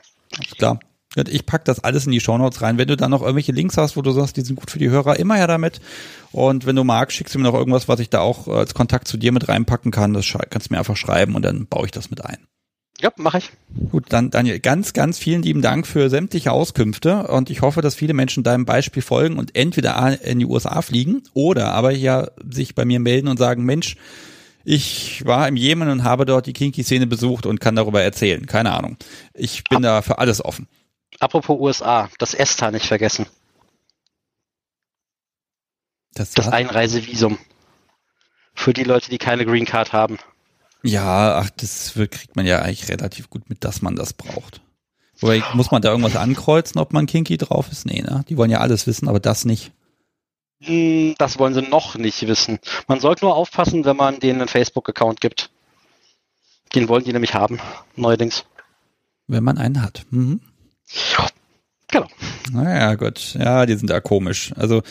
Klar. 0.58 0.80
Gut, 1.16 1.28
Ich 1.28 1.45
pack 1.45 1.66
das 1.66 1.84
alles 1.84 2.05
in 2.05 2.12
die 2.12 2.22
Shownotes 2.22 2.62
rein. 2.62 2.78
Wenn 2.78 2.88
du 2.88 2.95
da 2.95 3.09
noch 3.09 3.22
irgendwelche 3.22 3.51
Links 3.51 3.78
hast, 3.78 3.97
wo 3.97 4.01
du 4.01 4.12
sagst, 4.12 4.38
die 4.38 4.41
sind 4.41 4.55
gut 4.55 4.72
für 4.72 4.80
die 4.80 4.89
Hörer, 4.89 5.20
immer 5.20 5.36
her 5.36 5.47
damit. 5.47 5.82
Und 6.32 6.66
wenn 6.66 6.76
du 6.76 6.84
magst, 6.84 7.18
schickst 7.18 7.36
du 7.36 7.39
mir 7.39 7.45
noch 7.45 7.53
irgendwas, 7.53 7.88
was 7.88 7.99
ich 7.99 8.09
da 8.09 8.20
auch 8.20 8.47
äh, 8.47 8.51
als 8.51 8.74
Kontakt 8.74 9.07
zu 9.07 9.18
dir 9.18 9.32
mit 9.32 9.49
reinpacken 9.49 9.91
kann. 9.91 10.14
Das 10.14 10.26
kannst 10.49 10.70
du 10.70 10.74
mir 10.74 10.80
einfach 10.80 10.95
schreiben 10.95 11.36
und 11.36 11.43
dann 11.43 11.68
baue 11.68 11.86
ich 11.86 11.91
das 11.91 12.09
mit 12.09 12.24
ein. 12.24 12.38
Ja, 13.01 13.12
mache 13.18 13.39
ich. 13.39 13.51
Gut, 13.89 14.05
dann 14.09 14.30
Daniel, 14.30 14.59
ganz, 14.59 14.93
ganz 14.93 15.18
vielen 15.18 15.41
lieben 15.41 15.62
Dank 15.62 15.88
für 15.88 16.09
sämtliche 16.09 16.51
Auskünfte 16.51 17.28
und 17.28 17.49
ich 17.49 17.62
hoffe, 17.62 17.82
dass 17.82 17.95
viele 17.95 18.14
Menschen 18.14 18.43
deinem 18.43 18.66
Beispiel 18.66 19.01
folgen 19.01 19.39
und 19.39 19.55
entweder 19.55 20.22
in 20.24 20.38
die 20.38 20.45
USA 20.45 20.84
fliegen 20.84 21.24
oder 21.34 21.74
aber 21.74 21.91
hier 21.91 22.32
sich 22.47 22.76
bei 22.76 22.86
mir 22.86 22.99
melden 22.99 23.28
und 23.28 23.38
sagen, 23.38 23.66
Mensch, 23.66 23.95
ich 24.64 25.26
war 25.26 25.47
im 25.47 25.55
Jemen 25.55 25.89
und 25.89 26.03
habe 26.03 26.26
dort 26.26 26.45
die 26.45 26.53
Kinky-Szene 26.53 27.07
besucht 27.07 27.47
und 27.47 27.59
kann 27.59 27.76
darüber 27.76 28.03
erzählen. 28.03 28.45
Keine 28.45 28.72
Ahnung. 28.72 28.97
Ich 29.34 29.64
bin 29.64 29.82
da 29.82 30.03
für 30.03 30.20
alles 30.20 30.45
offen. 30.45 30.68
Apropos 31.22 31.59
USA, 31.59 32.09
das 32.17 32.34
ESTA 32.34 32.72
nicht 32.72 32.88
vergessen. 32.88 33.28
Das, 36.13 36.32
Das 36.32 36.49
Einreisevisum. 36.49 37.38
Für 38.53 38.74
die 38.74 38.84
Leute, 38.84 39.09
die 39.09 39.17
keine 39.17 39.45
Green 39.45 39.65
Card 39.65 39.93
haben. 39.93 40.17
ja, 40.84 41.38
ach, 41.38 41.49
das 41.51 41.93
kriegt 41.93 42.36
man 42.36 42.45
ja 42.45 42.59
eigentlich 42.59 42.89
relativ 42.89 43.30
gut 43.30 43.49
mit, 43.49 43.63
dass 43.63 43.82
man 43.82 43.95
das 43.95 44.13
braucht. 44.13 44.61
Wobei, 45.19 45.43
muss 45.53 45.69
man 45.72 45.82
da 45.84 45.89
irgendwas 45.89 46.15
ankreuzen, 46.15 46.82
ob 46.82 46.91
man 46.91 47.05
Kinky 47.05 47.38
drauf 47.38 47.72
ist? 47.72 47.86
Nee, 47.86 48.01
ne? 48.01 48.26
Die 48.28 48.38
wollen 48.38 48.49
ja 48.49 48.59
alles 48.59 48.88
wissen, 48.88 49.07
aber 49.07 49.19
das 49.19 49.45
nicht. 49.45 49.72
Hm, 50.63 51.13
Das 51.19 51.38
wollen 51.38 51.53
sie 51.53 51.61
noch 51.61 51.95
nicht 51.95 52.26
wissen. 52.28 52.59
Man 52.88 52.99
sollte 52.99 53.26
nur 53.26 53.36
aufpassen, 53.36 53.86
wenn 53.86 53.95
man 53.95 54.19
denen 54.19 54.41
einen 54.41 54.47
Facebook-Account 54.49 55.22
gibt. 55.22 55.51
Den 56.74 56.88
wollen 56.89 57.03
die 57.03 57.13
nämlich 57.13 57.36
haben, 57.36 57.59
neuerdings. 57.95 58.45
Wenn 59.28 59.43
man 59.43 59.59
einen 59.59 59.82
hat. 59.84 60.05
Mhm. 60.09 60.41
Genau. 61.92 62.08
Naja, 62.52 62.96
gut. 62.96 63.36
Ja, 63.38 63.66
die 63.66 63.76
sind 63.76 63.89
da 63.89 64.00
komisch. 64.00 64.54
Also, 64.56 64.82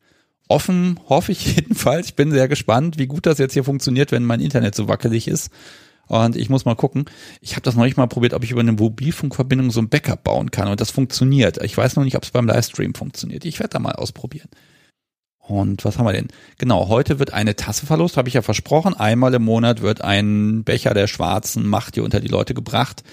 offen, 0.48 1.00
hoffe 1.08 1.32
ich 1.32 1.46
jedenfalls. 1.56 2.08
Ich 2.08 2.16
bin 2.16 2.32
sehr 2.32 2.48
gespannt, 2.48 2.98
wie 2.98 3.08
gut 3.08 3.26
das 3.26 3.38
jetzt 3.38 3.54
hier 3.54 3.64
funktioniert, 3.64 4.12
wenn 4.12 4.26
mein 4.26 4.42
Internet 4.42 4.76
so 4.76 4.88
wackelig 4.88 5.28
ist. 5.28 5.52
Und 6.08 6.36
ich 6.36 6.50
muss 6.50 6.66
mal 6.66 6.76
gucken. 6.76 7.06
Ich 7.40 7.54
habe 7.54 7.62
das 7.62 7.76
noch 7.76 7.86
nicht 7.86 7.96
mal 7.96 8.08
probiert, 8.08 8.34
ob 8.34 8.44
ich 8.44 8.52
über 8.52 8.60
eine 8.60 8.74
Mobilfunkverbindung 8.74 9.72
so 9.72 9.80
ein 9.80 9.88
Backup 9.88 10.26
bauen 10.26 10.52
kann. 10.52 10.68
Und 10.68 10.82
das 10.82 10.92
funktioniert. 10.92 11.64
Ich 11.64 11.78
weiß 11.78 11.96
noch 11.96 12.04
nicht, 12.04 12.18
ob 12.18 12.24
es 12.24 12.32
beim 12.32 12.46
Livestream 12.46 12.94
funktioniert. 12.94 13.46
Ich 13.46 13.60
werde 13.60 13.70
da 13.70 13.80
mal 13.80 13.94
ausprobieren. 13.94 14.50
Und 15.46 15.84
was 15.84 15.98
haben 15.98 16.06
wir 16.06 16.14
denn? 16.14 16.30
Genau, 16.58 16.88
heute 16.88 17.20
wird 17.20 17.34
eine 17.34 17.56
Tasse 17.56 17.86
verlost, 17.86 18.16
habe 18.16 18.30
ich 18.30 18.34
ja 18.34 18.42
versprochen. 18.42 18.94
Einmal 18.94 19.34
im 19.34 19.44
Monat 19.44 19.82
wird 19.82 20.02
ein 20.02 20.64
Becher 20.64 20.94
der 20.94 21.08
schwarzen 21.08 21.68
Macht 21.68 21.96
hier 21.96 22.06
unter 22.06 22.22
die 22.22 22.30
Leute 22.30 22.54
gebracht. 22.54 23.04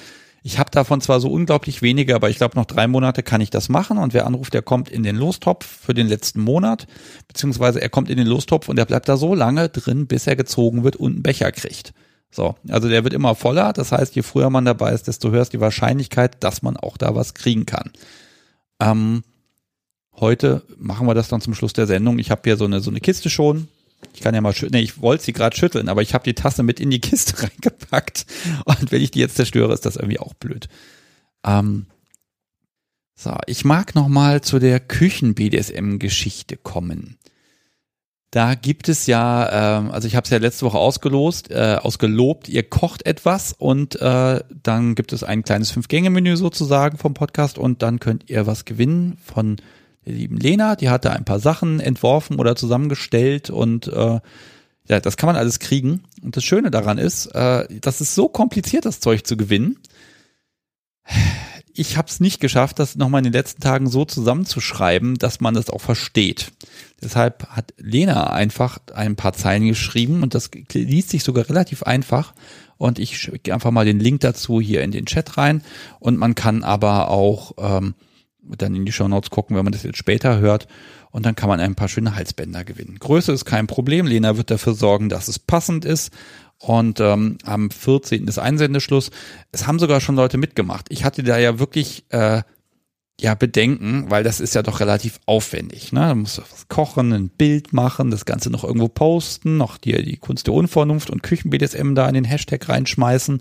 Ich 0.42 0.58
habe 0.58 0.70
davon 0.70 1.00
zwar 1.00 1.20
so 1.20 1.30
unglaublich 1.30 1.82
wenige, 1.82 2.14
aber 2.14 2.30
ich 2.30 2.36
glaube, 2.36 2.56
noch 2.56 2.64
drei 2.64 2.86
Monate 2.86 3.22
kann 3.22 3.40
ich 3.40 3.50
das 3.50 3.68
machen. 3.68 3.98
Und 3.98 4.14
wer 4.14 4.26
anruft, 4.26 4.54
der 4.54 4.62
kommt 4.62 4.88
in 4.88 5.02
den 5.02 5.16
Lostopf 5.16 5.66
für 5.66 5.92
den 5.92 6.06
letzten 6.06 6.40
Monat. 6.40 6.86
Beziehungsweise 7.28 7.82
er 7.82 7.90
kommt 7.90 8.08
in 8.08 8.16
den 8.16 8.28
Lostopf 8.28 8.68
und 8.68 8.76
der 8.76 8.86
bleibt 8.86 9.08
da 9.08 9.16
so 9.16 9.34
lange 9.34 9.68
drin, 9.68 10.06
bis 10.06 10.26
er 10.26 10.36
gezogen 10.36 10.84
wird 10.84 10.96
und 10.96 11.12
einen 11.12 11.22
Becher 11.22 11.50
kriegt. 11.52 11.92
So, 12.30 12.54
also 12.68 12.88
der 12.88 13.02
wird 13.02 13.12
immer 13.12 13.34
voller. 13.34 13.72
Das 13.72 13.92
heißt, 13.92 14.14
je 14.14 14.22
früher 14.22 14.50
man 14.50 14.64
dabei 14.64 14.92
ist, 14.92 15.08
desto 15.08 15.30
höher 15.30 15.42
ist 15.42 15.52
die 15.52 15.60
Wahrscheinlichkeit, 15.60 16.42
dass 16.42 16.62
man 16.62 16.76
auch 16.76 16.96
da 16.96 17.14
was 17.14 17.34
kriegen 17.34 17.66
kann. 17.66 17.90
Ähm, 18.80 19.24
Heute 20.20 20.62
machen 20.78 21.06
wir 21.06 21.14
das 21.14 21.28
dann 21.28 21.40
zum 21.40 21.54
Schluss 21.54 21.72
der 21.72 21.86
Sendung. 21.86 22.18
Ich 22.18 22.30
habe 22.30 22.42
hier 22.44 22.58
so 22.58 22.66
eine, 22.66 22.80
so 22.80 22.90
eine 22.90 23.00
Kiste 23.00 23.30
schon. 23.30 23.68
Ich 24.14 24.20
kann 24.20 24.34
ja 24.34 24.40
mal 24.40 24.52
schütteln. 24.52 24.72
Nee, 24.72 24.84
ich 24.84 25.00
wollte 25.00 25.24
sie 25.24 25.32
gerade 25.32 25.56
schütteln, 25.56 25.88
aber 25.88 26.02
ich 26.02 26.12
habe 26.12 26.24
die 26.24 26.34
Tasse 26.34 26.62
mit 26.62 26.78
in 26.78 26.90
die 26.90 27.00
Kiste 27.00 27.42
reingepackt. 27.42 28.26
Und 28.64 28.92
wenn 28.92 29.02
ich 29.02 29.10
die 29.10 29.20
jetzt 29.20 29.36
zerstöre, 29.36 29.72
ist 29.72 29.86
das 29.86 29.96
irgendwie 29.96 30.20
auch 30.20 30.34
blöd. 30.34 30.68
Ähm, 31.44 31.86
so, 33.14 33.36
ich 33.46 33.64
mag 33.64 33.94
noch 33.94 34.08
mal 34.08 34.42
zu 34.42 34.58
der 34.58 34.78
Küchen-BDSM-Geschichte 34.80 36.56
kommen. 36.56 37.16
Da 38.30 38.54
gibt 38.54 38.88
es 38.88 39.06
ja, 39.06 39.78
ähm, 39.78 39.90
also 39.90 40.06
ich 40.06 40.16
habe 40.16 40.24
es 40.24 40.30
ja 40.30 40.38
letzte 40.38 40.64
Woche 40.64 40.78
ausgelost, 40.78 41.50
äh, 41.50 41.78
ausgelobt, 41.80 42.48
ihr 42.48 42.62
kocht 42.62 43.04
etwas 43.04 43.54
und 43.58 44.00
äh, 44.00 44.40
dann 44.62 44.94
gibt 44.94 45.12
es 45.12 45.24
ein 45.24 45.42
kleines 45.42 45.72
Fünf-Gänge-Menü 45.72 46.36
sozusagen 46.36 46.96
vom 46.96 47.12
Podcast 47.12 47.58
und 47.58 47.82
dann 47.82 47.98
könnt 47.98 48.30
ihr 48.30 48.46
was 48.46 48.64
gewinnen 48.64 49.18
von 49.24 49.56
der 50.06 50.14
lieben 50.14 50.38
Lena, 50.38 50.76
die 50.76 50.88
hatte 50.88 51.12
ein 51.12 51.24
paar 51.24 51.40
Sachen 51.40 51.80
entworfen 51.80 52.38
oder 52.38 52.56
zusammengestellt 52.56 53.50
und 53.50 53.88
äh, 53.88 54.20
ja, 54.88 55.00
das 55.00 55.16
kann 55.16 55.28
man 55.28 55.36
alles 55.36 55.60
kriegen. 55.60 56.02
Und 56.22 56.36
das 56.36 56.44
Schöne 56.44 56.70
daran 56.70 56.98
ist, 56.98 57.26
äh, 57.26 57.66
das 57.80 58.00
ist 58.00 58.14
so 58.14 58.28
kompliziert, 58.28 58.84
das 58.84 59.00
Zeug 59.00 59.26
zu 59.26 59.36
gewinnen. 59.36 59.78
Ich 61.72 61.96
habe 61.96 62.08
es 62.08 62.18
nicht 62.18 62.40
geschafft, 62.40 62.78
das 62.78 62.96
nochmal 62.96 63.20
in 63.20 63.24
den 63.24 63.32
letzten 63.32 63.62
Tagen 63.62 63.88
so 63.88 64.04
zusammenzuschreiben, 64.04 65.16
dass 65.16 65.40
man 65.40 65.54
das 65.54 65.70
auch 65.70 65.80
versteht. 65.80 66.52
Deshalb 67.00 67.46
hat 67.48 67.72
Lena 67.76 68.32
einfach 68.32 68.78
ein 68.92 69.16
paar 69.16 69.32
Zeilen 69.32 69.66
geschrieben 69.66 70.22
und 70.22 70.34
das 70.34 70.50
liest 70.72 71.10
sich 71.10 71.22
sogar 71.22 71.48
relativ 71.48 71.84
einfach. 71.84 72.34
Und 72.76 72.98
ich 72.98 73.18
schicke 73.18 73.54
einfach 73.54 73.70
mal 73.70 73.84
den 73.84 74.00
Link 74.00 74.20
dazu 74.20 74.60
hier 74.60 74.82
in 74.82 74.90
den 74.90 75.06
Chat 75.06 75.36
rein. 75.36 75.62
Und 76.00 76.16
man 76.16 76.34
kann 76.34 76.64
aber 76.64 77.08
auch 77.08 77.52
ähm, 77.58 77.94
dann 78.56 78.74
in 78.74 78.84
die 78.84 78.92
Show 78.92 79.08
Notes 79.08 79.30
gucken, 79.30 79.56
wenn 79.56 79.64
man 79.64 79.72
das 79.72 79.82
jetzt 79.82 79.98
später 79.98 80.38
hört. 80.38 80.68
Und 81.10 81.26
dann 81.26 81.34
kann 81.34 81.48
man 81.48 81.60
ein 81.60 81.74
paar 81.74 81.88
schöne 81.88 82.14
Halsbänder 82.14 82.64
gewinnen. 82.64 82.98
Größe 82.98 83.32
ist 83.32 83.44
kein 83.44 83.66
Problem. 83.66 84.06
Lena 84.06 84.36
wird 84.36 84.50
dafür 84.50 84.74
sorgen, 84.74 85.08
dass 85.08 85.28
es 85.28 85.38
passend 85.38 85.84
ist. 85.84 86.12
Und 86.58 87.00
ähm, 87.00 87.38
am 87.44 87.70
14. 87.70 88.28
ist 88.28 88.38
Einsendeschluss. 88.38 89.10
Es 89.50 89.66
haben 89.66 89.78
sogar 89.78 90.00
schon 90.00 90.14
Leute 90.14 90.38
mitgemacht. 90.38 90.86
Ich 90.90 91.04
hatte 91.04 91.22
da 91.22 91.38
ja 91.38 91.58
wirklich 91.58 92.04
äh, 92.10 92.42
ja 93.20 93.34
Bedenken, 93.34 94.10
weil 94.10 94.24
das 94.24 94.40
ist 94.40 94.54
ja 94.54 94.62
doch 94.62 94.80
relativ 94.80 95.20
aufwendig. 95.26 95.92
Ne? 95.92 96.00
Da 96.00 96.14
musst 96.14 96.38
du 96.38 96.42
was 96.42 96.68
kochen, 96.68 97.12
ein 97.12 97.28
Bild 97.28 97.72
machen, 97.72 98.10
das 98.10 98.24
Ganze 98.24 98.50
noch 98.50 98.64
irgendwo 98.64 98.88
posten, 98.88 99.56
noch 99.56 99.78
dir 99.78 100.02
die 100.02 100.16
Kunst 100.16 100.46
der 100.46 100.54
Unvernunft 100.54 101.10
und 101.10 101.22
Küchen-BDSM 101.22 101.94
da 101.94 102.06
in 102.08 102.14
den 102.14 102.24
Hashtag 102.24 102.68
reinschmeißen. 102.68 103.40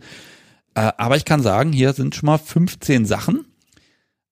Äh, 0.75 0.91
aber 0.97 1.17
ich 1.17 1.25
kann 1.25 1.41
sagen, 1.41 1.71
hier 1.71 1.93
sind 1.93 2.15
schon 2.15 2.27
mal 2.27 2.37
15 2.37 3.05
Sachen 3.05 3.45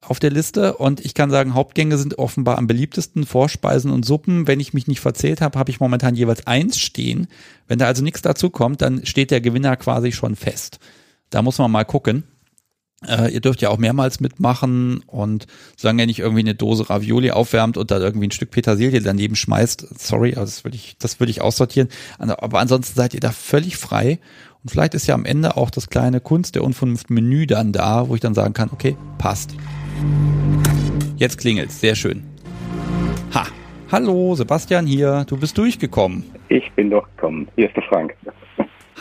auf 0.10 0.20
der 0.20 0.32
Liste 0.32 0.78
und 0.78 1.04
ich 1.04 1.14
kann 1.14 1.30
sagen, 1.30 1.54
Hauptgänge 1.54 1.98
sind 1.98 2.18
offenbar 2.18 2.58
am 2.58 2.68
beliebtesten, 2.68 3.26
Vorspeisen 3.26 3.92
und 3.92 4.06
Suppen. 4.06 4.48
Wenn 4.48 4.60
ich 4.60 4.74
mich 4.74 4.88
nicht 4.88 5.00
verzählt 5.00 5.42
habe, 5.42 5.58
habe 5.60 5.70
ich 5.70 5.80
momentan 5.80 6.16
jeweils 6.16 6.48
eins 6.48 6.80
stehen. 6.80 7.28
Wenn 7.68 7.80
da 7.80 7.86
also 7.86 8.04
nichts 8.04 8.22
dazu 8.22 8.50
kommt, 8.50 8.82
dann 8.82 9.06
steht 9.06 9.32
der 9.32 9.42
Gewinner 9.42 9.76
quasi 9.76 10.12
schon 10.12 10.36
fest. 10.36 10.80
Da 11.30 11.42
muss 11.42 11.58
man 11.58 11.72
mal 11.72 11.84
gucken. 11.84 12.24
Äh, 13.06 13.32
ihr 13.32 13.42
dürft 13.42 13.62
ja 13.62 13.70
auch 13.70 13.78
mehrmals 13.78 14.20
mitmachen 14.20 15.04
und 15.06 15.46
solange 15.76 16.02
ihr 16.02 16.08
nicht 16.08 16.20
irgendwie 16.20 16.40
eine 16.40 16.56
Dose 16.56 16.90
Ravioli 16.90 17.30
aufwärmt 17.30 17.78
und 17.78 17.92
da 17.92 18.00
irgendwie 18.00 18.28
ein 18.28 18.32
Stück 18.32 18.50
Petersilie 18.50 19.02
daneben 19.02 19.36
schmeißt, 19.36 20.00
sorry, 20.00 20.34
also 20.34 20.46
das 20.46 20.64
würde 20.64 20.78
ich, 20.78 20.98
das 20.98 21.20
würde 21.20 21.30
ich 21.30 21.42
aussortieren. 21.42 21.90
Aber 22.18 22.60
ansonsten 22.60 22.96
seid 22.96 23.14
ihr 23.14 23.20
da 23.20 23.32
völlig 23.32 23.78
frei. 23.78 24.20
Und 24.64 24.72
vielleicht 24.72 24.96
ist 24.96 25.06
ja 25.06 25.14
am 25.14 25.26
Ende 25.26 25.58
auch 25.58 25.70
das 25.70 25.90
kleine 25.90 26.20
Kunst 26.20 26.56
der 26.56 26.64
Unvernunft 26.64 27.12
Menü 27.12 27.46
dann 27.46 27.72
da, 27.72 28.10
wo 28.10 28.16
ich 28.16 28.22
dann 28.22 28.34
sagen 28.34 28.54
kann, 28.54 28.70
okay, 28.72 28.98
passt. 29.20 29.54
Jetzt 31.18 31.38
klingelt's, 31.40 31.80
sehr 31.80 31.96
schön. 31.96 32.24
Ha, 33.34 33.48
hallo, 33.92 34.36
Sebastian 34.36 34.86
hier, 34.86 35.26
du 35.28 35.38
bist 35.38 35.58
durchgekommen. 35.58 36.24
Ich 36.50 36.72
bin 36.74 36.90
durchgekommen. 36.90 37.48
Hier 37.56 37.68
ist 37.68 37.76
der 37.76 37.84
Frank. 37.84 38.16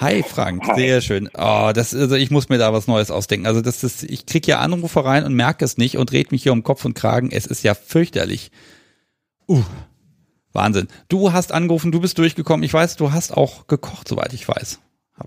Hi 0.00 0.22
Frank, 0.22 0.66
Hi. 0.68 0.74
sehr 0.74 1.00
schön. 1.00 1.30
Oh, 1.36 1.70
das, 1.74 1.94
also 1.94 2.16
ich 2.16 2.30
muss 2.30 2.50
mir 2.50 2.58
da 2.58 2.72
was 2.72 2.86
Neues 2.86 3.10
ausdenken. 3.10 3.46
Also 3.46 3.62
das 3.62 3.82
ist, 3.82 4.02
ich 4.02 4.26
krieg 4.26 4.46
ja 4.46 4.58
Anrufe 4.58 5.04
rein 5.04 5.24
und 5.24 5.34
merke 5.34 5.64
es 5.64 5.78
nicht 5.78 5.96
und 5.96 6.12
red 6.12 6.32
mich 6.32 6.42
hier 6.42 6.52
um 6.52 6.62
Kopf 6.62 6.84
und 6.84 6.94
Kragen. 6.94 7.30
Es 7.32 7.46
ist 7.46 7.62
ja 7.62 7.74
fürchterlich. 7.74 8.50
Uh, 9.48 9.62
Wahnsinn. 10.52 10.88
Du 11.08 11.32
hast 11.32 11.52
angerufen, 11.52 11.92
du 11.92 12.00
bist 12.00 12.18
durchgekommen. 12.18 12.62
Ich 12.62 12.74
weiß, 12.74 12.96
du 12.96 13.12
hast 13.12 13.34
auch 13.36 13.66
gekocht, 13.68 14.08
soweit 14.08 14.34
ich 14.34 14.46
weiß. 14.46 14.80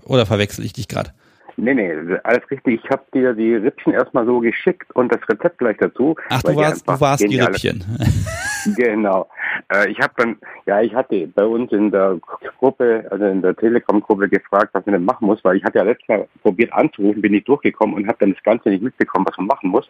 Oder 0.04 0.26
verwechsel 0.26 0.64
ich 0.64 0.72
dich 0.72 0.86
gerade? 0.86 1.14
Nee, 1.56 1.74
nee, 1.74 1.92
alles 2.24 2.50
richtig. 2.50 2.80
Ich 2.84 2.90
habe 2.90 3.02
dir 3.14 3.34
die 3.34 3.54
Rippchen 3.54 3.92
erstmal 3.92 4.26
so 4.26 4.40
geschickt 4.40 4.90
und 4.94 5.12
das 5.12 5.20
Rezept 5.28 5.58
gleich 5.58 5.76
dazu. 5.78 6.16
Ach, 6.28 6.42
du 6.42 6.56
warst, 6.56 6.88
du 6.88 7.00
warst 7.00 7.22
die 7.22 7.38
Rippchen. 7.38 7.84
genau. 8.76 9.28
Äh, 9.72 9.90
ich 9.90 10.00
habe 10.00 10.12
dann, 10.16 10.36
ja, 10.66 10.80
ich 10.80 10.94
hatte 10.94 11.26
bei 11.28 11.44
uns 11.44 11.72
in 11.72 11.90
der 11.90 12.18
Gruppe, 12.58 13.06
also 13.10 13.24
in 13.26 13.42
der 13.42 13.56
Telegram-Gruppe 13.56 14.28
gefragt, 14.28 14.70
was 14.72 14.84
man 14.86 14.94
denn 14.94 15.04
machen 15.04 15.26
muss, 15.26 15.42
weil 15.44 15.56
ich 15.56 15.64
hatte 15.64 15.78
ja 15.78 15.84
letztes 15.84 16.08
Mal 16.08 16.28
probiert 16.42 16.72
anzurufen, 16.72 17.22
bin 17.22 17.32
nicht 17.32 17.48
durchgekommen 17.48 17.96
und 17.96 18.06
habe 18.06 18.18
dann 18.20 18.32
das 18.32 18.42
Ganze 18.42 18.68
nicht 18.70 18.82
mitbekommen, 18.82 19.26
was 19.28 19.36
man 19.38 19.46
machen 19.46 19.70
muss. 19.70 19.88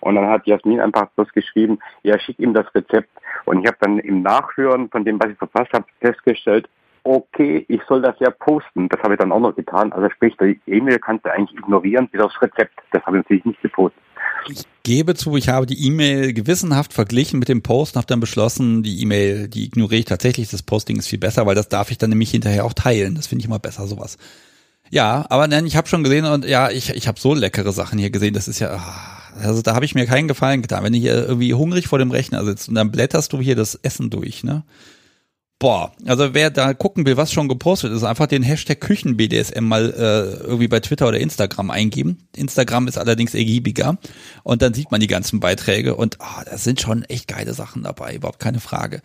Und 0.00 0.16
dann 0.16 0.28
hat 0.28 0.46
Jasmin 0.46 0.80
einfach 0.80 1.08
bloß 1.16 1.32
geschrieben, 1.32 1.78
ja, 2.02 2.18
schick 2.18 2.38
ihm 2.38 2.54
das 2.54 2.66
Rezept. 2.74 3.08
Und 3.44 3.60
ich 3.60 3.66
habe 3.66 3.76
dann 3.80 3.98
im 3.98 4.22
Nachhören 4.22 4.88
von 4.90 5.04
dem, 5.04 5.20
was 5.20 5.30
ich 5.30 5.38
verpasst 5.38 5.72
habe, 5.72 5.86
festgestellt, 6.00 6.68
okay, 7.04 7.64
ich 7.68 7.80
soll 7.88 8.02
das 8.02 8.16
ja 8.18 8.30
posten. 8.30 8.88
Das 8.88 9.00
habe 9.02 9.14
ich 9.14 9.20
dann 9.20 9.30
auch 9.30 9.40
noch 9.40 9.54
getan. 9.54 9.92
Also 9.92 10.08
sprich, 10.10 10.34
die 10.40 10.58
E-Mail 10.66 10.98
kannst 10.98 11.24
du 11.24 11.32
eigentlich 11.32 11.58
ignorieren, 11.58 12.08
bis 12.08 12.20
aufs 12.20 12.40
Rezept. 12.40 12.74
Das 12.92 13.04
habe 13.04 13.18
ich 13.18 13.24
natürlich 13.24 13.44
nicht 13.44 13.62
gepostet. 13.62 14.00
Ich 14.48 14.64
gebe 14.82 15.14
zu, 15.14 15.36
ich 15.36 15.48
habe 15.48 15.66
die 15.66 15.86
E-Mail 15.86 16.32
gewissenhaft 16.34 16.92
verglichen 16.92 17.38
mit 17.38 17.48
dem 17.48 17.62
Post 17.62 17.94
und 17.94 17.98
habe 18.00 18.06
dann 18.06 18.20
beschlossen, 18.20 18.82
die 18.82 19.00
E-Mail, 19.02 19.48
die 19.48 19.64
ignoriere 19.64 20.00
ich 20.00 20.04
tatsächlich. 20.06 20.50
Das 20.50 20.62
Posting 20.62 20.98
ist 20.98 21.08
viel 21.08 21.18
besser, 21.18 21.46
weil 21.46 21.54
das 21.54 21.68
darf 21.68 21.90
ich 21.90 21.98
dann 21.98 22.10
nämlich 22.10 22.30
hinterher 22.30 22.64
auch 22.64 22.74
teilen. 22.74 23.14
Das 23.14 23.26
finde 23.26 23.40
ich 23.40 23.46
immer 23.46 23.58
besser, 23.58 23.86
sowas. 23.86 24.18
Ja, 24.90 25.24
aber 25.28 25.48
nein, 25.48 25.66
ich 25.66 25.76
habe 25.76 25.88
schon 25.88 26.04
gesehen 26.04 26.26
und 26.26 26.44
ja, 26.44 26.70
ich, 26.70 26.90
ich 26.90 27.08
habe 27.08 27.18
so 27.18 27.34
leckere 27.34 27.72
Sachen 27.72 27.98
hier 27.98 28.10
gesehen. 28.10 28.34
Das 28.34 28.48
ist 28.48 28.60
ja, 28.60 28.74
ah, 28.74 29.38
also 29.42 29.62
da 29.62 29.74
habe 29.74 29.84
ich 29.84 29.94
mir 29.94 30.06
keinen 30.06 30.28
Gefallen 30.28 30.62
getan. 30.62 30.84
Wenn 30.84 30.92
du 30.92 30.98
hier 30.98 31.26
irgendwie 31.26 31.54
hungrig 31.54 31.88
vor 31.88 31.98
dem 31.98 32.10
Rechner 32.10 32.44
sitzt 32.44 32.68
und 32.68 32.74
dann 32.74 32.90
blätterst 32.90 33.32
du 33.32 33.40
hier 33.40 33.56
das 33.56 33.74
Essen 33.76 34.10
durch, 34.10 34.44
ne? 34.44 34.62
Boah, 35.60 35.92
also 36.04 36.34
wer 36.34 36.50
da 36.50 36.74
gucken 36.74 37.06
will, 37.06 37.16
was 37.16 37.32
schon 37.32 37.48
gepostet 37.48 37.92
ist, 37.92 38.02
einfach 38.02 38.26
den 38.26 38.42
Hashtag 38.42 38.80
KüchenBDSM 38.80 39.64
mal 39.64 39.94
äh, 39.96 40.44
irgendwie 40.44 40.68
bei 40.68 40.80
Twitter 40.80 41.08
oder 41.08 41.18
Instagram 41.18 41.70
eingeben. 41.70 42.28
Instagram 42.36 42.88
ist 42.88 42.98
allerdings 42.98 43.34
ergiebiger 43.34 43.98
und 44.42 44.62
dann 44.62 44.74
sieht 44.74 44.90
man 44.90 45.00
die 45.00 45.06
ganzen 45.06 45.40
Beiträge 45.40 45.94
und 45.94 46.20
ah, 46.20 46.40
oh, 46.40 46.42
da 46.44 46.58
sind 46.58 46.80
schon 46.80 47.04
echt 47.04 47.28
geile 47.28 47.54
Sachen 47.54 47.84
dabei, 47.84 48.16
überhaupt 48.16 48.40
keine 48.40 48.60
Frage. 48.60 49.00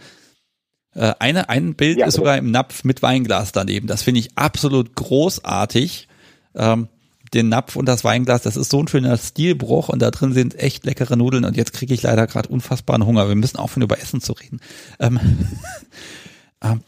Äh, 0.95 1.13
eine, 1.19 1.49
ein 1.49 1.75
Bild 1.75 1.99
ja, 1.99 2.07
ist 2.07 2.15
sogar 2.15 2.37
im 2.37 2.51
Napf 2.51 2.83
mit 2.83 3.01
Weinglas 3.01 3.51
daneben. 3.51 3.87
Das 3.87 4.01
finde 4.01 4.19
ich 4.19 4.37
absolut 4.37 4.95
großartig. 4.95 6.07
Ähm, 6.55 6.89
den 7.33 7.49
Napf 7.49 7.75
und 7.75 7.85
das 7.85 8.03
Weinglas, 8.03 8.41
das 8.41 8.57
ist 8.57 8.71
so 8.71 8.81
ein 8.81 8.87
schöner 8.87 9.15
Stilbruch 9.17 9.89
und 9.89 10.01
da 10.01 10.09
drin 10.09 10.33
sind 10.33 10.57
echt 10.57 10.85
leckere 10.85 11.15
Nudeln 11.15 11.45
und 11.45 11.55
jetzt 11.55 11.73
kriege 11.73 11.93
ich 11.93 12.01
leider 12.01 12.25
gerade 12.27 12.49
unfassbaren 12.49 13.05
Hunger. 13.05 13.27
Wir 13.27 13.35
müssen 13.35 13.57
aufhören, 13.57 13.83
über 13.83 13.99
Essen 13.99 14.19
zu 14.19 14.33
reden. 14.33 14.59
Ähm, 14.99 15.19
Ähm, 16.63 16.81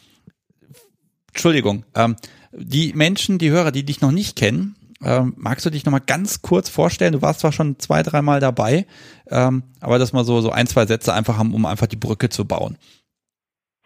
Entschuldigung, 1.29 1.85
ähm, 1.95 2.15
die 2.51 2.93
Menschen, 2.93 3.37
die 3.37 3.51
Hörer, 3.51 3.71
die 3.71 3.85
dich 3.85 4.01
noch 4.01 4.11
nicht 4.11 4.37
kennen, 4.37 4.75
ähm, 5.03 5.33
magst 5.37 5.65
du 5.65 5.69
dich 5.69 5.85
noch 5.85 5.91
mal 5.91 5.99
ganz 5.99 6.41
kurz 6.41 6.69
vorstellen? 6.69 7.13
Du 7.13 7.21
warst 7.21 7.39
zwar 7.39 7.51
schon 7.51 7.79
zwei, 7.79 8.03
dreimal 8.03 8.39
dabei, 8.39 8.85
ähm, 9.29 9.63
aber 9.79 9.97
das 9.97 10.13
mal 10.13 10.23
so, 10.23 10.41
so 10.41 10.51
ein, 10.51 10.67
zwei 10.67 10.85
Sätze 10.85 11.13
einfach 11.13 11.37
haben, 11.37 11.53
um 11.53 11.65
einfach 11.65 11.87
die 11.87 11.95
Brücke 11.95 12.29
zu 12.29 12.45
bauen. 12.45 12.77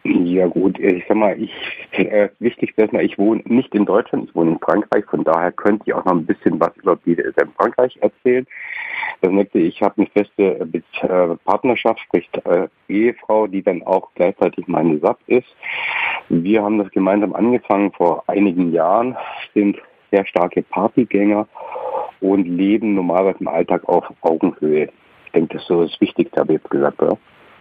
Ja 0.04 0.46
gut, 0.48 0.78
ich 0.78 1.04
sag 1.08 1.18
mal, 1.18 1.42
ich 1.42 1.52
äh, 1.94 2.30
wichtig 2.40 2.72
ist 2.72 2.78
erstmal, 2.78 3.04
ich 3.04 3.18
wohne 3.18 3.42
nicht 3.46 3.74
in 3.74 3.86
Deutschland, 3.86 4.30
ich 4.30 4.36
wohne 4.36 4.52
in 4.52 4.60
Frankreich, 4.60 5.06
von 5.06 5.24
daher 5.24 5.52
könnte 5.52 5.84
ich 5.88 5.94
auch 5.94 6.06
noch 6.06 6.12
ein 6.12 6.26
bisschen 6.26 6.60
was 6.60 6.76
über 6.78 6.96
BDSM 6.96 7.50
Frankreich 7.58 7.98
erzählen. 8.02 8.46
Das 9.22 9.32
nächste, 9.32 9.60
ich 9.60 9.82
habe 9.82 9.96
eine 9.98 10.08
feste 10.08 10.60
äh, 10.60 11.36
Partnerschaft, 11.46 12.00
sprich 12.02 12.30
äh, 12.46 12.68
Ehefrau, 12.88 13.48
die 13.48 13.64
dann 13.64 13.84
auch 13.84 14.10
gleichzeitig 14.16 14.68
meine 14.68 15.00
SAP 15.00 15.20
ist. 15.28 15.48
Wir 16.30 16.64
haben 16.64 16.80
das 16.80 16.92
gemeinsam 16.92 17.34
angefangen 17.34 17.92
vor 17.92 18.24
einigen 18.28 18.72
Jahren, 18.72 19.16
sind 19.54 19.78
sehr 20.12 20.26
starke 20.26 20.62
Partygänger 20.64 21.48
und 22.22 22.46
leben 22.46 22.96
normalerweise 22.96 23.40
im 23.40 23.48
Alltag 23.48 23.88
auf 23.88 24.06
Augenhöhe. 24.22 24.90
Ich 25.26 25.32
denke, 25.34 25.54
das 25.54 25.64
ist 25.64 25.68
so 25.68 25.84
das 25.84 26.00
Wichtigste, 26.00 26.40
habe 26.40 26.54
ich 26.54 26.62
jetzt 26.62 26.70
gesagt, 26.70 27.02
oder? 27.02 27.18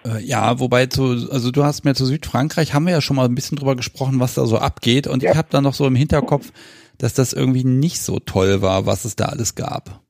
Äh, 0.07 0.23
ja, 0.23 0.61
wobei 0.61 0.87
zu, 0.87 1.03
also 1.31 1.51
du 1.51 1.65
hast 1.65 1.85
mir 1.85 1.95
zu 1.95 2.05
Südfrankreich 2.05 2.75
haben 2.75 2.87
wir 2.87 2.93
ja 2.93 3.01
schon 3.01 3.17
mal 3.17 3.27
ein 3.27 3.35
bisschen 3.35 3.57
drüber 3.57 3.75
gesprochen, 3.75 4.21
was 4.21 4.35
da 4.35 4.47
so 4.47 4.59
abgeht 4.59 5.07
und 5.07 5.23
ja. 5.23 5.33
ich 5.33 5.37
habe 5.37 5.49
da 5.51 5.61
noch 5.61 5.75
so 5.75 5.87
im 5.87 5.97
Hinterkopf, 5.97 6.53
dass 6.99 7.15
das 7.15 7.33
irgendwie 7.33 7.65
nicht 7.65 8.01
so 8.01 8.19
toll 8.19 8.63
war, 8.63 8.87
was 8.87 9.05
es 9.05 9.17
da 9.17 9.27
alles 9.27 9.55
gab. 9.55 10.04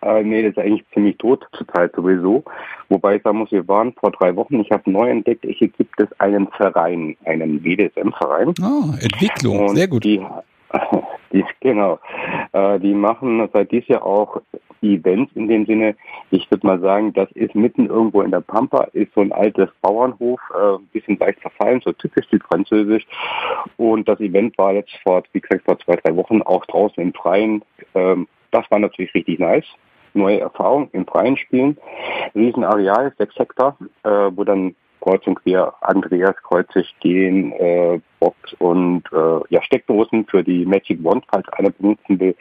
Äh, 0.00 0.22
nee, 0.22 0.42
das 0.42 0.52
ist 0.52 0.58
eigentlich 0.58 0.84
ziemlich 0.92 1.18
tot 1.18 1.46
zurzeit 1.52 1.92
sowieso. 1.94 2.44
Wobei 2.88 3.16
ich 3.16 3.22
sagen 3.22 3.38
muss, 3.38 3.52
wir 3.52 3.66
waren 3.68 3.92
vor 3.94 4.10
drei 4.10 4.34
Wochen, 4.36 4.60
ich 4.60 4.70
habe 4.70 4.90
neu 4.90 5.10
entdeckt, 5.10 5.44
hier 5.44 5.68
gibt 5.68 6.00
es 6.00 6.08
einen 6.20 6.48
Verein, 6.48 7.16
einen 7.24 7.62
BDSM-Verein. 7.62 8.54
Ah, 8.62 8.94
Entwicklung, 9.00 9.68
Und 9.68 9.76
sehr 9.76 9.88
gut. 9.88 10.04
Die, 10.04 10.24
die, 11.32 11.44
genau. 11.60 11.98
Äh, 12.52 12.80
die 12.80 12.94
machen 12.94 13.48
seit 13.52 13.70
dieses 13.70 13.88
Jahr 13.88 14.04
auch 14.04 14.40
Events 14.82 15.32
in 15.34 15.48
dem 15.48 15.64
Sinne. 15.66 15.94
Ich 16.30 16.50
würde 16.50 16.66
mal 16.66 16.80
sagen, 16.80 17.12
das 17.12 17.30
ist 17.32 17.54
mitten 17.54 17.86
irgendwo 17.86 18.22
in 18.22 18.30
der 18.30 18.40
Pampa, 18.40 18.84
ist 18.92 19.14
so 19.14 19.20
ein 19.20 19.32
altes 19.32 19.68
Bauernhof, 19.80 20.40
äh, 20.54 20.78
bisschen 20.92 21.18
leicht 21.18 21.40
verfallen, 21.40 21.80
so 21.84 21.92
typisch 21.92 22.26
südfranzösisch. 22.30 23.06
Und 23.76 24.08
das 24.08 24.20
Event 24.20 24.58
war 24.58 24.72
jetzt 24.72 24.92
vor, 25.04 25.22
wie 25.32 25.40
gesagt, 25.40 25.64
vor 25.64 25.78
zwei, 25.78 25.96
drei 25.96 26.16
Wochen 26.16 26.42
auch 26.42 26.66
draußen 26.66 27.02
im 27.02 27.14
Freien. 27.14 27.62
Ähm, 27.94 28.26
das 28.52 28.70
war 28.70 28.78
natürlich 28.78 29.12
richtig 29.14 29.38
nice. 29.38 29.66
Neue 30.14 30.40
Erfahrung 30.40 30.90
im 30.92 31.06
Freien 31.06 31.36
spielen. 31.36 31.76
Riesenareal, 32.34 33.12
sechs 33.18 33.34
Hektar, 33.36 33.76
äh, 34.04 34.08
wo 34.08 34.44
dann 34.44 34.74
kreuz 35.02 35.26
und 35.26 35.34
quer 35.36 35.74
Andreas 35.80 36.36
Kreuze 36.42 36.84
stehen, 36.84 37.52
äh, 37.52 38.00
Box 38.20 38.54
und 38.58 39.02
äh, 39.12 39.40
ja, 39.50 39.62
Steckdosen 39.62 40.26
für 40.26 40.42
die 40.42 40.64
Magic 40.64 41.02
Wand, 41.04 41.24
falls 41.30 41.48
einer 41.50 41.70
benutzen 41.70 42.20
will. 42.20 42.36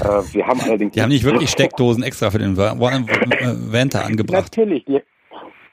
Äh, 0.00 0.22
wir 0.32 0.46
haben 0.46 0.60
allerdings 0.60 0.94
die 0.94 1.02
haben 1.02 1.10
nicht 1.10 1.24
wirklich 1.24 1.50
Steckdosen 1.50 2.02
extra 2.02 2.30
für 2.30 2.38
den 2.38 2.56
Vanta 2.56 4.00
angebracht. 4.00 4.56
Natürlich, 4.56 4.84
die, 4.86 5.02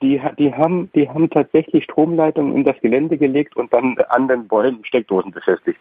die, 0.02 0.22
die, 0.38 0.54
haben, 0.54 0.92
die 0.94 1.08
haben 1.10 1.30
tatsächlich 1.30 1.84
Stromleitungen 1.86 2.56
in 2.56 2.64
das 2.64 2.76
Gelände 2.82 3.18
gelegt 3.18 3.56
und 3.56 3.74
dann 3.74 3.98
an 4.10 4.28
den 4.28 4.48
Bäumen 4.48 4.84
Steckdosen 4.84 5.32
befestigt. 5.32 5.80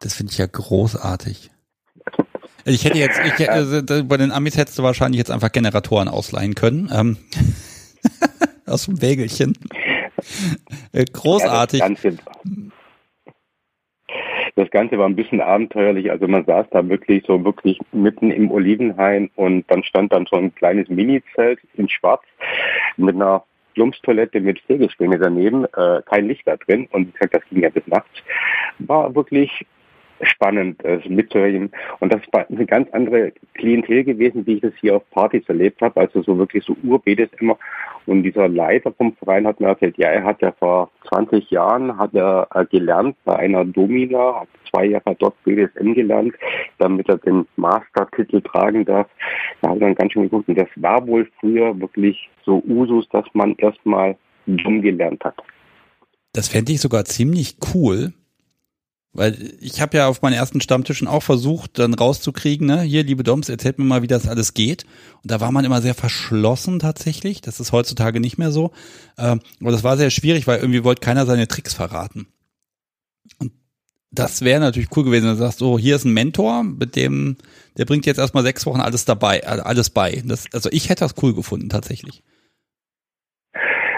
Das 0.00 0.14
finde 0.14 0.32
ich 0.32 0.38
ja 0.38 0.46
großartig. 0.46 1.50
Ich 2.64 2.84
hätte 2.84 2.98
jetzt, 2.98 3.20
ich, 3.38 3.50
also, 3.50 3.80
bei 4.04 4.16
den 4.16 4.32
Amis 4.32 4.56
hättest 4.56 4.78
du 4.78 4.82
wahrscheinlich 4.82 5.18
jetzt 5.18 5.30
einfach 5.30 5.52
Generatoren 5.52 6.08
ausleihen 6.08 6.54
können. 6.54 6.90
Ähm, 6.92 7.16
aus 8.66 8.86
dem 8.86 9.02
Wägelchen. 9.02 9.54
Äh, 10.92 11.04
großartig. 11.12 11.80
Ja, 11.80 11.88
das, 11.88 12.02
Ganze, 12.02 12.22
das, 14.56 14.70
Ganze, 14.70 14.98
war 14.98 15.06
ein 15.06 15.16
bisschen 15.16 15.40
abenteuerlich. 15.40 16.10
Also 16.10 16.28
man 16.28 16.44
saß 16.44 16.66
da 16.70 16.88
wirklich 16.88 17.24
so 17.26 17.44
wirklich 17.44 17.78
mitten 17.92 18.30
im 18.30 18.50
Olivenhain 18.50 19.30
und 19.36 19.70
dann 19.70 19.82
stand 19.84 20.12
dann 20.12 20.26
so 20.30 20.36
ein 20.36 20.54
kleines 20.54 20.88
Mini-Zelt 20.88 21.60
in 21.74 21.88
Schwarz 21.88 22.22
mit 22.96 23.14
einer 23.14 23.44
Plumpstoilette 23.74 24.40
mit 24.40 24.60
Segelspinne 24.66 25.18
daneben, 25.18 25.64
äh, 25.64 26.02
kein 26.04 26.26
Licht 26.26 26.46
da 26.46 26.56
drin 26.56 26.88
und 26.90 27.08
wie 27.08 27.12
gesagt, 27.12 27.34
das 27.34 27.42
ging 27.50 27.62
ja 27.62 27.70
bis 27.70 27.86
nachts. 27.86 28.10
War 28.78 29.14
wirklich 29.14 29.66
spannend 30.22 30.84
äh, 30.84 31.00
mitzuhören. 31.08 31.70
Und 32.00 32.12
das 32.12 32.20
war 32.32 32.46
eine 32.48 32.66
ganz 32.66 32.88
andere 32.92 33.32
Klientel 33.54 34.04
gewesen, 34.04 34.46
wie 34.46 34.54
ich 34.54 34.60
das 34.60 34.72
hier 34.80 34.96
auf 34.96 35.10
Partys 35.10 35.48
erlebt 35.48 35.80
habe. 35.80 36.00
Also 36.00 36.22
so 36.22 36.38
wirklich 36.38 36.64
so 36.64 36.76
Urbetes 36.82 37.28
immer. 37.40 37.58
Und 38.06 38.22
dieser 38.22 38.48
Leiter 38.48 38.92
vom 38.92 39.14
Verein 39.16 39.46
hat 39.46 39.60
mir 39.60 39.68
erzählt, 39.68 39.96
ja, 39.98 40.08
er 40.08 40.24
hat 40.24 40.40
ja 40.42 40.52
vor 40.52 40.90
20 41.08 41.50
Jahren 41.50 41.96
hat 41.96 42.14
er 42.14 42.48
äh, 42.54 42.64
gelernt 42.66 43.16
bei 43.24 43.36
einer 43.36 43.64
Domina, 43.64 44.40
hat 44.40 44.48
zwei 44.70 44.86
Jahre 44.86 45.14
dort 45.18 45.42
BDSM 45.44 45.92
gelernt, 45.92 46.34
damit 46.78 47.08
er 47.08 47.18
den 47.18 47.46
Mastertitel 47.56 48.40
tragen 48.40 48.84
darf. 48.84 49.08
Da 49.60 49.70
hat 49.70 49.76
er 49.76 49.80
dann 49.80 49.94
ganz 49.94 50.12
schön 50.12 50.22
geguckt. 50.22 50.48
Und 50.48 50.58
das 50.58 50.68
war 50.76 51.06
wohl 51.06 51.28
früher 51.40 51.78
wirklich 51.78 52.28
so 52.44 52.62
Usus, 52.66 53.08
dass 53.10 53.26
man 53.32 53.54
erstmal 53.56 54.16
dumm 54.46 54.82
gelernt 54.82 55.22
hat. 55.24 55.36
Das 56.32 56.48
fände 56.48 56.72
ich 56.72 56.80
sogar 56.80 57.04
ziemlich 57.04 57.56
cool, 57.74 58.12
weil 59.12 59.54
ich 59.60 59.80
habe 59.80 59.96
ja 59.96 60.06
auf 60.06 60.22
meinen 60.22 60.34
ersten 60.34 60.60
Stammtischen 60.60 61.08
auch 61.08 61.22
versucht, 61.22 61.78
dann 61.78 61.94
rauszukriegen, 61.94 62.66
ne, 62.66 62.82
hier, 62.82 63.02
liebe 63.02 63.24
Doms, 63.24 63.48
erzählt 63.48 63.78
mir 63.78 63.84
mal, 63.84 64.02
wie 64.02 64.06
das 64.06 64.28
alles 64.28 64.54
geht. 64.54 64.84
Und 65.22 65.30
da 65.30 65.40
war 65.40 65.50
man 65.50 65.64
immer 65.64 65.82
sehr 65.82 65.94
verschlossen 65.94 66.78
tatsächlich. 66.78 67.40
Das 67.40 67.58
ist 67.58 67.72
heutzutage 67.72 68.20
nicht 68.20 68.38
mehr 68.38 68.52
so. 68.52 68.70
Ähm, 69.18 69.40
aber 69.60 69.72
das 69.72 69.82
war 69.82 69.96
sehr 69.96 70.10
schwierig, 70.10 70.46
weil 70.46 70.60
irgendwie 70.60 70.84
wollte 70.84 71.00
keiner 71.00 71.26
seine 71.26 71.48
Tricks 71.48 71.74
verraten. 71.74 72.28
Und 73.38 73.52
das 74.12 74.42
wäre 74.42 74.60
natürlich 74.60 74.96
cool 74.96 75.04
gewesen, 75.04 75.24
wenn 75.24 75.34
du 75.34 75.38
sagst, 75.38 75.58
so, 75.58 75.78
hier 75.78 75.96
ist 75.96 76.04
ein 76.04 76.12
Mentor, 76.12 76.62
mit 76.62 76.94
dem, 76.94 77.36
der 77.78 77.86
bringt 77.86 78.06
jetzt 78.06 78.18
erstmal 78.18 78.44
sechs 78.44 78.64
Wochen 78.66 78.80
alles 78.80 79.04
dabei, 79.04 79.44
alles 79.44 79.90
bei. 79.90 80.22
Das, 80.24 80.44
also 80.52 80.68
ich 80.70 80.88
hätte 80.88 81.04
das 81.04 81.14
cool 81.22 81.34
gefunden, 81.34 81.68
tatsächlich. 81.68 82.22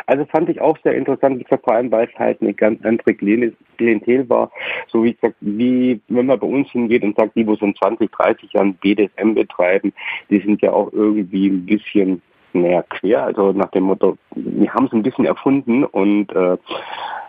Also 0.06 0.24
fand 0.26 0.48
ich 0.48 0.60
auch 0.60 0.76
sehr 0.82 0.94
interessant, 0.94 1.38
wie 1.38 1.44
gesagt, 1.44 1.64
vor 1.64 1.74
allem, 1.74 1.90
weil 1.90 2.08
es 2.08 2.18
halt 2.18 2.40
eine 2.40 2.54
ganz 2.54 2.84
andere 2.84 3.14
Klientel 3.14 4.28
war. 4.28 4.50
So 4.88 5.04
wie 5.04 5.14
gesagt, 5.14 5.36
wie 5.40 6.00
wenn 6.08 6.26
man 6.26 6.38
bei 6.38 6.46
uns 6.46 6.70
hingeht 6.70 7.02
und 7.02 7.16
sagt, 7.16 7.36
die, 7.36 7.46
wo 7.46 7.56
schon 7.56 7.74
20, 7.74 8.10
30 8.10 8.52
Jahren 8.52 8.74
BDSM 8.74 9.34
betreiben, 9.34 9.92
die 10.30 10.40
sind 10.40 10.62
ja 10.62 10.72
auch 10.72 10.92
irgendwie 10.92 11.48
ein 11.48 11.66
bisschen 11.66 12.22
naja, 12.54 12.82
quer, 12.82 13.24
also 13.24 13.52
nach 13.52 13.70
dem 13.70 13.84
Motto, 13.84 14.18
wir 14.34 14.72
haben 14.74 14.86
es 14.86 14.92
ein 14.92 15.02
bisschen 15.02 15.24
erfunden 15.24 15.84
und 15.84 16.30
äh, 16.32 16.58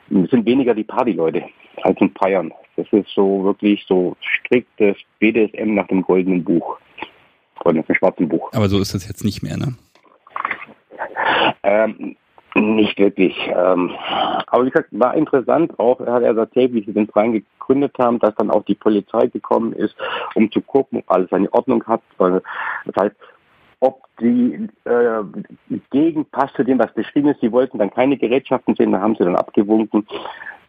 sind 0.10 0.45
weniger 0.45 0.74
die 0.74 0.84
Partyleute 0.84 1.44
als 1.82 2.00
ein 2.02 2.12
Feiern. 2.20 2.52
Das 2.76 2.88
ist 2.91 3.10
so 3.10 3.44
wirklich 3.44 3.86
so 3.88 4.18
striktes 4.20 4.98
BDSM 5.20 5.76
nach 5.76 5.88
dem 5.88 6.02
goldenen 6.02 6.44
Buch. 6.44 6.78
Oder 7.64 7.76
nach 7.76 7.86
dem 7.86 7.95
schwarzen 7.95 8.28
Buch. 8.28 8.52
Aber 8.54 8.68
so 8.68 8.80
ist 8.80 8.94
das 8.94 9.08
jetzt 9.08 9.24
nicht 9.24 9.44
mehr, 9.44 9.58
ne? 9.58 9.76
Ähm, 11.64 12.16
nicht 12.56 13.00
wirklich. 13.00 13.36
Ähm, 13.48 13.92
aber 14.48 14.66
wie 14.66 14.70
gesagt, 14.70 14.90
war 14.92 15.16
interessant 15.16 15.78
auch, 15.80 16.00
hat 16.00 16.24
er 16.24 16.38
erzählt, 16.38 16.74
wie 16.74 16.84
sie 16.84 16.94
den 16.94 17.08
Verein 17.08 17.34
gegründet 17.34 17.96
haben, 17.98 18.20
dass 18.20 18.36
dann 18.36 18.52
auch 18.52 18.64
die 18.64 18.76
Polizei 18.76 19.28
gekommen 19.28 19.74
ist, 19.74 19.96
um 20.36 20.52
zu 20.52 20.62
gucken, 20.62 21.00
ob 21.00 21.12
alles 21.12 21.30
seine 21.30 21.52
Ordnung 21.54 21.84
hat. 21.86 22.02
Das 22.18 22.96
heißt, 22.98 23.16
ob 23.80 24.04
die 24.22 24.70
äh, 24.86 25.80
Gegend 25.92 26.32
passt 26.32 26.56
zu 26.56 26.64
dem, 26.64 26.80
was 26.80 26.94
beschrieben 26.94 27.30
ist. 27.30 27.42
Sie 27.42 27.52
wollten 27.52 27.80
dann 27.80 27.92
keine 27.92 28.18
Gerätschaften 28.18 28.76
sehen, 28.76 28.92
da 28.92 29.02
haben 29.02 29.16
sie 29.16 29.26
dann 29.26 29.36
abgewunken. 29.36 30.08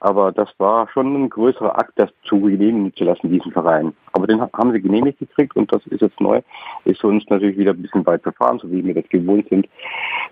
Aber 0.00 0.32
das 0.32 0.48
war 0.58 0.88
schon 0.92 1.14
ein 1.14 1.30
größerer 1.30 1.78
Akt, 1.78 1.92
das 1.96 2.10
zu 2.24 2.40
genehmigen 2.40 2.94
zu 2.94 3.04
lassen, 3.04 3.30
diesen 3.30 3.52
Verein. 3.52 3.94
Aber 4.12 4.26
den 4.26 4.40
haben 4.40 4.72
sie 4.72 4.80
genehmigt 4.80 5.18
gekriegt 5.18 5.56
und 5.56 5.72
das 5.72 5.86
ist 5.86 6.02
jetzt 6.02 6.20
neu. 6.20 6.40
Ist 6.84 7.02
uns 7.04 7.24
natürlich 7.28 7.56
wieder 7.56 7.72
ein 7.72 7.82
bisschen 7.82 8.06
weit 8.06 8.22
verfahren, 8.22 8.58
so 8.60 8.70
wie 8.70 8.84
wir 8.84 8.94
das 8.94 9.08
gewohnt 9.08 9.48
sind. 9.48 9.66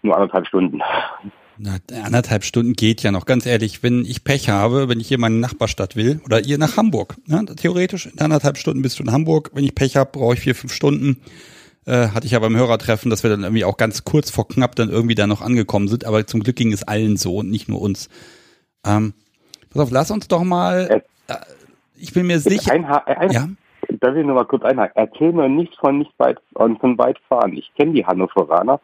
Nur 0.03 0.15
anderthalb 0.15 0.47
Stunden. 0.47 0.81
Na, 1.59 1.77
anderthalb 2.05 2.45
Stunden 2.45 2.73
geht 2.73 3.03
ja 3.03 3.13
noch. 3.13 3.27
Ganz 3.27 3.47
ehrlich, 3.47 3.83
wenn 3.83 4.05
ich 4.05 4.25
Pech 4.25 4.49
habe, 4.49 4.89
wenn 4.89 5.01
ich 5.01 5.09
hier 5.09 5.19
meine 5.19 5.37
Nachbarstadt 5.37 5.97
will 5.97 6.21
oder 6.25 6.45
ihr 6.45 6.59
nach 6.59 6.77
Hamburg, 6.77 7.17
ne, 7.27 7.45
theoretisch 7.57 8.07
in 8.07 8.19
anderthalb 8.19 8.57
Stunden 8.57 8.83
bist 8.83 8.99
du 8.99 9.05
in 9.05 9.13
Hamburg. 9.13 9.51
Wenn 9.55 9.65
ich 9.65 9.75
Pech 9.75 9.97
habe, 9.97 10.11
brauche 10.13 10.35
ich 10.35 10.41
vier, 10.41 10.55
fünf 10.55 10.73
Stunden. 10.73 11.21
Äh, 11.85 12.09
hatte 12.09 12.27
ich 12.27 12.33
ja 12.33 12.39
beim 12.39 12.57
Hörertreffen, 12.57 13.11
dass 13.11 13.23
wir 13.23 13.31
dann 13.31 13.43
irgendwie 13.43 13.65
auch 13.65 13.77
ganz 13.77 14.05
kurz 14.05 14.31
vor 14.31 14.47
knapp 14.47 14.77
dann 14.77 14.89
irgendwie 14.89 15.17
da 15.17 15.27
noch 15.27 15.41
angekommen 15.41 15.89
sind. 15.89 16.05
Aber 16.05 16.27
zum 16.27 16.41
Glück 16.41 16.57
ging 16.57 16.73
es 16.73 16.85
allen 16.85 17.17
so 17.17 17.37
und 17.39 17.51
nicht 17.51 17.69
nur 17.69 17.81
uns. 17.81 18.09
Ähm, 18.87 19.15
pass 19.73 19.83
auf, 19.83 19.91
lass 19.91 20.11
uns 20.11 20.29
doch 20.29 20.45
mal. 20.45 21.03
Äh, 21.29 21.35
ich 21.97 22.13
bin 22.13 22.27
mir 22.27 22.39
sicher. 22.41 22.73
Ein, 22.73 22.85
ein, 22.85 23.31
ja? 23.31 23.47
darf 24.03 24.17
ich 24.17 24.27
nur 24.27 24.35
mal 24.35 24.45
kurz 24.45 24.65
einhaken. 24.65 24.93
Erzähl 24.97 25.33
mir 25.33 25.49
nicht 25.49 25.77
von 25.77 25.99
nicht 25.99 26.13
weit 26.19 26.39
von 26.55 26.99
weit 26.99 27.19
fahren. 27.29 27.53
Ich 27.53 27.73
kenne 27.77 27.93
die 27.93 28.05
Hannoveraner. 28.05 28.81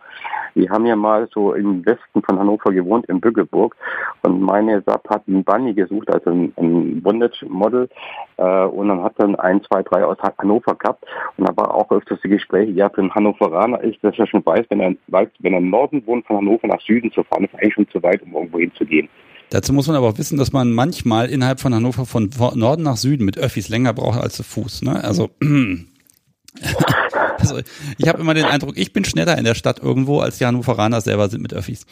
Die 0.55 0.71
haben 0.71 0.87
ja 0.87 0.97
mal 0.97 1.29
so 1.33 1.55
im 1.55 1.85
Westen 1.85 2.23
von 2.23 2.39
Hannover 2.39 2.73
gewohnt, 2.73 3.07
in 3.07 3.21
Bückeburg. 3.21 3.77
Und 4.23 4.41
meine 4.41 4.83
SAP 4.83 5.09
hat 5.11 5.23
einen 5.27 5.45
Bunny 5.45 5.75
gesucht, 5.75 6.13
also 6.13 6.31
ein, 6.31 6.53
ein 6.57 7.03
Bondage-Model. 7.03 7.89
Äh, 8.37 8.65
und 8.65 8.89
dann 8.89 9.03
hat 9.03 9.15
dann 9.19 9.37
ein, 9.37 9.63
zwei, 9.65 9.83
drei 9.83 10.05
aus 10.05 10.19
Hannover 10.39 10.75
gehabt. 10.75 11.05
Und 11.37 11.49
da 11.49 11.57
war 11.57 11.75
auch 11.75 11.91
öfters 11.91 12.21
die 12.23 12.29
Gespräche, 12.29 12.73
ja, 12.73 12.89
für 12.89 13.01
einen 13.01 13.15
Hannoveraner 13.15 13.81
ist, 13.83 14.03
dass 14.03 14.19
er 14.19 14.27
schon 14.27 14.45
weiß, 14.45 14.67
wenn 14.71 14.81
er, 14.81 14.95
wenn 15.07 15.53
er 15.53 15.59
im 15.59 15.71
Norden 15.71 16.05
wohnt, 16.07 16.27
von 16.27 16.39
Hannover 16.39 16.67
nach 16.67 16.81
Süden 16.81 17.13
zu 17.13 17.23
fahren, 17.25 17.45
ist 17.45 17.55
eigentlich 17.55 17.75
schon 17.75 17.89
zu 17.89 18.03
weit, 18.03 18.23
um 18.23 18.35
irgendwo 18.35 18.59
hinzugehen. 18.59 19.09
Dazu 19.51 19.73
muss 19.73 19.87
man 19.87 19.97
aber 19.97 20.09
auch 20.09 20.19
wissen, 20.19 20.37
dass 20.37 20.53
man 20.53 20.73
manchmal 20.73 21.31
innerhalb 21.31 21.61
von 21.61 21.75
Hannover 21.75 22.07
von 22.07 22.31
Norden 22.55 22.83
nach 22.83 22.97
Süden 22.97 23.25
mit 23.25 23.39
Öffis 23.39 23.69
länger 23.69 23.95
braucht 23.95 24.21
als 24.21 24.35
zu 24.35 24.43
Fuß. 24.43 24.83
Ne? 24.83 25.03
Also, 25.03 25.31
also 27.39 27.61
ich 27.97 28.09
habe 28.09 28.21
immer 28.21 28.35
den 28.35 28.45
Eindruck, 28.45 28.77
ich 28.77 28.93
bin 28.93 29.05
schneller 29.05 29.39
in 29.39 29.45
der 29.45 29.55
Stadt 29.55 29.81
irgendwo, 29.81 30.21
als 30.21 30.39
die 30.39 30.47
Hannoveraner 30.47 31.01
selber 31.01 31.29
sind 31.29 31.43
mit 31.43 31.55
Öffis. 31.55 31.87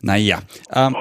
Naja, 0.00 0.40
ähm, 0.72 0.94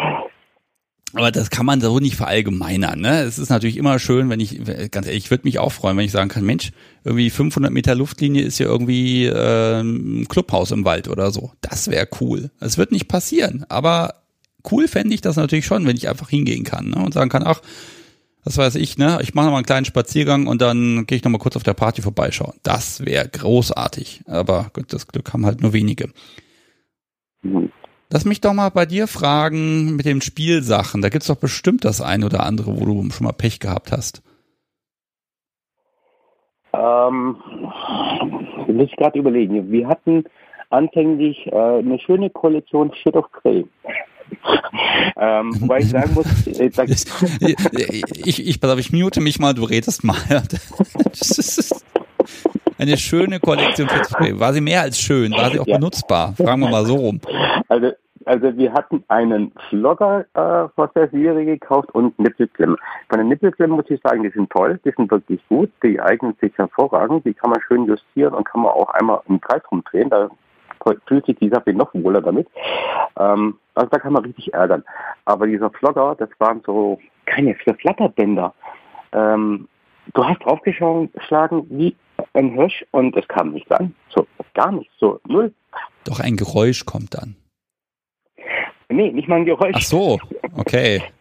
aber 1.16 1.32
das 1.32 1.50
kann 1.50 1.66
man 1.66 1.80
so 1.80 2.00
nicht 2.00 2.18
verallgemeinern. 2.18 3.00
Ne? 3.00 3.22
Es 3.22 3.40
ist 3.40 3.50
natürlich 3.50 3.78
immer 3.78 4.00
schön, 4.00 4.30
wenn 4.30 4.42
ich, 4.42 4.60
ganz 4.92 5.08
ehrlich, 5.08 5.26
ich 5.26 5.32
würde 5.32 5.46
mich 5.46 5.60
auch 5.60 5.72
freuen, 5.72 5.96
wenn 5.96 6.04
ich 6.04 6.12
sagen 6.12 6.30
kann, 6.30 6.44
Mensch, 6.44 6.72
irgendwie 7.06 7.30
500 7.30 7.72
Meter 7.72 7.96
Luftlinie 7.96 8.44
ist 8.44 8.60
ja 8.60 8.66
irgendwie 8.66 9.26
äh, 9.26 9.80
ein 9.80 10.28
Clubhaus 10.28 10.72
im 10.72 10.84
Wald 10.84 11.08
oder 11.08 11.32
so. 11.32 11.54
Das 11.62 11.90
wäre 11.90 12.08
cool. 12.20 12.52
Es 12.60 12.78
wird 12.78 12.92
nicht 12.92 13.08
passieren, 13.08 13.66
aber 13.70 14.25
cool 14.72 14.88
fände 14.88 15.14
ich 15.14 15.22
das 15.22 15.36
natürlich 15.36 15.66
schon, 15.66 15.86
wenn 15.86 15.96
ich 15.96 16.10
einfach 16.10 16.30
hingehen 16.30 16.64
kann 16.64 16.90
ne? 16.90 17.04
und 17.04 17.14
sagen 17.14 17.30
kann, 17.30 17.44
ach, 17.46 17.62
was 18.44 18.58
weiß 18.60 18.76
ich, 18.76 18.98
ne? 18.98 19.18
Ich 19.22 19.34
mache 19.34 19.50
mal 19.50 19.58
einen 19.58 19.66
kleinen 19.66 19.86
Spaziergang 19.86 20.46
und 20.46 20.62
dann 20.62 21.08
gehe 21.08 21.18
ich 21.18 21.24
noch 21.24 21.32
mal 21.32 21.40
kurz 21.40 21.56
auf 21.56 21.64
der 21.64 21.74
Party 21.74 22.04
vorbeischauen. 22.04 22.54
Das 22.62 23.04
wäre 23.04 23.28
großartig. 23.28 24.22
Aber 24.28 24.70
gut, 24.72 24.94
das 24.94 25.08
Glück 25.08 25.34
haben 25.34 25.48
halt 25.48 25.62
nur 25.62 25.74
wenige. 25.74 26.10
Mhm. 27.42 27.72
Lass 28.12 28.24
mich 28.24 28.42
doch 28.42 28.54
mal 28.54 28.70
bei 28.70 28.86
dir 28.86 29.08
fragen 29.08 29.96
mit 29.96 30.06
den 30.06 30.22
Spielsachen. 30.22 31.02
Da 31.02 31.10
gibt's 31.10 31.28
doch 31.28 31.38
bestimmt 31.38 31.84
das 31.86 32.02
eine 32.02 32.28
oder 32.28 32.46
andere, 32.46 32.80
wo 32.80 32.86
du 32.86 33.10
schon 33.10 33.26
mal 33.26 33.34
Pech 33.34 33.60
gehabt 33.60 33.92
hast. 33.92 34.22
Ähm, 36.72 37.38
muss 38.68 38.90
ich 38.90 38.96
gerade 38.96 39.18
überlegen. 39.18 39.72
Wir 39.72 39.88
hatten 39.88 40.26
anfänglich 40.70 41.48
äh, 41.48 41.80
eine 41.80 42.00
schöne 42.00 42.30
Kollektion 42.30 42.94
Shit 42.94 43.16
of 43.16 43.32
Grey. 43.32 43.66
Ähm, 45.18 45.56
wobei 45.62 45.80
ich 45.80 45.90
sagen 45.90 46.14
muss, 46.14 46.48
äh, 46.60 46.70
ich, 48.26 48.48
ich, 48.48 48.62
pass 48.62 48.72
auf, 48.72 48.80
ich 48.80 48.92
mute 48.92 49.22
mich 49.22 49.40
mal, 49.40 49.54
du 49.54 49.64
redest 49.64 50.04
mal. 50.04 50.16
eine 52.78 52.98
schöne 52.98 53.40
Kollektion. 53.40 53.88
War 53.88 54.54
sie 54.54 54.62
mehr 54.62 54.82
als 54.82 55.00
schön? 55.00 55.32
War 55.32 55.52
sie 55.52 55.60
auch 55.60 55.68
ja. 55.68 55.78
benutzbar? 55.78 56.34
Fragen 56.34 56.62
wir 56.62 56.70
mal 56.70 56.86
so 56.86 56.96
rum. 56.96 57.22
Also 57.68 57.92
also 58.26 58.58
wir 58.58 58.74
hatten 58.74 59.04
einen 59.08 59.52
Flogger 59.70 60.26
äh, 60.34 60.68
vor 60.76 60.88
der 60.96 61.10
Serie 61.10 61.46
gekauft 61.46 61.92
und 61.94 62.18
Nippelklemmen. 62.18 62.76
Von 63.10 63.20
den 63.20 63.28
Nippelklemmen 63.28 63.76
muss 63.76 63.90
ich 63.90 64.02
sagen, 64.02 64.24
die 64.24 64.30
sind 64.30 64.50
toll, 64.50 64.80
die 64.84 64.92
sind 64.98 65.12
wirklich 65.12 65.40
gut, 65.48 65.72
die 65.84 66.02
eignen 66.02 66.36
sich 66.42 66.52
hervorragend, 66.58 67.24
die 67.26 67.36
kann 67.36 67.52
man 67.52 67.62
schön 67.62 67.86
justieren 67.86 68.34
und 68.34 68.46
kann 68.46 68.62
man 68.62 68.72
auch 68.72 68.90
einmal 68.90 69.22
im 69.28 69.40
Kreis 69.40 69.62
rumdrehen, 69.72 70.10
da 70.10 70.30
fühlt 71.08 71.26
sich 71.26 71.38
die 71.38 71.50
Sache 71.50 71.74
noch 71.74 71.94
wohler 71.94 72.22
damit. 72.22 72.48
Ähm, 73.18 73.58
also 73.74 73.90
da 73.90 74.00
kann 74.00 74.14
man 74.14 74.24
richtig 74.24 74.54
ärgern. 74.54 74.84
Aber 75.26 75.48
dieser 75.48 75.70
Flogger, 75.72 76.16
das 76.18 76.30
waren 76.40 76.62
so 76.66 77.00
keine 77.26 77.56
Flatterbänder. 77.56 78.54
Ähm, 79.14 79.68
du 80.14 80.26
hast 80.26 80.44
draufgeschlagen 80.44 81.68
wie 81.70 81.96
ein 82.34 82.52
Hirsch 82.52 82.86
und 82.92 83.16
es 83.16 83.28
kam 83.28 83.52
nicht 83.52 83.72
an. 83.72 83.96
So, 84.10 84.28
gar 84.54 84.72
nicht, 84.72 84.90
so 85.00 85.20
null. 85.28 85.54
Doch 86.06 86.20
ein 86.20 86.38
Geräusch 86.38 86.86
kommt 86.86 87.16
dann. 87.16 87.36
Nee, 88.90 89.12
nicht 89.12 89.28
mal 89.28 89.38
ein 89.38 89.46
Geräusch. 89.46 89.76
Ach 89.76 89.82
so, 89.82 90.20
okay. 90.58 91.02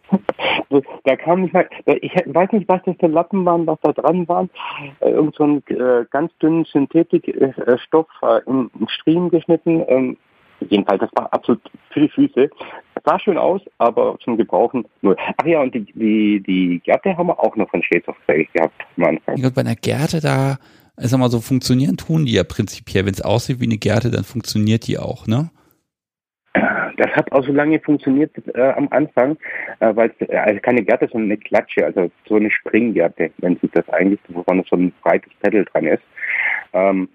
Da 1.03 1.15
kam 1.15 1.41
nicht 1.41 1.53
mal, 1.53 1.67
ich 1.85 2.11
weiß 2.25 2.51
nicht, 2.51 2.67
was 2.67 2.81
das 2.85 2.95
für 2.99 3.07
Lappen 3.07 3.45
waren, 3.45 3.67
was 3.67 3.79
da 3.81 3.91
dran 3.91 4.27
waren. 4.27 4.49
Äh, 4.99 5.11
irgend 5.11 5.35
so 5.35 5.43
ein 5.43 5.63
äh, 5.67 6.05
ganz 6.09 6.31
dünnen 6.41 6.65
Synthetikstoff 6.65 8.07
äh, 8.21 8.41
in, 8.47 8.69
in 8.79 8.87
Striemen 8.89 9.29
geschnitten. 9.29 9.83
Ähm, 9.87 10.17
jedenfalls, 10.69 11.01
das 11.01 11.09
war 11.15 11.31
absolut 11.33 11.61
für 11.91 12.01
die 12.01 12.09
Füße. 12.09 12.49
Das 12.95 13.03
sah 13.05 13.19
schön 13.19 13.37
aus, 13.37 13.61
aber 13.77 14.17
zum 14.23 14.37
Gebrauchen 14.37 14.85
nur. 15.01 15.15
Ach 15.37 15.45
ja, 15.45 15.61
und 15.61 15.73
die, 15.73 15.85
die, 15.93 16.41
die 16.41 16.81
Gärte 16.83 17.15
haben 17.15 17.27
wir 17.27 17.39
auch 17.39 17.55
noch 17.55 17.69
von 17.69 17.83
Shades 17.83 18.07
of 18.07 18.15
gehabt 18.27 18.73
am 18.97 19.03
Anfang. 19.03 19.37
Ja, 19.37 19.49
bei 19.49 19.61
einer 19.61 19.75
Gärte 19.75 20.21
da, 20.21 20.57
ich 20.99 21.07
sag 21.07 21.19
mal 21.19 21.29
so, 21.29 21.41
funktionieren 21.41 21.97
tun 21.97 22.25
die 22.25 22.33
ja 22.33 22.43
prinzipiell. 22.43 23.05
Wenn 23.05 23.13
es 23.13 23.21
aussieht 23.21 23.59
wie 23.59 23.65
eine 23.65 23.77
Gärte, 23.77 24.11
dann 24.11 24.23
funktioniert 24.23 24.87
die 24.87 24.97
auch, 24.97 25.27
ne? 25.27 25.51
Das 26.97 27.11
hat 27.11 27.31
auch 27.31 27.45
so 27.45 27.51
lange 27.51 27.79
funktioniert 27.79 28.31
äh, 28.53 28.61
am 28.61 28.87
Anfang, 28.91 29.37
äh, 29.79 29.95
weil 29.95 30.13
es 30.17 30.29
äh, 30.29 30.35
also 30.37 30.59
keine 30.61 30.83
Gärte, 30.83 31.07
sondern 31.11 31.31
eine 31.31 31.37
Klatsche, 31.37 31.85
also 31.85 32.09
so 32.27 32.35
eine 32.35 32.49
Springgärte, 32.49 33.31
wenn 33.39 33.57
sich 33.57 33.69
das 33.71 33.87
eigentlich, 33.89 34.19
woran 34.29 34.63
so 34.69 34.77
ein 34.77 34.93
breites 35.03 35.31
Pedal 35.41 35.65
dran 35.65 35.87
ist. 35.87 36.03
Ähm, 36.73 37.09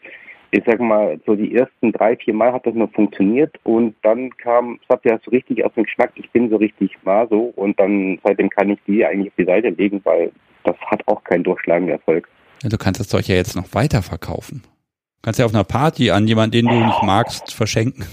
ich 0.51 0.63
sag 0.67 0.81
mal, 0.81 1.19
so 1.27 1.35
die 1.37 1.55
ersten 1.55 1.93
drei, 1.93 2.17
vier 2.17 2.35
Mal 2.35 2.53
hat 2.53 2.67
das 2.67 2.75
nur 2.75 2.89
funktioniert 2.89 3.55
und 3.63 3.95
dann 4.03 4.31
kam, 4.37 4.81
es 4.83 4.89
hat 4.89 5.03
so 5.25 5.31
richtig 5.31 5.65
aus 5.65 5.73
dem 5.75 5.85
Geschmack, 5.85 6.11
ich 6.17 6.29
bin 6.31 6.51
so 6.51 6.57
richtig 6.57 6.97
mal 7.05 7.29
so 7.29 7.53
und 7.55 7.79
dann 7.79 8.19
seitdem 8.25 8.51
kann 8.51 8.71
ich 8.71 8.81
die 8.87 9.05
eigentlich 9.05 9.29
auf 9.29 9.37
die 9.39 9.45
Seite 9.45 9.69
legen, 9.69 10.01
weil 10.05 10.33
das 10.65 10.77
hat 10.87 11.07
auch 11.07 11.23
keinen 11.25 11.45
durchschlagenden 11.45 11.95
Erfolg. 11.95 12.29
Ja, 12.63 12.69
du 12.69 12.77
kannst 12.79 13.01
das 13.01 13.09
Zeug 13.09 13.29
ja 13.29 13.37
jetzt 13.37 13.57
noch 13.57 13.73
weiter 13.75 14.03
verkaufen. 14.03 14.63
Du 14.65 15.23
kannst 15.23 15.39
ja 15.39 15.47
auf 15.47 15.55
einer 15.55 15.65
Party 15.65 16.11
an 16.11 16.27
jemanden, 16.27 16.53
den 16.53 16.67
du 16.67 16.75
nicht 16.75 17.03
magst, 17.03 17.55
verschenken. 17.55 18.05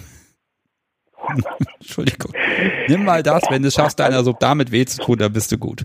Entschuldigung. 1.79 2.33
Nimm 2.87 3.05
mal 3.05 3.23
das, 3.23 3.43
wenn 3.49 3.61
du 3.61 3.67
es 3.67 3.75
schaffst, 3.75 3.99
deiner 3.99 4.23
so 4.23 4.33
damit 4.33 4.71
weh 4.71 4.85
zu 4.85 5.01
tun, 5.01 5.17
dann 5.17 5.33
bist 5.33 5.51
du 5.51 5.57
gut. 5.57 5.83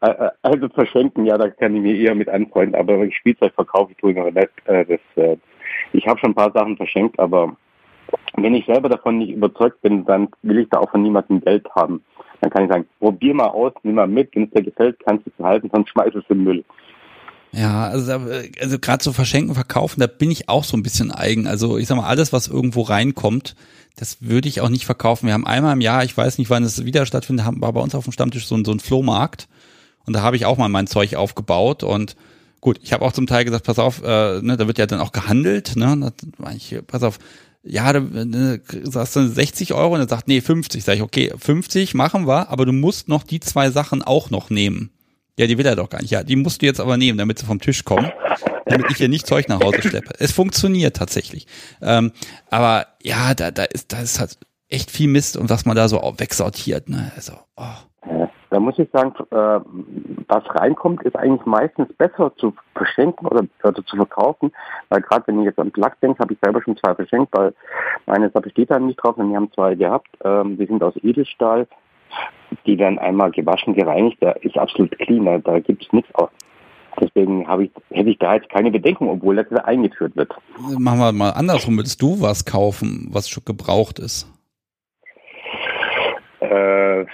Äh, 0.00 0.08
äh, 0.08 0.30
also 0.42 0.68
verschenken, 0.68 1.26
ja, 1.26 1.36
da 1.38 1.48
kann 1.50 1.74
ich 1.76 1.82
mir 1.82 1.96
eher 1.96 2.14
mit 2.14 2.28
anfreunden, 2.28 2.74
aber 2.78 3.02
ich 3.04 3.16
Spielzeug 3.16 3.52
verkaufe, 3.54 3.94
tue 3.96 4.12
ich 4.12 4.16
noch 4.16 4.30
nicht. 4.30 4.50
Äh, 4.64 4.84
das, 4.84 5.38
ich 5.92 6.06
habe 6.06 6.18
schon 6.18 6.30
ein 6.30 6.34
paar 6.34 6.52
Sachen 6.52 6.76
verschenkt, 6.76 7.18
aber 7.18 7.56
wenn 8.36 8.54
ich 8.54 8.66
selber 8.66 8.88
davon 8.88 9.18
nicht 9.18 9.30
überzeugt 9.30 9.80
bin, 9.82 10.04
dann 10.04 10.28
will 10.42 10.58
ich 10.58 10.68
da 10.68 10.78
auch 10.78 10.90
von 10.90 11.02
niemandem 11.02 11.40
Geld 11.40 11.66
haben. 11.74 12.04
Dann 12.40 12.50
kann 12.50 12.64
ich 12.64 12.70
sagen, 12.70 12.86
probier 13.00 13.34
mal 13.34 13.48
aus, 13.48 13.72
nimm 13.82 13.94
mal 13.94 14.06
mit, 14.06 14.34
wenn 14.34 14.44
es 14.44 14.50
dir 14.50 14.62
gefällt, 14.62 14.98
kannst 15.04 15.26
du 15.26 15.30
es 15.30 15.36
behalten, 15.36 15.70
sonst 15.72 15.90
schmeiß 15.90 16.14
es 16.14 16.26
den 16.26 16.44
Müll. 16.44 16.64
Ja, 17.56 17.86
also, 17.86 18.12
also 18.60 18.78
gerade 18.78 19.02
so 19.02 19.12
verschenken, 19.14 19.54
verkaufen, 19.54 20.00
da 20.00 20.06
bin 20.06 20.30
ich 20.30 20.48
auch 20.48 20.62
so 20.62 20.76
ein 20.76 20.82
bisschen 20.82 21.10
eigen. 21.10 21.46
Also 21.46 21.78
ich 21.78 21.88
sag 21.88 21.96
mal, 21.96 22.06
alles, 22.06 22.32
was 22.32 22.48
irgendwo 22.48 22.82
reinkommt, 22.82 23.56
das 23.96 24.18
würde 24.20 24.48
ich 24.48 24.60
auch 24.60 24.68
nicht 24.68 24.84
verkaufen. 24.84 25.26
Wir 25.26 25.32
haben 25.32 25.46
einmal 25.46 25.72
im 25.72 25.80
Jahr, 25.80 26.04
ich 26.04 26.14
weiß 26.14 26.36
nicht, 26.36 26.50
wann 26.50 26.64
es 26.64 26.84
wieder 26.84 27.06
stattfindet, 27.06 27.46
haben, 27.46 27.62
war 27.62 27.72
bei 27.72 27.80
uns 27.80 27.94
auf 27.94 28.04
dem 28.04 28.12
Stammtisch 28.12 28.46
so 28.46 28.56
ein, 28.56 28.66
so 28.66 28.72
ein 28.72 28.80
Flohmarkt. 28.80 29.48
Und 30.04 30.12
da 30.12 30.20
habe 30.20 30.36
ich 30.36 30.44
auch 30.44 30.58
mal 30.58 30.68
mein 30.68 30.86
Zeug 30.86 31.14
aufgebaut 31.14 31.82
und 31.82 32.14
gut, 32.60 32.78
ich 32.82 32.92
habe 32.92 33.04
auch 33.04 33.12
zum 33.12 33.26
Teil 33.26 33.46
gesagt, 33.46 33.64
pass 33.64 33.78
auf, 33.78 34.02
äh, 34.02 34.42
ne, 34.42 34.56
da 34.58 34.66
wird 34.66 34.76
ja 34.76 34.86
dann 34.86 35.00
auch 35.00 35.12
gehandelt, 35.12 35.76
ne? 35.76 36.12
Ich, 36.56 36.76
pass 36.86 37.02
auf, 37.02 37.18
ja, 37.62 37.90
da 37.92 38.00
ne, 38.00 38.60
sagst 38.82 39.16
du 39.16 39.26
60 39.26 39.72
Euro 39.72 39.94
und 39.94 40.00
er 40.00 40.08
sagt, 40.08 40.28
nee, 40.28 40.42
50. 40.42 40.84
Sag 40.84 40.96
ich, 40.96 41.02
okay, 41.02 41.32
50 41.36 41.94
machen 41.94 42.26
wir, 42.26 42.50
aber 42.50 42.66
du 42.66 42.72
musst 42.72 43.08
noch 43.08 43.22
die 43.22 43.40
zwei 43.40 43.70
Sachen 43.70 44.02
auch 44.02 44.28
noch 44.30 44.50
nehmen. 44.50 44.90
Ja, 45.38 45.46
die 45.46 45.58
will 45.58 45.66
er 45.66 45.76
doch 45.76 45.90
gar 45.90 46.00
nicht. 46.00 46.10
Ja, 46.10 46.22
die 46.22 46.36
musst 46.36 46.62
du 46.62 46.66
jetzt 46.66 46.80
aber 46.80 46.96
nehmen, 46.96 47.18
damit 47.18 47.38
sie 47.38 47.46
vom 47.46 47.60
Tisch 47.60 47.84
kommen, 47.84 48.10
damit 48.64 48.90
ich 48.90 48.96
hier 48.96 49.08
nicht 49.08 49.26
Zeug 49.26 49.48
nach 49.48 49.60
Hause 49.60 49.82
schleppe. 49.82 50.14
Es 50.18 50.32
funktioniert 50.32 50.96
tatsächlich. 50.96 51.46
Ähm, 51.82 52.12
aber 52.50 52.86
ja, 53.02 53.34
da, 53.34 53.50
da 53.50 53.64
ist, 53.64 53.92
da 53.92 54.00
ist 54.00 54.18
halt 54.18 54.38
echt 54.68 54.90
viel 54.90 55.08
Mist 55.08 55.36
und 55.36 55.50
was 55.50 55.66
man 55.66 55.76
da 55.76 55.88
so 55.88 55.98
wegsortiert. 56.16 56.88
Ne? 56.88 57.12
Also, 57.14 57.34
oh. 57.56 57.64
Da 58.48 58.60
muss 58.60 58.78
ich 58.78 58.88
sagen, 58.92 59.12
äh, 59.32 59.60
was 60.28 60.44
reinkommt, 60.54 61.02
ist 61.02 61.16
eigentlich 61.16 61.44
meistens 61.44 61.92
besser 61.94 62.32
zu 62.36 62.54
verschenken 62.74 63.26
oder, 63.26 63.44
oder 63.64 63.84
zu 63.84 63.96
verkaufen. 63.96 64.52
Weil 64.88 65.02
gerade 65.02 65.26
wenn 65.26 65.40
ich 65.40 65.46
jetzt 65.46 65.58
an 65.58 65.72
Plug 65.72 65.90
denke, 66.00 66.20
habe 66.20 66.32
ich 66.32 66.38
selber 66.42 66.62
schon 66.62 66.76
zwei 66.76 66.94
verschenkt, 66.94 67.32
weil 67.32 67.52
meine 68.06 68.30
Sache 68.30 68.48
steht 68.50 68.70
da 68.70 68.78
nicht 68.78 68.96
drauf 68.96 69.18
und 69.18 69.28
wir 69.28 69.36
haben 69.36 69.52
zwei 69.52 69.74
gehabt. 69.74 70.08
Ähm, 70.24 70.56
die 70.56 70.66
sind 70.66 70.82
aus 70.82 70.94
Edelstahl 71.02 71.66
die 72.66 72.78
werden 72.78 72.98
einmal 72.98 73.30
gewaschen, 73.30 73.74
gereinigt, 73.74 74.18
da 74.20 74.32
ist 74.32 74.56
absolut 74.56 74.98
clean, 74.98 75.42
da 75.42 75.58
gibt 75.60 75.84
es 75.84 75.92
nichts 75.92 76.14
aus. 76.14 76.30
Deswegen 77.00 77.46
habe 77.46 77.64
ich, 77.64 77.70
hätte 77.90 78.10
ich 78.10 78.18
da 78.18 78.34
jetzt 78.34 78.48
keine 78.48 78.70
Bedenken, 78.70 79.08
obwohl 79.08 79.36
das 79.36 79.50
wieder 79.50 79.66
eingeführt 79.66 80.16
wird. 80.16 80.34
Machen 80.78 80.98
wir 80.98 81.12
mal 81.12 81.30
andersrum. 81.30 81.76
Willst 81.76 82.00
du 82.00 82.20
was 82.20 82.44
kaufen, 82.44 83.08
was 83.10 83.28
schon 83.28 83.44
gebraucht 83.44 83.98
ist? 83.98 84.26
Äh, 86.40 87.04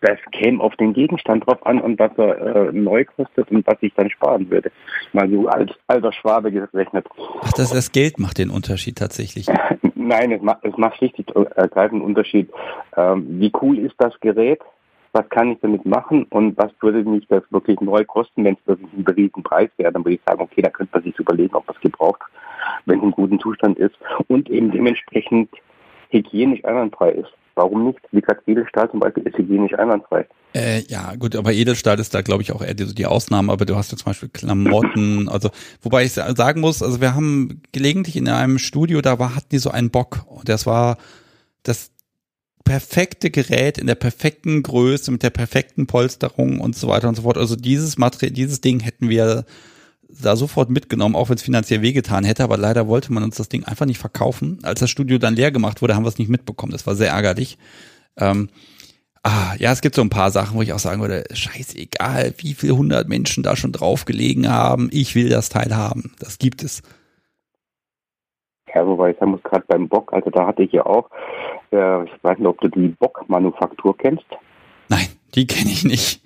das 0.00 0.18
käme 0.32 0.62
auf 0.62 0.76
den 0.76 0.92
Gegenstand 0.92 1.46
drauf 1.46 1.64
an 1.66 1.80
und 1.80 1.98
was 1.98 2.10
er 2.16 2.68
äh, 2.68 2.72
neu 2.72 3.04
kostet 3.04 3.50
und 3.50 3.66
was 3.66 3.76
ich 3.80 3.92
dann 3.94 4.10
sparen 4.10 4.50
würde. 4.50 4.70
Mal 5.12 5.30
so 5.30 5.48
als 5.48 5.72
alter 5.86 6.12
Schwabe 6.12 6.52
gerechnet. 6.52 7.06
Ach, 7.42 7.52
das, 7.52 7.70
das 7.70 7.92
Geld 7.92 8.18
macht 8.18 8.38
den 8.38 8.50
Unterschied 8.50 8.98
tatsächlich. 8.98 9.46
Nein, 9.94 10.32
es 10.32 10.42
macht, 10.42 10.64
es 10.64 10.76
macht 10.76 11.00
richtig 11.00 11.34
ergreifend 11.34 12.00
einen 12.00 12.02
Unterschied. 12.02 12.50
Ähm, 12.96 13.40
wie 13.40 13.52
cool 13.62 13.78
ist 13.78 13.94
das 13.98 14.18
Gerät? 14.20 14.60
Was 15.12 15.28
kann 15.28 15.52
ich 15.52 15.58
damit 15.60 15.86
machen? 15.86 16.24
Und 16.30 16.58
was 16.58 16.72
würde 16.80 17.04
mich 17.04 17.26
das 17.28 17.42
wirklich 17.50 17.80
neu 17.80 18.04
kosten, 18.04 18.44
wenn 18.44 18.54
es 18.54 18.66
wirklich 18.66 18.92
ein 18.92 19.06
riesen 19.06 19.42
Preis 19.42 19.70
wäre? 19.76 19.92
Dann 19.92 20.04
würde 20.04 20.16
ich 20.16 20.20
sagen, 20.26 20.40
okay, 20.40 20.60
da 20.60 20.70
könnte 20.70 20.90
man 20.92 21.04
sich 21.04 21.18
überlegen, 21.18 21.54
ob 21.54 21.66
das 21.66 21.80
gebraucht, 21.80 22.20
wenn 22.86 22.98
es 22.98 23.04
in 23.04 23.10
gutem 23.12 23.38
Zustand 23.40 23.78
ist 23.78 23.94
und 24.26 24.50
eben 24.50 24.72
dementsprechend 24.72 25.50
hygienisch 26.10 26.64
einwandfrei 26.64 27.10
ist. 27.12 27.32
Warum 27.56 27.86
nicht? 27.86 28.00
Wie 28.10 28.20
gesagt, 28.20 28.48
Edelstahl 28.48 28.90
zum 28.90 29.00
Beispiel 29.00 29.22
ist 29.24 29.38
hygienisch 29.38 29.74
einwandfrei. 29.74 30.26
Äh, 30.54 30.80
ja, 30.88 31.14
gut, 31.16 31.36
aber 31.36 31.52
Edelstahl 31.52 31.98
ist 32.00 32.14
da, 32.14 32.22
glaube 32.22 32.42
ich, 32.42 32.52
auch 32.52 32.62
eher 32.62 32.74
die, 32.74 32.94
die, 32.94 33.06
Ausnahme, 33.06 33.52
aber 33.52 33.64
du 33.64 33.76
hast 33.76 33.92
ja 33.92 33.98
zum 33.98 34.06
Beispiel 34.06 34.28
Klamotten, 34.28 35.28
also, 35.30 35.50
wobei 35.82 36.04
ich 36.04 36.12
sagen 36.12 36.60
muss, 36.60 36.82
also 36.82 37.00
wir 37.00 37.14
haben 37.14 37.62
gelegentlich 37.72 38.16
in 38.16 38.28
einem 38.28 38.58
Studio, 38.58 39.00
da 39.00 39.18
war, 39.18 39.36
hatten 39.36 39.48
die 39.50 39.58
so 39.58 39.70
einen 39.70 39.90
Bock. 39.90 40.24
Und 40.26 40.48
das 40.48 40.66
war 40.66 40.96
das 41.62 41.92
perfekte 42.64 43.30
Gerät 43.30 43.78
in 43.78 43.86
der 43.86 43.94
perfekten 43.94 44.62
Größe, 44.62 45.12
mit 45.12 45.22
der 45.22 45.30
perfekten 45.30 45.86
Polsterung 45.86 46.60
und 46.60 46.74
so 46.74 46.88
weiter 46.88 47.08
und 47.08 47.14
so 47.14 47.22
fort. 47.22 47.36
Also 47.36 47.56
dieses 47.56 47.98
Material, 47.98 48.32
dieses 48.32 48.60
Ding 48.60 48.80
hätten 48.80 49.08
wir 49.08 49.44
da 50.22 50.36
sofort 50.36 50.70
mitgenommen, 50.70 51.16
auch 51.16 51.28
wenn 51.28 51.36
es 51.36 51.42
finanziell 51.42 51.82
wehgetan 51.82 52.24
hätte, 52.24 52.44
aber 52.44 52.56
leider 52.56 52.86
wollte 52.86 53.12
man 53.12 53.22
uns 53.22 53.36
das 53.36 53.48
Ding 53.48 53.64
einfach 53.64 53.86
nicht 53.86 53.98
verkaufen. 53.98 54.58
Als 54.62 54.80
das 54.80 54.90
Studio 54.90 55.18
dann 55.18 55.34
leer 55.34 55.50
gemacht 55.50 55.82
wurde, 55.82 55.94
haben 55.94 56.04
wir 56.04 56.08
es 56.08 56.18
nicht 56.18 56.30
mitbekommen. 56.30 56.72
Das 56.72 56.86
war 56.86 56.94
sehr 56.94 57.10
ärgerlich. 57.10 57.58
Ähm, 58.16 58.48
ah, 59.22 59.54
ja, 59.58 59.72
es 59.72 59.80
gibt 59.80 59.94
so 59.94 60.02
ein 60.02 60.10
paar 60.10 60.30
Sachen, 60.30 60.56
wo 60.56 60.62
ich 60.62 60.72
auch 60.72 60.78
sagen 60.78 61.00
würde, 61.00 61.24
scheißegal, 61.32 62.34
wie 62.38 62.54
viele 62.54 62.76
hundert 62.76 63.08
Menschen 63.08 63.42
da 63.42 63.56
schon 63.56 63.72
drauf 63.72 64.04
gelegen 64.04 64.48
haben, 64.48 64.88
ich 64.92 65.14
will 65.14 65.28
das 65.28 65.48
Teil 65.48 65.74
haben. 65.74 66.12
Das 66.18 66.38
gibt 66.38 66.62
es. 66.62 66.82
Ja, 68.74 68.86
wobei 68.86 69.10
ich 69.10 69.18
sagen 69.18 69.30
muss, 69.30 69.42
gerade 69.42 69.64
beim 69.68 69.88
Bock, 69.88 70.12
also 70.12 70.30
da 70.30 70.46
hatte 70.46 70.64
ich 70.64 70.72
ja 70.72 70.84
auch, 70.84 71.08
äh, 71.70 72.04
ich 72.04 72.10
weiß 72.22 72.38
nicht, 72.38 72.46
ob 72.48 72.60
du 72.60 72.68
die 72.68 72.88
Bock-Manufaktur 72.88 73.96
kennst. 73.96 74.26
Nein, 74.88 75.06
die 75.34 75.46
kenne 75.46 75.70
ich 75.70 75.84
nicht. 75.84 76.22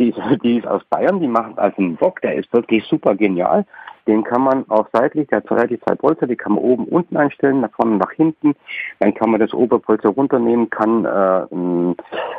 Die 0.00 0.08
ist, 0.08 0.18
die 0.42 0.56
ist 0.56 0.66
aus 0.66 0.82
Bayern, 0.88 1.20
die 1.20 1.28
macht 1.28 1.58
also 1.58 1.76
einen 1.76 1.96
Bock, 1.96 2.22
der 2.22 2.34
ist 2.36 2.50
wirklich 2.54 2.82
super 2.86 3.14
genial. 3.14 3.66
Den 4.06 4.24
kann 4.24 4.42
man 4.42 4.64
auch 4.70 4.88
seitlich, 4.92 5.28
der 5.28 5.38
hat 5.38 5.50
relativ 5.50 5.80
zwei 5.82 5.94
Polster, 5.94 6.26
die 6.26 6.36
kann 6.36 6.52
man 6.54 6.62
oben, 6.64 6.84
unten 6.86 7.16
einstellen, 7.16 7.60
nach 7.60 7.70
vorne, 7.72 7.96
nach 7.96 8.12
hinten. 8.12 8.54
Dann 8.98 9.14
kann 9.14 9.30
man 9.30 9.40
das 9.40 9.52
Oberpolster 9.52 10.08
runternehmen, 10.10 10.70
kann 10.70 11.04
äh, 11.04 11.94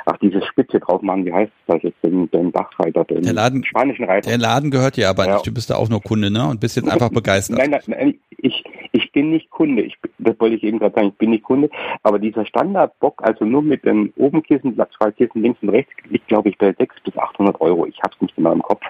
ach, 0.06 0.18
diese 0.22 0.42
Spitze 0.42 0.80
drauf 0.80 1.02
machen, 1.02 1.26
wie 1.26 1.34
heißt 1.34 1.52
das 1.68 1.84
jetzt, 1.84 2.04
den, 2.04 2.30
den 2.32 2.52
Dachreiter, 2.52 3.04
den 3.06 3.22
Der 3.22 3.34
Laden, 3.34 3.64
spanischen 3.64 4.06
Reiter. 4.06 4.30
der 4.30 4.40
Laden 4.40 4.72
gehört 4.72 4.98
dir 4.98 5.10
aber 5.10 5.26
Ja. 5.26 5.34
nicht. 5.34 5.48
Du 5.48 5.54
bist 5.54 5.70
da 5.70 5.76
auch 5.76 5.90
nur 5.90 6.02
Kunde, 6.02 6.32
ne? 6.32 6.48
Und 6.48 6.60
bist 6.60 6.76
jetzt 6.76 6.90
einfach 6.90 7.10
begeistert. 7.14 7.58
Nein, 7.60 7.70
nein, 7.72 7.82
nein, 7.88 8.20
ich, 8.38 8.64
ich 8.92 9.12
bin 9.12 9.30
nicht 9.32 9.50
Kunde. 9.52 9.84
Ich, 9.84 9.98
das 10.18 10.40
wollte 10.40 10.56
ich 10.56 10.64
eben 10.64 10.80
gerade 10.80 10.96
sagen, 10.96 11.08
ich 11.10 11.18
bin 11.18 11.30
nicht 11.30 11.44
Kunde. 11.44 11.70
Aber 12.04 12.18
dieser 12.20 12.46
Standardbock, 12.46 13.22
also 13.24 13.46
nur 13.46 13.62
mit 13.62 13.86
dem 13.86 14.12
Obenkissen, 14.18 14.76
zwei 14.98 15.12
Kissen 15.12 15.42
links 15.42 15.62
und 15.62 15.70
rechts, 15.70 15.92
liegt, 16.10 16.28
glaube 16.28 16.50
ich, 16.50 16.58
bei 16.58 16.68
600 16.74 17.04
bis 17.04 17.18
800 17.18 17.62
Euro. 17.62 17.86
Ich 17.86 18.00
habe 18.02 18.14
es 18.16 18.22
nicht 18.22 18.36
genau 18.36 18.52
im 18.52 18.62
Kopf. 18.64 18.82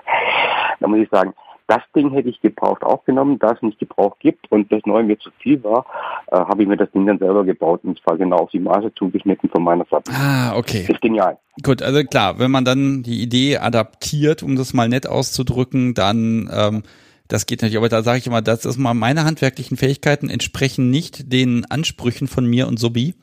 Da 0.80 0.88
muss 0.88 1.00
ich 1.00 1.10
sagen, 1.10 1.34
das 1.72 1.84
Ding 1.96 2.12
hätte 2.12 2.28
ich 2.28 2.42
gebraucht 2.42 2.84
auch 2.84 3.06
genommen, 3.06 3.40
da 3.40 3.52
es 3.52 3.62
nicht 3.62 3.80
gebraucht 3.80 4.20
gibt 4.20 4.52
und 4.52 4.70
das 4.74 4.82
Neue 4.86 5.04
mir 5.04 5.18
zu 5.20 5.30
viel 5.40 5.64
war, 5.64 5.86
äh, 6.28 6.36
habe 6.36 6.64
ich 6.64 6.68
mir 6.68 6.76
das 6.76 6.92
Ding 6.92 7.06
dann 7.06 7.18
selber 7.18 7.46
gebaut 7.46 7.80
und 7.86 7.98
zwar 8.02 8.18
genau 8.18 8.40
auf 8.40 8.52
die 8.52 8.60
Maße 8.60 8.94
zugeschnitten 8.96 9.50
von 9.50 9.64
meiner 9.64 9.86
Seite. 9.90 10.12
Ah, 10.14 10.58
okay. 10.58 10.84
Das 10.86 10.96
ist 10.96 11.02
genial. 11.02 11.38
Gut, 11.64 11.82
also 11.82 12.04
klar, 12.04 12.40
wenn 12.40 12.52
man 12.52 12.66
dann 12.66 13.04
die 13.04 13.22
Idee 13.22 13.58
adaptiert, 13.58 14.44
um 14.44 14.58
das 14.58 14.74
mal 14.74 14.90
nett 14.90 15.08
auszudrücken, 15.08 15.94
dann 15.94 16.50
ähm, 16.54 16.84
das 17.30 17.46
geht 17.46 17.62
natürlich. 17.62 17.78
Aber 17.78 17.88
da 17.88 18.04
sage 18.04 18.18
ich 18.18 18.28
immer, 18.28 18.42
das 18.42 18.66
ist 18.66 18.78
mal 18.78 18.94
meine 18.94 19.24
handwerklichen 19.24 19.78
Fähigkeiten 19.78 20.30
entsprechen 20.30 20.90
nicht 20.90 21.32
den 21.32 21.64
Ansprüchen 21.72 22.28
von 22.28 22.46
mir 22.46 22.68
und 22.68 22.80
Sobi. 22.80 23.16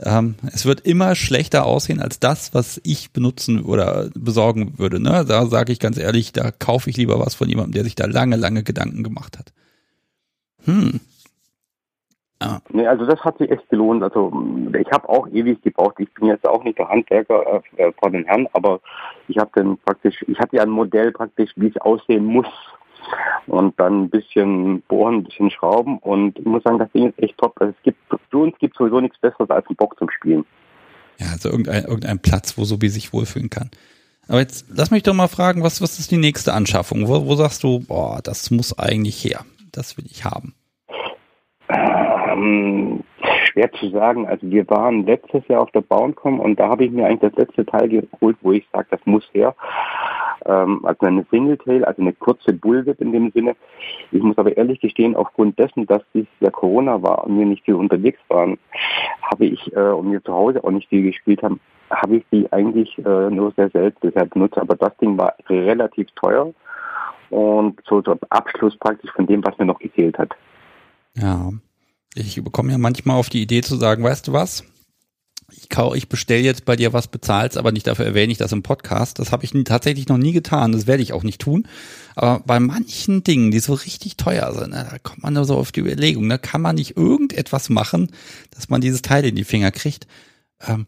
Ähm, 0.00 0.36
es 0.52 0.64
wird 0.64 0.80
immer 0.82 1.14
schlechter 1.14 1.66
aussehen 1.66 2.00
als 2.00 2.20
das, 2.20 2.54
was 2.54 2.80
ich 2.84 3.12
benutzen 3.12 3.62
oder 3.62 4.10
besorgen 4.14 4.78
würde. 4.78 5.00
Ne? 5.00 5.24
Da 5.26 5.46
sage 5.46 5.72
ich 5.72 5.80
ganz 5.80 5.98
ehrlich, 5.98 6.32
da 6.32 6.50
kaufe 6.50 6.88
ich 6.88 6.96
lieber 6.96 7.18
was 7.18 7.34
von 7.34 7.48
jemandem, 7.48 7.72
der 7.72 7.84
sich 7.84 7.96
da 7.96 8.06
lange, 8.06 8.36
lange 8.36 8.62
Gedanken 8.62 9.02
gemacht 9.02 9.38
hat. 9.38 9.52
Hm. 10.64 11.00
Nee, 12.70 12.86
also 12.86 13.04
das 13.04 13.20
hat 13.24 13.38
sich 13.38 13.50
echt 13.50 13.68
gelohnt. 13.68 14.02
Also 14.02 14.32
ich 14.78 14.90
habe 14.92 15.08
auch 15.08 15.26
ewig 15.28 15.60
gebraucht. 15.62 15.96
Ich 15.98 16.12
bin 16.14 16.28
jetzt 16.28 16.46
auch 16.46 16.62
nicht 16.62 16.78
der 16.78 16.88
Handwerker 16.88 17.62
äh, 17.76 17.92
vor 17.98 18.10
den 18.10 18.24
Herren, 18.24 18.46
aber 18.52 18.80
ich 19.26 19.38
habe 19.38 19.50
dann 19.54 19.76
praktisch, 19.78 20.22
ich 20.28 20.38
hatte 20.38 20.56
ja 20.56 20.62
ein 20.62 20.70
Modell 20.70 21.10
praktisch, 21.10 21.50
wie 21.56 21.68
es 21.68 21.76
aussehen 21.78 22.24
muss. 22.24 22.46
Und 23.46 23.78
dann 23.80 24.04
ein 24.04 24.10
bisschen 24.10 24.82
bohren, 24.82 25.16
ein 25.16 25.24
bisschen 25.24 25.50
schrauben 25.50 25.98
und 25.98 26.38
ich 26.38 26.44
muss 26.44 26.62
sagen, 26.62 26.78
das 26.78 26.90
Ding 26.92 27.08
ist 27.08 27.18
echt 27.18 27.38
top. 27.38 27.54
Also 27.60 27.72
es 27.76 27.82
gibt, 27.82 27.98
für 28.30 28.38
uns 28.38 28.58
gibt 28.58 28.76
sowieso 28.76 29.00
nichts 29.00 29.18
Besseres 29.18 29.48
als 29.50 29.66
einen 29.66 29.76
Bock 29.76 29.98
zum 29.98 30.10
Spielen. 30.10 30.44
Ja, 31.18 31.28
also 31.32 31.48
irgendein, 31.50 31.84
irgendein 31.84 32.20
Platz, 32.20 32.56
wo 32.58 32.64
Sobi 32.64 32.88
sich 32.88 33.12
wohlfühlen 33.12 33.50
kann. 33.50 33.70
Aber 34.28 34.40
jetzt 34.40 34.66
lass 34.68 34.90
mich 34.90 35.02
doch 35.02 35.14
mal 35.14 35.28
fragen, 35.28 35.62
was, 35.62 35.80
was 35.80 35.98
ist 35.98 36.10
die 36.10 36.18
nächste 36.18 36.52
Anschaffung? 36.52 37.08
Wo, 37.08 37.26
wo 37.26 37.34
sagst 37.34 37.64
du, 37.64 37.80
boah, 37.80 38.20
das 38.22 38.50
muss 38.50 38.78
eigentlich 38.78 39.24
her. 39.24 39.44
Das 39.72 39.96
will 39.96 40.04
ich 40.06 40.24
haben. 40.24 40.54
Ähm, 41.70 43.02
schwer 43.58 43.72
zu 43.72 43.90
sagen. 43.90 44.26
Also 44.26 44.48
wir 44.50 44.68
waren 44.68 45.04
letztes 45.04 45.46
Jahr 45.48 45.62
auf 45.62 45.70
der 45.72 45.80
Bauncom 45.80 46.40
und 46.40 46.58
da 46.58 46.68
habe 46.68 46.84
ich 46.84 46.90
mir 46.90 47.06
eigentlich 47.06 47.32
das 47.32 47.46
letzte 47.46 47.66
Teil 47.66 47.88
geholt, 47.88 48.36
wo 48.40 48.52
ich 48.52 48.66
sage, 48.72 48.86
das 48.90 49.00
muss 49.04 49.24
her. 49.32 49.54
Ähm, 50.46 50.84
also 50.84 51.06
eine 51.06 51.26
Singletail, 51.30 51.84
also 51.84 52.00
eine 52.00 52.12
kurze 52.12 52.52
Bullwhip 52.52 53.00
in 53.00 53.12
dem 53.12 53.30
Sinne. 53.32 53.56
Ich 54.12 54.22
muss 54.22 54.38
aber 54.38 54.56
ehrlich 54.56 54.80
gestehen, 54.80 55.16
aufgrund 55.16 55.58
dessen, 55.58 55.86
dass 55.86 56.02
dieses 56.14 56.28
Jahr 56.40 56.52
Corona 56.52 57.02
war 57.02 57.24
und 57.24 57.38
wir 57.38 57.46
nicht 57.46 57.64
viel 57.64 57.74
unterwegs 57.74 58.20
waren, 58.28 58.58
habe 59.22 59.46
ich 59.46 59.74
äh, 59.74 59.80
und 59.80 60.12
wir 60.12 60.22
zu 60.22 60.32
Hause 60.32 60.62
auch 60.62 60.70
nicht 60.70 60.88
viel 60.88 61.02
gespielt 61.02 61.42
haben, 61.42 61.60
habe 61.90 62.16
ich 62.16 62.24
die 62.30 62.50
eigentlich 62.52 62.96
äh, 62.98 63.30
nur 63.30 63.52
sehr 63.56 63.70
selten 63.70 63.98
bisher 64.00 64.26
benutzt. 64.26 64.58
Aber 64.58 64.76
das 64.76 64.96
Ding 64.98 65.18
war 65.18 65.34
relativ 65.48 66.08
teuer 66.14 66.52
und 67.30 67.80
so 67.86 68.02
zum 68.02 68.18
Abschluss 68.30 68.76
praktisch 68.78 69.10
von 69.12 69.26
dem, 69.26 69.44
was 69.44 69.58
mir 69.58 69.66
noch 69.66 69.78
gefehlt 69.80 70.16
hat. 70.18 70.30
Ja. 71.14 71.50
Ich 72.18 72.42
bekomme 72.42 72.72
ja 72.72 72.78
manchmal 72.78 73.16
auf 73.16 73.28
die 73.28 73.42
Idee 73.42 73.62
zu 73.62 73.76
sagen, 73.76 74.02
weißt 74.02 74.26
du 74.26 74.32
was? 74.32 74.64
Ich 75.94 76.08
bestelle 76.08 76.42
jetzt 76.42 76.64
bei 76.64 76.76
dir 76.76 76.92
was, 76.92 77.06
bezahlst, 77.06 77.56
aber 77.56 77.70
nicht 77.70 77.86
dafür 77.86 78.04
erwähne 78.04 78.32
ich 78.32 78.38
das 78.38 78.52
im 78.52 78.62
Podcast. 78.62 79.18
Das 79.18 79.30
habe 79.30 79.44
ich 79.44 79.52
tatsächlich 79.64 80.08
noch 80.08 80.18
nie 80.18 80.32
getan. 80.32 80.72
Das 80.72 80.86
werde 80.86 81.02
ich 81.02 81.12
auch 81.12 81.22
nicht 81.22 81.40
tun. 81.40 81.68
Aber 82.16 82.40
bei 82.44 82.58
manchen 82.58 83.22
Dingen, 83.22 83.52
die 83.52 83.60
so 83.60 83.74
richtig 83.74 84.16
teuer 84.16 84.52
sind, 84.52 84.72
da 84.72 84.98
kommt 85.02 85.22
man 85.22 85.34
nur 85.34 85.44
so 85.44 85.56
auf 85.56 85.70
die 85.70 85.80
Überlegung, 85.80 86.28
da 86.28 86.38
kann 86.38 86.60
man 86.60 86.74
nicht 86.74 86.96
irgendetwas 86.96 87.68
machen, 87.68 88.10
dass 88.50 88.68
man 88.68 88.80
dieses 88.80 89.02
Teil 89.02 89.24
in 89.24 89.36
die 89.36 89.44
Finger 89.44 89.70
kriegt. 89.70 90.08
Ähm, 90.66 90.86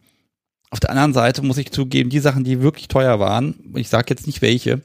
auf 0.71 0.81
der 0.81 0.91
anderen 0.91 1.15
Seite 1.15 1.43
muss 1.43 1.59
ich 1.59 1.71
zugeben, 1.71 2.11
die 2.11 2.21
Sachen, 2.21 2.43
die 2.43 2.61
wirklich 2.61 2.89
teuer 2.89 3.21
waren, 3.21 3.55
ich 3.77 3.89
sage 3.89 4.07
jetzt 4.11 4.27
nicht 4.27 4.43
welche, 4.43 4.83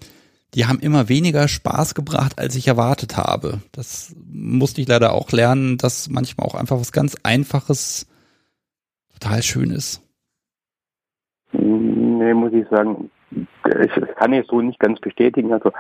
die 0.56 0.65
haben 0.65 0.80
immer 0.80 1.10
weniger 1.10 1.48
Spaß 1.48 1.95
gebracht, 1.95 2.40
als 2.40 2.56
ich 2.56 2.68
erwartet 2.68 3.18
habe. 3.18 3.60
Das 3.73 4.15
musste 4.32 4.80
ich 4.80 4.88
leider 4.88 5.14
auch 5.14 5.32
lernen, 5.32 5.77
dass 5.77 6.10
manchmal 6.10 6.48
auch 6.48 6.56
einfach 6.56 6.80
was 6.80 6.94
ganz 6.94 7.18
Einfaches 7.23 8.07
total 9.14 9.44
schön 9.44 9.72
ist. 9.72 10.02
Nee, 11.52 12.34
muss 12.34 12.53
ich 12.53 12.68
sagen, 12.69 13.11
ich 13.32 14.15
kann 14.15 14.32
ich 14.32 14.48
so 14.48 14.61
nicht 14.61 14.80
ganz 14.80 14.99
bestätigen. 15.02 15.52
Also 15.52 15.72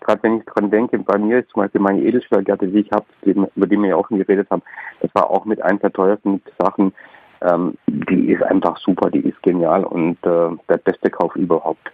gerade 0.00 0.22
wenn 0.24 0.38
ich 0.38 0.44
dran 0.46 0.70
denke, 0.70 0.98
bei 0.98 1.16
mir 1.16 1.38
ist 1.38 1.50
zum 1.50 1.62
Beispiel 1.62 1.80
meine 1.80 2.02
Edelstahlgärte, 2.02 2.66
die 2.66 2.80
ich 2.80 2.90
habe, 2.90 3.06
über 3.22 3.66
die 3.66 3.76
wir 3.76 3.90
ja 3.90 3.96
auch 3.96 4.08
schon 4.08 4.18
geredet 4.18 4.48
haben, 4.50 4.62
das 5.00 5.14
war 5.14 5.30
auch 5.30 5.44
mit 5.44 5.62
eins 5.62 5.80
der 5.80 5.92
teuersten 5.92 6.42
Sachen. 6.58 6.92
Ähm, 7.40 7.76
die 7.86 8.32
ist 8.32 8.42
einfach 8.42 8.78
super, 8.78 9.10
die 9.10 9.20
ist 9.20 9.40
genial 9.42 9.84
und 9.84 10.16
äh, 10.24 10.56
der 10.68 10.78
beste 10.78 11.10
Kauf 11.10 11.36
überhaupt. 11.36 11.92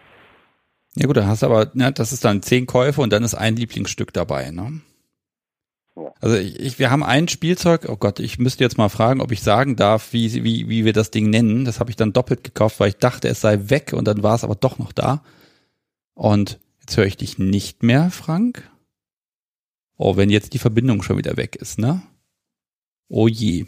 Ja 0.96 1.06
gut, 1.06 1.16
da 1.16 1.26
hast 1.26 1.42
du 1.42 1.46
aber, 1.46 1.70
ne, 1.74 1.92
das 1.92 2.12
ist 2.12 2.24
dann 2.24 2.42
zehn 2.42 2.66
Käufe 2.66 3.00
und 3.00 3.12
dann 3.12 3.22
ist 3.22 3.34
ein 3.34 3.56
Lieblingsstück 3.56 4.12
dabei, 4.12 4.50
ne? 4.50 4.80
Ja. 5.96 6.12
Also 6.20 6.36
ich, 6.36 6.58
ich, 6.58 6.78
wir 6.78 6.90
haben 6.90 7.02
ein 7.02 7.28
Spielzeug, 7.28 7.86
oh 7.88 7.96
Gott, 7.96 8.20
ich 8.20 8.38
müsste 8.38 8.64
jetzt 8.64 8.78
mal 8.78 8.88
fragen, 8.88 9.20
ob 9.20 9.32
ich 9.32 9.42
sagen 9.42 9.76
darf, 9.76 10.12
wie, 10.12 10.42
wie, 10.44 10.68
wie 10.68 10.84
wir 10.84 10.92
das 10.92 11.10
Ding 11.10 11.30
nennen. 11.30 11.64
Das 11.64 11.80
habe 11.80 11.90
ich 11.90 11.96
dann 11.96 12.12
doppelt 12.12 12.44
gekauft, 12.44 12.80
weil 12.80 12.90
ich 12.90 12.96
dachte, 12.96 13.28
es 13.28 13.40
sei 13.40 13.58
weg 13.70 13.92
und 13.92 14.06
dann 14.06 14.22
war 14.22 14.34
es 14.34 14.44
aber 14.44 14.54
doch 14.54 14.78
noch 14.78 14.92
da. 14.92 15.22
Und 16.14 16.58
jetzt 16.80 16.96
höre 16.96 17.06
ich 17.06 17.16
dich 17.16 17.38
nicht 17.38 17.82
mehr, 17.82 18.10
Frank. 18.10 18.68
Oh, 19.96 20.16
wenn 20.16 20.30
jetzt 20.30 20.54
die 20.54 20.58
Verbindung 20.58 21.02
schon 21.02 21.18
wieder 21.18 21.36
weg 21.36 21.56
ist, 21.56 21.78
ne? 21.78 22.02
Oh 23.08 23.28
je. 23.28 23.66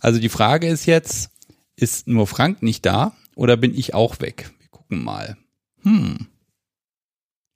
Also 0.00 0.20
die 0.20 0.28
Frage 0.28 0.68
ist 0.68 0.86
jetzt, 0.86 1.30
ist 1.76 2.08
nur 2.08 2.26
Frank 2.26 2.62
nicht 2.62 2.84
da 2.86 3.16
oder 3.34 3.56
bin 3.56 3.74
ich 3.74 3.94
auch 3.94 4.20
weg? 4.20 4.50
Wir 4.58 4.68
gucken 4.68 5.04
mal. 5.04 5.36
Hm. 5.82 6.28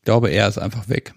Ich 0.00 0.04
glaube, 0.04 0.30
er 0.30 0.48
ist 0.48 0.58
einfach 0.58 0.88
weg. 0.88 1.14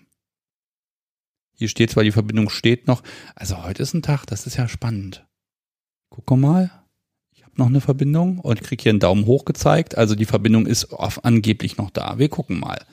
Hier 1.57 1.69
steht 1.69 1.91
zwar, 1.91 2.03
die 2.03 2.11
Verbindung 2.11 2.49
steht 2.49 2.87
noch. 2.87 3.01
Also 3.33 3.63
heute 3.63 3.81
ist 3.81 3.93
ein 3.93 4.01
Tag, 4.01 4.25
das 4.25 4.45
ist 4.45 4.57
ja 4.57 4.67
spannend. 4.67 5.25
Guck 6.09 6.29
mal. 6.37 6.69
Ich 7.31 7.43
habe 7.43 7.53
noch 7.55 7.67
eine 7.67 7.81
Verbindung 7.81 8.39
und 8.39 8.61
krieg 8.61 8.81
hier 8.81 8.91
einen 8.91 8.99
Daumen 8.99 9.25
hoch 9.25 9.45
gezeigt. 9.45 9.97
Also 9.97 10.15
die 10.15 10.25
Verbindung 10.25 10.65
ist 10.65 10.91
auf, 10.91 11.23
angeblich 11.23 11.77
noch 11.77 11.89
da. 11.89 12.19
Wir 12.19 12.29
gucken 12.29 12.59
mal. 12.59 12.85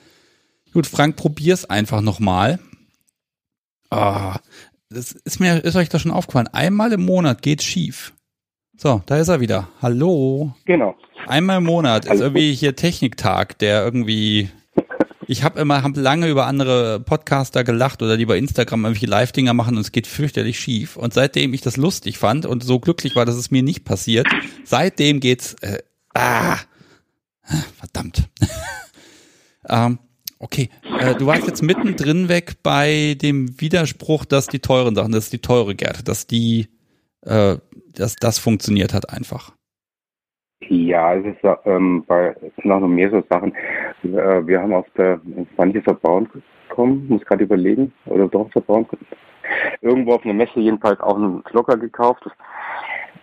Gut, 0.73 0.87
Frank, 0.87 1.17
probier's 1.17 1.65
einfach 1.65 2.01
nochmal. 2.01 2.59
Ah, 3.89 4.39
das 4.89 5.11
ist 5.11 5.39
mir, 5.39 5.63
ist 5.63 5.75
euch 5.75 5.89
das 5.89 6.01
schon 6.01 6.11
aufgefallen? 6.11 6.47
Einmal 6.47 6.93
im 6.93 7.05
Monat 7.05 7.41
geht's 7.41 7.63
schief. 7.63 8.13
So, 8.75 9.03
da 9.05 9.17
ist 9.17 9.27
er 9.27 9.39
wieder. 9.39 9.69
Hallo. 9.81 10.55
Genau. 10.65 10.95
Einmal 11.27 11.57
im 11.57 11.63
Monat 11.63 12.05
ist 12.05 12.19
irgendwie 12.19 12.53
hier 12.53 12.75
Techniktag, 12.75 13.57
der 13.59 13.83
irgendwie. 13.83 14.49
Ich 15.25 15.43
habe 15.43 15.59
immer 15.59 15.83
hab 15.83 15.95
lange 15.95 16.27
über 16.27 16.47
andere 16.47 16.99
Podcaster 16.99 17.63
gelacht 17.63 18.01
oder 18.01 18.17
die 18.17 18.25
bei 18.25 18.37
Instagram 18.37 18.83
irgendwelche 18.83 19.05
Live-Dinger 19.05 19.53
machen 19.53 19.77
und 19.77 19.81
es 19.81 19.93
geht 19.93 20.05
fürchterlich 20.05 20.59
schief. 20.59 20.97
Und 20.97 21.13
seitdem 21.13 21.53
ich 21.53 21.61
das 21.61 21.77
lustig 21.77 22.17
fand 22.17 22.45
und 22.45 22.63
so 22.63 22.79
glücklich 22.79 23.15
war, 23.15 23.25
dass 23.25 23.35
es 23.35 23.49
mir 23.49 23.63
nicht 23.63 23.85
passiert, 23.85 24.27
seitdem 24.65 25.21
geht's. 25.21 25.55
Äh, 25.61 25.79
ah, 26.13 26.57
verdammt. 27.77 28.29
ähm, 29.69 29.99
okay, 30.39 30.69
äh, 30.99 31.15
du 31.15 31.25
warst 31.25 31.47
jetzt 31.47 31.63
mittendrin 31.63 32.27
weg 32.27 32.57
bei 32.61 33.15
dem 33.21 33.61
Widerspruch, 33.61 34.25
dass 34.25 34.47
die 34.47 34.59
teuren 34.59 34.93
Sachen, 34.93 35.13
dass 35.13 35.29
die 35.29 35.39
teure 35.39 35.73
Gärte, 35.73 36.03
dass 36.03 36.27
die, 36.27 36.67
äh, 37.21 37.57
dass 37.93 38.15
das 38.17 38.39
funktioniert 38.39 38.93
hat 38.93 39.09
einfach. 39.09 39.53
Ja, 40.69 41.15
es 41.15 41.25
ist 41.25 41.39
ähm, 41.65 42.03
bei 42.07 42.35
es 42.41 42.55
sind 42.61 42.71
auch 42.71 42.79
noch 42.79 42.87
mehr 42.87 43.09
so 43.09 43.23
Sachen. 43.29 43.53
Äh, 44.03 44.45
wir 44.47 44.61
haben 44.61 44.73
auf 44.73 44.87
der 44.97 45.19
manche 45.57 45.81
verbauen 45.81 46.29
kommen, 46.69 47.07
muss 47.07 47.23
gerade 47.25 47.43
überlegen, 47.43 47.93
oder 48.05 48.27
doch 48.27 48.49
verbauen 48.51 48.87
Irgendwo 49.81 50.13
auf 50.15 50.25
einer 50.25 50.33
Messe 50.33 50.59
jedenfalls 50.59 50.99
auch 51.01 51.15
einen 51.15 51.43
Flocker 51.43 51.77
gekauft. 51.77 52.25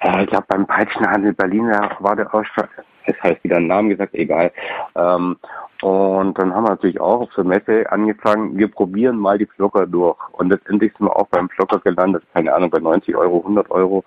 Äh, 0.01 0.25
ich 0.25 0.31
glaube 0.31 0.47
beim 0.49 0.67
Peitschenhandel 0.67 1.33
Berlin 1.33 1.69
war 2.01 2.17
der 2.17 2.33
Ausschlag, 2.35 2.71
es 3.07 3.23
heißt 3.23 3.43
wieder 3.45 3.57
einen 3.57 3.67
Namen 3.67 3.91
gesagt, 3.91 4.15
egal. 4.15 4.53
Ähm, 4.95 5.37
und 5.83 6.39
dann 6.39 6.55
haben 6.55 6.65
wir 6.65 6.71
natürlich 6.71 7.01
auch 7.01 7.23
auf 7.23 7.35
der 7.35 7.45
Messe 7.45 7.91
angefangen, 7.91 8.59
wir 8.59 8.69
probieren 8.71 9.17
mal 9.17 9.39
die 9.39 9.47
Flocker 9.47 9.87
durch. 9.87 10.17
Und 10.33 10.51
letztendlich 10.51 10.93
sind 10.97 11.07
wir 11.07 11.17
auch 11.17 11.29
beim 11.29 11.49
Flocker 11.49 11.79
gelandet, 11.79 12.23
keine 12.35 12.55
Ahnung, 12.55 12.71
bei 12.71 12.79
90 12.79 13.17
Euro, 13.17 13.39
100 13.39 13.71
Euro. 13.71 14.05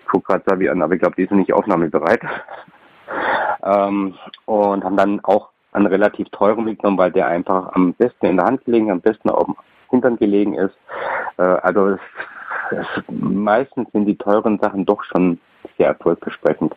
Ich 0.00 0.08
gucke 0.08 0.32
gerade 0.32 0.44
Savi 0.46 0.68
an, 0.68 0.82
aber 0.82 0.94
ich 0.94 1.00
glaube, 1.00 1.16
die 1.16 1.26
sind 1.26 1.38
nicht 1.38 1.52
aufnahmebereit. 1.52 2.20
Ähm, 3.60 4.14
und 4.44 4.84
haben 4.84 4.96
dann 4.96 5.20
auch 5.24 5.48
einen 5.72 5.86
relativ 5.86 6.28
teuren 6.30 6.64
mitgenommen, 6.64 6.98
weil 6.98 7.10
der 7.10 7.26
einfach 7.26 7.72
am 7.74 7.94
besten 7.94 8.26
in 8.26 8.36
der 8.36 8.46
Hand 8.46 8.64
gelegen, 8.64 8.90
am 8.90 9.00
besten 9.00 9.30
auf 9.30 9.46
dem 9.46 9.56
Hintern 9.90 10.16
gelegen 10.16 10.54
ist. 10.54 10.76
Äh, 11.38 11.42
also 11.42 11.88
es, 11.88 12.00
es, 12.70 12.86
meistens 13.08 13.90
sind 13.92 14.06
die 14.06 14.16
teuren 14.16 14.58
Sachen 14.58 14.84
doch 14.84 15.02
schon 15.04 15.40
sehr 15.76 15.88
erfolgversprechend. 15.88 16.74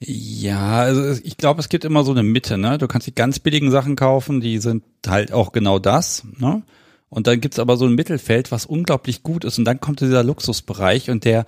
Ja, 0.00 0.78
also 0.78 1.20
ich 1.24 1.36
glaube, 1.36 1.60
es 1.60 1.68
gibt 1.68 1.84
immer 1.84 2.04
so 2.04 2.12
eine 2.12 2.22
Mitte, 2.22 2.56
ne? 2.56 2.78
Du 2.78 2.86
kannst 2.86 3.06
die 3.08 3.14
ganz 3.14 3.40
billigen 3.40 3.70
Sachen 3.70 3.96
kaufen, 3.96 4.40
die 4.40 4.58
sind 4.58 4.84
halt 5.06 5.32
auch 5.32 5.50
genau 5.50 5.78
das, 5.78 6.24
ne? 6.38 6.62
Und 7.10 7.26
dann 7.26 7.40
gibt's 7.40 7.58
aber 7.58 7.76
so 7.76 7.86
ein 7.86 7.94
Mittelfeld, 7.94 8.52
was 8.52 8.66
unglaublich 8.66 9.22
gut 9.22 9.44
ist. 9.44 9.58
Und 9.58 9.64
dann 9.64 9.80
kommt 9.80 10.00
dieser 10.00 10.22
Luxusbereich 10.22 11.10
und 11.10 11.24
der, 11.24 11.46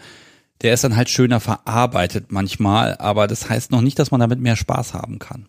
der 0.62 0.72
ist 0.72 0.84
dann 0.84 0.96
halt 0.96 1.10
schöner 1.10 1.38
verarbeitet 1.38 2.26
manchmal, 2.32 2.96
aber 2.98 3.26
das 3.26 3.48
heißt 3.48 3.70
noch 3.70 3.82
nicht, 3.82 3.98
dass 3.98 4.10
man 4.10 4.20
damit 4.20 4.40
mehr 4.40 4.56
Spaß 4.56 4.94
haben 4.94 5.18
kann. 5.18 5.48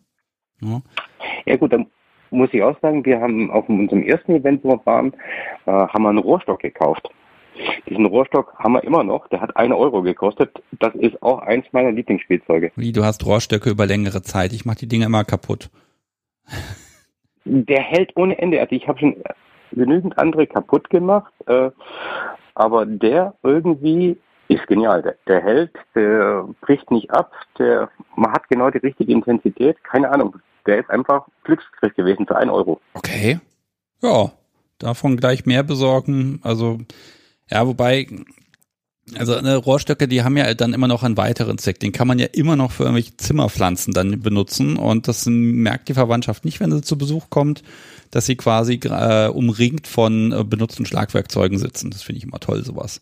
Ne? 0.59 0.81
Ja 1.45 1.55
gut, 1.55 1.73
dann 1.73 1.87
muss 2.29 2.49
ich 2.53 2.61
auch 2.61 2.79
sagen, 2.81 3.03
wir 3.05 3.19
haben 3.19 3.49
auf 3.51 3.67
unserem 3.67 4.03
ersten 4.03 4.35
Event, 4.35 4.63
wo 4.63 4.69
wir 4.69 4.85
waren, 4.85 5.13
äh, 5.65 5.71
haben 5.71 6.03
wir 6.03 6.09
einen 6.09 6.19
Rohrstock 6.19 6.59
gekauft. 6.59 7.09
Diesen 7.89 8.05
Rohrstock 8.05 8.53
haben 8.57 8.73
wir 8.73 8.83
immer 8.83 9.03
noch. 9.03 9.27
Der 9.27 9.41
hat 9.41 9.55
eine 9.57 9.77
Euro 9.77 10.01
gekostet. 10.01 10.61
Das 10.79 10.93
ist 10.95 11.21
auch 11.21 11.39
eins 11.39 11.65
meiner 11.71 11.91
Lieblingsspielzeuge. 11.91 12.71
Wie, 12.75 12.91
du 12.91 13.03
hast 13.03 13.25
Rohrstöcke 13.25 13.69
über 13.69 13.85
längere 13.85 14.21
Zeit. 14.21 14.53
Ich 14.53 14.65
mache 14.65 14.79
die 14.79 14.87
Dinge 14.87 15.05
immer 15.05 15.23
kaputt. 15.23 15.69
Der 17.45 17.81
hält 17.81 18.15
ohne 18.15 18.37
Ende. 18.37 18.59
Also 18.59 18.75
ich 18.75 18.87
habe 18.87 18.99
schon 18.99 19.15
genügend 19.71 20.17
andere 20.17 20.47
kaputt 20.47 20.89
gemacht. 20.89 21.33
Äh, 21.47 21.71
aber 22.55 22.85
der 22.85 23.33
irgendwie 23.43 24.17
ist 24.47 24.67
genial. 24.67 25.01
Der, 25.01 25.15
der, 25.27 25.41
hält, 25.41 25.71
der 25.95 26.47
bricht 26.61 26.91
nicht 26.91 27.11
ab. 27.11 27.31
Der, 27.57 27.89
man 28.15 28.31
hat 28.31 28.47
genau 28.49 28.69
die 28.69 28.79
richtige 28.79 29.11
Intensität. 29.11 29.83
Keine 29.83 30.11
Ahnung. 30.11 30.37
Der 30.65 30.79
ist 30.79 30.89
einfach 30.89 31.27
Glücksgriff 31.43 31.95
gewesen 31.95 32.27
für 32.27 32.35
einen 32.35 32.51
Euro. 32.51 32.79
Okay. 32.93 33.39
Ja, 34.01 34.31
davon 34.77 35.17
gleich 35.17 35.45
mehr 35.45 35.63
besorgen. 35.63 36.39
Also 36.43 36.79
ja, 37.51 37.67
wobei, 37.67 38.07
also 39.15 39.35
eine 39.35 39.57
Rohrstöcke, 39.57 40.07
die 40.07 40.23
haben 40.23 40.37
ja 40.37 40.53
dann 40.53 40.73
immer 40.73 40.87
noch 40.87 41.03
einen 41.03 41.17
weiteren 41.17 41.57
Zweck. 41.57 41.79
Den 41.79 41.91
kann 41.91 42.07
man 42.07 42.19
ja 42.19 42.27
immer 42.27 42.55
noch 42.55 42.71
für 42.71 42.83
irgendwelche 42.83 43.17
Zimmerpflanzen 43.17 43.93
dann 43.93 44.21
benutzen. 44.21 44.77
Und 44.77 45.07
das 45.07 45.25
merkt 45.25 45.89
die 45.89 45.93
Verwandtschaft 45.93 46.45
nicht, 46.45 46.59
wenn 46.59 46.71
sie 46.71 46.81
zu 46.81 46.97
Besuch 46.97 47.29
kommt, 47.29 47.63
dass 48.09 48.25
sie 48.25 48.35
quasi 48.35 48.79
äh, 48.83 49.27
umringt 49.27 49.87
von 49.87 50.31
äh, 50.31 50.43
benutzten 50.43 50.85
Schlagwerkzeugen 50.85 51.57
sitzen. 51.57 51.91
Das 51.91 52.03
finde 52.03 52.19
ich 52.19 52.23
immer 52.23 52.39
toll, 52.39 52.63
sowas. 52.63 53.01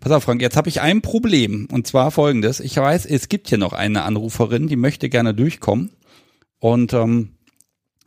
Pass 0.00 0.12
auf, 0.12 0.24
Frank, 0.24 0.42
jetzt 0.42 0.56
habe 0.56 0.68
ich 0.68 0.80
ein 0.80 1.02
Problem. 1.02 1.68
Und 1.70 1.86
zwar 1.86 2.10
folgendes. 2.10 2.60
Ich 2.60 2.76
weiß, 2.76 3.06
es 3.06 3.28
gibt 3.28 3.48
hier 3.48 3.58
noch 3.58 3.72
eine 3.72 4.02
Anruferin, 4.02 4.68
die 4.68 4.76
möchte 4.76 5.08
gerne 5.08 5.34
durchkommen. 5.34 5.90
Und 6.58 6.92
ähm, 6.92 7.36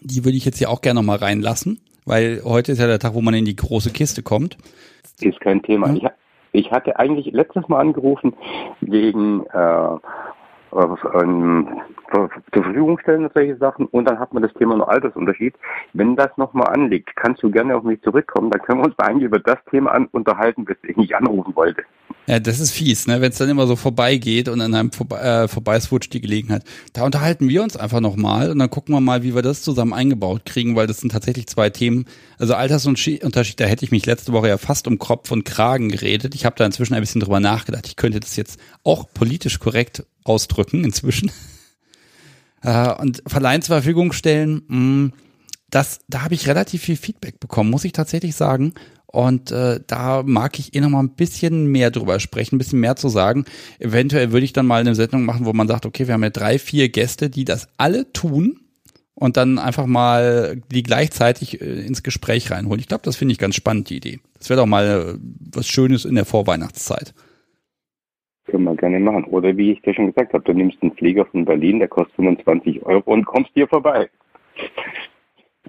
die 0.02 0.26
würde 0.26 0.38
ich 0.38 0.46
jetzt 0.46 0.58
hier 0.58 0.70
auch 0.70 0.82
gerne 0.82 1.00
noch 1.00 1.06
mal 1.06 1.18
reinlassen, 1.18 1.80
weil 2.06 2.42
heute 2.44 2.72
ist 2.72 2.80
ja 2.80 2.88
der 2.88 3.00
Tag, 3.00 3.14
wo 3.14 3.22
man 3.22 3.34
in 3.34 3.46
die 3.46 3.56
große 3.56 3.92
Kiste 3.92 4.24
kommt. 4.24 4.58
Ist 5.22 5.40
kein 5.40 5.62
Thema. 5.64 5.88
Mhm. 5.88 5.98
Ich, 5.98 6.04
ich, 6.52 6.72
hatte 6.72 6.98
eigentlich 7.00 7.34
letztes 7.34 7.68
Mal 7.68 7.80
angerufen 7.80 8.34
wegen 8.82 9.46
äh, 9.48 9.98
ähm, 10.74 11.68
zur 12.12 12.30
Verfügung 12.52 13.00
stellen 13.00 13.30
solche 13.34 13.58
Sachen 13.58 13.86
und 13.88 14.06
dann 14.06 14.20
hat 14.20 14.34
man 14.34 14.44
das 14.44 14.54
Thema 14.54 14.76
noch 14.76 14.88
Altersunterschied. 14.88 15.56
Wenn 15.94 16.16
das 16.16 16.36
nochmal 16.38 16.68
anliegt, 16.74 17.16
kannst 17.16 17.44
du 17.44 17.50
gerne 17.50 17.76
auf 17.76 17.84
mich 17.84 18.02
zurückkommen, 18.02 18.52
dann 18.52 18.62
können 18.62 18.80
wir 18.80 18.86
uns 18.86 19.00
eigentlich 19.00 19.26
über 19.26 19.40
das 19.40 19.58
Thema 19.72 19.92
an 19.92 20.08
unterhalten, 20.12 20.68
weswegen 20.68 21.04
ich 21.04 21.16
anrufen 21.16 21.56
wollte. 21.56 21.84
Ja, 22.28 22.40
das 22.40 22.60
ist 22.60 22.72
fies, 22.72 23.06
ne? 23.06 23.22
wenn 23.22 23.32
es 23.32 23.38
dann 23.38 23.50
immer 23.50 23.68
so 23.68 23.76
vorbeigeht 23.76 24.50
und 24.50 24.60
an 24.60 24.74
einem 24.74 24.92
vorbe 24.92 25.20
äh, 25.20 25.48
vorbeiswutscht 25.48 26.12
die 26.12 26.22
Gelegenheit. 26.22 26.64
Da 26.94 27.04
unterhalten 27.04 27.48
wir 27.48 27.62
uns 27.62 27.78
einfach 27.78 28.00
nochmal 28.00 28.50
und 28.50 28.58
dann 28.58 28.70
gucken 28.72 28.96
wir 28.96 29.00
mal, 29.00 29.22
wie 29.22 29.36
wir 29.36 29.44
das 29.44 29.62
zusammen 29.62 29.94
eingebaut 29.94 30.44
kriegen, 30.46 30.76
weil 30.76 30.88
das 30.88 31.02
sind 31.02 31.12
tatsächlich 31.12 31.46
zwei 31.48 31.70
Themen. 31.70 32.06
Also 32.40 32.56
Altersunterschied, 32.56 33.22
da 33.60 33.66
hätte 33.66 33.86
ich 33.86 33.92
mich 33.92 34.08
letzte 34.08 34.34
Woche 34.34 34.48
ja 34.48 34.58
fast 34.58 34.88
um 34.88 34.98
Kopf 34.98 35.32
und 35.32 35.46
Kragen 35.46 35.90
geredet. 35.90 36.34
Ich 36.34 36.46
habe 36.46 36.56
da 36.58 36.66
inzwischen 36.66 36.96
ein 36.96 37.02
bisschen 37.02 37.22
drüber 37.22 37.40
nachgedacht. 37.40 37.86
Ich 37.86 37.96
könnte 37.96 38.20
das 38.20 38.36
jetzt 38.36 38.60
auch 38.84 39.06
politisch 39.14 39.60
korrekt 39.60 40.04
ausdrücken 40.24 40.84
inzwischen. 40.84 41.32
Äh, 42.62 42.96
und 42.96 43.22
Verleihen 43.28 43.62
zur 43.62 43.76
Verfügung 43.76 44.12
stellen, 44.12 44.64
mh, 44.68 44.78
mm, 44.78 45.14
das, 45.70 46.00
da 46.08 46.24
habe 46.24 46.34
ich 46.34 46.48
relativ 46.48 46.82
viel 46.82 46.96
Feedback 46.96 47.40
bekommen, 47.40 47.70
muss 47.70 47.84
ich 47.84 47.92
tatsächlich 47.92 48.36
sagen. 48.36 48.74
Und 49.16 49.50
äh, 49.52 49.80
da 49.88 50.24
mag 50.26 50.60
ich 50.60 50.76
eh 50.76 50.82
noch 50.82 50.90
mal 50.90 51.00
ein 51.00 51.16
bisschen 51.16 51.68
mehr 51.72 51.90
drüber 51.90 52.20
sprechen, 52.20 52.56
ein 52.56 52.58
bisschen 52.58 52.82
mehr 52.82 52.98
zu 52.98 53.08
sagen. 53.08 53.46
Eventuell 53.80 54.34
würde 54.34 54.44
ich 54.44 54.52
dann 54.52 54.66
mal 54.66 54.82
eine 54.82 54.94
Sendung 54.94 55.24
machen, 55.24 55.46
wo 55.46 55.54
man 55.54 55.70
sagt, 55.70 55.86
okay, 55.86 56.06
wir 56.06 56.14
haben 56.14 56.24
ja 56.24 56.32
drei, 56.32 56.60
vier 56.60 56.90
Gäste, 56.90 57.30
die 57.30 57.46
das 57.46 57.70
alle 57.78 58.12
tun 58.12 58.60
und 59.14 59.38
dann 59.38 59.58
einfach 59.58 59.86
mal 59.86 60.62
die 60.70 60.84
gleichzeitig 60.84 61.62
äh, 61.62 61.86
ins 61.86 62.04
Gespräch 62.04 62.52
reinholen. 62.52 62.82
Ich 62.82 62.90
glaube, 62.90 63.04
das 63.06 63.16
finde 63.16 63.32
ich 63.32 63.40
ganz 63.40 63.56
spannend, 63.56 63.90
die 63.90 63.98
Idee. 63.98 64.20
Das 64.38 64.50
wäre 64.50 64.60
doch 64.60 64.68
mal 64.68 64.86
äh, 64.86 65.20
was 65.56 65.66
Schönes 65.66 66.04
in 66.04 66.16
der 66.16 66.26
Vorweihnachtszeit. 66.26 67.14
Können 68.48 68.66
wir 68.66 68.76
gerne 68.76 69.00
machen. 69.00 69.24
Oder 69.24 69.56
wie 69.56 69.72
ich 69.72 69.82
dir 69.82 69.94
schon 69.94 70.08
gesagt 70.08 70.34
habe, 70.34 70.44
du 70.44 70.52
nimmst 70.52 70.78
einen 70.82 70.92
Flieger 70.92 71.26
von 71.26 71.46
Berlin, 71.46 71.80
der 71.80 71.88
kostet 71.88 72.16
25 72.18 72.86
Euro 72.86 73.14
und 73.14 73.26
kommst 73.26 73.52
hier 73.54 73.70
vorbei. 73.70 74.10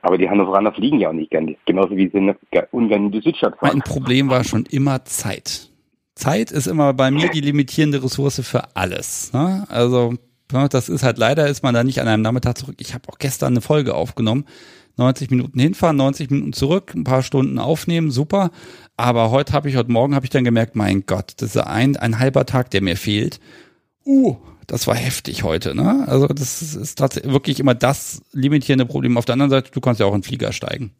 Aber 0.02 0.18
die 0.18 0.28
Hannoveraner 0.28 0.72
fliegen 0.72 1.00
ja 1.00 1.08
auch 1.08 1.14
nicht 1.14 1.30
gerne. 1.30 1.56
Genauso 1.66 1.96
wie 1.96 2.10
sie 2.10 2.34
ungern 2.70 3.06
in 3.06 3.12
die 3.12 3.20
Südstadt 3.20 3.58
fahren. 3.58 3.70
Mein 3.72 3.82
Problem 3.82 4.30
war 4.30 4.44
schon 4.44 4.64
immer 4.66 5.04
Zeit. 5.04 5.70
Zeit 6.14 6.50
ist 6.50 6.66
immer 6.66 6.94
bei 6.94 7.10
mir 7.10 7.28
die 7.28 7.40
limitierende 7.40 8.02
Ressource 8.02 8.40
für 8.40 8.74
alles. 8.74 9.32
Ne? 9.32 9.66
Also 9.68 10.14
das 10.48 10.88
ist 10.88 11.02
halt 11.02 11.18
leider, 11.18 11.46
ist 11.48 11.62
man 11.62 11.74
da 11.74 11.84
nicht 11.84 12.00
an 12.00 12.08
einem 12.08 12.22
Nachmittag 12.22 12.56
zurück. 12.56 12.76
Ich 12.78 12.94
habe 12.94 13.08
auch 13.08 13.18
gestern 13.18 13.52
eine 13.52 13.60
Folge 13.60 13.94
aufgenommen. 13.94 14.46
90 14.96 15.30
Minuten 15.30 15.58
hinfahren, 15.58 15.96
90 15.96 16.30
Minuten 16.30 16.52
zurück, 16.54 16.94
ein 16.94 17.04
paar 17.04 17.22
Stunden 17.22 17.58
aufnehmen, 17.58 18.10
super. 18.10 18.50
Aber 18.96 19.30
heute 19.30 19.52
habe 19.52 19.68
ich, 19.68 19.76
heute 19.76 19.92
Morgen 19.92 20.14
habe 20.14 20.24
ich 20.24 20.30
dann 20.30 20.44
gemerkt, 20.44 20.74
mein 20.74 21.04
Gott, 21.04 21.34
das 21.36 21.54
ist 21.54 21.62
ein, 21.62 21.96
ein 21.96 22.18
halber 22.18 22.46
Tag, 22.46 22.70
der 22.70 22.82
mir 22.82 22.96
fehlt. 22.96 23.38
Uh, 24.06 24.36
das 24.66 24.86
war 24.86 24.94
heftig 24.94 25.42
heute, 25.42 25.74
ne? 25.74 26.04
Also 26.08 26.26
das 26.26 26.62
ist 26.62 26.96
tatsächlich 26.98 27.32
wirklich 27.32 27.60
immer 27.60 27.74
das 27.74 28.22
limitierende 28.32 28.86
Problem. 28.86 29.16
Auf 29.16 29.24
der 29.24 29.34
anderen 29.34 29.50
Seite, 29.50 29.70
du 29.70 29.80
kannst 29.80 30.00
ja 30.00 30.06
auch 30.06 30.14
in 30.14 30.20
den 30.20 30.24
Flieger 30.24 30.52
steigen. 30.52 30.94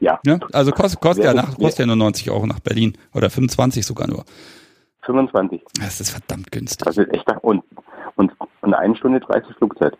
Ja. 0.00 0.20
ja? 0.26 0.38
Also 0.52 0.70
kostet, 0.72 1.00
kostet, 1.00 1.24
ja, 1.24 1.34
nach, 1.34 1.56
kostet 1.56 1.80
ja 1.80 1.86
nur 1.86 1.96
90 1.96 2.30
Euro 2.30 2.46
nach 2.46 2.60
Berlin 2.60 2.96
oder 3.14 3.30
25 3.30 3.86
sogar 3.86 4.06
nur. 4.06 4.24
25. 5.06 5.62
Das 5.80 6.00
ist 6.00 6.10
verdammt 6.10 6.50
günstig. 6.50 6.84
Das 6.84 6.98
ist 6.98 7.12
echt 7.14 7.26
und, 7.42 7.62
und, 8.16 8.32
und 8.60 8.74
eine 8.74 8.96
Stunde 8.96 9.20
30 9.20 9.56
Flugzeit. 9.56 9.94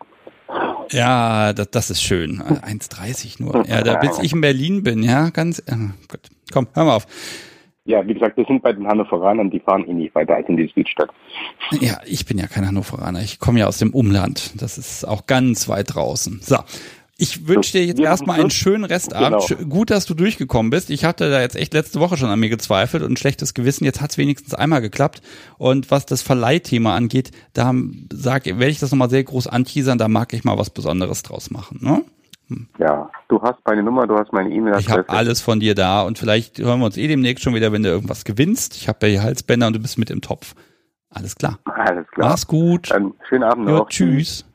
Ja, 0.91 1.53
das, 1.53 1.71
das 1.71 1.89
ist 1.89 2.03
schön. 2.03 2.41
1,30 2.41 3.41
nur. 3.41 3.65
Ja, 3.67 3.81
da 3.81 3.95
bis 3.99 4.19
ich 4.19 4.33
in 4.33 4.41
Berlin 4.41 4.83
bin, 4.83 5.03
ja, 5.03 5.29
ganz. 5.29 5.59
Äh, 5.59 5.75
gut. 6.07 6.29
Komm, 6.51 6.67
hör 6.73 6.85
mal 6.85 6.95
auf. 6.95 7.07
Ja, 7.87 8.05
wie 8.07 8.15
gesagt, 8.15 8.35
wir 8.35 8.45
sind 8.45 8.63
bei 8.63 8.73
den 8.73 8.87
Hannoveranern, 8.87 9.51
die 9.51 9.59
fahren 9.59 9.87
eh 9.87 9.93
nicht 9.93 10.15
weiter 10.15 10.35
als 10.35 10.49
in 10.49 10.57
die 10.57 10.71
Südstadt. 10.73 11.11
Ja, 11.79 11.99
ich 12.05 12.25
bin 12.25 12.39
ja 12.39 12.47
kein 12.47 12.65
Hannoveraner. 12.65 13.21
Ich 13.21 13.39
komme 13.39 13.59
ja 13.59 13.67
aus 13.67 13.77
dem 13.77 13.93
Umland. 13.93 14.59
Das 14.59 14.79
ist 14.79 15.07
auch 15.07 15.27
ganz 15.27 15.69
weit 15.69 15.93
draußen. 15.93 16.39
So. 16.41 16.57
Ich 17.17 17.47
wünsche 17.47 17.71
dir 17.71 17.85
jetzt 17.85 18.01
erstmal 18.01 18.41
einen 18.41 18.49
schönen 18.49 18.83
Restabend. 18.83 19.47
Genau. 19.47 19.69
Gut, 19.69 19.89
dass 19.89 20.05
du 20.05 20.15
durchgekommen 20.15 20.69
bist. 20.69 20.89
Ich 20.89 21.05
hatte 21.05 21.29
da 21.29 21.39
jetzt 21.39 21.55
echt 21.55 21.73
letzte 21.73 22.01
Woche 22.01 22.17
schon 22.17 22.29
an 22.29 22.39
mir 22.39 22.49
gezweifelt 22.49 23.03
und 23.03 23.13
ein 23.13 23.17
schlechtes 23.17 23.53
Gewissen. 23.53 23.85
Jetzt 23.85 24.01
hat 24.01 24.11
es 24.11 24.17
wenigstens 24.17 24.53
einmal 24.53 24.81
geklappt. 24.81 25.21
Und 25.57 25.91
was 25.91 26.05
das 26.05 26.21
Verleihthema 26.23 26.93
angeht, 26.93 27.31
da 27.53 27.73
sag, 28.11 28.45
werde 28.45 28.67
ich 28.67 28.79
das 28.79 28.91
nochmal 28.91 29.09
sehr 29.09 29.23
groß 29.23 29.47
anteasern. 29.47 29.97
Da 29.97 30.09
mag 30.09 30.33
ich 30.33 30.43
mal 30.43 30.57
was 30.57 30.71
Besonderes 30.71 31.23
draus 31.23 31.51
machen. 31.51 31.79
Ne? 31.81 32.03
Hm. 32.47 32.67
Ja, 32.77 33.09
du 33.27 33.41
hast 33.41 33.59
meine 33.65 33.83
Nummer, 33.83 34.05
du 34.07 34.17
hast 34.17 34.31
meine 34.31 34.49
E-Mail-Adresse. 34.49 34.87
Ich 34.87 34.91
habe 34.91 35.09
alles 35.09 35.41
von 35.41 35.59
dir 35.59 35.75
da 35.75 36.01
und 36.03 36.19
vielleicht 36.19 36.59
hören 36.59 36.79
wir 36.79 36.85
uns 36.85 36.97
eh 36.97 37.07
demnächst 37.07 37.43
schon 37.43 37.55
wieder, 37.55 37.71
wenn 37.71 37.83
du 37.83 37.89
irgendwas 37.89 38.23
gewinnst. 38.23 38.75
Ich 38.75 38.87
habe 38.87 39.07
ja 39.07 39.11
hier 39.11 39.23
Halsbänder 39.23 39.67
und 39.67 39.73
du 39.73 39.79
bist 39.79 39.97
mit 39.97 40.09
im 40.09 40.21
Topf. 40.21 40.53
Alles 41.09 41.35
klar. 41.35 41.59
Alles 41.65 42.07
klar. 42.11 42.29
Mach's 42.29 42.45
gut. 42.45 42.91
Dann 42.91 43.13
schönen 43.27 43.43
Abend 43.43 43.65
noch. 43.65 43.79
Ja, 43.79 43.85
tschüss. 43.85 44.45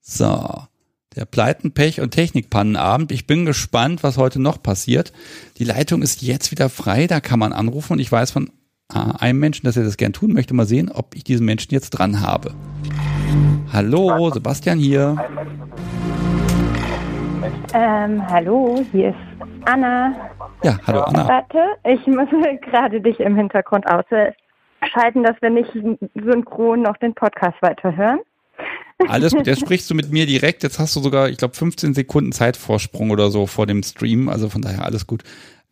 So. 0.00 0.62
Der 1.14 1.26
Pleiten, 1.26 1.72
Pech 1.72 2.00
und 2.00 2.12
Technikpannenabend. 2.12 3.12
Ich 3.12 3.26
bin 3.26 3.44
gespannt, 3.44 4.02
was 4.02 4.16
heute 4.16 4.40
noch 4.40 4.62
passiert. 4.62 5.12
Die 5.58 5.64
Leitung 5.64 6.00
ist 6.00 6.22
jetzt 6.22 6.50
wieder 6.50 6.70
frei, 6.70 7.06
da 7.06 7.20
kann 7.20 7.38
man 7.38 7.52
anrufen 7.52 7.94
und 7.94 7.98
ich 7.98 8.10
weiß 8.10 8.30
von 8.30 8.50
einem 8.94 9.38
Menschen, 9.38 9.66
dass 9.66 9.76
er 9.76 9.84
das 9.84 9.96
gern 9.96 10.12
tun 10.12 10.32
möchte. 10.32 10.54
Mal 10.54 10.66
sehen, 10.66 10.90
ob 10.90 11.14
ich 11.14 11.24
diesen 11.24 11.46
Menschen 11.46 11.72
jetzt 11.72 11.90
dran 11.90 12.20
habe. 12.20 12.54
Hallo, 13.72 14.30
Sebastian 14.30 14.78
hier. 14.78 15.16
Ähm, 17.74 18.22
hallo, 18.28 18.84
hier 18.92 19.10
ist 19.10 19.16
Anna. 19.64 20.14
Ja, 20.62 20.78
hallo 20.86 21.00
Anna. 21.00 21.26
Warte, 21.26 21.58
ich 21.84 22.06
muss 22.06 22.28
gerade 22.70 23.00
dich 23.00 23.18
im 23.20 23.36
Hintergrund 23.36 23.86
ausschalten, 23.86 25.22
dass 25.22 25.40
wir 25.40 25.50
nicht 25.50 25.70
synchron 26.14 26.82
noch 26.82 26.96
den 26.98 27.14
Podcast 27.14 27.56
weiterhören. 27.62 28.20
Alles 29.08 29.32
gut, 29.32 29.46
jetzt 29.46 29.60
sprichst 29.64 29.90
du 29.90 29.94
mit 29.94 30.12
mir 30.12 30.26
direkt. 30.26 30.62
Jetzt 30.62 30.78
hast 30.78 30.94
du 30.96 31.00
sogar, 31.00 31.28
ich 31.28 31.38
glaube, 31.38 31.54
15 31.54 31.94
Sekunden 31.94 32.32
Zeitvorsprung 32.32 33.10
oder 33.10 33.30
so 33.30 33.46
vor 33.46 33.66
dem 33.66 33.82
Stream. 33.82 34.28
Also 34.28 34.48
von 34.48 34.62
daher 34.62 34.84
alles 34.84 35.06
gut. 35.06 35.22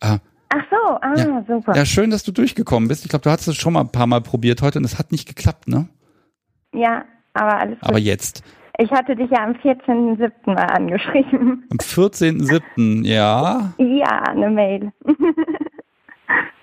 Äh, 0.00 0.18
Ach 0.52 0.64
so, 0.68 0.98
ah, 1.00 1.14
ja. 1.16 1.44
super. 1.46 1.76
Ja, 1.76 1.86
schön, 1.86 2.10
dass 2.10 2.24
du 2.24 2.32
durchgekommen 2.32 2.88
bist. 2.88 3.04
Ich 3.04 3.08
glaube, 3.08 3.22
du 3.22 3.30
hattest 3.30 3.48
es 3.48 3.56
schon 3.56 3.72
mal 3.72 3.82
ein 3.82 3.92
paar 3.92 4.08
Mal 4.08 4.20
probiert 4.20 4.62
heute 4.62 4.78
und 4.78 4.84
es 4.84 4.98
hat 4.98 5.12
nicht 5.12 5.28
geklappt, 5.28 5.68
ne? 5.68 5.88
Ja, 6.74 7.04
aber 7.34 7.58
alles 7.60 7.78
gut. 7.78 7.88
Aber 7.88 7.98
jetzt. 7.98 8.42
Ich 8.78 8.90
hatte 8.90 9.14
dich 9.14 9.30
ja 9.30 9.44
am 9.44 9.52
14.07. 9.52 10.30
mal 10.46 10.64
angeschrieben. 10.64 11.64
Am 11.70 11.76
14.07., 11.76 13.06
ja? 13.06 13.74
Ja, 13.78 14.22
eine 14.22 14.50
Mail. 14.50 14.92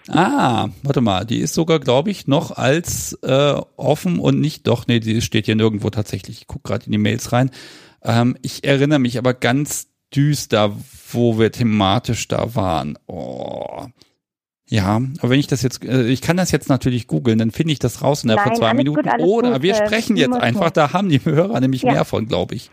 ah, 0.09 0.67
warte 0.83 1.01
mal, 1.01 1.25
die 1.25 1.39
ist 1.39 1.53
sogar, 1.53 1.79
glaube 1.79 2.09
ich, 2.09 2.27
noch 2.27 2.57
als 2.57 3.13
äh, 3.23 3.61
offen 3.77 4.19
und 4.19 4.41
nicht, 4.41 4.67
doch, 4.67 4.87
nee, 4.87 4.99
die 4.99 5.21
steht 5.21 5.45
hier 5.45 5.55
nirgendwo 5.55 5.89
tatsächlich. 5.89 6.41
Ich 6.41 6.47
gucke 6.47 6.67
gerade 6.67 6.87
in 6.87 6.91
die 6.91 6.97
Mails 6.97 7.31
rein. 7.31 7.51
Ähm, 8.03 8.35
ich 8.41 8.65
erinnere 8.65 8.99
mich 8.99 9.17
aber 9.17 9.33
ganz 9.33 9.87
düster, 10.15 10.71
wo 11.11 11.39
wir 11.39 11.51
thematisch 11.51 12.27
da 12.27 12.55
waren. 12.55 12.97
Oh. 13.07 13.85
Ja, 14.69 14.99
aber 15.19 15.29
wenn 15.29 15.39
ich 15.39 15.47
das 15.47 15.63
jetzt, 15.63 15.83
äh, 15.85 16.03
ich 16.07 16.21
kann 16.21 16.35
das 16.35 16.51
jetzt 16.51 16.69
natürlich 16.69 17.07
googeln, 17.07 17.37
dann 17.37 17.51
finde 17.51 17.71
ich 17.71 17.79
das 17.79 18.03
raus 18.03 18.23
innerhalb 18.23 18.47
von 18.47 18.55
zwei 18.55 18.73
Minuten. 18.73 19.01
Gut, 19.01 19.21
Oder 19.21 19.53
gut, 19.53 19.61
wir 19.61 19.75
sprechen 19.75 20.17
jetzt 20.17 20.35
einfach, 20.35 20.65
nicht. 20.65 20.77
da 20.77 20.93
haben 20.93 21.07
die 21.07 21.23
Hörer 21.23 21.59
nämlich 21.61 21.83
ja. 21.83 21.93
mehr 21.93 22.05
von, 22.05 22.27
glaube 22.27 22.55
ich. 22.55 22.69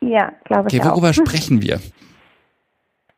Ja, 0.00 0.32
glaube 0.44 0.68
ich. 0.68 0.80
Okay, 0.80 0.88
worüber 0.88 1.10
auch. 1.10 1.14
sprechen 1.26 1.60
wir? 1.60 1.80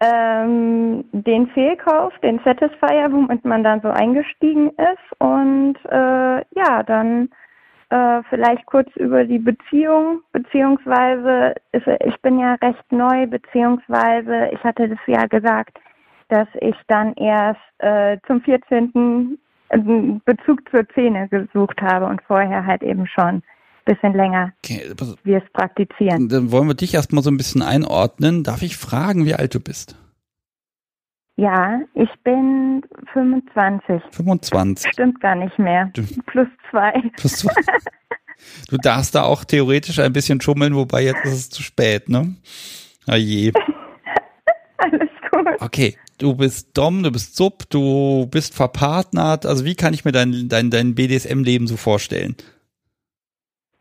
Ähm, 0.01 1.05
den 1.13 1.47
Fehlkauf, 1.49 2.13
den 2.23 2.41
Satisfier, 2.45 3.13
womit 3.13 3.45
man 3.45 3.63
dann 3.63 3.81
so 3.83 3.89
eingestiegen 3.89 4.71
ist 4.71 5.21
und 5.21 5.77
äh, 5.91 6.39
ja, 6.57 6.83
dann 6.85 7.29
äh, 7.91 8.23
vielleicht 8.31 8.67
kurz 8.67 8.89
über 8.97 9.25
die 9.25 9.39
Beziehung, 9.39 10.21
beziehungsweise 10.33 11.55
ist, 11.73 11.87
ich 12.05 12.21
bin 12.23 12.39
ja 12.39 12.55
recht 12.55 12.91
neu, 12.91 13.27
beziehungsweise 13.27 14.51
ich 14.53 14.63
hatte 14.63 14.89
das 14.89 14.99
ja 15.07 15.27
gesagt, 15.27 15.79
dass 16.29 16.49
ich 16.61 16.77
dann 16.87 17.15
erst 17.15 17.61
äh, 17.79 18.19
zum 18.27 18.41
14. 18.43 19.39
Bezug 20.25 20.69
zur 20.71 20.85
Szene 20.93 21.29
gesucht 21.29 21.81
habe 21.81 22.07
und 22.07 22.23
vorher 22.23 22.65
halt 22.67 22.83
eben 22.83 23.07
schon 23.07 23.37
ein 23.37 23.43
bisschen 23.85 24.15
länger 24.15 24.53
okay, 24.65 24.83
wir 25.23 25.39
es 25.39 25.53
praktizieren. 25.53 26.29
Dann 26.29 26.51
wollen 26.51 26.69
wir 26.69 26.75
dich 26.75 26.95
erstmal 26.95 27.23
so 27.23 27.31
ein 27.31 27.37
bisschen 27.37 27.63
einordnen. 27.63 28.43
Darf 28.43 28.63
ich 28.63 28.77
fragen, 28.77 29.27
wie 29.27 29.35
alt 29.35 29.55
du 29.55 29.61
bist? 29.61 29.97
Ja, 31.41 31.81
ich 31.95 32.11
bin 32.23 32.83
25. 33.15 34.03
25. 34.11 34.93
Stimmt 34.93 35.23
gar 35.23 35.35
nicht 35.35 35.59
mehr. 35.59 35.91
Plus 36.27 36.49
zwei. 36.71 36.93
Plus 37.17 37.33
zwei. 37.33 37.53
Du 38.71 38.79
darfst 38.79 39.15
da 39.15 39.25
auch 39.25 39.45
theoretisch 39.45 39.99
ein 39.99 40.15
bisschen 40.15 40.41
schummeln, 40.41 40.75
wobei 40.75 41.05
jetzt 41.05 41.27
ist 41.27 41.35
es 41.35 41.51
zu 41.51 41.63
spät, 41.63 42.09
ne? 42.09 42.37
Ah 43.07 43.17
je. 43.17 43.53
Alles 44.79 45.11
gut. 45.31 45.47
Okay, 45.61 45.99
du 46.17 46.35
bist 46.35 46.71
Dom, 46.73 47.03
du 47.03 47.11
bist 47.11 47.37
Sub, 47.37 47.69
du 47.69 48.27
bist 48.31 48.55
verpartnert. 48.55 49.45
Also 49.45 49.67
wie 49.67 49.75
kann 49.75 49.93
ich 49.93 50.07
mir 50.07 50.13
dein, 50.13 50.49
dein, 50.49 50.71
dein 50.71 50.95
BDSM-Leben 50.95 51.67
so 51.67 51.77
vorstellen? 51.77 52.35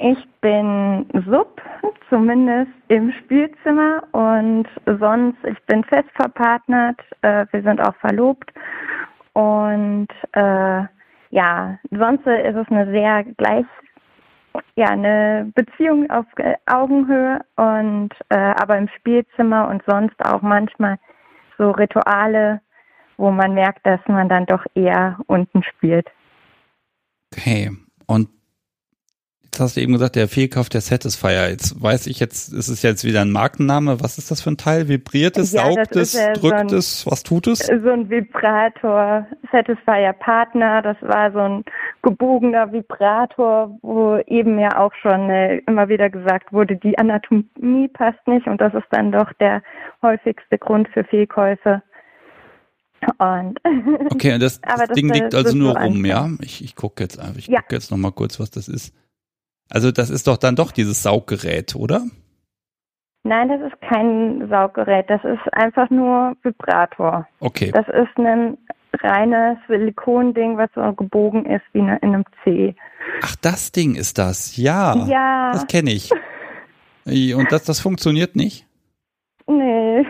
Ich 0.01 0.17
bin 0.39 1.05
Sub, 1.27 1.61
zumindest 2.09 2.71
im 2.87 3.11
Spielzimmer 3.11 4.01
und 4.13 4.65
sonst, 4.85 5.37
ich 5.43 5.61
bin 5.65 5.83
fest 5.83 6.09
verpartnert, 6.15 6.99
äh, 7.21 7.45
wir 7.51 7.61
sind 7.61 7.81
auch 7.81 7.95
verlobt 7.97 8.49
und 9.33 10.07
äh, 10.31 10.83
ja, 11.31 11.79
sonst 11.91 12.25
ist 12.25 12.55
es 12.55 12.67
eine 12.69 12.89
sehr 12.91 13.25
gleich, 13.25 13.65
ja, 14.75 14.87
eine 14.87 15.51
Beziehung 15.53 16.09
auf 16.09 16.25
Augenhöhe 16.65 17.41
und 17.57 18.11
äh, 18.29 18.37
aber 18.37 18.77
im 18.77 18.87
Spielzimmer 18.97 19.67
und 19.67 19.83
sonst 19.85 20.15
auch 20.25 20.41
manchmal 20.41 20.97
so 21.57 21.71
Rituale, 21.71 22.61
wo 23.17 23.31
man 23.31 23.53
merkt, 23.53 23.85
dass 23.85 23.99
man 24.07 24.29
dann 24.29 24.45
doch 24.45 24.65
eher 24.75 25.19
unten 25.27 25.61
spielt. 25.61 26.07
Okay. 27.33 27.69
Und 28.07 28.38
jetzt 29.49 29.59
hast 29.59 29.77
du 29.77 29.81
eben 29.81 29.93
gesagt, 29.93 30.15
der 30.15 30.27
Fehlkauf 30.27 30.69
der 30.69 30.81
Satisfier. 30.81 31.49
Jetzt 31.49 31.81
weiß 31.81 32.05
ich 32.07 32.19
jetzt, 32.19 32.53
ist 32.53 32.67
es 32.67 32.83
jetzt 32.83 33.03
wieder 33.03 33.21
ein 33.21 33.31
Markenname. 33.31 33.99
Was 33.99 34.19
ist 34.19 34.29
das 34.29 34.41
für 34.41 34.51
ein 34.51 34.57
Teil? 34.57 34.87
Vibriert 34.87 35.37
es, 35.37 35.53
ja, 35.53 35.65
saugt 35.65 35.95
es, 35.95 36.13
ja 36.13 36.33
drückt 36.33 36.69
so 36.69 36.75
ein, 36.75 36.79
es, 36.79 37.05
was 37.07 37.23
tut 37.23 37.47
es? 37.47 37.59
So 37.59 37.89
ein 37.89 38.09
Vibrator, 38.09 39.25
Satisfier 39.51 40.13
Partner. 40.13 40.83
Das 40.83 40.97
war 41.01 41.31
so 41.31 41.39
ein 41.39 41.63
gebogener 42.03 42.71
Vibrator, 42.71 43.75
wo 43.81 44.17
eben 44.27 44.59
ja 44.59 44.77
auch 44.77 44.93
schon 45.01 45.29
äh, 45.31 45.57
immer 45.67 45.89
wieder 45.89 46.09
gesagt 46.09 46.53
wurde, 46.53 46.75
die 46.75 46.97
Anatomie 46.97 47.87
passt 47.87 48.25
nicht 48.27 48.47
und 48.47 48.61
das 48.61 48.73
ist 48.75 48.87
dann 48.91 49.11
doch 49.11 49.33
der 49.39 49.63
häufigste 50.03 50.59
Grund 50.59 50.87
für 50.89 51.03
Fehlkäufe. 51.03 51.81
Und 53.17 53.59
okay, 54.11 54.33
und 54.33 54.43
das, 54.43 54.61
das 54.61 54.89
Ding 54.89 55.11
liegt 55.11 55.33
also 55.33 55.57
nur 55.57 55.75
rum, 55.75 56.05
ja? 56.05 56.29
Ich, 56.41 56.63
ich 56.63 56.75
gucke 56.75 57.01
jetzt 57.01 57.19
einfach, 57.19 57.37
ich 57.37 57.47
ja. 57.47 57.61
gucke 57.61 57.75
jetzt 57.75 57.89
nochmal 57.89 58.11
kurz, 58.11 58.39
was 58.39 58.51
das 58.51 58.67
ist. 58.67 58.93
Also 59.69 59.91
das 59.91 60.09
ist 60.09 60.27
doch 60.27 60.37
dann 60.37 60.55
doch 60.55 60.71
dieses 60.71 61.03
Sauggerät, 61.03 61.75
oder? 61.75 62.03
Nein, 63.23 63.49
das 63.49 63.61
ist 63.61 63.81
kein 63.81 64.47
Sauggerät, 64.49 65.09
das 65.09 65.23
ist 65.23 65.53
einfach 65.53 65.89
nur 65.89 66.35
Vibrator. 66.41 67.27
Okay. 67.39 67.71
Das 67.71 67.87
ist 67.87 68.17
ein 68.17 68.57
reines 69.01 69.57
Silikonding, 69.67 70.57
was 70.57 70.69
so 70.73 70.93
gebogen 70.93 71.45
ist 71.45 71.63
wie 71.73 71.79
in 71.79 71.89
einem 71.89 72.23
C. 72.43 72.75
Ach, 73.21 73.35
das 73.35 73.71
Ding 73.71 73.95
ist 73.95 74.17
das, 74.17 74.57
ja. 74.57 74.95
Ja. 75.07 75.51
Das 75.51 75.67
kenne 75.67 75.91
ich. 75.91 76.09
Und 77.05 77.51
das, 77.51 77.63
das 77.63 77.79
funktioniert 77.79 78.35
nicht? 78.35 78.65
Nee. 79.47 80.05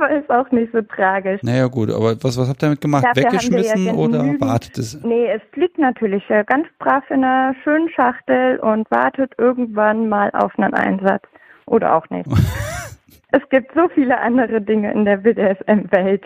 Aber 0.00 0.10
ist 0.10 0.30
auch 0.30 0.50
nicht 0.50 0.72
so 0.72 0.82
tragisch. 0.82 1.40
Naja 1.42 1.66
gut, 1.66 1.90
aber 1.90 2.16
was, 2.22 2.38
was 2.38 2.48
habt 2.48 2.62
ihr 2.62 2.66
damit 2.66 2.80
gemacht? 2.80 3.04
Dafür 3.04 3.24
Weggeschmissen 3.24 3.86
ja 3.86 3.92
oder 3.92 4.18
wartet 4.40 4.78
es? 4.78 5.00
Nee, 5.02 5.26
es 5.30 5.42
fliegt 5.52 5.78
natürlich 5.78 6.22
ganz 6.46 6.66
brav 6.78 7.08
in 7.10 7.24
einer 7.24 7.54
schönen 7.62 7.88
Schachtel 7.90 8.58
und 8.60 8.90
wartet 8.90 9.32
irgendwann 9.38 10.08
mal 10.08 10.30
auf 10.32 10.58
einen 10.58 10.74
Einsatz. 10.74 11.24
Oder 11.66 11.94
auch 11.94 12.08
nicht. 12.10 12.28
es 13.32 13.48
gibt 13.50 13.72
so 13.74 13.88
viele 13.94 14.18
andere 14.18 14.60
Dinge 14.60 14.92
in 14.92 15.04
der 15.04 15.18
BDSM-Welt. 15.18 16.24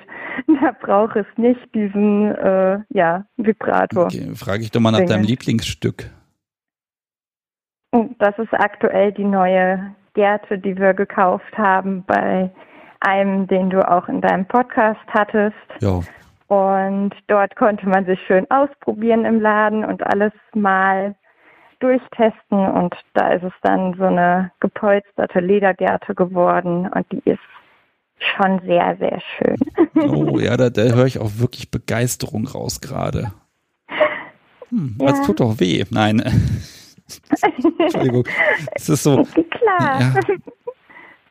Da 0.61 0.73
braucht 0.81 1.17
es 1.17 1.27
nicht 1.37 1.61
diesen 1.75 2.35
äh, 2.35 2.81
ja, 2.91 3.25
Vibrator. 3.37 4.07
Okay, 4.07 4.35
frage 4.35 4.63
ich 4.63 4.71
doch 4.71 4.81
mal 4.81 4.91
nach 4.91 5.05
deinem 5.05 5.25
Lieblingsstück. 5.25 6.11
Das 8.19 8.37
ist 8.39 8.53
aktuell 8.53 9.13
die 9.13 9.25
neue 9.25 9.95
Gerte, 10.15 10.59
die 10.59 10.77
wir 10.77 10.95
gekauft 10.95 11.57
haben 11.57 12.05
bei 12.07 12.51
einem, 13.05 13.47
den 13.47 13.71
du 13.71 13.87
auch 13.89 14.09
in 14.09 14.21
deinem 14.21 14.47
Podcast 14.47 15.01
hattest. 15.09 15.57
Ja. 15.81 16.01
Und 16.49 17.13
dort 17.27 17.57
konnte 17.57 17.89
man 17.89 18.05
sich 18.07 18.19
schön 18.27 18.51
ausprobieren 18.51 19.25
im 19.25 19.41
Laden 19.41 19.85
und 19.85 20.05
alles 20.07 20.33
mal 20.55 21.15
durchtesten. 21.81 22.59
Und 22.59 22.95
da 23.15 23.33
ist 23.33 23.45
es 23.45 23.53
dann 23.63 23.95
so 23.95 24.05
eine 24.05 24.51
gepolsterte 24.61 25.41
Ledergerte 25.41 26.15
geworden 26.15 26.89
und 26.95 27.07
die 27.13 27.23
ist 27.31 27.41
schon 28.19 28.61
sehr, 28.61 28.97
sehr 28.99 29.21
schön. 29.37 29.57
Oh 30.11 30.39
ja, 30.39 30.57
da, 30.57 30.71
da 30.71 30.83
höre 30.83 31.07
ich 31.07 31.19
auch 31.19 31.31
wirklich 31.39 31.71
Begeisterung 31.71 32.47
raus 32.47 32.81
gerade. 32.81 33.33
Hm, 34.69 34.97
ja. 35.01 35.09
Das 35.09 35.23
tut 35.23 35.41
doch 35.41 35.59
weh. 35.61 35.85
Nein. 35.91 36.23
Entschuldigung. 37.79 38.27
Es 38.75 38.89
ist 38.89 39.03
so. 39.03 39.23
Klar. 39.51 40.01
Ja. 40.01 40.15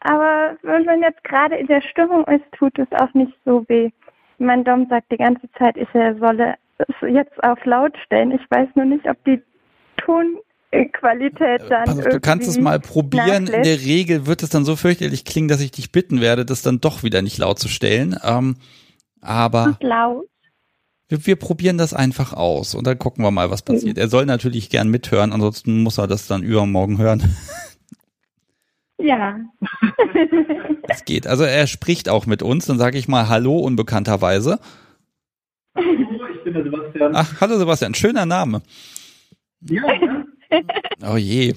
Aber 0.04 0.58
wenn 0.64 0.84
man 0.84 1.02
jetzt 1.02 1.24
gerade 1.24 1.56
in 1.56 1.68
der 1.68 1.82
Stimmung 1.82 2.26
ist, 2.26 2.44
tut 2.58 2.78
es 2.78 2.88
auch 3.00 3.14
nicht 3.14 3.34
so 3.46 3.66
weh. 3.70 3.90
Mein 4.38 4.64
Dom 4.66 4.88
sagt 4.90 5.12
die 5.12 5.18
ganze 5.18 5.50
Zeit, 5.58 5.78
ich 5.78 5.88
solle 5.94 6.56
es 6.78 6.96
jetzt 7.02 7.42
auf 7.44 7.64
laut 7.66 7.94
stellen. 8.06 8.32
Ich 8.32 8.42
weiß 8.50 8.68
nur 8.76 8.86
nicht, 8.86 9.08
ob 9.08 9.24
die 9.24 9.42
Tonqualität 9.98 11.62
dann. 11.70 11.88
Also, 11.88 12.02
du 12.02 12.20
kannst 12.20 12.50
es 12.50 12.60
mal 12.60 12.82
probieren. 12.82 13.46
Nachlässt. 13.46 13.54
In 13.54 13.64
der 13.64 13.80
Regel 13.80 14.26
wird 14.26 14.44
es 14.44 14.50
dann 14.50 14.66
so 14.66 14.76
fürchterlich 14.76 15.24
klingen, 15.24 15.48
dass 15.48 15.62
ich 15.62 15.72
dich 15.72 15.94
bitten 15.94 16.20
werde, 16.20 16.44
das 16.44 16.62
dann 16.62 16.82
doch 16.82 17.04
wieder 17.04 17.22
nicht 17.22 17.38
laut 17.38 17.60
zu 17.60 17.70
stellen. 17.70 18.18
Ähm, 18.24 18.58
aber. 19.22 19.78
laut. 19.80 20.26
Wir, 21.08 21.26
wir, 21.26 21.36
probieren 21.38 21.78
das 21.78 21.94
einfach 21.94 22.34
aus 22.34 22.76
und 22.76 22.88
dann 22.88 22.98
gucken 22.98 23.24
wir 23.24 23.32
mal, 23.32 23.52
was 23.52 23.62
passiert. 23.62 23.98
Mhm. 23.98 24.02
Er 24.02 24.08
soll 24.10 24.26
natürlich 24.26 24.70
gern 24.70 24.90
mithören, 24.90 25.32
ansonsten 25.32 25.84
muss 25.84 25.98
er 25.98 26.08
das 26.08 26.28
dann 26.28 26.44
übermorgen 26.44 26.98
hören. 26.98 27.36
Ja. 29.00 29.40
Es 30.90 31.06
geht. 31.06 31.28
Also 31.28 31.44
er 31.44 31.66
spricht 31.66 32.10
auch 32.10 32.26
mit 32.26 32.44
uns, 32.44 32.66
dann 32.66 32.78
sage 32.78 32.98
ich 32.98 33.08
mal 33.08 33.30
Hallo 33.30 33.58
unbekannterweise. 33.58 34.60
ich 35.76 36.44
bin 36.44 36.54
der 36.54 36.64
Sebastian. 36.64 37.16
Ach, 37.16 37.42
hallo 37.42 37.58
Sebastian, 37.58 37.96
schöner 37.96 38.26
Name. 38.26 38.62
Ja. 39.62 39.82
oh 41.12 41.18
je. 41.18 41.54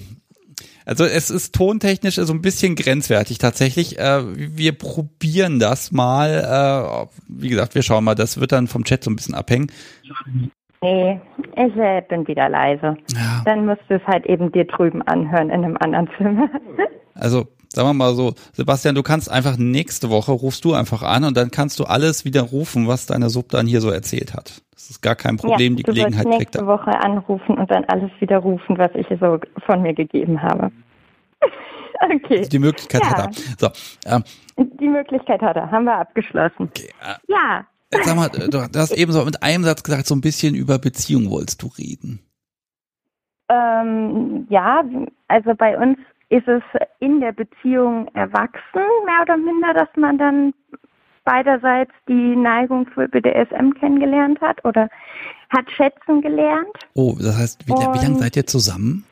Also 0.85 1.03
es 1.03 1.29
ist 1.29 1.53
tontechnisch 1.53 2.15
so 2.15 2.33
ein 2.33 2.41
bisschen 2.41 2.75
grenzwertig 2.75 3.37
tatsächlich. 3.37 3.99
Äh, 3.99 4.21
wir 4.25 4.71
probieren 4.71 5.59
das 5.59 5.91
mal. 5.91 6.29
Äh, 6.29 7.07
wie 7.27 7.49
gesagt, 7.49 7.75
wir 7.75 7.83
schauen 7.83 8.05
mal. 8.05 8.15
Das 8.15 8.39
wird 8.39 8.53
dann 8.53 8.67
vom 8.67 8.85
Chat 8.85 9.03
so 9.03 9.11
ein 9.11 9.17
bisschen 9.17 9.35
abhängen. 9.35 9.69
Nee, 10.81 11.19
ich 11.57 11.75
äh, 11.75 12.01
bin 12.07 12.25
wieder 12.27 12.47
leise. 12.47 12.95
Ja. 13.13 13.41
Dann 13.43 13.65
musst 13.65 13.81
du 13.89 13.95
es 13.95 14.07
halt 14.07 14.25
eben 14.27 14.51
dir 14.51 14.65
drüben 14.65 15.01
anhören 15.01 15.49
in 15.49 15.65
einem 15.65 15.77
anderen 15.77 16.09
Zimmer. 16.17 16.49
Also 17.19 17.47
sagen 17.69 17.89
wir 17.89 17.93
mal 17.93 18.15
so, 18.15 18.33
Sebastian, 18.53 18.95
du 18.95 19.03
kannst 19.03 19.31
einfach 19.31 19.57
nächste 19.57 20.09
Woche 20.09 20.31
rufst 20.31 20.65
du 20.65 20.73
einfach 20.73 21.03
an 21.03 21.23
und 21.23 21.37
dann 21.37 21.51
kannst 21.51 21.79
du 21.79 21.83
alles 21.83 22.25
wieder 22.25 22.41
rufen, 22.41 22.87
was 22.87 23.05
deine 23.05 23.29
Sub 23.29 23.49
dann 23.49 23.67
hier 23.67 23.81
so 23.81 23.89
erzählt 23.89 24.33
hat. 24.33 24.61
Das 24.73 24.89
ist 24.89 25.01
gar 25.01 25.15
kein 25.15 25.37
Problem, 25.37 25.73
ja, 25.73 25.77
die 25.77 25.83
Gelegenheit 25.83 26.25
kriegt 26.25 26.55
er. 26.55 26.61
nächste 26.63 26.67
Woche 26.67 26.91
anrufen 26.99 27.57
und 27.57 27.69
dann 27.69 27.85
alles 27.85 28.11
wieder 28.19 28.37
rufen, 28.37 28.77
was 28.77 28.91
ich 28.95 29.07
so 29.19 29.39
von 29.65 29.81
mir 29.81 29.93
gegeben 29.93 30.41
habe. 30.41 30.71
okay. 32.01 32.39
Also 32.39 32.49
die 32.49 32.59
Möglichkeit 32.59 33.01
ja. 33.01 33.09
hat 33.09 33.37
er. 33.37 33.43
So, 33.57 33.69
ähm, 34.05 34.23
die 34.79 34.87
Möglichkeit 34.87 35.41
hat 35.41 35.55
er, 35.55 35.69
haben 35.69 35.85
wir 35.85 35.97
abgeschlossen. 35.97 36.69
Okay, 36.69 36.89
äh, 37.01 37.15
ja. 37.27 37.65
Sag 38.03 38.15
mal, 38.17 38.29
du 38.29 38.61
hast 38.75 38.91
eben 38.91 39.11
so 39.13 39.23
mit 39.23 39.41
einem 39.41 39.63
Satz 39.63 39.81
gesagt, 39.81 40.07
so 40.07 40.15
ein 40.15 40.21
bisschen 40.21 40.55
über 40.55 40.77
Beziehung 40.77 41.29
wolltest 41.29 41.63
du 41.63 41.67
reden. 41.67 42.19
Ähm, 43.49 44.45
ja, 44.49 44.83
also 45.29 45.53
bei 45.55 45.77
uns 45.77 45.97
ist 46.29 46.47
es 46.47 46.63
in 46.99 47.19
der 47.21 47.31
Beziehung 47.31 48.07
erwachsen, 48.13 48.81
mehr 49.05 49.21
oder 49.21 49.37
minder, 49.37 49.73
dass 49.73 49.89
man 49.95 50.17
dann 50.17 50.53
beiderseits 51.23 51.91
die 52.07 52.35
Neigung 52.35 52.87
für 52.87 53.07
BDSM 53.07 53.71
kennengelernt 53.79 54.39
hat 54.41 54.63
oder 54.63 54.89
hat 55.49 55.69
schätzen 55.71 56.21
gelernt. 56.21 56.77
Oh, 56.95 57.15
das 57.17 57.37
heißt, 57.37 57.67
wie, 57.67 57.73
wie 57.73 58.05
lange 58.05 58.19
seid 58.19 58.35
ihr 58.35 58.45
zusammen? 58.45 59.05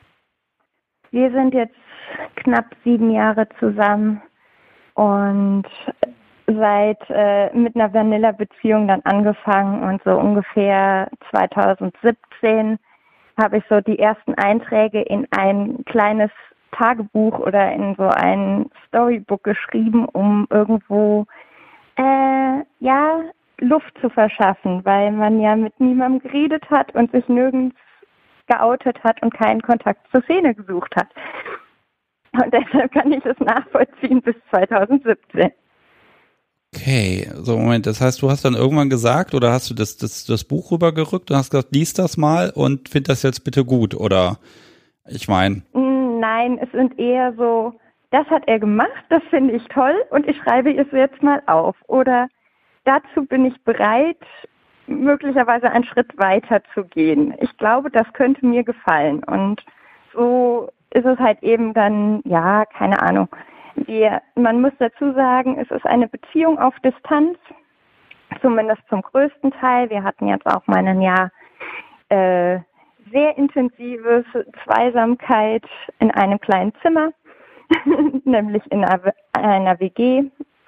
Wir 1.10 1.30
sind 1.30 1.54
jetzt 1.54 1.74
knapp 2.36 2.74
sieben 2.84 3.10
Jahre 3.10 3.48
zusammen 3.58 4.22
und 4.94 5.64
seit 6.46 6.98
äh, 7.08 7.54
mit 7.54 7.74
einer 7.74 7.92
Vanilla-Beziehung 7.92 8.88
dann 8.88 9.02
angefangen 9.02 9.82
und 9.82 10.02
so 10.04 10.12
ungefähr 10.12 11.10
2017 11.30 12.78
habe 13.40 13.58
ich 13.58 13.64
so 13.68 13.80
die 13.80 13.98
ersten 13.98 14.34
Einträge 14.34 15.02
in 15.02 15.26
ein 15.30 15.84
kleines 15.84 16.30
Tagebuch 16.76 17.38
oder 17.38 17.72
in 17.72 17.94
so 17.96 18.04
ein 18.04 18.66
Storybook 18.88 19.44
geschrieben, 19.44 20.06
um 20.06 20.46
irgendwo 20.50 21.26
äh, 21.96 22.62
ja 22.80 23.20
Luft 23.58 23.92
zu 24.00 24.10
verschaffen, 24.10 24.84
weil 24.84 25.12
man 25.12 25.40
ja 25.40 25.56
mit 25.56 25.78
niemandem 25.80 26.20
geredet 26.30 26.64
hat 26.70 26.94
und 26.94 27.10
sich 27.12 27.26
nirgends 27.28 27.76
geoutet 28.46 29.02
hat 29.02 29.22
und 29.22 29.34
keinen 29.34 29.62
Kontakt 29.62 30.00
zur 30.10 30.22
Szene 30.22 30.54
gesucht 30.54 30.94
hat. 30.96 31.08
Und 32.32 32.52
deshalb 32.52 32.92
kann 32.92 33.12
ich 33.12 33.24
es 33.24 33.38
nachvollziehen 33.40 34.20
bis 34.22 34.34
2017. 34.50 35.50
Okay, 36.74 37.30
so 37.34 37.56
Moment, 37.56 37.86
das 37.86 38.00
heißt, 38.00 38.20
du 38.20 38.30
hast 38.30 38.44
dann 38.44 38.54
irgendwann 38.54 38.90
gesagt 38.90 39.34
oder 39.34 39.52
hast 39.52 39.70
du 39.70 39.74
das, 39.74 39.96
das, 39.96 40.26
das 40.26 40.44
Buch 40.44 40.70
rübergerückt 40.70 41.30
und 41.30 41.36
hast 41.36 41.50
gesagt, 41.50 41.74
lies 41.74 41.94
das 41.94 42.18
mal 42.18 42.50
und 42.50 42.90
find 42.90 43.08
das 43.08 43.22
jetzt 43.22 43.44
bitte 43.44 43.64
gut 43.64 43.94
oder 43.94 44.38
ich 45.08 45.28
meine. 45.28 45.62
Nein, 46.20 46.58
es 46.58 46.70
sind 46.72 46.98
eher 46.98 47.32
so, 47.34 47.74
das 48.10 48.26
hat 48.28 48.44
er 48.46 48.58
gemacht, 48.58 49.04
das 49.08 49.22
finde 49.24 49.54
ich 49.54 49.66
toll 49.68 49.94
und 50.10 50.26
ich 50.28 50.36
schreibe 50.38 50.74
es 50.74 50.86
jetzt 50.92 51.22
mal 51.22 51.42
auf. 51.46 51.76
Oder 51.88 52.28
dazu 52.84 53.24
bin 53.26 53.44
ich 53.44 53.62
bereit, 53.64 54.20
möglicherweise 54.86 55.70
einen 55.70 55.84
Schritt 55.84 56.16
weiter 56.16 56.62
zu 56.72 56.84
gehen. 56.84 57.34
Ich 57.40 57.56
glaube, 57.58 57.90
das 57.90 58.10
könnte 58.12 58.46
mir 58.46 58.62
gefallen. 58.62 59.22
Und 59.24 59.64
so 60.14 60.70
ist 60.90 61.04
es 61.04 61.18
halt 61.18 61.42
eben 61.42 61.74
dann, 61.74 62.22
ja, 62.24 62.64
keine 62.64 63.00
Ahnung. 63.02 63.28
Wir, 63.74 64.22
man 64.36 64.62
muss 64.62 64.72
dazu 64.78 65.12
sagen, 65.12 65.58
es 65.58 65.70
ist 65.70 65.84
eine 65.84 66.08
Beziehung 66.08 66.58
auf 66.58 66.74
Distanz, 66.80 67.36
zumindest 68.40 68.80
zum 68.88 69.02
größten 69.02 69.50
Teil. 69.52 69.90
Wir 69.90 70.02
hatten 70.02 70.28
jetzt 70.28 70.46
auch 70.46 70.66
mal 70.66 70.86
ein 70.86 71.02
Jahr 71.02 71.30
äh, 72.08 72.60
sehr 73.12 73.36
intensives 73.36 74.24
Zweisamkeit 74.64 75.64
in 75.98 76.10
einem 76.10 76.40
kleinen 76.40 76.72
Zimmer, 76.82 77.10
nämlich 78.24 78.62
in 78.70 78.84
einer, 78.84 79.12
einer, 79.32 79.80
WG. 79.80 80.24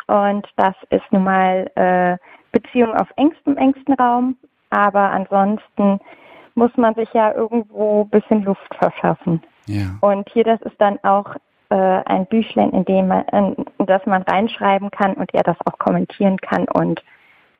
Und 0.07 0.47
das 0.57 0.75
ist 0.91 1.05
nun 1.11 1.25
mal 1.25 1.71
äh, 1.75 2.17
Beziehung 2.53 2.95
auf 2.95 3.09
engstem, 3.17 3.57
engsten 3.57 3.95
Raum. 3.95 4.37
Aber 4.71 5.11
ansonsten 5.11 6.01
muss 6.55 6.77
man 6.77 6.95
sich 6.95 7.13
ja 7.13 7.33
irgendwo 7.33 8.03
ein 8.03 8.11
bisschen 8.11 8.45
Luft 8.45 8.75
verschaffen. 8.75 9.43
Ja. 9.67 9.97
Und 10.01 10.29
hier, 10.31 10.45
das 10.45 10.61
ist 10.63 10.81
dann 10.81 10.99
auch 11.03 11.37
äh, 11.71 11.75
ein 11.75 12.27
Büchlein, 12.27 12.71
in 12.71 12.85
dem 12.85 13.09
man, 13.09 13.25
in 13.25 13.87
das 13.87 14.05
man 14.07 14.23
reinschreiben 14.23 14.91
kann 14.91 15.15
und 15.15 15.33
er 15.35 15.43
das 15.43 15.57
auch 15.67 15.79
kommentieren 15.79 16.39
kann 16.39 16.67
und 16.69 17.03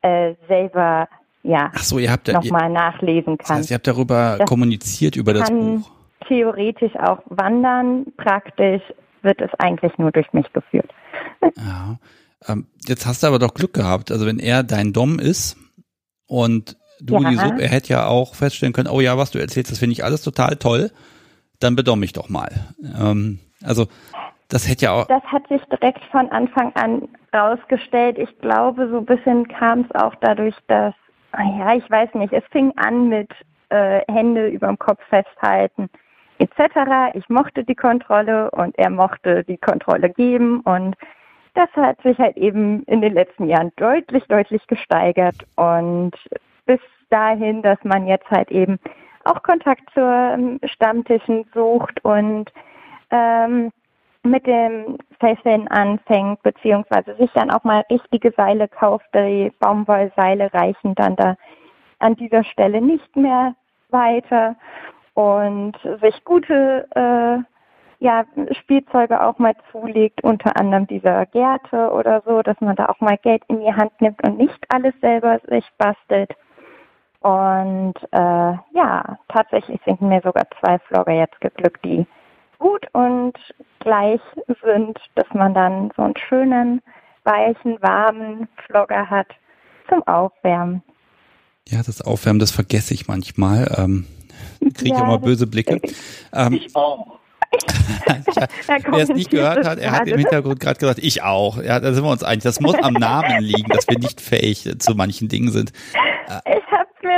äh, 0.03 0.35
selber 0.49 1.09
ja 1.43 1.71
Ach 1.75 1.83
so, 1.83 1.99
ihr 1.99 2.11
habt 2.11 2.29
nochmal 2.29 2.71
nachlesen 2.71 3.39
kann. 3.39 3.47
Das 3.47 3.51
heißt, 3.51 3.71
ihr 3.71 3.75
habt 3.75 3.87
darüber 3.87 4.37
das 4.39 4.49
kommuniziert 4.49 5.17
über 5.17 5.33
das 5.33 5.51
Buch. 5.51 5.91
Theoretisch 6.27 6.95
auch 6.97 7.21
wandern, 7.27 8.07
praktisch 8.17 8.83
wird 9.23 9.41
es 9.41 9.51
eigentlich 9.59 9.97
nur 9.99 10.13
durch 10.13 10.33
mich 10.33 10.53
geführt. 10.53 10.91
Ja. 11.57 11.99
Ähm, 12.47 12.67
jetzt 12.87 13.07
hast 13.07 13.23
du 13.23 13.27
aber 13.27 13.39
doch 13.39 13.55
Glück 13.55 13.75
gehabt. 13.75 14.13
Also 14.13 14.27
wenn 14.27 14.39
er 14.39 14.63
dein 14.63 14.93
Dom 14.93 15.19
ist 15.19 15.57
und 16.27 16.77
du 17.01 17.21
ja. 17.21 17.31
die 17.31 17.37
Sub, 17.37 17.59
er 17.59 17.69
hätte 17.69 17.93
ja 17.93 18.07
auch 18.07 18.35
feststellen 18.35 18.73
können, 18.73 18.89
oh 18.89 19.01
ja, 19.01 19.19
was 19.19 19.33
du 19.33 19.39
erzählst, 19.39 19.73
das 19.73 19.79
finde 19.79 19.93
ich 19.93 20.05
alles 20.05 20.23
total 20.23 20.57
toll 20.57 20.91
dann 21.61 21.77
bedomm 21.77 22.01
mich 22.01 22.13
doch 22.13 22.29
mal. 22.29 22.51
Ähm, 22.99 23.39
also 23.65 23.87
das 24.49 24.69
hätte 24.69 24.87
ja 24.87 24.93
auch. 24.93 25.07
Das 25.07 25.23
hat 25.25 25.47
sich 25.49 25.63
direkt 25.65 26.03
von 26.11 26.31
Anfang 26.31 26.73
an 26.75 27.09
rausgestellt. 27.35 28.19
Ich 28.19 28.39
glaube, 28.39 28.89
so 28.91 28.99
ein 28.99 29.07
bisschen 29.07 29.49
kam 29.49 29.81
es 29.81 29.95
auch 29.95 30.15
dadurch, 30.21 30.55
dass, 30.69 30.95
ja, 31.33 31.75
ich 31.75 31.91
weiß 31.91 32.15
nicht, 32.15 32.33
es 32.33 32.45
fing 32.51 32.73
an 32.77 33.09
mit 33.09 33.31
äh, 33.69 34.01
Hände 34.11 34.49
überm 34.49 34.79
Kopf 34.79 35.03
festhalten 35.09 35.91
etc. 36.39 37.15
Ich 37.15 37.29
mochte 37.29 37.65
die 37.65 37.75
Kontrolle 37.75 38.51
und 38.53 38.79
er 38.79 38.91
mochte 38.91 39.45
die 39.45 39.59
Kontrolle 39.59 40.11
geben. 40.11 40.61
Und 40.61 40.97
das 41.55 41.69
hat 41.75 42.01
sich 42.03 42.19
halt 42.19 42.37
eben 42.37 42.83
in 42.85 43.01
den 43.01 43.15
letzten 43.15 43.49
Jahren 43.49 43.73
deutlich, 43.77 44.25
deutlich 44.29 44.67
gesteigert. 44.67 45.37
Und 45.57 46.13
bis 46.67 46.81
dahin, 47.11 47.63
dass 47.63 47.79
man 47.83 48.07
jetzt 48.07 48.31
halt 48.31 48.51
eben 48.51 48.79
auch 49.25 49.43
Kontakt 49.43 49.83
zu 49.93 50.01
ähm, 50.01 50.61
Stammtischen 50.65 51.45
sucht 51.53 52.03
und 52.05 52.51
ähm, 53.11 53.73
mit 54.23 54.47
dem 54.47 54.99
Fesseln 55.21 55.69
anfängt, 55.69 56.43
beziehungsweise 56.43 57.15
sich 57.17 57.31
dann 57.33 57.51
auch 57.51 57.65
mal 57.65 57.85
richtige 57.91 58.33
Seile 58.33 58.69
kauft. 58.69 59.07
Die 59.15 59.53
Baumwollseile 59.59 60.53
reichen 60.53 60.95
dann 60.95 61.17
da 61.17 61.37
an 61.99 62.15
dieser 62.17 62.45
Stelle 62.45 62.81
nicht 62.81 63.17
mehr 63.17 63.55
weiter 63.91 64.57
und 65.15 65.77
sich 66.01 66.25
gute 66.25 66.87
äh, 66.95 67.43
ja, 68.01 68.25
Spielzeuge 68.53 69.21
auch 69.21 69.39
mal 69.39 69.55
zulegt, 69.73 70.23
unter 70.23 70.59
anderem 70.59 70.87
dieser 70.87 71.27
Gärte 71.27 71.91
oder 71.91 72.23
so, 72.25 72.43
dass 72.43 72.61
man 72.61 72.77
da 72.77 72.87
auch 72.87 73.01
mal 73.01 73.19
Geld 73.19 73.43
in 73.49 73.61
die 73.61 73.75
Hand 73.75 74.01
nimmt 74.01 74.23
und 74.25 74.39
nicht 74.39 74.65
alles 74.69 74.95
selber 75.01 75.41
sich 75.49 75.69
bastelt. 75.79 76.31
Und 77.21 77.95
äh, 78.13 78.53
ja, 78.73 79.19
tatsächlich 79.29 79.81
sind 79.85 80.01
mir 80.01 80.21
sogar 80.23 80.47
zwei 80.61 80.79
Vlogger 80.79 81.13
jetzt 81.13 81.41
geglückt, 81.41 81.85
die 81.85 82.07
gut 82.59 82.87
und 82.93 83.35
gleich 83.81 84.21
sind, 84.63 84.99
dass 85.15 85.27
man 85.33 85.55
dann 85.55 85.91
so 85.97 86.03
einen 86.03 86.15
schönen, 86.29 86.83
weichen, 87.25 87.81
warmen 87.81 88.49
Vlogger 88.67 89.09
hat 89.09 89.29
zum 89.89 90.03
Aufwärmen. 90.07 90.83
Ja, 91.69 91.83
das 91.83 92.01
Aufwärmen, 92.01 92.39
das 92.39 92.51
vergesse 92.51 92.95
ich 92.95 93.09
manchmal. 93.09 93.75
Ähm, 93.77 94.07
Kriege 94.75 94.97
ja, 94.97 95.05
immer 95.05 95.19
böse 95.19 95.47
Blicke. 95.47 95.81
Ähm, 96.33 96.55
ich 96.55 96.75
auch. 96.75 97.19
Wer 98.91 99.03
es 99.03 99.09
nicht 99.09 99.31
gehört 99.31 99.67
hat, 99.67 99.79
er 99.79 99.93
hat 99.93 100.07
im 100.07 100.19
Hintergrund 100.19 100.61
gerade 100.61 100.79
gesagt, 100.79 100.99
ich 101.03 101.23
auch. 101.23 101.63
Ja, 101.63 101.81
da 101.81 101.95
sind 101.95 102.05
wir 102.05 102.11
uns 102.11 102.23
einig. 102.23 102.43
Das 102.43 102.61
muss 102.61 102.75
am 102.75 102.93
Namen 102.93 103.43
liegen, 103.43 103.71
dass 103.71 103.89
wir 103.89 103.99
nicht 103.99 104.21
fähig 104.21 104.69
zu 104.79 104.95
manchen 104.95 105.29
Dingen 105.29 105.51
sind. 105.51 105.73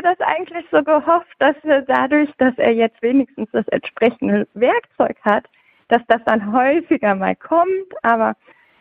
Mir 0.00 0.16
das 0.16 0.26
eigentlich 0.26 0.64
so 0.72 0.82
gehofft, 0.82 1.34
dass 1.40 1.56
wir 1.62 1.82
dadurch, 1.82 2.30
dass 2.38 2.56
er 2.56 2.72
jetzt 2.72 3.02
wenigstens 3.02 3.50
das 3.52 3.68
entsprechende 3.68 4.48
Werkzeug 4.54 5.18
hat, 5.22 5.44
dass 5.88 6.00
das 6.08 6.22
dann 6.24 6.54
häufiger 6.54 7.14
mal 7.14 7.36
kommt. 7.36 7.92
Aber 8.02 8.34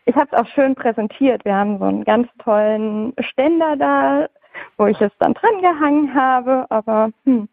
ich 0.06 0.16
habe 0.16 0.30
es 0.32 0.40
auch 0.40 0.48
schön 0.54 0.76
präsentiert. 0.76 1.44
Wir 1.44 1.56
haben 1.56 1.78
so 1.78 1.84
einen 1.84 2.06
ganz 2.06 2.30
tollen 2.42 3.14
Ständer 3.20 3.76
da, 3.76 4.30
wo 4.78 4.86
ich 4.86 5.02
es 5.02 5.12
dann 5.20 5.34
dran 5.34 5.62
gehangen 5.62 6.16
habe. 6.16 6.66
Aber 6.70 7.12
hm, 7.26 7.50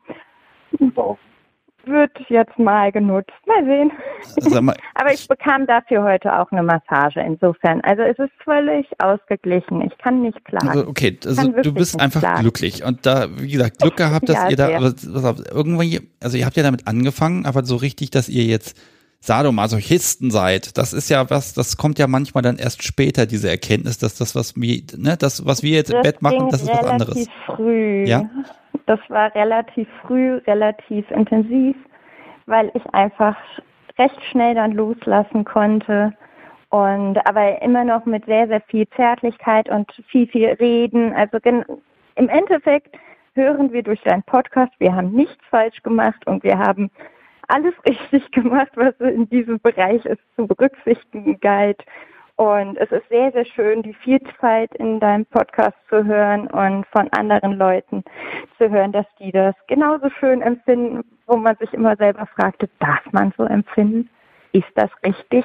wird 1.87 2.13
jetzt 2.29 2.59
mal 2.59 2.93
genutzt. 2.93 3.31
Mal 3.47 3.65
sehen. 3.65 4.63
Mal, 4.65 4.77
Aber 4.95 5.13
ich 5.13 5.27
bekam 5.27 5.67
dafür 5.67 6.03
heute 6.03 6.39
auch 6.39 6.51
eine 6.53 6.63
Massage 6.63 7.21
insofern. 7.21 7.81
Also 7.83 8.03
es 8.03 8.19
ist 8.19 8.33
völlig 8.45 8.87
ausgeglichen. 8.99 9.83
Ich 9.83 9.97
kann 9.99 10.23
nicht 10.23 10.45
klagen. 10.45 10.69
Also 10.69 10.87
okay, 10.89 11.19
also 11.25 11.49
du 11.51 11.73
bist 11.73 12.01
einfach 12.01 12.21
klagen. 12.21 12.43
glücklich. 12.43 12.85
Und 12.85 13.07
da, 13.07 13.27
wie 13.39 13.53
gesagt, 13.53 13.79
Glück 13.79 13.97
gehabt, 13.97 14.29
dass 14.29 14.37
ja, 14.37 14.51
ihr 14.51 14.57
da, 14.57 14.69
irgendwie, 14.71 16.01
also 16.23 16.37
ihr 16.37 16.47
habt 16.47 16.57
ja 16.57 16.63
damit 16.63 16.87
angefangen, 16.87 17.47
aber 17.47 17.65
so 17.65 17.77
richtig, 17.77 18.11
dass 18.11 18.29
ihr 18.29 18.45
jetzt 18.45 18.77
Sadomasochisten 19.21 20.31
seid. 20.31 20.79
Das 20.79 20.93
ist 20.93 21.09
ja 21.11 21.29
was, 21.31 21.53
das 21.53 21.77
kommt 21.77 21.99
ja 21.99 22.07
manchmal 22.07 22.43
dann 22.43 22.59
erst 22.59 22.83
später, 22.83 23.27
diese 23.27 23.51
Erkenntnis, 23.51 23.99
dass 23.99 24.15
das, 24.15 24.35
was 24.35 24.57
wir, 24.57 24.83
ne, 24.97 25.17
das, 25.17 25.45
was 25.45 25.63
wir 25.63 25.73
jetzt 25.73 25.91
das 25.91 25.97
im 25.97 26.03
Bett 26.03 26.23
machen, 26.23 26.49
das 26.51 26.63
ist 26.63 26.69
was 26.69 26.85
anderes. 26.85 27.27
Früh. 27.47 28.05
Ja. 28.07 28.31
Das 28.87 29.01
war 29.09 29.35
relativ 29.35 29.89
früh, 30.03 30.37
relativ 30.47 31.11
intensiv, 31.11 31.77
weil 32.47 32.71
ich 32.75 32.95
einfach 32.95 33.37
recht 33.99 34.23
schnell 34.31 34.55
dann 34.55 34.73
loslassen 34.73 35.45
konnte 35.45 36.13
und 36.71 37.19
aber 37.27 37.63
immer 37.63 37.85
noch 37.85 38.05
mit 38.07 38.25
sehr, 38.27 38.47
sehr 38.49 38.61
viel 38.63 38.89
Zärtlichkeit 38.91 39.69
und 39.69 39.91
viel, 40.09 40.27
viel 40.29 40.49
Reden. 40.49 41.13
Also 41.15 41.39
im 41.43 42.29
Endeffekt 42.29 42.97
hören 43.35 43.73
wir 43.73 43.83
durch 43.83 44.03
deinen 44.03 44.23
Podcast, 44.23 44.73
wir 44.79 44.95
haben 44.95 45.13
nichts 45.13 45.45
falsch 45.51 45.83
gemacht 45.83 46.27
und 46.27 46.43
wir 46.43 46.59
haben 46.59 46.91
alles 47.49 47.75
richtig 47.87 48.31
gemacht, 48.33 48.71
was 48.75 48.95
in 49.01 49.29
diesem 49.29 49.61
Bereich 49.61 50.05
es 50.07 50.19
zu 50.37 50.47
berücksichtigen 50.47 51.39
galt. 51.41 51.83
Und 52.37 52.77
es 52.77 52.91
ist 52.93 53.09
sehr, 53.09 53.33
sehr 53.33 53.47
schön, 53.47 53.83
die 53.83 53.95
Vielfalt 53.95 54.75
in 54.75 55.01
deinem 55.01 55.25
Podcast 55.25 55.77
zu 55.89 56.05
hören 56.05 56.49
und 56.49 56.85
von 56.89 57.09
anderen 57.13 57.55
Leuten 57.55 58.05
zu 58.59 58.69
hören, 58.69 58.93
dass 58.93 59.07
die 59.19 59.33
das 59.33 59.55
genauso 59.69 60.11
schön 60.21 60.43
empfinden, 60.43 61.03
wo 61.27 61.37
man 61.37 61.57
sich 61.57 61.73
immer 61.73 61.97
selber 61.97 62.27
fragte, 62.27 62.69
darf 62.79 63.01
man 63.13 63.33
so 63.39 63.45
empfinden? 63.45 64.11
Ist 64.53 64.67
das 64.75 64.91
richtig? 65.03 65.45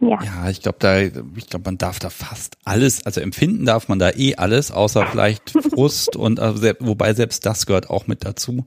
Ja. 0.00 0.18
ja, 0.22 0.48
ich 0.48 0.62
glaube, 0.62 0.78
da, 0.78 1.00
ich 1.00 1.48
glaube, 1.50 1.64
man 1.64 1.78
darf 1.78 1.98
da 1.98 2.10
fast 2.10 2.56
alles, 2.64 3.04
also 3.04 3.20
empfinden 3.20 3.66
darf 3.66 3.88
man 3.88 3.98
da 3.98 4.10
eh 4.10 4.36
alles, 4.36 4.70
außer 4.70 5.04
vielleicht 5.06 5.50
Frust 5.74 6.14
und 6.14 6.38
also, 6.38 6.62
wobei 6.78 7.12
selbst 7.14 7.44
das 7.44 7.66
gehört 7.66 7.90
auch 7.90 8.06
mit 8.06 8.24
dazu. 8.24 8.66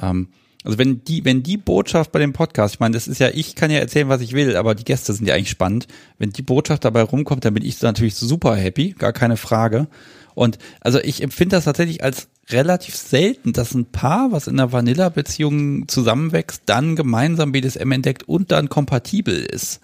Ähm, 0.00 0.28
also 0.64 0.78
wenn 0.78 1.04
die, 1.04 1.24
wenn 1.26 1.42
die 1.42 1.58
Botschaft 1.58 2.10
bei 2.10 2.18
dem 2.18 2.32
Podcast, 2.32 2.74
ich 2.74 2.80
meine, 2.80 2.94
das 2.94 3.06
ist 3.06 3.20
ja, 3.20 3.28
ich 3.28 3.54
kann 3.54 3.70
ja 3.70 3.78
erzählen, 3.78 4.08
was 4.08 4.22
ich 4.22 4.32
will, 4.32 4.56
aber 4.56 4.74
die 4.74 4.84
Gäste 4.84 5.12
sind 5.12 5.26
ja 5.26 5.34
eigentlich 5.34 5.50
spannend. 5.50 5.86
Wenn 6.18 6.30
die 6.30 6.42
Botschaft 6.42 6.86
dabei 6.86 7.02
rumkommt, 7.02 7.44
dann 7.44 7.52
bin 7.52 7.64
ich 7.64 7.80
natürlich 7.82 8.14
super 8.14 8.56
happy, 8.56 8.94
gar 8.98 9.12
keine 9.12 9.36
Frage. 9.36 9.88
Und 10.34 10.58
also 10.80 10.98
ich 11.00 11.22
empfinde 11.22 11.56
das 11.56 11.64
tatsächlich 11.64 12.02
als 12.02 12.28
relativ 12.50 12.96
selten, 12.96 13.52
dass 13.52 13.74
ein 13.74 13.84
Paar, 13.84 14.32
was 14.32 14.46
in 14.46 14.58
einer 14.58 14.72
Vanilla-Beziehung 14.72 15.86
zusammenwächst, 15.86 16.62
dann 16.66 16.96
gemeinsam 16.96 17.52
BDSM 17.52 17.92
entdeckt 17.92 18.26
und 18.26 18.50
dann 18.50 18.70
kompatibel 18.70 19.36
ist. 19.36 19.80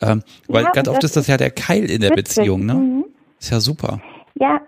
Ähm, 0.00 0.22
weil 0.46 0.64
ja, 0.64 0.70
ganz 0.72 0.88
oft 0.88 1.02
ist 1.04 1.16
das 1.16 1.26
ja 1.26 1.38
der 1.38 1.50
Keil 1.50 1.90
in 1.90 2.02
der 2.02 2.10
witzig. 2.10 2.36
Beziehung, 2.36 2.66
ne? 2.66 2.74
Mhm. 2.74 3.04
Ist 3.40 3.50
ja 3.50 3.60
super. 3.60 4.00
Ja, 4.34 4.60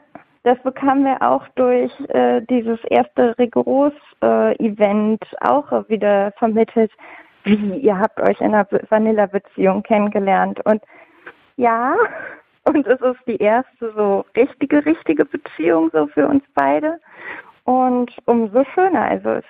das 0.43 0.59
bekamen 0.63 1.05
wir 1.05 1.21
auch 1.23 1.47
durch 1.55 1.93
äh, 2.09 2.41
dieses 2.49 2.83
erste 2.85 3.37
Rigoros-Event 3.39 5.23
äh, 5.23 5.47
auch 5.47 5.89
wieder 5.89 6.33
vermittelt. 6.33 6.91
Wie, 7.45 7.55
ihr 7.83 7.99
habt 7.99 8.19
euch 8.21 8.41
in 8.41 8.55
einer 8.55 8.67
Vanilla-Beziehung 8.89 9.83
kennengelernt. 9.83 10.65
Und 10.65 10.83
ja, 11.57 11.95
und 12.65 12.87
es 12.87 13.01
ist 13.01 13.21
die 13.27 13.37
erste 13.37 13.93
so 13.95 14.25
richtige, 14.37 14.85
richtige 14.85 15.25
Beziehung 15.25 15.91
so 15.93 16.07
für 16.09 16.27
uns 16.27 16.45
beide. 16.55 16.99
Und 17.65 18.11
umso 18.25 18.65
schöner. 18.75 19.03
Also 19.03 19.41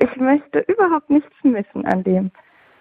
ich 0.00 0.16
möchte 0.16 0.60
überhaupt 0.60 1.10
nichts 1.10 1.32
missen 1.42 1.86
an 1.86 2.02
dem. 2.02 2.30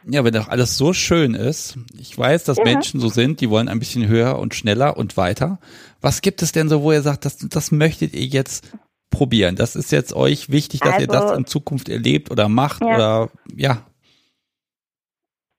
Ja, 0.06 0.24
wenn 0.24 0.34
doch 0.34 0.48
alles 0.48 0.78
so 0.78 0.94
schön 0.94 1.34
ist, 1.34 1.78
ich 1.98 2.18
weiß, 2.18 2.46
dass 2.46 2.58
ja. 2.58 2.64
Menschen 2.64 3.00
so 3.00 3.10
sind, 3.10 3.42
die 3.42 3.50
wollen 3.50 3.68
ein 3.68 3.80
bisschen 3.80 4.08
höher 4.08 4.40
und 4.40 4.54
schneller 4.54 4.98
und 4.98 5.18
weiter. 5.18 5.60
Was 6.02 6.22
gibt 6.22 6.42
es 6.42 6.52
denn 6.52 6.70
so, 6.70 6.84
wo 6.84 6.92
ihr 6.92 7.02
sagt, 7.02 7.26
das, 7.26 7.38
das 7.38 7.72
möchtet 7.72 8.14
ihr 8.14 8.26
jetzt 8.26 8.78
probieren? 9.12 9.56
Das 9.56 9.76
ist 9.76 9.92
jetzt 9.92 10.16
euch 10.16 10.50
wichtig, 10.50 10.80
dass 10.80 10.94
also, 10.94 11.02
ihr 11.02 11.08
das 11.08 11.24
also 11.24 11.36
in 11.36 11.46
Zukunft 11.46 11.90
erlebt 11.90 12.32
oder 12.32 12.48
macht 12.48 12.82
ja. 12.82 12.96
oder 12.96 13.30
ja. 13.56 13.78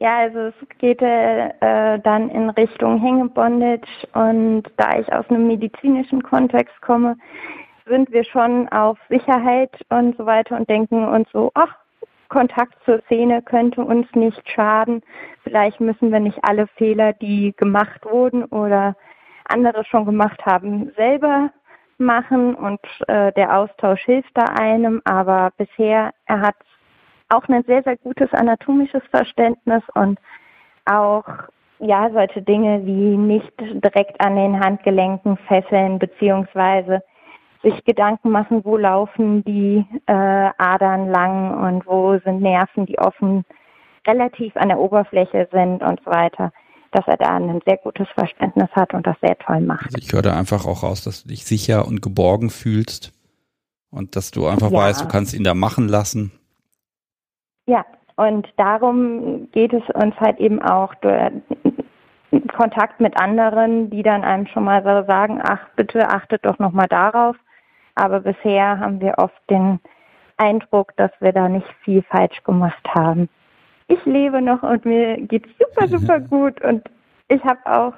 Ja, 0.03 0.21
also 0.21 0.39
es 0.39 0.55
geht 0.79 1.03
äh, 1.03 1.99
dann 2.01 2.31
in 2.31 2.49
Richtung 2.51 3.03
Hängebondage 3.03 3.87
und 4.15 4.63
da 4.79 4.99
ich 4.99 5.13
aus 5.13 5.29
einem 5.29 5.47
medizinischen 5.47 6.23
Kontext 6.23 6.75
komme, 6.81 7.19
sind 7.87 8.11
wir 8.11 8.25
schon 8.25 8.67
auf 8.71 8.99
Sicherheit 9.11 9.71
und 9.91 10.17
so 10.17 10.25
weiter 10.25 10.57
und 10.57 10.71
denken 10.71 11.07
uns 11.07 11.29
so, 11.33 11.51
ach, 11.53 11.75
Kontakt 12.31 12.75
zur 12.85 13.03
Szene 13.03 13.43
könnte 13.43 13.83
uns 13.83 14.07
nicht 14.15 14.49
schaden. 14.49 15.03
Vielleicht 15.43 15.81
müssen 15.81 16.11
wir 16.11 16.21
nicht 16.21 16.39
alle 16.43 16.67
Fehler, 16.79 17.13
die 17.13 17.53
gemacht 17.57 18.05
wurden 18.05 18.45
oder 18.45 18.97
andere 19.45 19.85
schon 19.85 20.07
gemacht 20.07 20.41
haben, 20.47 20.93
selber 20.97 21.51
machen 21.99 22.55
und 22.55 22.81
äh, 23.09 23.33
der 23.33 23.59
Austausch 23.59 24.03
hilft 24.05 24.31
da 24.35 24.45
einem. 24.45 25.03
Aber 25.05 25.51
bisher, 25.59 26.13
er 26.27 26.41
hat 26.41 26.57
auch 27.29 27.47
ein 27.49 27.65
sehr, 27.65 27.83
sehr 27.83 27.97
gutes 27.97 28.33
anatomisches 28.33 29.03
Verständnis 29.11 29.83
und 29.95 30.19
auch 30.87 31.25
ja, 31.81 32.11
solche 32.13 32.43
Dinge 32.43 32.85
wie 32.85 33.17
nicht 33.17 33.53
direkt 33.59 34.21
an 34.25 34.37
den 34.37 34.61
Handgelenken 34.61 35.37
fesseln, 35.49 35.99
beziehungsweise 35.99 37.03
sich 37.63 37.85
Gedanken 37.85 38.31
machen, 38.31 38.65
wo 38.65 38.77
laufen 38.77 39.45
die 39.45 39.85
äh, 40.07 40.13
Adern 40.59 41.11
lang 41.11 41.63
und 41.63 41.87
wo 41.87 42.19
sind 42.25 42.41
Nerven, 42.41 42.87
die 42.87 42.99
offen 42.99 43.45
relativ 44.07 44.57
an 44.57 44.69
der 44.69 44.79
Oberfläche 44.79 45.49
sind 45.53 45.83
und 45.83 46.01
so 46.05 46.11
weiter, 46.11 46.53
dass 46.93 47.07
er 47.07 47.19
da 47.19 47.37
ein 47.37 47.61
sehr 47.67 47.77
gutes 47.77 48.09
Verständnis 48.15 48.71
hat 48.73 48.95
und 48.95 49.07
das 49.07 49.17
sehr 49.21 49.37
toll 49.39 49.61
macht. 49.61 49.87
Also 49.87 49.99
ich 49.99 50.13
höre 50.13 50.23
da 50.23 50.37
einfach 50.37 50.67
auch 50.67 50.83
raus, 50.83 51.05
dass 51.05 51.23
du 51.23 51.29
dich 51.29 51.45
sicher 51.45 51.87
und 51.87 52.03
geborgen 52.03 52.51
fühlst 52.51 53.13
und 53.91 54.17
dass 54.17 54.31
du 54.31 54.47
einfach 54.47 54.71
ja. 54.71 54.79
weißt, 54.79 55.03
du 55.03 55.09
kannst 55.09 55.35
ihn 55.35 55.45
da 55.45 55.55
machen 55.55 55.89
lassen. 55.89 56.33
Ja, 57.67 57.85
und 58.17 58.49
darum 58.57 59.49
geht 59.53 59.73
es 59.73 59.83
uns 59.95 60.15
halt 60.19 60.39
eben 60.41 60.61
auch 60.63 60.95
durch 60.97 61.31
Kontakt 62.57 63.01
mit 63.01 63.21
anderen, 63.21 63.91
die 63.91 64.03
dann 64.03 64.25
einem 64.25 64.47
schon 64.47 64.65
mal 64.65 64.83
so 64.83 65.07
sagen, 65.07 65.41
ach 65.43 65.69
bitte 65.77 66.09
achtet 66.09 66.45
doch 66.45 66.59
nochmal 66.59 66.87
darauf. 66.89 67.37
Aber 68.01 68.21
bisher 68.21 68.79
haben 68.81 68.99
wir 69.03 69.19
oft 69.19 69.39
den 69.51 69.79
Eindruck, 70.39 70.97
dass 70.97 71.11
wir 71.21 71.33
da 71.33 71.51
nicht 71.51 71.67
viel 71.85 72.03
falsch 72.03 72.43
gemacht 72.45 72.83
haben. 72.95 73.29
Ich 73.89 74.03
lebe 74.07 74.41
noch 74.41 74.63
und 74.63 74.87
mir 74.87 75.19
geht 75.19 75.45
super, 75.59 75.87
super 75.87 76.19
gut 76.31 76.63
und 76.63 76.89
ich 77.29 77.45
habe 77.45 77.61
auch 77.67 77.93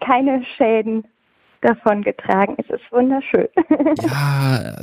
keine 0.00 0.44
Schäden 0.56 1.04
davon 1.60 2.02
getragen. 2.02 2.54
Es 2.58 2.70
ist 2.70 2.92
wunderschön. 2.92 3.48
Ja. 4.02 4.76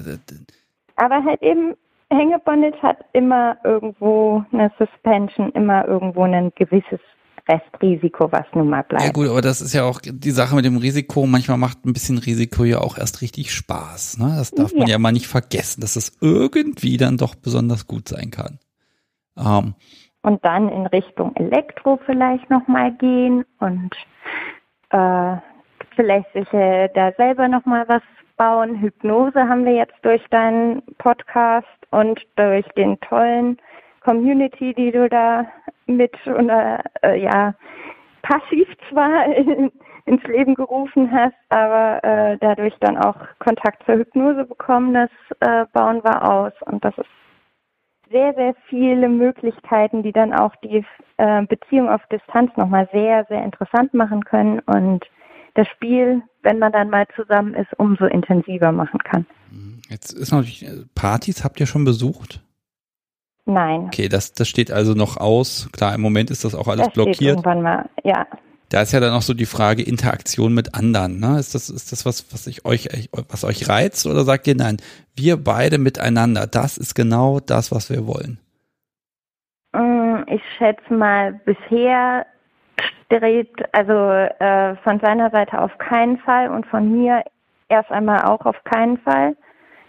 Aber 0.97 1.23
halt 1.23 1.41
eben, 1.41 1.75
Hängebondage 2.11 2.79
hat 2.83 2.97
immer 3.13 3.57
irgendwo 3.63 4.43
eine 4.51 4.71
Suspension, 4.77 5.51
immer 5.53 5.87
irgendwo 5.87 6.23
ein 6.23 6.51
gewisses 6.55 6.99
Restrisiko, 7.47 8.31
was 8.31 8.45
nun 8.53 8.69
mal 8.69 8.83
bleibt. 8.83 9.03
Ja 9.03 9.11
gut, 9.11 9.27
aber 9.27 9.41
das 9.41 9.61
ist 9.61 9.73
ja 9.73 9.83
auch 9.83 9.99
die 10.01 10.31
Sache 10.31 10.55
mit 10.55 10.63
dem 10.63 10.77
Risiko. 10.77 11.25
Manchmal 11.25 11.57
macht 11.57 11.85
ein 11.85 11.93
bisschen 11.93 12.17
Risiko 12.17 12.63
ja 12.63 12.79
auch 12.79 12.97
erst 12.97 13.21
richtig 13.21 13.51
Spaß. 13.51 14.17
Ne? 14.19 14.33
Das 14.37 14.51
darf 14.51 14.71
ja. 14.71 14.79
man 14.79 14.87
ja 14.87 14.97
mal 14.97 15.11
nicht 15.11 15.27
vergessen, 15.27 15.81
dass 15.81 15.95
es 15.95 16.17
irgendwie 16.21 16.97
dann 16.97 17.17
doch 17.17 17.35
besonders 17.35 17.85
gut 17.85 18.07
sein 18.07 18.31
kann. 18.31 18.59
Ähm, 19.37 19.75
und 20.21 20.43
dann 20.45 20.69
in 20.69 20.87
Richtung 20.87 21.35
Elektro 21.35 21.99
vielleicht 22.05 22.49
nochmal 22.49 22.93
gehen 22.93 23.43
und 23.59 23.91
äh, 24.91 25.35
vielleicht 25.95 26.31
sich 26.31 26.51
äh, 26.53 26.87
da 26.93 27.11
selber 27.17 27.49
nochmal 27.49 27.85
was 27.89 28.01
bauen. 28.37 28.79
Hypnose 28.79 29.47
haben 29.49 29.65
wir 29.65 29.73
jetzt 29.73 29.97
durch 30.01 30.21
deinen 30.29 30.81
Podcast 30.97 31.67
und 31.91 32.21
durch 32.37 32.65
den 32.77 32.99
tollen 33.01 33.57
Community, 34.01 34.73
die 34.73 34.91
du 34.91 35.09
da 35.09 35.45
mit 35.85 36.15
oder 36.27 36.83
äh, 37.03 37.21
ja 37.21 37.53
passiv 38.21 38.67
zwar 38.89 39.25
in, 39.35 39.71
ins 40.05 40.23
Leben 40.23 40.55
gerufen 40.55 41.11
hast, 41.11 41.35
aber 41.49 42.03
äh, 42.03 42.37
dadurch 42.39 42.73
dann 42.79 42.97
auch 42.97 43.15
Kontakt 43.39 43.83
zur 43.85 43.95
Hypnose 43.95 44.45
bekommen, 44.45 44.93
das 44.93 45.09
äh, 45.39 45.65
bauen 45.73 46.03
wir 46.03 46.29
aus 46.29 46.53
und 46.65 46.83
das 46.83 46.97
ist 46.97 47.05
sehr, 48.11 48.33
sehr 48.35 48.55
viele 48.69 49.09
Möglichkeiten, 49.09 50.03
die 50.03 50.11
dann 50.11 50.33
auch 50.33 50.55
die 50.57 50.85
äh, 51.17 51.45
Beziehung 51.45 51.89
auf 51.89 52.01
Distanz 52.11 52.51
nochmal 52.57 52.87
sehr, 52.91 53.25
sehr 53.27 53.43
interessant 53.43 53.93
machen 53.93 54.23
können 54.23 54.59
und 54.59 55.05
das 55.55 55.67
Spiel, 55.67 56.21
wenn 56.41 56.59
man 56.59 56.71
dann 56.71 56.89
mal 56.89 57.05
zusammen 57.15 57.53
ist, 57.53 57.69
umso 57.77 58.05
intensiver 58.05 58.71
machen 58.71 58.99
kann. 58.99 59.25
Jetzt 59.89 60.11
ist 60.11 60.31
natürlich, 60.31 60.65
äh, 60.65 60.85
Partys 60.95 61.43
habt 61.43 61.59
ihr 61.59 61.67
schon 61.67 61.85
besucht? 61.85 62.41
Nein. 63.45 63.85
Okay, 63.87 64.07
das, 64.07 64.33
das 64.33 64.47
steht 64.47 64.71
also 64.71 64.93
noch 64.93 65.17
aus. 65.17 65.69
Klar, 65.73 65.93
im 65.95 66.01
Moment 66.01 66.31
ist 66.31 66.45
das 66.45 66.55
auch 66.55 66.67
alles 66.67 66.85
das 66.85 66.93
blockiert. 66.93 67.15
Steht 67.15 67.27
irgendwann 67.27 67.61
mal, 67.61 67.89
ja. 68.03 68.25
Da 68.69 68.81
ist 68.81 68.91
ja 68.91 68.99
dann 68.99 69.13
auch 69.13 69.21
so 69.21 69.33
die 69.33 69.45
Frage 69.45 69.83
Interaktion 69.83 70.53
mit 70.53 70.73
anderen. 70.73 71.19
Ne? 71.19 71.37
Ist 71.37 71.53
das, 71.53 71.69
ist 71.69 71.91
das 71.91 72.05
was, 72.05 72.33
was 72.33 72.47
ich 72.47 72.65
euch, 72.65 73.09
was 73.29 73.43
euch 73.43 73.69
reizt 73.69 74.07
oder 74.07 74.23
sagt 74.23 74.47
ihr 74.47 74.55
nein? 74.55 74.77
Wir 75.15 75.37
beide 75.37 75.77
miteinander, 75.77 76.47
das 76.47 76.77
ist 76.77 76.95
genau 76.95 77.39
das, 77.39 77.71
was 77.71 77.89
wir 77.89 78.07
wollen. 78.07 78.39
schätze 80.63 80.93
mal, 80.93 81.33
bisher 81.45 82.25
strebt 83.05 83.63
also 83.73 83.93
äh, 83.93 84.75
von 84.77 84.99
seiner 84.99 85.29
Seite 85.29 85.59
auf 85.59 85.77
keinen 85.77 86.17
Fall 86.19 86.49
und 86.49 86.65
von 86.67 86.91
mir 86.91 87.23
erst 87.69 87.91
einmal 87.91 88.23
auch 88.23 88.45
auf 88.45 88.63
keinen 88.63 88.97
Fall. 88.99 89.35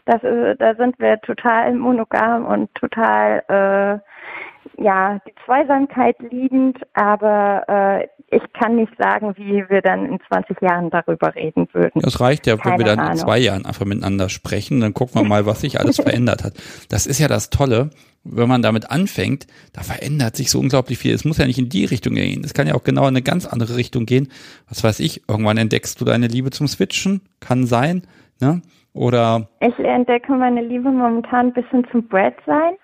Das, 0.06 0.20
da 0.22 0.74
sind 0.74 0.98
wir 0.98 1.20
total 1.22 1.74
monogam 1.74 2.44
und 2.44 2.74
total 2.74 3.42
äh, 3.48 4.82
ja 4.82 5.18
die 5.26 5.34
Zweisamkeit 5.44 6.16
liebend, 6.30 6.78
aber 6.94 7.64
äh, 7.68 8.08
ich 8.34 8.42
kann 8.52 8.76
nicht 8.76 8.92
sagen, 8.98 9.34
wie 9.36 9.64
wir 9.68 9.80
dann 9.82 10.06
in 10.06 10.18
20 10.28 10.60
Jahren 10.60 10.90
darüber 10.90 11.34
reden 11.34 11.68
würden. 11.72 12.00
Das 12.02 12.20
reicht 12.20 12.46
ja, 12.46 12.62
wenn 12.64 12.78
wir 12.78 12.84
dann 12.84 12.98
Ahnung. 12.98 13.12
in 13.12 13.18
zwei 13.18 13.38
Jahren 13.38 13.66
einfach 13.66 13.84
miteinander 13.84 14.28
sprechen, 14.28 14.80
dann 14.80 14.94
gucken 14.94 15.20
wir 15.20 15.28
mal, 15.28 15.46
was 15.46 15.60
sich 15.60 15.80
alles 15.80 15.96
verändert 15.96 16.44
hat. 16.44 16.54
Das 16.88 17.06
ist 17.06 17.18
ja 17.18 17.28
das 17.28 17.50
Tolle, 17.50 17.90
wenn 18.24 18.48
man 18.48 18.62
damit 18.62 18.90
anfängt, 18.90 19.46
da 19.72 19.82
verändert 19.82 20.36
sich 20.36 20.50
so 20.50 20.58
unglaublich 20.58 20.98
viel. 20.98 21.14
Es 21.14 21.24
muss 21.24 21.38
ja 21.38 21.46
nicht 21.46 21.58
in 21.58 21.68
die 21.68 21.84
Richtung 21.84 22.14
gehen. 22.14 22.42
Es 22.44 22.54
kann 22.54 22.66
ja 22.66 22.74
auch 22.74 22.84
genau 22.84 23.02
in 23.02 23.08
eine 23.08 23.22
ganz 23.22 23.46
andere 23.46 23.76
Richtung 23.76 24.06
gehen. 24.06 24.28
Was 24.68 24.82
weiß 24.82 25.00
ich, 25.00 25.28
irgendwann 25.28 25.58
entdeckst 25.58 26.00
du 26.00 26.04
deine 26.04 26.26
Liebe 26.26 26.50
zum 26.50 26.66
Switchen, 26.66 27.20
kann 27.40 27.66
sein, 27.66 28.02
ne? 28.40 28.62
Oder. 28.94 29.48
Ich 29.60 29.76
entdecke 29.78 30.32
meine 30.32 30.62
Liebe 30.62 30.90
momentan 30.90 31.48
ein 31.48 31.52
bisschen 31.52 31.86
zum 31.90 32.08
Bread 32.08 32.34
sein. 32.46 32.74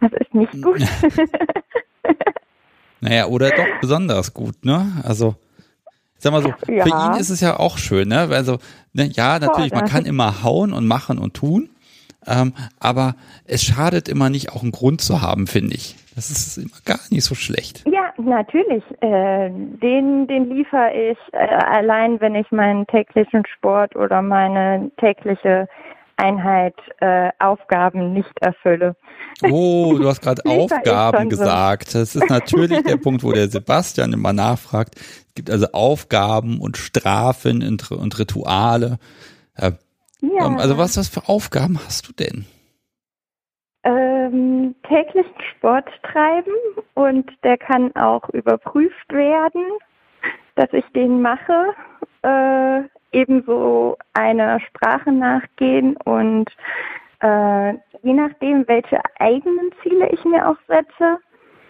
Das 0.00 0.12
ist 0.12 0.32
nicht 0.32 0.52
hm. 0.52 0.62
gut. 0.62 0.80
naja, 3.00 3.26
oder 3.26 3.50
doch 3.50 3.66
besonders 3.80 4.32
gut, 4.32 4.64
ne? 4.64 5.02
Also, 5.02 5.34
sag 6.16 6.32
mal 6.32 6.42
so, 6.42 6.54
ja. 6.68 6.84
für 6.84 6.90
ihn 6.90 7.20
ist 7.20 7.30
es 7.30 7.40
ja 7.40 7.58
auch 7.58 7.76
schön, 7.76 8.08
ne? 8.08 8.28
Also, 8.30 8.58
ne, 8.92 9.10
ja, 9.12 9.40
natürlich, 9.40 9.72
man 9.72 9.86
kann 9.86 10.06
immer 10.06 10.44
hauen 10.44 10.72
und 10.72 10.86
machen 10.86 11.18
und 11.18 11.34
tun. 11.34 11.70
Ähm, 12.26 12.52
aber 12.78 13.16
es 13.44 13.62
schadet 13.64 14.08
immer 14.08 14.30
nicht, 14.30 14.52
auch 14.52 14.62
einen 14.62 14.72
Grund 14.72 15.00
zu 15.00 15.22
haben, 15.22 15.46
finde 15.48 15.74
ich. 15.74 15.96
Das 16.14 16.30
ist 16.30 16.58
immer 16.58 16.76
gar 16.84 17.00
nicht 17.10 17.24
so 17.24 17.34
schlecht. 17.34 17.84
Ja, 17.86 17.97
natürlich. 18.18 18.84
Äh, 19.00 19.50
den, 19.50 20.26
den 20.26 20.50
liefere 20.50 20.92
ich 20.92 21.18
äh, 21.32 21.38
allein, 21.38 22.20
wenn 22.20 22.34
ich 22.34 22.50
meinen 22.50 22.86
täglichen 22.86 23.44
Sport 23.46 23.96
oder 23.96 24.22
meine 24.22 24.90
tägliche 24.98 25.68
Einheit 26.16 26.74
äh, 27.00 27.30
Aufgaben 27.38 28.12
nicht 28.12 28.32
erfülle. 28.40 28.96
Oh, 29.50 29.96
du 29.96 30.08
hast 30.08 30.20
gerade 30.22 30.42
Aufgaben 30.44 31.28
gesagt. 31.28 31.94
Das 31.94 32.16
ist 32.16 32.28
natürlich 32.28 32.82
der 32.82 32.96
Punkt, 32.96 33.22
wo 33.22 33.32
der 33.32 33.48
Sebastian 33.48 34.12
immer 34.12 34.32
nachfragt. 34.32 34.96
Es 34.96 35.34
gibt 35.34 35.50
also 35.50 35.66
Aufgaben 35.72 36.60
und 36.60 36.76
Strafen 36.76 37.62
und, 37.62 37.90
und 37.90 38.18
Rituale. 38.18 38.98
Äh, 39.54 39.72
ja. 40.20 40.46
Ähm, 40.46 40.58
also 40.58 40.76
was, 40.76 40.96
was 40.96 41.08
für 41.08 41.28
Aufgaben 41.28 41.78
hast 41.84 42.08
du 42.08 42.12
denn? 42.12 42.46
Ähm, 43.84 44.74
täglichen 44.82 45.40
Sport 45.52 45.88
treiben 46.02 46.52
und 46.94 47.30
der 47.44 47.56
kann 47.56 47.94
auch 47.94 48.28
überprüft 48.30 49.12
werden, 49.12 49.62
dass 50.56 50.72
ich 50.72 50.84
den 50.94 51.22
mache. 51.22 51.74
Äh, 52.22 52.82
ebenso 53.12 53.96
einer 54.14 54.60
Sprache 54.60 55.12
nachgehen 55.12 55.96
und 56.04 56.50
äh, 57.20 57.72
je 58.02 58.12
nachdem, 58.12 58.66
welche 58.68 59.00
eigenen 59.18 59.70
Ziele 59.82 60.08
ich 60.10 60.24
mir 60.24 60.48
auch 60.48 60.58
setze. 60.66 61.18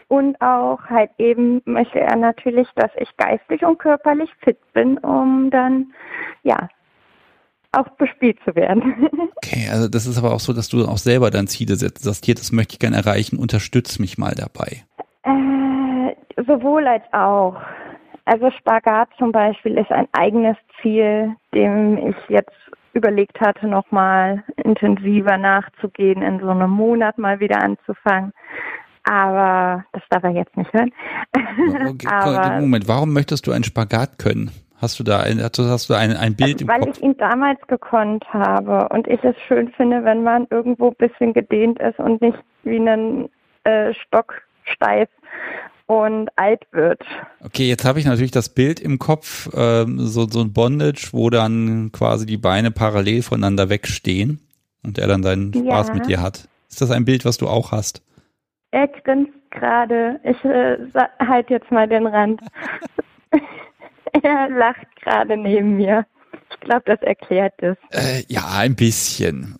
Und 0.08 0.40
auch 0.40 0.80
halt 0.88 1.10
eben 1.18 1.60
möchte 1.66 2.00
er 2.00 2.16
natürlich, 2.16 2.66
dass 2.76 2.90
ich 2.96 3.14
geistig 3.18 3.62
und 3.62 3.78
körperlich 3.78 4.30
fit 4.42 4.58
bin, 4.72 4.96
um 4.98 5.50
dann 5.50 5.92
ja 6.42 6.68
auch 7.72 7.88
bespielt 7.96 8.38
zu 8.44 8.54
werden. 8.54 9.08
Okay, 9.38 9.68
also 9.70 9.88
das 9.88 10.06
ist 10.06 10.18
aber 10.18 10.34
auch 10.34 10.40
so, 10.40 10.52
dass 10.52 10.68
du 10.68 10.84
auch 10.84 10.98
selber 10.98 11.30
dann 11.30 11.46
Ziele 11.46 11.76
setzt, 11.76 12.02
sagst, 12.02 12.26
hier, 12.26 12.34
das 12.34 12.52
möchte 12.52 12.74
ich 12.74 12.80
gerne 12.80 12.96
erreichen, 12.96 13.38
unterstütz 13.38 13.98
mich 13.98 14.18
mal 14.18 14.34
dabei. 14.34 14.82
Äh, 15.22 16.42
sowohl 16.44 16.86
als 16.86 17.04
auch. 17.12 17.56
Also 18.24 18.50
Spagat 18.58 19.08
zum 19.16 19.32
Beispiel 19.32 19.78
ist 19.78 19.90
ein 19.90 20.08
eigenes 20.12 20.56
Ziel, 20.82 21.34
dem 21.54 22.08
ich 22.08 22.16
jetzt 22.28 22.52
überlegt 22.92 23.40
hatte, 23.40 23.66
nochmal 23.68 24.44
intensiver 24.56 25.38
nachzugehen, 25.38 26.20
in 26.20 26.40
so 26.40 26.50
einem 26.50 26.70
Monat 26.70 27.16
mal 27.16 27.40
wieder 27.40 27.62
anzufangen. 27.62 28.32
Aber 29.04 29.84
das 29.92 30.02
darf 30.10 30.24
er 30.24 30.30
jetzt 30.30 30.56
nicht 30.56 30.72
hören. 30.74 30.92
Okay, 31.88 32.08
Aber, 32.10 32.60
Moment, 32.60 32.88
warum 32.88 33.12
möchtest 33.12 33.46
du 33.46 33.52
einen 33.52 33.64
Spagat 33.64 34.18
können? 34.18 34.50
Hast 34.80 35.00
du 35.00 35.04
da 35.04 35.20
ein, 35.20 35.42
hast 35.42 35.90
du 35.90 35.94
ein, 35.94 36.16
ein 36.16 36.36
Bild 36.36 36.60
im 36.60 36.68
Weil 36.68 36.80
Kopf? 36.80 36.96
ich 36.96 37.02
ihn 37.02 37.16
damals 37.16 37.60
gekonnt 37.66 38.24
habe 38.32 38.88
und 38.94 39.08
ich 39.08 39.22
es 39.24 39.34
schön 39.48 39.70
finde, 39.72 40.04
wenn 40.04 40.22
man 40.22 40.46
irgendwo 40.50 40.88
ein 40.88 40.94
bisschen 40.96 41.32
gedehnt 41.32 41.80
ist 41.80 41.98
und 41.98 42.22
nicht 42.22 42.38
wie 42.62 42.78
ein 42.78 43.28
äh, 43.64 43.92
Stock 43.94 44.34
steif 44.62 45.08
und 45.86 46.28
alt 46.36 46.62
wird. 46.70 47.00
Okay, 47.44 47.68
jetzt 47.68 47.84
habe 47.84 47.98
ich 47.98 48.04
natürlich 48.04 48.30
das 48.30 48.50
Bild 48.50 48.78
im 48.78 48.98
Kopf, 49.00 49.50
ähm, 49.56 49.98
so, 49.98 50.28
so 50.28 50.42
ein 50.42 50.52
Bondage, 50.52 51.08
wo 51.12 51.28
dann 51.28 51.90
quasi 51.90 52.26
die 52.26 52.36
Beine 52.36 52.70
parallel 52.70 53.22
voneinander 53.22 53.70
wegstehen 53.70 54.40
und 54.84 54.98
er 54.98 55.08
dann 55.08 55.24
seinen 55.24 55.52
Spaß 55.52 55.88
ja. 55.88 55.94
mit 55.94 56.06
dir 56.06 56.22
hat. 56.22 56.48
Ist 56.68 56.80
das 56.80 56.90
ein 56.92 57.04
Bild, 57.04 57.24
was 57.24 57.38
du 57.38 57.48
auch 57.48 57.72
hast? 57.72 58.02
Er 58.70 58.86
grinst 58.86 59.32
gerade. 59.50 60.20
Ich 60.22 60.44
äh, 60.44 60.76
halt 61.18 61.50
jetzt 61.50 61.72
mal 61.72 61.88
den 61.88 62.06
Rand. 62.06 62.40
Er 64.22 64.48
lacht 64.50 64.86
gerade 65.02 65.36
neben 65.36 65.76
mir. 65.76 66.06
Ich 66.50 66.60
glaube, 66.60 66.82
das 66.86 67.00
erklärt 67.02 67.54
es. 67.58 67.76
Äh, 67.90 68.24
ja, 68.28 68.42
ein 68.58 68.76
bisschen. 68.76 69.56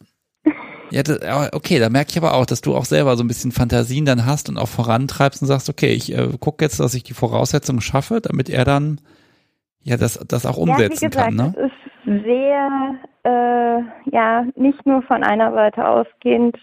Ja, 0.91 1.03
das, 1.03 1.21
okay, 1.53 1.79
da 1.79 1.91
merke 1.91 2.11
ich 2.11 2.19
aber 2.19 2.35
auch, 2.35 2.47
dass 2.47 2.63
du 2.63 2.75
auch 2.75 2.85
selber 2.85 3.17
so 3.17 3.25
ein 3.25 3.29
bisschen 3.29 3.53
Fantasien 3.53 4.07
dann 4.07 4.25
hast 4.25 4.49
und 4.49 4.57
auch 4.57 4.69
vorantreibst 4.69 5.43
und 5.43 5.49
sagst, 5.49 5.69
okay, 5.69 5.93
ich 5.93 6.17
äh, 6.17 6.29
gucke 6.41 6.65
jetzt, 6.65 6.81
dass 6.81 6.95
ich 6.95 7.03
die 7.03 7.15
Voraussetzungen 7.15 7.81
schaffe, 7.81 8.21
damit 8.23 8.49
er 8.49 8.65
dann 8.65 9.01
ja 9.83 9.97
das, 9.97 10.19
das 10.27 10.47
auch 10.47 10.57
umsetzen 10.57 11.05
ja, 11.05 11.11
wie 11.11 11.11
gesagt, 11.11 11.27
kann. 11.27 11.37
Ne? 11.37 11.55
Es 11.57 11.67
ist 11.67 12.25
sehr, 12.25 12.95
äh, 13.25 14.11
ja, 14.11 14.47
nicht 14.57 14.85
nur 14.87 15.03
von 15.03 15.23
einer 15.23 15.53
Seite 15.53 15.87
ausgehend. 15.87 16.57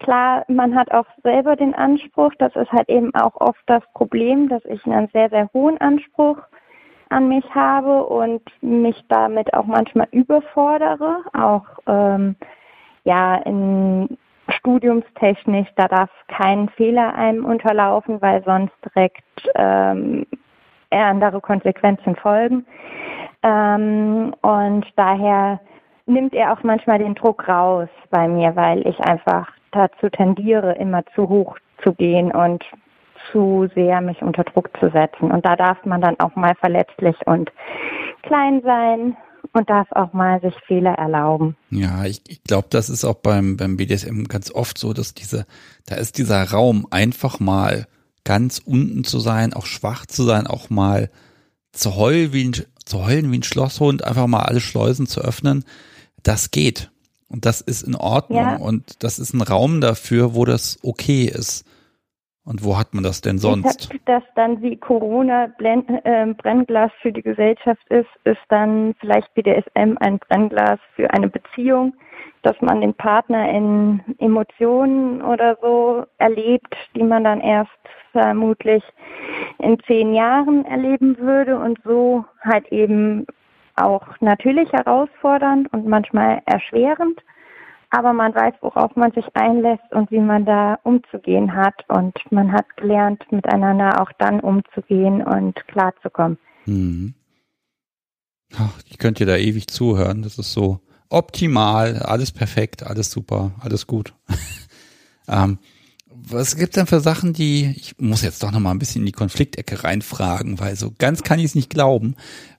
Klar, 0.00 0.44
man 0.48 0.74
hat 0.74 0.90
auch 0.90 1.06
selber 1.22 1.56
den 1.56 1.74
Anspruch, 1.74 2.32
das 2.38 2.56
ist 2.56 2.72
halt 2.72 2.88
eben 2.88 3.14
auch 3.14 3.36
oft 3.36 3.60
das 3.66 3.82
Problem, 3.92 4.48
dass 4.48 4.64
ich 4.64 4.84
einen 4.86 5.08
sehr, 5.12 5.28
sehr 5.28 5.50
hohen 5.52 5.78
Anspruch 5.78 6.38
an 7.10 7.28
mich 7.28 7.44
habe 7.54 8.04
und 8.04 8.42
mich 8.62 8.96
damit 9.08 9.52
auch 9.54 9.66
manchmal 9.66 10.08
überfordere, 10.12 11.18
auch 11.32 11.64
ähm, 11.86 12.36
ja 13.04 13.36
in 13.36 14.16
studiumstechnisch, 14.58 15.68
da 15.76 15.88
darf 15.88 16.10
kein 16.28 16.68
Fehler 16.70 17.14
einem 17.14 17.44
unterlaufen, 17.44 18.20
weil 18.20 18.42
sonst 18.44 18.74
direkt 18.84 19.22
ähm, 19.54 20.26
andere 20.90 21.40
Konsequenzen 21.40 22.16
folgen. 22.16 22.66
Ähm, 23.42 24.34
und 24.42 24.86
daher 24.96 25.60
nimmt 26.06 26.34
er 26.34 26.52
auch 26.52 26.62
manchmal 26.62 26.98
den 26.98 27.14
Druck 27.14 27.48
raus 27.48 27.88
bei 28.10 28.26
mir, 28.28 28.54
weil 28.56 28.86
ich 28.86 28.98
einfach 29.00 29.50
dazu 29.72 30.08
tendiere, 30.08 30.72
immer 30.74 31.04
zu 31.14 31.28
hoch 31.28 31.56
zu 31.82 31.92
gehen 31.92 32.32
und 32.32 32.64
zu 33.30 33.68
sehr 33.74 34.00
mich 34.00 34.22
unter 34.22 34.44
Druck 34.44 34.70
zu 34.78 34.90
setzen. 34.90 35.30
Und 35.30 35.44
da 35.44 35.56
darf 35.56 35.84
man 35.84 36.00
dann 36.00 36.18
auch 36.20 36.34
mal 36.36 36.54
verletzlich 36.60 37.16
und 37.26 37.50
klein 38.22 38.62
sein 38.64 39.16
und 39.52 39.68
darf 39.68 39.88
auch 39.92 40.12
mal 40.12 40.40
sich 40.40 40.54
Fehler 40.66 40.92
erlauben. 40.92 41.56
Ja, 41.70 42.04
ich, 42.04 42.22
ich 42.28 42.42
glaube, 42.44 42.68
das 42.70 42.88
ist 42.88 43.04
auch 43.04 43.14
beim, 43.14 43.56
beim 43.56 43.76
BDSM 43.76 44.24
ganz 44.24 44.52
oft 44.52 44.78
so, 44.78 44.92
dass 44.92 45.14
diese, 45.14 45.46
da 45.86 45.96
ist 45.96 46.18
dieser 46.18 46.50
Raum 46.50 46.86
einfach 46.90 47.40
mal 47.40 47.86
ganz 48.24 48.58
unten 48.58 49.04
zu 49.04 49.18
sein, 49.18 49.52
auch 49.54 49.66
schwach 49.66 50.06
zu 50.06 50.22
sein, 50.24 50.46
auch 50.46 50.70
mal 50.70 51.10
zu 51.72 51.96
heulen 51.96 52.32
wie 52.32 52.44
ein, 52.48 52.52
zu 52.84 53.06
heulen 53.06 53.32
wie 53.32 53.38
ein 53.38 53.42
Schlosshund, 53.42 54.04
einfach 54.04 54.26
mal 54.26 54.42
alle 54.42 54.60
Schleusen 54.60 55.06
zu 55.06 55.20
öffnen. 55.20 55.64
Das 56.22 56.50
geht. 56.50 56.90
Und 57.28 57.46
das 57.46 57.60
ist 57.60 57.82
in 57.82 57.94
Ordnung. 57.94 58.38
Ja. 58.38 58.56
Und 58.56 59.02
das 59.02 59.18
ist 59.18 59.32
ein 59.32 59.40
Raum 59.40 59.80
dafür, 59.80 60.34
wo 60.34 60.44
das 60.44 60.78
okay 60.82 61.24
ist. 61.24 61.64
Und 62.50 62.64
wo 62.64 62.76
hat 62.76 62.92
man 62.94 63.04
das 63.04 63.20
denn 63.20 63.38
sonst? 63.38 63.90
Dass 64.06 64.24
dann 64.34 64.60
wie 64.60 64.76
Corona 64.76 65.44
äh, 65.60 66.26
Brennglas 66.34 66.90
für 67.00 67.12
die 67.12 67.22
Gesellschaft 67.22 67.86
ist, 67.90 68.08
ist 68.24 68.40
dann 68.48 68.96
vielleicht 68.98 69.32
BDSM 69.34 69.96
ein 70.00 70.18
Brennglas 70.18 70.80
für 70.96 71.08
eine 71.12 71.28
Beziehung, 71.28 71.94
dass 72.42 72.60
man 72.60 72.80
den 72.80 72.92
Partner 72.92 73.48
in 73.48 74.00
Emotionen 74.18 75.22
oder 75.22 75.58
so 75.62 76.04
erlebt, 76.18 76.74
die 76.96 77.04
man 77.04 77.22
dann 77.22 77.40
erst 77.40 77.70
vermutlich 78.10 78.82
in 79.58 79.78
zehn 79.86 80.12
Jahren 80.12 80.64
erleben 80.64 81.18
würde 81.18 81.56
und 81.56 81.78
so 81.84 82.24
halt 82.40 82.66
eben 82.72 83.28
auch 83.76 84.02
natürlich 84.18 84.72
herausfordernd 84.72 85.72
und 85.72 85.86
manchmal 85.86 86.42
erschwerend 86.46 87.20
aber 87.90 88.12
man 88.12 88.34
weiß, 88.34 88.54
worauf 88.60 88.94
man 88.96 89.12
sich 89.12 89.24
einlässt 89.34 89.92
und 89.92 90.10
wie 90.10 90.20
man 90.20 90.44
da 90.44 90.78
umzugehen 90.84 91.54
hat. 91.54 91.74
Und 91.88 92.16
man 92.30 92.52
hat 92.52 92.76
gelernt, 92.76 93.22
miteinander 93.30 94.00
auch 94.00 94.10
dann 94.18 94.40
umzugehen 94.40 95.22
und 95.22 95.56
klarzukommen. 95.66 96.38
Mhm. 96.66 97.14
Ach, 98.56 98.72
ich 98.86 98.98
könnte 98.98 99.24
dir 99.24 99.32
da 99.32 99.36
ewig 99.36 99.68
zuhören. 99.68 100.22
Das 100.22 100.38
ist 100.38 100.52
so 100.52 100.80
optimal, 101.08 101.98
alles 101.98 102.30
perfekt, 102.30 102.84
alles 102.84 103.10
super, 103.10 103.52
alles 103.60 103.86
gut. 103.86 104.14
ähm, 105.28 105.58
was 106.06 106.56
gibt's 106.56 106.74
denn 106.74 106.86
für 106.86 107.00
Sachen, 107.00 107.32
die, 107.32 107.74
ich 107.76 107.98
muss 107.98 108.22
jetzt 108.22 108.42
doch 108.42 108.52
noch 108.52 108.60
mal 108.60 108.70
ein 108.70 108.78
bisschen 108.78 109.02
in 109.02 109.06
die 109.06 109.12
Konfliktecke 109.12 109.82
reinfragen, 109.82 110.60
weil 110.60 110.76
so 110.76 110.92
ganz 110.96 111.22
kann 111.22 111.38
ich 111.38 111.46
es 111.46 111.54
nicht 111.54 111.70
glauben. 111.70 112.14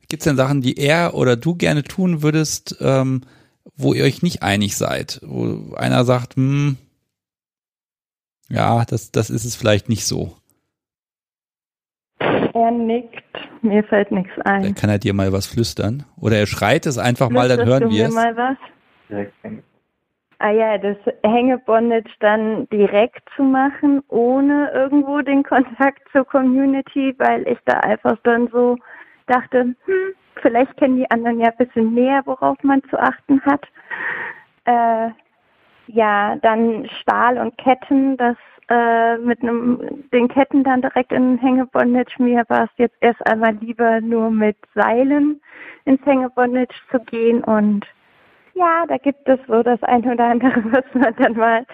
Gibt's 0.10 0.26
denn 0.26 0.36
Sachen, 0.36 0.62
die 0.62 0.78
er 0.78 1.14
oder 1.14 1.38
du 1.38 1.56
gerne 1.56 1.84
tun 1.84 2.22
würdest, 2.22 2.78
ähm, 2.82 3.22
wo 3.82 3.94
ihr 3.94 4.04
euch 4.04 4.22
nicht 4.22 4.44
einig 4.44 4.78
seid? 4.78 5.20
Wo 5.24 5.74
einer 5.76 6.04
sagt, 6.06 6.36
hm, 6.36 6.78
ja, 8.50 8.84
das, 8.86 9.12
das 9.12 9.30
ist 9.30 9.46
es 9.46 9.56
vielleicht 9.56 9.88
nicht 9.90 10.06
so. 10.06 10.36
Er 12.20 12.72
nickt, 12.72 13.24
mir 13.62 13.84
fällt 13.84 14.12
nichts 14.12 14.34
ein. 14.44 14.64
Dann 14.64 14.76
kann 14.76 14.90
er 14.90 15.00
dir 15.00 15.14
mal 15.14 15.32
was 15.32 15.48
flüstern. 15.48 16.04
Oder 16.20 16.38
er 16.38 16.48
schreit 16.48 16.86
es 16.86 16.98
einfach 16.98 17.30
mal, 17.30 17.48
dann 17.48 17.66
hören 17.66 17.90
wir 17.90 18.08
es. 18.08 18.14
mal 18.14 18.36
was? 18.36 18.58
Ah 20.40 20.52
ja, 20.52 20.78
das 20.78 20.98
Hängebondage 21.24 22.10
dann 22.20 22.68
direkt 22.70 23.22
zu 23.36 23.44
machen, 23.44 24.02
ohne 24.10 24.72
irgendwo 24.74 25.22
den 25.22 25.44
Kontakt 25.44 26.02
zur 26.12 26.26
Community, 26.26 27.14
weil 27.20 27.48
ich 27.48 27.60
da 27.66 27.80
einfach 27.80 28.18
dann 28.24 28.50
so 28.52 28.76
dachte, 29.28 29.76
hm, 29.86 30.14
vielleicht 30.42 30.76
kennen 30.78 30.98
die 30.98 31.10
anderen 31.10 31.40
ja 31.40 31.50
ein 31.50 31.66
bisschen 31.66 31.94
mehr, 31.94 32.22
worauf 32.26 32.58
man 32.64 32.84
zu 32.90 33.00
achten 33.00 33.42
hat. 33.42 33.66
Äh, 34.66 35.10
ja, 35.88 36.36
dann 36.38 36.88
Stahl 37.02 37.38
und 37.38 37.58
Ketten, 37.58 38.18
das 38.18 38.38
äh, 38.70 39.18
mit 39.18 39.42
einem 39.42 40.06
den 40.14 40.28
Ketten 40.28 40.64
dann 40.64 40.82
direkt 40.82 41.12
in 41.12 41.38
Hängebondage. 41.38 42.16
Mir 42.20 42.46
war 42.48 42.64
es 42.64 42.70
jetzt 42.78 42.96
erst 43.02 43.26
einmal 43.28 43.56
lieber 43.56 44.00
nur 44.02 44.32
mit 44.32 44.58
Seilen 44.74 45.42
ins 45.86 46.04
Hängebondage 46.06 46.74
zu 46.90 47.00
gehen 47.00 47.44
und 47.44 47.86
ja, 48.54 48.86
da 48.88 48.98
gibt 48.98 49.28
es 49.28 49.40
so 49.48 49.64
das 49.64 49.82
eine 49.84 50.14
oder 50.14 50.26
andere, 50.26 50.64
was 50.72 50.86
man 50.94 51.16
dann 51.18 51.34
mal, 51.34 51.66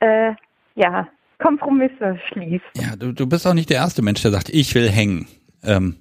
äh, 0.00 0.32
ja, 0.74 1.06
Kompromisse 1.38 2.18
schließt. 2.28 2.64
Ja, 2.74 2.96
du, 2.96 3.12
du 3.12 3.26
bist 3.26 3.46
auch 3.46 3.54
nicht 3.54 3.70
der 3.70 3.78
erste 3.78 4.02
Mensch, 4.02 4.22
der 4.22 4.30
sagt, 4.30 4.48
ich 4.48 4.74
will 4.74 4.88
hängen. 4.88 5.26
Ähm. 5.64 5.96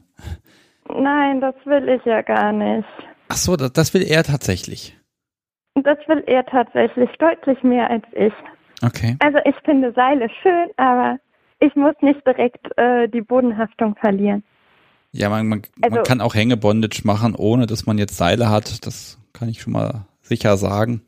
Nein, 0.94 1.42
das 1.42 1.56
will 1.66 1.88
ich 1.90 2.04
ja 2.06 2.22
gar 2.22 2.52
nicht. 2.52 2.88
Ach 3.30 3.38
so, 3.38 3.56
das, 3.56 3.74
das 3.74 3.94
will 3.94 4.04
er 4.04 4.24
tatsächlich. 4.24 4.98
Das 5.76 5.98
will 6.08 6.24
er 6.28 6.46
tatsächlich 6.46 7.10
deutlich 7.20 7.62
mehr 7.64 7.90
als 7.90 8.04
ich. 8.14 8.34
Okay. 8.84 9.18
Also 9.20 9.40
ich 9.46 9.56
finde 9.64 9.94
Seile 9.94 10.28
schön, 10.42 10.70
aber 10.78 11.20
ich 11.60 11.76
muss 11.76 11.96
nicht 12.02 12.26
direkt 12.26 12.66
äh, 12.78 13.08
die 13.08 13.22
Bodenhaftung 13.22 13.96
verlieren. 13.96 14.44
Ja, 15.12 15.30
man, 15.30 15.48
man, 15.48 15.62
also, 15.82 15.96
man 15.96 16.04
kann 16.06 16.22
auch 16.22 16.36
Hängebondage 16.36 17.02
machen, 17.04 17.36
ohne 17.36 17.66
dass 17.66 17.86
man 17.86 17.98
jetzt 17.98 18.18
Seile 18.18 18.50
hat. 18.50 18.86
Das 18.86 19.18
kann 19.34 19.50
ich 19.50 19.62
schon 19.62 19.74
mal 19.74 20.06
sicher 20.22 20.58
sagen. 20.58 21.02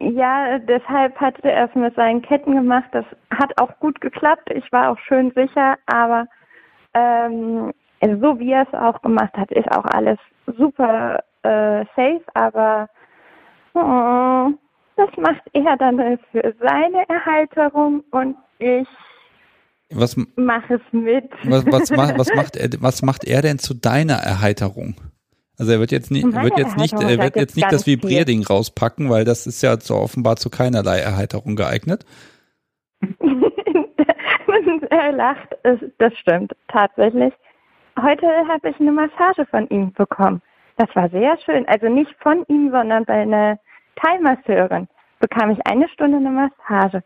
Ja, 0.00 0.58
deshalb 0.58 1.16
hat 1.20 1.38
er 1.44 1.68
es 1.68 1.74
mit 1.74 1.94
seinen 1.94 2.22
Ketten 2.22 2.54
gemacht. 2.54 2.88
Das 2.92 3.04
hat 3.30 3.52
auch 3.60 3.78
gut 3.80 4.00
geklappt. 4.00 4.50
Ich 4.54 4.70
war 4.72 4.90
auch 4.90 4.98
schön 4.98 5.30
sicher, 5.34 5.76
aber 5.86 6.26
ähm, 6.94 7.72
so 8.00 8.38
wie 8.38 8.52
er 8.52 8.66
es 8.66 8.74
auch 8.74 9.00
gemacht 9.02 9.34
hat, 9.34 9.50
ist 9.52 9.70
auch 9.70 9.84
alles 9.84 10.18
super 10.56 11.22
äh, 11.42 11.84
safe, 11.96 12.22
aber 12.34 12.88
oh, 13.74 14.50
das 14.96 15.10
macht 15.16 15.42
er 15.52 15.76
dann 15.76 16.18
für 16.32 16.54
seine 16.60 17.08
Erhalterung 17.08 18.02
und 18.10 18.36
ich 18.58 18.88
was, 19.92 20.16
mache 20.36 20.74
es 20.74 20.80
mit. 20.92 21.30
Was, 21.44 21.66
was, 21.66 21.90
was, 22.18 22.34
macht 22.34 22.56
er, 22.56 22.70
was 22.80 23.02
macht 23.02 23.24
er 23.24 23.42
denn 23.42 23.58
zu 23.58 23.74
deiner 23.74 24.14
Erheiterung? 24.14 24.94
Also 25.58 25.72
er 25.72 25.80
wird 25.80 25.92
jetzt 25.92 26.10
nicht, 26.10 26.24
wird 26.24 26.56
jetzt 26.56 26.78
nicht, 26.78 26.94
er 26.94 27.18
wird 27.18 27.36
jetzt 27.36 27.54
nicht 27.54 27.70
das 27.70 27.86
Vibrierding 27.86 28.44
rauspacken, 28.44 29.10
weil 29.10 29.24
das 29.24 29.46
ist 29.46 29.62
ja 29.62 29.78
so 29.78 29.96
offenbar 29.96 30.36
zu 30.36 30.48
keinerlei 30.48 31.00
Erheiterung 31.00 31.54
geeignet. 31.56 32.06
er 34.90 35.12
lacht, 35.12 35.48
das 35.98 36.16
stimmt 36.16 36.52
tatsächlich. 36.68 37.34
Heute 38.02 38.26
habe 38.48 38.70
ich 38.70 38.80
eine 38.80 38.92
Massage 38.92 39.46
von 39.50 39.68
ihm 39.68 39.92
bekommen. 39.92 40.40
Das 40.76 40.88
war 40.94 41.08
sehr 41.10 41.36
schön. 41.44 41.66
Also 41.68 41.88
nicht 41.88 42.14
von 42.20 42.44
ihm, 42.48 42.70
sondern 42.70 43.04
bei 43.04 43.22
einer 43.22 43.58
Thai-Masseurin 43.96 44.88
bekam 45.18 45.50
ich 45.50 45.58
eine 45.66 45.88
Stunde 45.88 46.16
eine 46.16 46.30
Massage. 46.30 47.02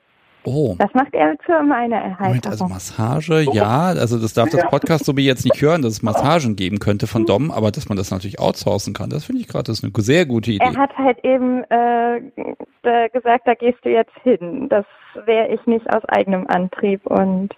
Oh. 0.47 0.77
Das 0.79 0.93
macht 0.93 1.15
er 1.15 1.37
für 1.45 1.63
meine 1.63 1.95
Erhaltung. 1.95 2.27
Moment, 2.27 2.47
also 2.47 2.67
Massage, 2.67 3.47
ja, 3.53 3.87
also 3.87 4.21
das 4.21 4.35
darf 4.35 4.51
das 4.51 4.69
Podcast 4.69 5.07
so 5.07 5.17
wie 5.17 5.25
jetzt 5.25 5.45
nicht 5.45 5.61
hören, 5.61 5.81
dass 5.81 5.95
es 5.95 6.03
Massagen 6.03 6.55
geben 6.55 6.81
könnte 6.81 7.07
von 7.07 7.25
Dom, 7.25 7.51
aber 7.51 7.71
dass 7.71 7.89
man 7.89 7.97
das 7.97 8.11
natürlich 8.11 8.39
outsourcen 8.39 8.93
kann, 8.93 9.09
das 9.09 9.25
finde 9.25 9.41
ich 9.41 9.49
gerade, 9.49 9.65
das 9.65 9.79
ist 9.79 9.85
eine 9.85 9.93
sehr 10.05 10.27
gute 10.27 10.51
Idee. 10.51 10.65
Er 10.65 10.77
hat 10.77 10.97
halt 10.99 11.25
eben 11.25 11.65
äh, 11.71 13.09
gesagt, 13.11 13.49
da 13.49 13.55
gehst 13.55 13.79
du 13.85 13.89
jetzt 13.89 14.15
hin. 14.23 14.69
Das 14.69 14.85
wäre 15.25 15.49
ich 15.49 15.65
nicht 15.67 15.91
aus 15.95 16.05
eigenem 16.05 16.47
Antrieb 16.47 17.07
und 17.07 17.55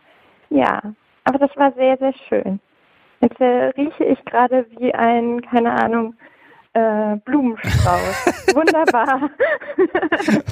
ja, 0.49 0.81
aber 1.25 1.39
das 1.39 1.51
war 1.57 1.73
sehr, 1.73 1.99
sehr 1.99 2.15
schön. 2.29 2.61
Jetzt 3.21 3.41
äh, 3.41 3.73
rieche 3.77 4.05
ich 4.05 4.25
gerade 4.25 4.67
wie 4.79 4.93
ein, 4.95 5.41
keine 5.43 5.73
Ahnung, 5.73 6.15
äh, 6.73 7.17
Blumenstrauß. 7.25 8.27
Wunderbar. 8.55 9.31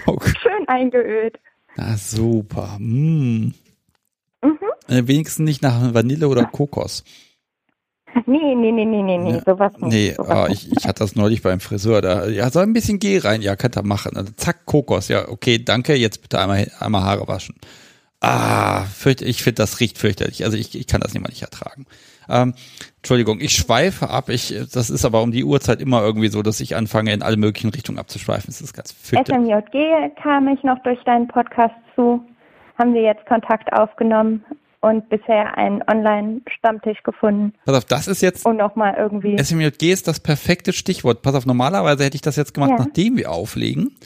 Okay. 0.07 0.32
Schön 0.43 0.69
eingeölt. 0.69 1.41
Na 1.77 1.97
super. 1.97 2.77
Mm. 2.78 3.55
Mhm. 4.43 4.59
Äh, 4.86 5.03
wenigstens 5.07 5.47
nicht 5.47 5.62
nach 5.62 5.95
Vanille 5.95 6.28
oder 6.28 6.45
Kokos. 6.45 7.05
Nee, 8.27 8.55
nee, 8.55 8.70
nee, 8.70 8.85
nee, 8.85 9.03
nee, 9.03 9.19
nee, 9.19 9.41
sowas 9.45 9.73
nicht. 9.78 9.93
Nee, 9.93 10.12
sowas 10.12 10.49
oh, 10.49 10.53
ich, 10.53 10.70
ich 10.70 10.86
hatte 10.86 11.01
das 11.01 11.16
neulich 11.16 11.43
beim 11.43 11.59
Friseur, 11.59 12.01
da, 12.01 12.27
ja, 12.27 12.51
so 12.51 12.61
ein 12.61 12.73
bisschen 12.73 12.99
Geh 12.99 13.19
rein, 13.19 13.43
ja, 13.43 13.57
könnt 13.57 13.77
ihr 13.77 13.82
machen. 13.82 14.16
Also, 14.16 14.32
zack, 14.36 14.66
Kokos, 14.66 15.09
ja, 15.09 15.28
okay, 15.28 15.59
danke, 15.59 15.95
jetzt 15.95 16.23
bitte 16.23 16.39
einmal, 16.39 16.70
einmal 16.78 17.03
Haare 17.03 17.27
waschen. 17.27 17.57
Ah, 18.20 18.85
fürcht, 18.85 19.20
ich 19.20 19.43
finde, 19.43 19.57
das 19.57 19.81
riecht 19.81 19.99
fürchterlich. 19.99 20.45
Also 20.45 20.57
ich, 20.57 20.74
ich 20.74 20.86
kann 20.86 21.01
das 21.01 21.12
nicht 21.12 21.23
mal 21.23 21.28
nicht 21.28 21.43
ertragen. 21.43 21.86
Ähm, 22.28 22.55
Entschuldigung, 22.98 23.40
ich 23.40 23.52
schweife 23.52 24.10
ab. 24.10 24.28
Ich, 24.28 24.55
das 24.72 24.90
ist 24.90 25.05
aber 25.05 25.22
um 25.22 25.30
die 25.30 25.44
Uhrzeit 25.44 25.80
immer 25.80 26.02
irgendwie 26.02 26.28
so, 26.28 26.42
dass 26.42 26.60
ich 26.60 26.76
anfange, 26.76 27.12
in 27.12 27.22
alle 27.22 27.36
möglichen 27.36 27.70
Richtungen 27.70 27.98
abzuschweifen. 27.98 28.46
Das 28.46 28.60
ist 28.60 28.72
ganz 28.72 28.92
fürchterlich. 28.92 29.51
SMJG 29.51 30.14
kam 30.22 30.48
ich 30.48 30.62
noch 30.62 30.78
durch 30.82 31.02
deinen 31.05 31.28
Podcast 31.28 31.74
zu. 31.94 32.24
Haben 32.78 32.94
wir 32.94 33.02
jetzt 33.02 33.26
Kontakt 33.26 33.72
aufgenommen 33.72 34.44
und 34.84 35.09
bisher 35.09 35.56
einen 35.56 35.82
Online-Stammtisch 35.82 37.02
gefunden. 37.02 37.55
Pass 37.64 37.76
auf, 37.76 37.84
das 37.86 38.06
ist 38.06 38.20
jetzt. 38.20 38.44
Und 38.44 38.59
nochmal 38.59 38.94
irgendwie. 38.98 39.38
SMJG 39.38 39.92
ist 39.92 40.09
das 40.09 40.20
perfekte 40.20 40.72
Stichwort. 40.72 41.22
Pass 41.22 41.34
auf, 41.34 41.46
normalerweise 41.46 42.05
hätte 42.05 42.16
ich 42.16 42.22
das 42.22 42.36
jetzt 42.36 42.52
gemacht, 42.52 42.70
ja. 42.70 42.76
nachdem 42.78 43.16
wir 43.16 43.30
auflegen. 43.32 43.96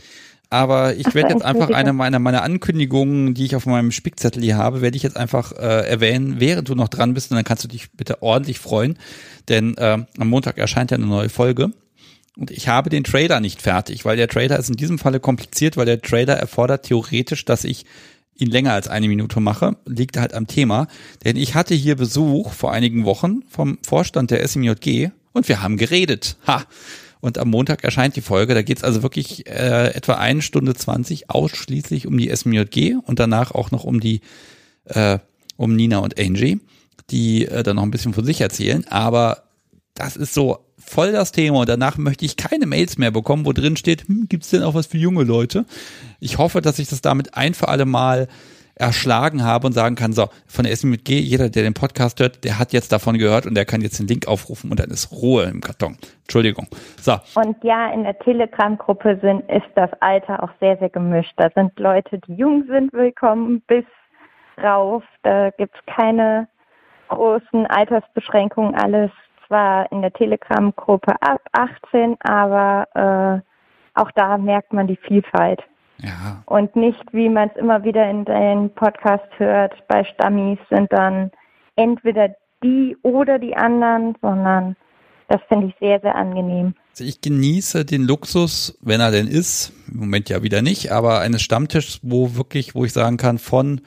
Aber 0.51 0.97
ich 0.97 1.15
werde 1.15 1.35
jetzt 1.35 1.45
einfach 1.45 1.71
eine 1.71 1.93
meiner, 1.93 2.19
meiner 2.19 2.43
Ankündigungen, 2.43 3.35
die 3.35 3.45
ich 3.45 3.57
auf 3.57 3.67
meinem 3.67 3.93
Spickzettel 3.93 4.43
hier 4.43 4.57
habe, 4.57 4.81
werde 4.81 4.97
ich 4.97 5.03
jetzt 5.03 5.17
einfach 5.17 5.53
äh, 5.53 5.89
erwähnen, 5.89 6.37
während 6.39 6.69
du 6.69 6.75
noch 6.75 6.89
dran 6.89 7.15
bist. 7.15 7.31
Und 7.31 7.37
dann 7.37 7.45
kannst 7.45 7.65
du 7.65 7.69
dich 7.69 7.91
bitte 7.93 8.23
ordentlich 8.23 8.59
freuen. 8.59 8.99
Denn 9.49 9.77
äh, 9.77 9.99
am 10.19 10.29
Montag 10.29 10.59
erscheint 10.59 10.91
ja 10.91 10.97
eine 10.97 11.07
neue 11.07 11.29
Folge. 11.29 11.71
Und 12.37 12.51
ich 12.51 12.69
habe 12.69 12.89
den 12.89 13.05
Trailer 13.05 13.41
nicht 13.41 13.61
fertig, 13.63 14.05
weil 14.05 14.17
der 14.17 14.29
Trailer 14.29 14.59
ist 14.59 14.71
in 14.71 14.77
diesem 14.77 14.99
Falle 14.99 15.19
kompliziert, 15.19 15.77
weil 15.77 15.87
der 15.87 16.01
Trailer 16.01 16.35
erfordert 16.35 16.85
theoretisch, 16.85 17.45
dass 17.45 17.65
ich 17.65 17.85
ihn 18.37 18.51
länger 18.51 18.73
als 18.73 18.87
eine 18.87 19.09
Minute 19.09 19.41
mache, 19.41 19.77
liegt 19.87 20.17
halt 20.17 20.33
am 20.33 20.47
Thema. 20.47 20.87
Denn 21.25 21.37
ich 21.37 21.57
hatte 21.57 21.75
hier 21.75 21.97
Besuch 21.97 22.53
vor 22.53 22.73
einigen 22.73 23.05
Wochen 23.05 23.43
vom 23.49 23.79
Vorstand 23.83 24.31
der 24.31 24.47
SMJG 24.47 25.11
und 25.33 25.49
wir 25.49 25.63
haben 25.63 25.77
geredet. 25.77 26.37
Ha! 26.47 26.65
Und 27.21 27.39
am 27.39 27.49
Montag 27.49 27.85
erscheint 27.85 28.17
die 28.17 28.21
Folge. 28.21 28.55
Da 28.55 28.63
geht's 28.63 28.85
also 28.85 29.03
wirklich 29.03 29.47
äh, 29.47 29.95
etwa 29.95 30.15
eine 30.15 30.43
Stunde 30.43 30.75
zwanzig 30.75 31.31
ausschließlich 31.31 32.07
um 32.07 32.17
die 32.17 32.35
SMJG 32.35 32.97
und 33.05 33.19
danach 33.19 33.53
auch 33.53 33.71
noch 33.71 33.85
um 33.85 34.01
die 34.01 34.21
äh, 34.85 35.19
um 35.57 35.75
Nina 35.75 35.99
und 35.99 36.19
Angie, 36.19 36.61
die 37.11 37.47
äh, 37.47 37.63
dann 37.63 37.77
noch 37.77 37.83
ein 37.83 37.91
bisschen 37.91 38.15
von 38.15 38.25
sich 38.25 38.41
erzählen. 38.41 38.87
Aber 38.89 39.43
das 39.95 40.17
ist 40.17 40.33
so 40.33 40.65
voll 40.79 41.13
das 41.13 41.33
Thema 41.33 41.61
und 41.61 41.69
danach 41.69 41.99
möchte 41.99 42.25
ich 42.25 42.37
keine 42.37 42.67
Mails 42.67 42.99
mehr 42.99 43.11
bekommen, 43.11 43.45
wo 43.45 43.53
drin 43.53 43.77
steht, 43.77 44.07
hm, 44.09 44.27
gibt's 44.29 44.51
denn 44.51 44.63
auch 44.63 44.75
was 44.75 44.87
für 44.87 44.99
junge 44.99 45.25
Leute? 45.25 45.67
Ich 46.21 46.39
hoffe, 46.39 46.63
dass 46.63 46.79
ich 46.79 46.89
das 46.89 47.03
damit 47.03 47.35
ein 47.35 47.55
für 47.55 47.69
alle 47.69 47.85
Mal 47.85 48.29
erschlagen 48.79 49.45
habe 49.45 49.67
und 49.67 49.73
sagen 49.73 49.97
kann, 49.97 50.13
so, 50.13 50.29
von 50.47 50.65
der 50.65 50.73
Essen 50.73 50.91
mit 50.91 51.05
G, 51.05 51.19
jeder, 51.19 51.51
der 51.51 51.63
den 51.63 51.75
Podcast 51.75 52.21
hört, 52.21 52.45
der 52.45 52.59
hat 52.59 52.73
jetzt 52.73 52.93
davon 52.93 53.19
gehört 53.19 53.47
und 53.47 53.55
der 53.55 53.65
kann 53.65 53.81
jetzt 53.81 53.99
den 53.99 54.07
Link 54.07 54.29
aufrufen 54.29 54.71
und 54.71 54.81
dann 54.81 54.91
ist 54.91 55.13
Ruhe 55.13 55.45
im 55.45 55.61
Karton. 55.61 55.97
Entschuldigung. 56.23 56.67
So. 57.01 57.13
Und 57.35 57.63
ja, 57.65 57.91
in 57.93 58.05
der 58.05 58.19
Telegram-Gruppe 58.19 59.19
sind, 59.23 59.49
ist 59.51 59.69
das 59.75 59.91
Alter 60.01 60.43
auch 60.43 60.51
sehr, 60.61 60.77
sehr 60.79 60.91
gemischt. 60.91 61.33
Da 61.37 61.51
sind 61.55 61.79
Leute, 61.79 62.19
die 62.27 62.35
jung 62.35 62.65
sind, 62.69 62.93
willkommen 62.93 63.63
bis 63.67 63.85
rauf. 64.63 65.03
Da 65.23 65.51
gibt's 65.51 65.79
keine 65.87 66.49
großen 67.09 67.67
Altersbeschränkungen. 67.67 68.75
Alles 68.75 69.11
zwar 69.47 69.91
in 69.91 70.03
der 70.03 70.13
Telegram-Gruppe 70.13 71.15
ab 71.21 71.41
18, 71.53 72.17
aber 72.21 73.43
äh, 73.45 74.01
auch 74.01 74.11
da 74.13 74.39
merkt 74.39 74.73
man 74.73 74.87
die 74.87 74.97
Vielfalt. 74.97 75.63
Ja. 76.03 76.43
Und 76.47 76.77
nicht, 76.77 77.03
wie 77.13 77.29
man 77.29 77.51
es 77.51 77.57
immer 77.57 77.83
wieder 77.85 78.09
in 78.09 78.25
den 78.25 78.71
Podcast 78.75 79.29
hört, 79.39 79.75
bei 79.89 80.05
Stammis 80.05 80.59
sind 80.71 80.93
dann 80.93 81.31
entweder 81.77 82.35
die 82.63 82.97
oder 83.03 83.39
die 83.39 83.57
anderen, 83.57 84.17
sondern 84.21 84.77
das 85.29 85.41
finde 85.49 85.69
ich 85.69 85.75
sehr, 85.81 86.01
sehr 86.01 86.15
angenehm. 86.15 86.75
Also 86.93 87.05
ich 87.05 87.21
genieße 87.21 87.85
den 87.85 88.03
Luxus, 88.03 88.79
wenn 88.81 89.01
er 89.01 89.11
denn 89.11 89.27
ist, 89.27 89.73
im 89.93 90.01
Moment 90.01 90.29
ja 90.29 90.43
wieder 90.43 90.63
nicht, 90.63 90.91
aber 90.91 91.21
eines 91.21 91.43
Stammtischs, 91.43 92.01
wo 92.03 92.35
wirklich, 92.35 92.75
wo 92.75 92.85
ich 92.85 92.93
sagen 92.93 93.17
kann, 93.17 93.39
von 93.39 93.81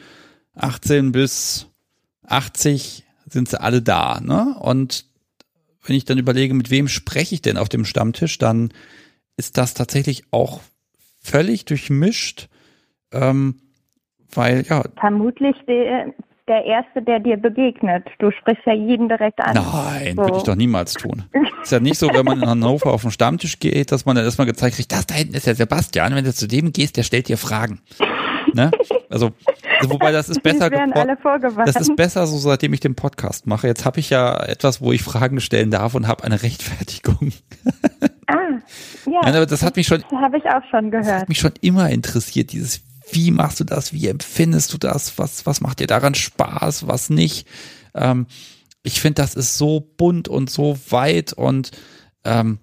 18 0.56 1.12
bis 1.12 1.68
80 2.28 3.06
sind 3.28 3.50
sie 3.50 3.60
alle 3.60 3.82
da, 3.82 4.20
ne? 4.22 4.56
Und 4.60 5.06
wenn 5.86 5.96
ich 5.96 6.06
dann 6.06 6.20
überlege, 6.20 6.54
mit 6.54 6.70
wem 6.70 6.88
spreche 6.88 7.34
ich 7.36 7.42
denn 7.42 7.58
auf 7.58 7.70
dem 7.70 7.86
Stammtisch, 7.86 8.38
dann 8.38 8.70
ist 9.36 9.58
das 9.58 9.74
tatsächlich 9.74 10.26
auch 10.32 10.62
völlig 11.22 11.66
durchmischt, 11.66 12.50
ähm, 13.14 13.56
weil 14.34 14.64
ja. 14.68 14.84
Vermutlich 15.00 15.56
der, 15.68 16.14
der 16.48 16.66
Erste, 16.66 17.02
der 17.02 17.20
dir 17.20 17.38
begegnet. 17.38 18.08
Du 18.20 18.32
sprichst 18.32 18.66
ja 18.66 18.74
jeden 18.74 19.08
direkt 19.08 19.40
an. 19.40 19.54
Nein, 19.54 20.16
so. 20.16 20.24
würde 20.24 20.38
ich 20.38 20.44
doch 20.44 20.56
niemals 20.56 20.94
tun. 20.94 21.24
Ist 21.62 21.72
ja 21.72 21.80
nicht 21.80 21.98
so, 21.98 22.10
wenn 22.10 22.26
man 22.26 22.42
in 22.42 22.50
Hannover 22.50 22.92
auf 22.92 23.04
den 23.04 23.12
Stammtisch 23.12 23.60
geht, 23.60 23.92
dass 23.92 24.06
man 24.06 24.16
dann 24.16 24.26
erstmal 24.26 24.48
gezeigt 24.48 24.76
kriegt, 24.76 24.92
das 24.92 25.06
da 25.06 25.14
hinten 25.14 25.36
ist 25.36 25.46
der 25.46 25.56
Sebastian. 25.56 26.16
Wenn 26.16 26.26
du 26.26 26.34
zu 26.34 26.48
dem 26.48 26.74
gehst, 26.74 26.98
der 26.98 27.04
stellt 27.04 27.28
dir 27.28 27.38
Fragen. 27.38 27.82
Ne? 28.54 28.72
Also, 29.10 29.30
wobei 29.84 30.12
das 30.12 30.28
ist 30.30 30.42
besser 30.42 30.70
Das 30.70 31.76
ist 31.76 31.96
besser 31.96 32.26
so, 32.28 32.38
seitdem 32.38 32.74
ich 32.74 32.80
den 32.80 32.96
Podcast 32.96 33.48
mache. 33.48 33.68
Jetzt 33.68 33.86
habe 33.86 34.00
ich 34.00 34.10
ja 34.10 34.44
etwas, 34.44 34.82
wo 34.82 34.92
ich 34.92 35.04
Fragen 35.04 35.40
stellen 35.40 35.72
darf 35.72 35.96
und 35.96 36.08
habe 36.08 36.24
eine 36.24 36.42
Rechtfertigung. 36.42 37.32
Ah, 38.32 39.10
ja. 39.10 39.20
Nein, 39.24 39.36
aber 39.36 39.46
das 39.46 39.64
hat 39.64 39.76
mich 39.76 39.88
schon. 39.88 40.04
Habe 40.12 40.38
ich 40.38 40.46
auch 40.46 40.64
schon 40.70 40.92
gehört. 40.92 41.08
Das 41.08 41.22
hat 41.22 41.30
mich 41.30 41.40
schon 41.40 41.54
immer 41.62 41.90
interessiert, 41.90 42.52
dieses 42.52 42.82
wie 43.14 43.32
machst 43.32 43.60
du 43.60 43.64
das, 43.64 43.94
wie 43.94 44.08
empfindest 44.08 44.74
du 44.74 44.78
das, 44.78 45.18
was, 45.18 45.46
was 45.46 45.62
macht 45.62 45.80
dir 45.80 45.88
daran 45.88 46.16
Spaß, 46.16 46.88
was 46.88 47.10
nicht. 47.10 47.48
Ähm, 47.94 48.28
ich 48.84 49.02
finde, 49.02 49.22
das 49.22 49.36
ist 49.36 49.58
so 49.58 49.80
bunt 49.80 50.28
und 50.28 50.50
so 50.50 50.78
weit 50.90 51.34
und 51.34 51.72
ähm, 52.24 52.60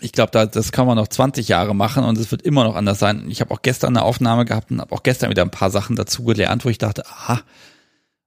ich 0.00 0.12
glaube, 0.12 0.30
da, 0.30 0.46
das 0.46 0.72
kann 0.72 0.86
man 0.86 0.96
noch 0.96 1.08
20 1.08 1.48
Jahre 1.48 1.74
machen 1.74 2.04
und 2.04 2.18
es 2.18 2.30
wird 2.30 2.42
immer 2.42 2.64
noch 2.64 2.76
anders 2.76 2.98
sein. 2.98 3.26
Ich 3.28 3.40
habe 3.40 3.52
auch 3.52 3.62
gestern 3.62 3.96
eine 3.96 4.04
Aufnahme 4.04 4.44
gehabt 4.44 4.70
und 4.70 4.80
habe 4.80 4.94
auch 4.94 5.02
gestern 5.02 5.30
wieder 5.30 5.42
ein 5.42 5.50
paar 5.50 5.70
Sachen 5.70 5.96
dazu 5.96 6.24
gelernt, 6.24 6.64
wo 6.64 6.68
ich 6.68 6.78
dachte, 6.78 7.04
aha, 7.06 7.40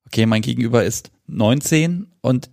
okay, 0.05 0.25
mein 0.25 0.41
Gegenüber 0.41 0.83
ist 0.83 1.11
19 1.27 2.11
und 2.21 2.49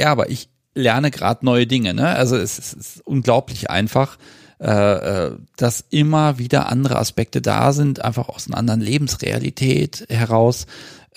ja, 0.00 0.10
aber 0.10 0.30
ich 0.30 0.48
lerne 0.74 1.10
gerade 1.10 1.44
neue 1.44 1.66
Dinge. 1.66 1.94
Ne? 1.94 2.08
Also 2.08 2.36
es, 2.36 2.58
es 2.58 2.72
ist 2.72 3.06
unglaublich 3.06 3.70
einfach, 3.70 4.18
äh, 4.60 5.26
äh, 5.26 5.36
dass 5.56 5.84
immer 5.90 6.38
wieder 6.38 6.68
andere 6.70 6.96
Aspekte 6.96 7.40
da 7.40 7.72
sind, 7.72 8.04
einfach 8.04 8.28
aus 8.28 8.46
einer 8.46 8.58
anderen 8.58 8.80
Lebensrealität 8.80 10.06
heraus, 10.08 10.66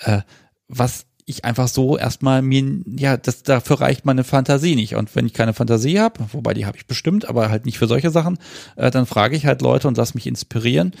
äh, 0.00 0.20
was 0.68 1.06
ich 1.24 1.44
einfach 1.44 1.68
so 1.68 1.98
erstmal 1.98 2.40
mir, 2.40 2.82
ja, 2.86 3.16
das, 3.16 3.42
dafür 3.42 3.80
reicht 3.80 4.06
meine 4.06 4.24
Fantasie 4.24 4.76
nicht. 4.76 4.96
Und 4.96 5.14
wenn 5.14 5.26
ich 5.26 5.34
keine 5.34 5.52
Fantasie 5.52 6.00
habe, 6.00 6.20
wobei 6.32 6.54
die 6.54 6.64
habe 6.64 6.78
ich 6.78 6.86
bestimmt, 6.86 7.28
aber 7.28 7.50
halt 7.50 7.66
nicht 7.66 7.78
für 7.78 7.86
solche 7.86 8.10
Sachen, 8.10 8.38
äh, 8.76 8.90
dann 8.90 9.06
frage 9.06 9.36
ich 9.36 9.44
halt 9.44 9.60
Leute 9.60 9.88
und 9.88 9.96
lass 9.96 10.14
mich 10.14 10.26
inspirieren. 10.26 10.92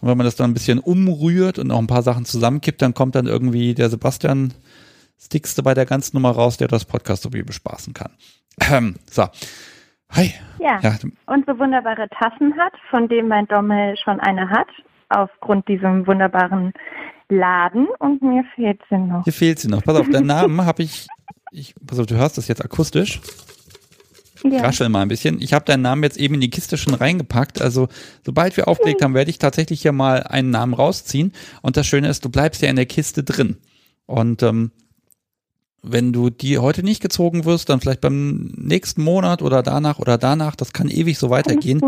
Und 0.00 0.08
wenn 0.08 0.16
man 0.16 0.26
das 0.26 0.36
dann 0.36 0.50
ein 0.50 0.54
bisschen 0.54 0.78
umrührt 0.78 1.58
und 1.58 1.70
auch 1.70 1.78
ein 1.78 1.86
paar 1.86 2.02
Sachen 2.02 2.24
zusammenkippt, 2.24 2.82
dann 2.82 2.94
kommt 2.94 3.14
dann 3.14 3.26
irgendwie 3.26 3.74
der 3.74 3.90
Sebastian 3.90 4.52
Stickste 5.20 5.62
bei 5.62 5.74
der 5.74 5.86
ganzen 5.86 6.16
Nummer 6.16 6.30
raus, 6.30 6.56
der 6.56 6.68
das 6.68 6.84
Podcast 6.84 7.22
so 7.22 7.30
bespaßen 7.30 7.92
kann. 7.92 8.12
Ähm, 8.72 8.96
so. 9.10 9.26
Hi. 10.10 10.32
Ja. 10.58 10.80
ja. 10.80 10.96
Und 11.26 11.46
so 11.46 11.58
wunderbare 11.58 12.08
Tassen 12.18 12.56
hat, 12.58 12.72
von 12.90 13.08
dem 13.08 13.28
mein 13.28 13.46
Dommel 13.46 13.96
schon 14.02 14.18
eine 14.20 14.48
hat, 14.48 14.68
aufgrund 15.08 15.68
diesem 15.68 16.06
wunderbaren 16.06 16.72
Laden 17.28 17.86
und 17.98 18.22
mir 18.22 18.44
fehlt 18.54 18.80
sie 18.88 18.98
noch. 18.98 19.24
Hier 19.24 19.32
fehlt 19.32 19.58
sie 19.58 19.68
noch. 19.68 19.82
Pass 19.82 19.96
auf, 19.96 20.08
deinen 20.08 20.26
Namen 20.26 20.64
habe 20.64 20.82
ich, 20.82 21.06
ich, 21.52 21.74
pass 21.86 21.98
auf, 21.98 22.06
du 22.06 22.16
hörst 22.16 22.38
das 22.38 22.48
jetzt 22.48 22.64
akustisch. 22.64 23.20
Ja. 24.42 24.62
Raschel 24.62 24.88
mal 24.88 25.02
ein 25.02 25.08
bisschen. 25.08 25.40
Ich 25.40 25.52
habe 25.52 25.66
deinen 25.66 25.82
Namen 25.82 26.02
jetzt 26.02 26.16
eben 26.16 26.34
in 26.34 26.40
die 26.40 26.50
Kiste 26.50 26.78
schon 26.78 26.94
reingepackt. 26.94 27.60
Also 27.60 27.88
sobald 28.24 28.56
wir 28.56 28.68
aufgelegt 28.68 29.02
haben, 29.02 29.14
werde 29.14 29.30
ich 29.30 29.38
tatsächlich 29.38 29.82
hier 29.82 29.92
mal 29.92 30.22
einen 30.22 30.50
Namen 30.50 30.72
rausziehen. 30.72 31.32
Und 31.60 31.76
das 31.76 31.86
Schöne 31.86 32.08
ist, 32.08 32.24
du 32.24 32.30
bleibst 32.30 32.62
ja 32.62 32.70
in 32.70 32.76
der 32.76 32.86
Kiste 32.86 33.22
drin. 33.22 33.58
Und 34.06 34.42
ähm, 34.42 34.72
wenn 35.82 36.12
du 36.12 36.30
die 36.30 36.58
heute 36.58 36.82
nicht 36.82 37.00
gezogen 37.00 37.44
wirst, 37.44 37.68
dann 37.68 37.80
vielleicht 37.80 38.00
beim 38.00 38.52
nächsten 38.56 39.02
Monat 39.02 39.42
oder 39.42 39.62
danach 39.62 39.98
oder 39.98 40.18
danach, 40.18 40.56
das 40.56 40.72
kann 40.72 40.88
ewig 40.88 41.18
so 41.18 41.30
weitergehen. 41.30 41.80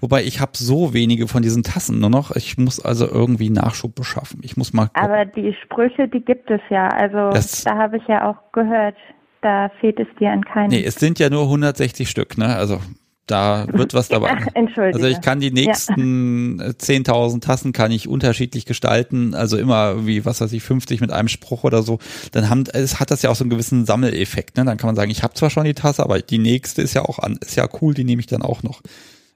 Wobei 0.00 0.22
ich 0.22 0.40
habe 0.40 0.52
so 0.54 0.94
wenige 0.94 1.28
von 1.28 1.42
diesen 1.42 1.62
Tassen 1.62 1.98
nur 1.98 2.10
noch. 2.10 2.34
Ich 2.36 2.58
muss 2.58 2.84
also 2.84 3.06
irgendwie 3.06 3.50
Nachschub 3.50 3.94
beschaffen. 3.94 4.40
Ich 4.42 4.56
muss 4.56 4.72
mal. 4.72 4.86
Gucken. 4.86 5.02
Aber 5.02 5.24
die 5.24 5.54
Sprüche, 5.64 6.08
die 6.08 6.20
gibt 6.20 6.50
es 6.50 6.60
ja. 6.70 6.88
Also 6.88 7.30
das, 7.30 7.64
da 7.64 7.76
habe 7.76 7.96
ich 7.96 8.06
ja 8.06 8.30
auch 8.30 8.52
gehört, 8.52 8.96
da 9.42 9.70
fehlt 9.80 9.98
es 9.98 10.08
dir 10.18 10.30
an 10.30 10.44
keinen. 10.44 10.70
Nee, 10.70 10.84
es 10.84 10.96
sind 10.96 11.18
ja 11.18 11.30
nur 11.30 11.42
160 11.42 12.08
Stück, 12.08 12.38
ne? 12.38 12.54
Also 12.54 12.80
da 13.30 13.66
wird 13.72 13.94
was 13.94 14.08
dabei. 14.08 14.30
Entschuldige. 14.54 14.96
Also 14.96 15.06
ich 15.06 15.20
kann 15.20 15.40
die 15.40 15.50
nächsten 15.50 16.58
ja. 16.58 16.66
10.000 16.66 17.40
Tassen 17.40 17.72
kann 17.72 17.92
ich 17.92 18.08
unterschiedlich 18.08 18.66
gestalten, 18.66 19.34
also 19.34 19.56
immer 19.56 20.06
wie, 20.06 20.24
was 20.24 20.40
weiß 20.40 20.52
ich, 20.52 20.62
50 20.62 21.00
mit 21.00 21.12
einem 21.12 21.28
Spruch 21.28 21.64
oder 21.64 21.82
so. 21.82 21.98
Dann 22.32 22.48
haben, 22.48 22.64
es 22.72 23.00
hat 23.00 23.10
das 23.10 23.22
ja 23.22 23.30
auch 23.30 23.36
so 23.36 23.44
einen 23.44 23.50
gewissen 23.50 23.86
Sammeleffekt. 23.86 24.56
Ne? 24.56 24.64
Dann 24.64 24.76
kann 24.76 24.88
man 24.88 24.96
sagen, 24.96 25.10
ich 25.10 25.22
habe 25.22 25.34
zwar 25.34 25.50
schon 25.50 25.64
die 25.64 25.74
Tasse, 25.74 26.02
aber 26.02 26.20
die 26.20 26.38
nächste 26.38 26.82
ist 26.82 26.94
ja 26.94 27.02
auch 27.02 27.18
an, 27.18 27.38
ist 27.40 27.56
ja 27.56 27.68
cool, 27.80 27.94
die 27.94 28.04
nehme 28.04 28.20
ich 28.20 28.26
dann 28.26 28.42
auch 28.42 28.62
noch. 28.62 28.82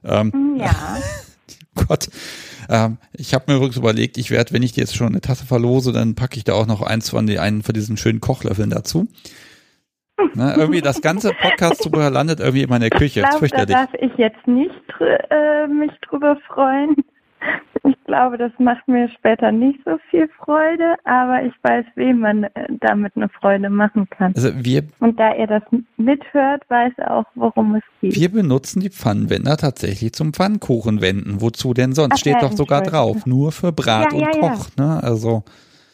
Ähm, 0.05 0.57
ja. 0.59 0.99
Gott. 1.89 2.09
Ähm, 2.69 2.99
ich 3.13 3.35
habe 3.35 3.45
mir 3.49 3.57
übrigens 3.57 3.77
überlegt, 3.77 4.17
ich 4.17 4.31
werde, 4.31 4.53
wenn 4.53 4.63
ich 4.63 4.73
dir 4.73 4.81
jetzt 4.81 4.97
schon 4.97 5.09
eine 5.09 5.21
Tasse 5.21 5.45
verlose, 5.45 5.93
dann 5.93 6.15
packe 6.15 6.37
ich 6.37 6.45
da 6.45 6.55
auch 6.55 6.67
noch 6.67 6.83
eins 6.83 7.11
von 7.11 7.27
die, 7.27 7.39
einen 7.39 7.63
von 7.63 7.75
diesen 7.75 7.97
schönen 7.97 8.21
Kochlöffeln 8.21 8.71
dazu. 8.71 9.09
Ne, 10.35 10.55
irgendwie 10.57 10.81
das 10.81 11.01
ganze 11.01 11.33
Podcast-Zubehör 11.33 12.11
landet 12.11 12.41
irgendwie 12.41 12.63
in 12.63 12.71
meiner 12.71 12.91
Küche. 12.91 13.21
Ich 13.21 13.29
glaube, 13.29 13.49
da 13.49 13.67
darf 13.67 13.95
ich 13.95 14.13
jetzt 14.17 14.47
nicht 14.47 14.73
äh, 15.01 15.67
mich 15.67 15.93
drüber 16.09 16.37
freuen. 16.49 16.97
Ich 17.87 17.97
glaube, 18.07 18.39
das 18.39 18.51
macht 18.59 18.89
mir 18.89 19.11
später 19.11 19.53
nicht 19.53 19.79
so 19.85 19.99
viel 20.09 20.27
Freude, 20.43 20.95
aber 21.05 21.43
ich 21.43 21.53
weiß, 21.61 21.85
wem 21.97 22.21
man 22.21 22.45
äh, 22.45 22.67
damit 22.81 23.13
eine 23.15 23.29
Freude 23.29 23.69
machen 23.69 24.09
kann. 24.09 24.33
Also 24.35 24.51
wir, 24.65 24.85
Und 25.01 25.21
da 25.21 25.35
ihr 25.35 25.47
das 25.47 25.63
mithört, 25.99 26.63
weiß 26.71 26.95
er 26.97 27.15
auch, 27.15 27.27
worum 27.35 27.75
es 27.75 27.83
geht. 28.01 28.17
Wir 28.17 28.31
benutzen 28.33 28.81
die 28.81 28.89
Pfannenwender 28.89 29.59
tatsächlich 29.59 30.15
zum 30.15 30.33
Pfannkuchenwenden. 30.33 31.43
Wozu 31.43 31.75
denn 31.75 31.93
sonst? 31.93 32.15
Ach, 32.15 32.19
Steht 32.19 32.35
ja, 32.35 32.41
doch 32.41 32.53
sogar 32.53 32.81
drauf. 32.81 33.27
Nur 33.27 33.53
für 33.53 33.73
Brat 33.73 34.15
ja, 34.15 34.19
und 34.19 34.35
ja, 34.35 34.41
Koch. 34.41 34.69
Ne? 34.79 35.01
Also, 35.03 35.45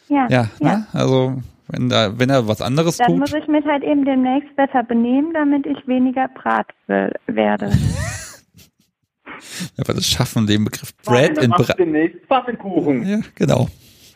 ja, 0.07 0.27
ja, 0.29 0.47
Ne? 0.61 0.87
also 0.93 1.41
wenn, 1.71 1.89
da, 1.89 2.19
wenn 2.19 2.29
er 2.29 2.47
was 2.47 2.61
anderes 2.61 2.97
Dann 2.97 3.07
tut. 3.07 3.15
Dann 3.15 3.19
muss 3.19 3.33
ich 3.33 3.47
mich 3.47 3.65
halt 3.65 3.83
eben 3.83 4.05
demnächst 4.05 4.55
besser 4.55 4.83
benehmen, 4.83 5.33
damit 5.33 5.65
ich 5.65 5.87
weniger 5.87 6.27
Brat 6.27 6.67
werde. 6.87 7.67
ja, 9.77 9.87
weil 9.87 9.95
das 9.95 10.07
schaffen, 10.07 10.47
den 10.47 10.65
Begriff 10.65 10.95
Bread 11.03 11.37
in 11.37 11.51
Brat. 11.51 11.79
demnächst 11.79 12.19
Pfannkuchen. 12.27 13.07
Ja, 13.07 13.19
genau. 13.35 13.69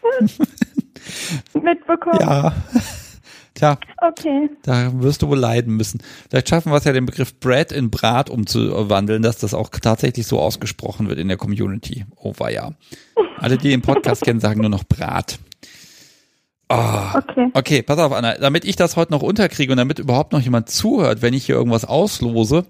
Mitbekommen? 1.54 2.20
Ja. 2.20 2.54
Tja, 3.56 3.78
okay. 4.02 4.50
da 4.64 4.92
wirst 5.02 5.22
du 5.22 5.30
wohl 5.30 5.40
leiden 5.40 5.78
müssen. 5.78 6.02
Vielleicht 6.30 6.50
schaffen 6.50 6.74
wir 6.74 6.78
es 6.78 6.84
ja, 6.84 6.92
den 6.92 7.06
Begriff 7.06 7.40
Bread 7.40 7.72
in 7.72 7.90
Brat 7.90 8.30
umzuwandeln, 8.30 9.22
dass 9.22 9.38
das 9.38 9.54
auch 9.54 9.70
tatsächlich 9.70 10.28
so 10.28 10.40
ausgesprochen 10.40 11.08
wird 11.08 11.20
in 11.20 11.30
der 11.30 11.38
Community. 11.38 12.06
Oh, 12.18 12.34
war 12.38 12.52
ja. 12.52 12.72
Alle, 13.38 13.58
die 13.58 13.70
den 13.70 13.82
Podcast 13.82 14.24
kennen, 14.24 14.42
sagen 14.42 14.60
nur 14.60 14.70
noch 14.70 14.84
Brat. 14.84 15.40
Oh, 16.70 17.04
okay. 17.14 17.50
Okay, 17.54 17.82
pass 17.84 18.00
auf, 18.00 18.12
Anna. 18.12 18.36
Damit 18.36 18.66
ich 18.66 18.76
das 18.76 18.96
heute 18.96 19.12
noch 19.12 19.22
unterkriege 19.22 19.72
und 19.72 19.78
damit 19.78 20.00
überhaupt 20.00 20.34
noch 20.34 20.42
jemand 20.42 20.70
zuhört, 20.70 21.22
wenn 21.22 21.34
ich 21.34 21.46
hier 21.46 21.56
irgendwas 21.56 21.86
auslose, 21.86 22.66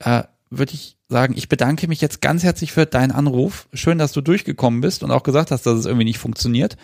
äh, 0.00 0.24
würde 0.50 0.74
ich 0.74 0.96
sagen, 1.08 1.34
ich 1.36 1.48
bedanke 1.48 1.86
mich 1.86 2.00
jetzt 2.00 2.20
ganz 2.20 2.42
herzlich 2.42 2.72
für 2.72 2.86
deinen 2.86 3.12
Anruf. 3.12 3.68
Schön, 3.72 3.98
dass 3.98 4.12
du 4.12 4.20
durchgekommen 4.20 4.80
bist 4.80 5.02
und 5.04 5.10
auch 5.10 5.22
gesagt 5.22 5.50
hast, 5.50 5.66
dass 5.66 5.78
es 5.78 5.86
irgendwie 5.86 6.04
nicht 6.04 6.18
funktioniert. 6.18 6.76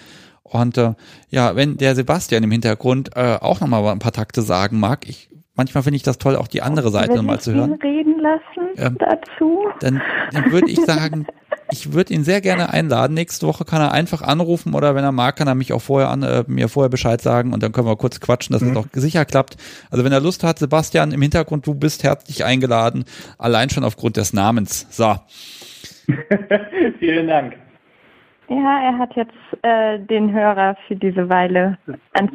Und 0.42 0.78
äh, 0.78 0.94
ja, 1.30 1.56
wenn 1.56 1.78
der 1.78 1.94
Sebastian 1.96 2.44
im 2.44 2.50
Hintergrund 2.50 3.16
äh, 3.16 3.38
auch 3.40 3.60
nochmal 3.60 3.84
ein 3.88 3.98
paar 3.98 4.12
Takte 4.12 4.42
sagen 4.42 4.78
mag, 4.78 5.08
ich 5.08 5.30
manchmal 5.54 5.82
finde 5.82 5.96
ich 5.96 6.02
das 6.02 6.18
toll, 6.18 6.36
auch 6.36 6.48
die 6.48 6.62
andere 6.62 6.90
Seite 6.90 7.16
nochmal 7.16 7.40
zu 7.40 7.52
hören. 7.52 7.74
reden 7.82 8.18
lassen 8.20 8.68
ähm, 8.76 8.96
dazu. 8.98 9.64
Dann, 9.80 10.00
dann 10.32 10.52
würde 10.52 10.70
ich 10.70 10.80
sagen, 10.80 11.26
ich 11.70 11.92
würde 11.92 12.12
ihn 12.14 12.24
sehr 12.24 12.40
gerne 12.40 12.70
einladen. 12.70 13.14
Nächste 13.14 13.46
Woche 13.46 13.64
kann 13.64 13.80
er 13.80 13.92
einfach 13.92 14.22
anrufen 14.22 14.74
oder 14.74 14.94
wenn 14.94 15.04
er 15.04 15.12
mag, 15.12 15.36
kann 15.36 15.48
er 15.48 15.54
mich 15.54 15.72
auch 15.72 15.80
vorher 15.80 16.10
an, 16.10 16.22
äh, 16.22 16.44
mir 16.46 16.68
vorher 16.68 16.90
Bescheid 16.90 17.20
sagen 17.20 17.52
und 17.52 17.62
dann 17.62 17.72
können 17.72 17.86
wir 17.86 17.96
kurz 17.96 18.20
quatschen, 18.20 18.52
dass 18.52 18.62
mhm. 18.62 18.68
es 18.68 18.74
doch 18.74 18.86
sicher 18.92 19.24
klappt. 19.24 19.56
Also 19.90 20.04
wenn 20.04 20.12
er 20.12 20.20
Lust 20.20 20.44
hat, 20.44 20.58
Sebastian, 20.58 21.12
im 21.12 21.22
Hintergrund, 21.22 21.66
du 21.66 21.74
bist 21.74 22.04
herzlich 22.04 22.44
eingeladen, 22.44 23.04
allein 23.38 23.70
schon 23.70 23.84
aufgrund 23.84 24.16
des 24.16 24.32
Namens. 24.32 24.86
So. 24.90 25.14
Vielen 26.98 27.28
Dank. 27.28 27.56
Ja, 28.48 28.82
er 28.82 28.98
hat 28.98 29.16
jetzt 29.16 29.32
äh, 29.62 29.98
den 29.98 30.32
Hörer 30.32 30.76
für 30.86 30.96
diese 30.96 31.28
Weile 31.28 31.78
ans 32.12 32.32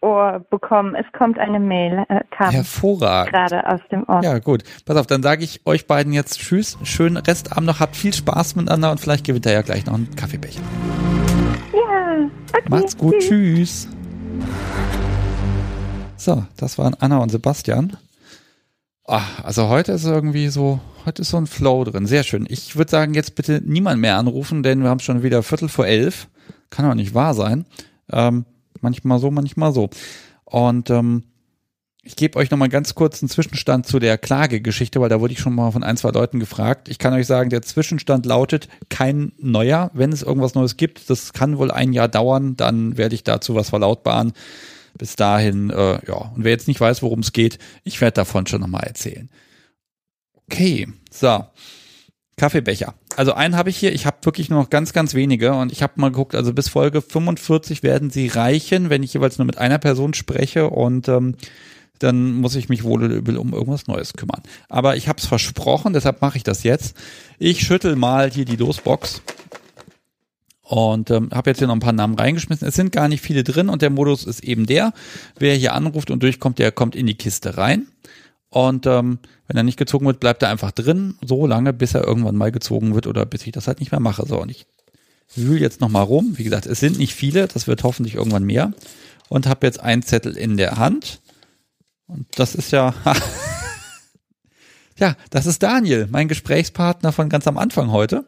Ohr 0.00 0.44
bekommen. 0.50 0.94
Es 0.94 1.06
kommt 1.16 1.38
eine 1.38 1.60
Mail, 1.60 2.04
äh, 2.08 2.20
kam 2.30 2.50
Hervorragend. 2.50 3.32
gerade 3.32 3.66
aus 3.66 3.80
dem 3.90 4.08
Ort. 4.08 4.24
Ja, 4.24 4.38
gut. 4.38 4.62
Pass 4.84 4.96
auf, 4.96 5.06
dann 5.06 5.22
sage 5.22 5.44
ich 5.44 5.66
euch 5.66 5.86
beiden 5.86 6.12
jetzt 6.12 6.40
Tschüss, 6.40 6.78
schönen 6.82 7.16
Restabend 7.16 7.66
noch, 7.66 7.80
habt 7.80 7.96
viel 7.96 8.12
Spaß 8.12 8.56
miteinander 8.56 8.90
und 8.90 9.00
vielleicht 9.00 9.24
gewinnt 9.24 9.46
er 9.46 9.52
ja 9.52 9.62
gleich 9.62 9.86
noch 9.86 9.94
einen 9.94 10.14
Kaffeebecher. 10.16 10.60
Ja, 11.72 12.28
okay. 12.52 12.68
Macht's 12.68 12.96
gut, 12.96 13.14
tschüss. 13.18 13.88
tschüss. 13.88 13.88
So, 16.16 16.44
das 16.56 16.78
waren 16.78 16.96
Anna 16.98 17.18
und 17.18 17.30
Sebastian. 17.30 17.96
Ach, 19.06 19.44
also 19.44 19.68
heute 19.68 19.92
ist 19.92 20.04
irgendwie 20.04 20.48
so, 20.48 20.80
heute 21.04 21.22
ist 21.22 21.30
so 21.30 21.36
ein 21.36 21.46
Flow 21.46 21.84
drin. 21.84 22.06
Sehr 22.06 22.24
schön. 22.24 22.46
Ich 22.48 22.76
würde 22.76 22.90
sagen, 22.90 23.14
jetzt 23.14 23.36
bitte 23.36 23.62
niemand 23.64 24.00
mehr 24.00 24.16
anrufen, 24.16 24.64
denn 24.64 24.82
wir 24.82 24.88
haben 24.88 24.98
schon 24.98 25.22
wieder 25.22 25.44
Viertel 25.44 25.68
vor 25.68 25.86
elf. 25.86 26.26
Kann 26.70 26.88
doch 26.88 26.94
nicht 26.94 27.14
wahr 27.14 27.34
sein. 27.34 27.66
Ähm, 28.10 28.44
manchmal 28.80 29.18
so, 29.18 29.30
manchmal 29.30 29.72
so. 29.72 29.90
Und 30.44 30.90
ähm, 30.90 31.24
ich 32.06 32.14
gebe 32.14 32.38
euch 32.38 32.52
nochmal 32.52 32.68
ganz 32.68 32.94
kurz 32.94 33.20
einen 33.20 33.28
Zwischenstand 33.28 33.86
zu 33.86 33.98
der 33.98 34.16
Klagegeschichte, 34.16 35.00
weil 35.00 35.08
da 35.08 35.20
wurde 35.20 35.32
ich 35.32 35.40
schon 35.40 35.54
mal 35.54 35.72
von 35.72 35.82
ein, 35.82 35.96
zwei 35.96 36.10
Leuten 36.10 36.38
gefragt. 36.38 36.88
Ich 36.88 36.98
kann 36.98 37.12
euch 37.12 37.26
sagen, 37.26 37.50
der 37.50 37.62
Zwischenstand 37.62 38.26
lautet 38.26 38.68
kein 38.88 39.32
neuer. 39.38 39.90
Wenn 39.92 40.12
es 40.12 40.22
irgendwas 40.22 40.54
Neues 40.54 40.76
gibt, 40.76 41.10
das 41.10 41.32
kann 41.32 41.58
wohl 41.58 41.72
ein 41.72 41.92
Jahr 41.92 42.06
dauern, 42.06 42.56
dann 42.56 42.96
werde 42.96 43.16
ich 43.16 43.24
dazu 43.24 43.56
was 43.56 43.70
verlautbaren. 43.70 44.34
Bis 44.96 45.16
dahin, 45.16 45.70
äh, 45.70 45.98
ja. 46.06 46.32
Und 46.34 46.44
wer 46.44 46.52
jetzt 46.52 46.68
nicht 46.68 46.80
weiß, 46.80 47.02
worum 47.02 47.20
es 47.20 47.32
geht, 47.32 47.58
ich 47.82 48.00
werde 48.00 48.14
davon 48.14 48.46
schon 48.46 48.60
nochmal 48.60 48.84
erzählen. 48.84 49.28
Okay, 50.46 50.86
so. 51.10 51.44
Kaffeebecher. 52.36 52.94
Also 53.16 53.32
einen 53.32 53.56
habe 53.56 53.70
ich 53.70 53.78
hier, 53.78 53.94
ich 53.94 54.04
habe 54.04 54.18
wirklich 54.22 54.50
nur 54.50 54.60
noch 54.60 54.68
ganz, 54.70 54.92
ganz 54.92 55.14
wenige 55.14 55.54
und 55.54 55.72
ich 55.72 55.82
habe 55.82 55.94
mal 55.96 56.10
geguckt, 56.10 56.34
also 56.34 56.52
bis 56.52 56.68
Folge 56.68 57.00
45 57.00 57.82
werden 57.82 58.10
sie 58.10 58.28
reichen, 58.28 58.90
wenn 58.90 59.02
ich 59.02 59.14
jeweils 59.14 59.38
nur 59.38 59.46
mit 59.46 59.56
einer 59.56 59.78
Person 59.78 60.12
spreche 60.12 60.68
und 60.68 61.08
ähm, 61.08 61.36
dann 61.98 62.34
muss 62.34 62.54
ich 62.54 62.68
mich 62.68 62.84
wohl 62.84 63.04
um 63.38 63.54
irgendwas 63.54 63.86
Neues 63.86 64.12
kümmern. 64.12 64.42
Aber 64.68 64.96
ich 64.96 65.08
habe 65.08 65.18
es 65.18 65.24
versprochen, 65.24 65.94
deshalb 65.94 66.20
mache 66.20 66.36
ich 66.36 66.44
das 66.44 66.62
jetzt. 66.62 66.94
Ich 67.38 67.60
schüttel 67.60 67.96
mal 67.96 68.30
hier 68.30 68.44
die 68.44 68.56
Losbox 68.56 69.22
und 70.62 71.10
ähm, 71.10 71.30
habe 71.32 71.48
jetzt 71.50 71.58
hier 71.58 71.68
noch 71.68 71.76
ein 71.76 71.80
paar 71.80 71.92
Namen 71.92 72.16
reingeschmissen. 72.16 72.68
Es 72.68 72.74
sind 72.74 72.92
gar 72.92 73.08
nicht 73.08 73.22
viele 73.22 73.44
drin 73.44 73.70
und 73.70 73.80
der 73.80 73.90
Modus 73.90 74.24
ist 74.24 74.44
eben 74.44 74.66
der, 74.66 74.92
wer 75.38 75.54
hier 75.54 75.72
anruft 75.72 76.10
und 76.10 76.22
durchkommt, 76.22 76.58
der 76.58 76.70
kommt 76.70 76.96
in 76.96 77.06
die 77.06 77.16
Kiste 77.16 77.56
rein. 77.56 77.86
Und 78.48 78.86
ähm, 78.86 79.18
wenn 79.46 79.56
er 79.56 79.62
nicht 79.62 79.78
gezogen 79.78 80.06
wird, 80.06 80.20
bleibt 80.20 80.42
er 80.42 80.50
einfach 80.50 80.70
drin, 80.70 81.16
so 81.24 81.46
lange, 81.46 81.72
bis 81.72 81.94
er 81.94 82.04
irgendwann 82.04 82.36
mal 82.36 82.52
gezogen 82.52 82.94
wird 82.94 83.06
oder 83.06 83.26
bis 83.26 83.46
ich 83.46 83.52
das 83.52 83.66
halt 83.66 83.80
nicht 83.80 83.92
mehr 83.92 84.00
mache. 84.00 84.26
So, 84.26 84.40
und 84.40 84.50
ich 84.50 84.66
wühle 85.34 85.60
jetzt 85.60 85.80
nochmal 85.80 86.04
rum. 86.04 86.34
Wie 86.36 86.44
gesagt, 86.44 86.66
es 86.66 86.80
sind 86.80 86.98
nicht 86.98 87.14
viele, 87.14 87.48
das 87.48 87.66
wird 87.66 87.82
hoffentlich 87.82 88.14
irgendwann 88.14 88.44
mehr. 88.44 88.72
Und 89.28 89.46
habe 89.46 89.66
jetzt 89.66 89.80
einen 89.80 90.02
Zettel 90.02 90.36
in 90.36 90.56
der 90.56 90.76
Hand 90.76 91.20
und 92.06 92.26
das 92.36 92.54
ist 92.54 92.70
ja, 92.70 92.94
ja, 94.98 95.16
das 95.30 95.46
ist 95.46 95.62
Daniel, 95.62 96.06
mein 96.10 96.28
Gesprächspartner 96.28 97.12
von 97.12 97.28
ganz 97.28 97.46
am 97.46 97.58
Anfang 97.58 97.90
heute. 97.90 98.24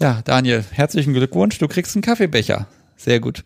Ja, 0.00 0.22
Daniel, 0.24 0.64
herzlichen 0.70 1.12
Glückwunsch, 1.12 1.58
du 1.58 1.68
kriegst 1.68 1.94
einen 1.94 2.02
Kaffeebecher. 2.02 2.66
Sehr 2.96 3.20
gut. 3.20 3.44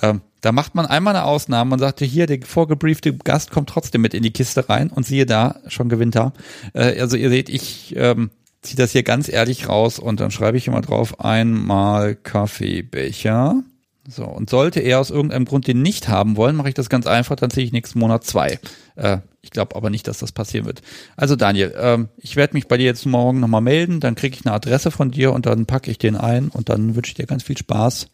Ähm, 0.00 0.20
da 0.40 0.52
macht 0.52 0.74
man 0.74 0.86
einmal 0.86 1.16
eine 1.16 1.24
Ausnahme 1.24 1.74
und 1.74 1.78
sagte, 1.78 2.04
hier, 2.04 2.26
der 2.26 2.40
vorgebriefte 2.42 3.14
Gast 3.14 3.50
kommt 3.50 3.68
trotzdem 3.68 4.02
mit 4.02 4.14
in 4.14 4.22
die 4.22 4.32
Kiste 4.32 4.68
rein 4.68 4.90
und 4.90 5.06
siehe 5.06 5.26
da, 5.26 5.56
schon 5.68 5.88
gewinnt 5.88 6.16
er. 6.16 6.32
Äh, 6.74 7.00
also 7.00 7.16
ihr 7.16 7.30
seht, 7.30 7.48
ich 7.48 7.94
ähm, 7.96 8.30
ziehe 8.62 8.76
das 8.76 8.92
hier 8.92 9.02
ganz 9.02 9.28
ehrlich 9.28 9.68
raus 9.68 9.98
und 9.98 10.20
dann 10.20 10.30
schreibe 10.30 10.58
ich 10.58 10.68
immer 10.68 10.82
drauf, 10.82 11.20
einmal 11.20 12.14
Kaffeebecher. 12.14 13.62
So, 14.08 14.24
und 14.24 14.50
sollte 14.50 14.78
er 14.78 15.00
aus 15.00 15.10
irgendeinem 15.10 15.46
Grund 15.46 15.66
den 15.66 15.82
nicht 15.82 16.08
haben 16.08 16.36
wollen, 16.36 16.54
mache 16.54 16.68
ich 16.68 16.74
das 16.74 16.88
ganz 16.88 17.08
einfach, 17.08 17.34
dann 17.34 17.50
ziehe 17.50 17.66
ich 17.66 17.72
nächsten 17.72 17.98
Monat 17.98 18.22
zwei. 18.22 18.60
Äh, 18.94 19.18
ich 19.42 19.50
glaube 19.50 19.74
aber 19.74 19.90
nicht, 19.90 20.06
dass 20.06 20.18
das 20.18 20.30
passieren 20.30 20.66
wird. 20.66 20.82
Also 21.16 21.34
Daniel, 21.34 21.74
ähm, 21.76 22.08
ich 22.16 22.36
werde 22.36 22.54
mich 22.54 22.68
bei 22.68 22.76
dir 22.76 22.84
jetzt 22.84 23.04
morgen 23.06 23.40
nochmal 23.40 23.62
melden, 23.62 23.98
dann 23.98 24.14
kriege 24.14 24.36
ich 24.38 24.46
eine 24.46 24.54
Adresse 24.54 24.92
von 24.92 25.10
dir 25.10 25.32
und 25.32 25.46
dann 25.46 25.66
packe 25.66 25.90
ich 25.90 25.98
den 25.98 26.16
ein 26.16 26.48
und 26.48 26.68
dann 26.68 26.94
wünsche 26.94 27.10
ich 27.10 27.14
dir 27.14 27.26
ganz 27.26 27.42
viel 27.42 27.56
Spaß 27.56 28.06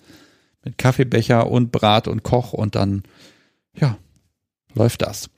mit 0.65 0.79
Kaffeebecher 0.79 1.51
und 1.51 1.73
Brat 1.73 2.09
und 2.09 2.23
Koch 2.23 2.53
und 2.53 2.75
dann, 2.75 3.03
ja, 3.75 3.99
läuft 4.75 5.03
das. 5.03 5.29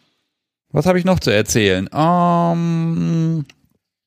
Was 0.71 0.87
habe 0.87 0.99
ich 0.99 1.05
noch 1.05 1.21
zu 1.21 1.31
erzählen? 1.31 1.89
Ähm, 1.93 3.45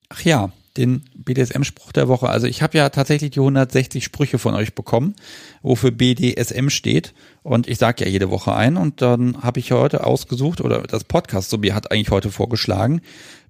ach 0.09 0.21
ja, 0.21 0.51
den 0.77 1.03
BDSM-Spruch 1.15 1.91
der 1.91 2.07
Woche. 2.07 2.29
Also 2.29 2.47
ich 2.47 2.61
habe 2.61 2.77
ja 2.77 2.89
tatsächlich 2.89 3.31
die 3.31 3.39
160 3.39 4.03
Sprüche 4.03 4.37
von 4.37 4.53
euch 4.53 4.75
bekommen, 4.75 5.15
wofür 5.61 5.91
BDSM 5.91 6.69
steht. 6.69 7.13
Und 7.41 7.67
ich 7.67 7.77
sage 7.77 8.05
ja 8.05 8.11
jede 8.11 8.29
Woche 8.29 8.53
ein. 8.53 8.77
Und 8.77 9.01
dann 9.01 9.41
habe 9.41 9.59
ich 9.59 9.71
heute 9.71 10.05
ausgesucht, 10.05 10.61
oder 10.61 10.83
das 10.83 11.03
Podcast 11.03 11.49
so 11.49 11.57
hat 11.73 11.91
eigentlich 11.91 12.11
heute 12.11 12.31
vorgeschlagen, 12.31 13.01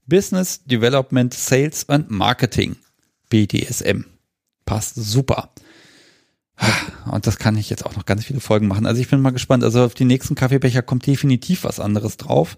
Business 0.05 0.63
Development, 0.63 1.33
Sales 1.33 1.87
and 1.89 2.09
Marketing. 2.09 2.77
BDSM. 3.29 4.05
Passt 4.65 4.95
super. 4.95 5.49
Und 7.11 7.27
das 7.27 7.37
kann 7.37 7.57
ich 7.57 7.69
jetzt 7.69 7.85
auch 7.85 7.95
noch 7.95 8.05
ganz 8.05 8.25
viele 8.25 8.39
Folgen 8.39 8.67
machen. 8.67 8.85
Also 8.85 9.01
ich 9.01 9.09
bin 9.09 9.21
mal 9.21 9.31
gespannt. 9.31 9.63
Also 9.63 9.83
auf 9.83 9.93
die 9.93 10.05
nächsten 10.05 10.35
Kaffeebecher 10.35 10.81
kommt 10.81 11.05
definitiv 11.05 11.63
was 11.63 11.79
anderes 11.79 12.17
drauf. 12.17 12.55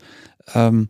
Ähm, 0.53 0.89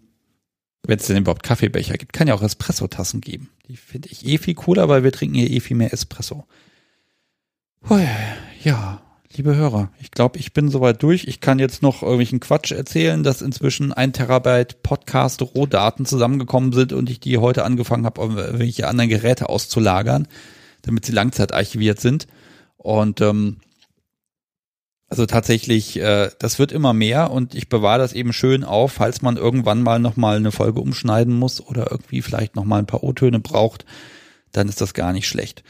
wenn 0.83 0.99
es 0.99 1.07
denn 1.07 1.17
überhaupt 1.17 1.43
Kaffeebecher 1.43 1.95
gibt, 1.97 2.13
kann 2.13 2.27
ja 2.27 2.33
auch 2.33 2.41
Espresso-Tassen 2.41 3.21
geben. 3.21 3.49
Die 3.67 3.77
finde 3.77 4.09
ich 4.09 4.25
eh 4.25 4.37
viel 4.37 4.55
cooler, 4.55 4.87
weil 4.87 5.03
wir 5.03 5.11
trinken 5.11 5.35
hier 5.35 5.49
eh 5.49 5.59
viel 5.59 5.77
mehr 5.77 5.93
Espresso. 5.93 6.45
Hui, 7.89 8.05
ja, 8.63 9.01
liebe 9.35 9.55
Hörer, 9.55 9.91
ich 9.99 10.11
glaube, 10.11 10.39
ich 10.39 10.53
bin 10.53 10.69
soweit 10.69 11.03
durch. 11.03 11.25
Ich 11.25 11.41
kann 11.41 11.59
jetzt 11.59 11.81
noch 11.81 12.01
irgendwelchen 12.01 12.39
Quatsch 12.39 12.71
erzählen, 12.71 13.23
dass 13.23 13.41
inzwischen 13.41 13.93
ein 13.93 14.13
Terabyte 14.13 14.81
Podcast 14.81 15.41
Rohdaten 15.41 16.05
zusammengekommen 16.05 16.71
sind 16.73 16.93
und 16.93 17.09
ich 17.09 17.19
die 17.19 17.37
heute 17.37 17.63
angefangen 17.65 18.05
habe, 18.05 18.21
irgendwelche 18.21 18.87
anderen 18.87 19.09
Geräte 19.09 19.49
auszulagern, 19.49 20.27
damit 20.83 21.05
sie 21.05 21.11
langzeitarchiviert 21.11 21.99
sind. 21.99 22.27
Und 22.79 23.19
ähm, 23.19 23.57
also 25.09 25.25
tatsächlich, 25.25 25.99
äh, 25.99 26.29
das 26.39 26.59
wird 26.59 26.71
immer 26.71 26.93
mehr 26.93 27.31
und 27.31 27.55
ich 27.55 27.67
bewahre 27.67 27.99
das 27.99 28.13
eben 28.13 28.31
schön 28.31 28.63
auf, 28.63 28.93
falls 28.93 29.21
man 29.21 29.37
irgendwann 29.37 29.83
mal 29.83 29.99
nochmal 29.99 30.37
eine 30.37 30.51
Folge 30.51 30.79
umschneiden 30.79 31.33
muss 31.35 31.59
oder 31.59 31.91
irgendwie 31.91 32.21
vielleicht 32.21 32.55
nochmal 32.55 32.79
ein 32.79 32.85
paar 32.85 33.03
O-Töne 33.03 33.39
braucht, 33.39 33.85
dann 34.51 34.69
ist 34.69 34.81
das 34.81 34.93
gar 34.93 35.11
nicht 35.11 35.27
schlecht. 35.27 35.63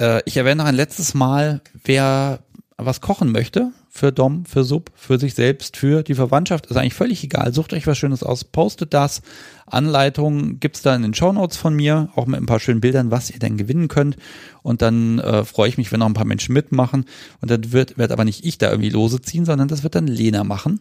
Äh, 0.00 0.22
ich 0.24 0.36
erwähne 0.36 0.56
noch 0.56 0.68
ein 0.68 0.74
letztes 0.74 1.14
Mal, 1.14 1.60
wer 1.84 2.40
was 2.76 3.00
kochen 3.00 3.30
möchte, 3.30 3.70
für 3.94 4.10
Dom, 4.10 4.46
für 4.46 4.64
Sub, 4.64 4.90
für 4.94 5.18
sich 5.18 5.34
selbst, 5.34 5.76
für 5.76 6.02
die 6.02 6.14
Verwandtschaft, 6.14 6.64
ist 6.64 6.78
eigentlich 6.78 6.94
völlig 6.94 7.22
egal. 7.22 7.52
Sucht 7.52 7.74
euch 7.74 7.86
was 7.86 7.98
Schönes 7.98 8.22
aus, 8.22 8.42
postet 8.42 8.94
das. 8.94 9.20
Anleitungen 9.66 10.60
gibt's 10.60 10.80
da 10.80 10.96
in 10.96 11.02
den 11.02 11.12
Show 11.12 11.30
Notes 11.30 11.58
von 11.58 11.76
mir, 11.76 12.08
auch 12.16 12.24
mit 12.24 12.40
ein 12.40 12.46
paar 12.46 12.58
schönen 12.58 12.80
Bildern, 12.80 13.10
was 13.10 13.28
ihr 13.28 13.38
denn 13.38 13.58
gewinnen 13.58 13.88
könnt. 13.88 14.16
Und 14.62 14.80
dann 14.80 15.18
äh, 15.18 15.44
freue 15.44 15.68
ich 15.68 15.76
mich, 15.76 15.92
wenn 15.92 16.00
noch 16.00 16.06
ein 16.06 16.14
paar 16.14 16.24
Menschen 16.24 16.54
mitmachen. 16.54 17.04
Und 17.42 17.50
dann 17.50 17.70
wird, 17.70 17.98
wird 17.98 18.12
aber 18.12 18.24
nicht 18.24 18.46
ich 18.46 18.56
da 18.56 18.70
irgendwie 18.70 18.88
lose 18.88 19.20
ziehen, 19.20 19.44
sondern 19.44 19.68
das 19.68 19.82
wird 19.82 19.94
dann 19.94 20.06
Lena 20.06 20.42
machen. 20.42 20.80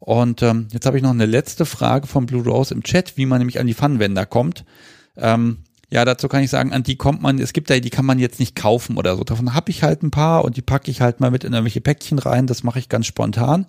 Und 0.00 0.42
ähm, 0.42 0.66
jetzt 0.72 0.84
habe 0.84 0.96
ich 0.96 1.02
noch 1.04 1.10
eine 1.10 1.26
letzte 1.26 1.64
Frage 1.64 2.08
von 2.08 2.26
Blue 2.26 2.42
Rose 2.42 2.74
im 2.74 2.82
Chat, 2.82 3.16
wie 3.16 3.24
man 3.24 3.38
nämlich 3.38 3.60
an 3.60 3.68
die 3.68 3.74
Pfannenwender 3.74 4.26
kommt. 4.26 4.64
Ähm, 5.16 5.58
ja, 5.92 6.06
dazu 6.06 6.26
kann 6.26 6.42
ich 6.42 6.48
sagen, 6.48 6.72
an 6.72 6.82
die 6.82 6.96
kommt 6.96 7.20
man, 7.20 7.38
es 7.38 7.52
gibt 7.52 7.68
da, 7.68 7.78
die 7.78 7.90
kann 7.90 8.06
man 8.06 8.18
jetzt 8.18 8.40
nicht 8.40 8.56
kaufen 8.56 8.96
oder 8.96 9.14
so. 9.14 9.24
Davon 9.24 9.52
habe 9.52 9.70
ich 9.70 9.82
halt 9.82 10.02
ein 10.02 10.10
paar 10.10 10.42
und 10.42 10.56
die 10.56 10.62
packe 10.62 10.90
ich 10.90 11.02
halt 11.02 11.20
mal 11.20 11.30
mit 11.30 11.44
in 11.44 11.52
irgendwelche 11.52 11.82
Päckchen 11.82 12.18
rein. 12.18 12.46
Das 12.46 12.62
mache 12.62 12.78
ich 12.78 12.88
ganz 12.88 13.04
spontan. 13.04 13.66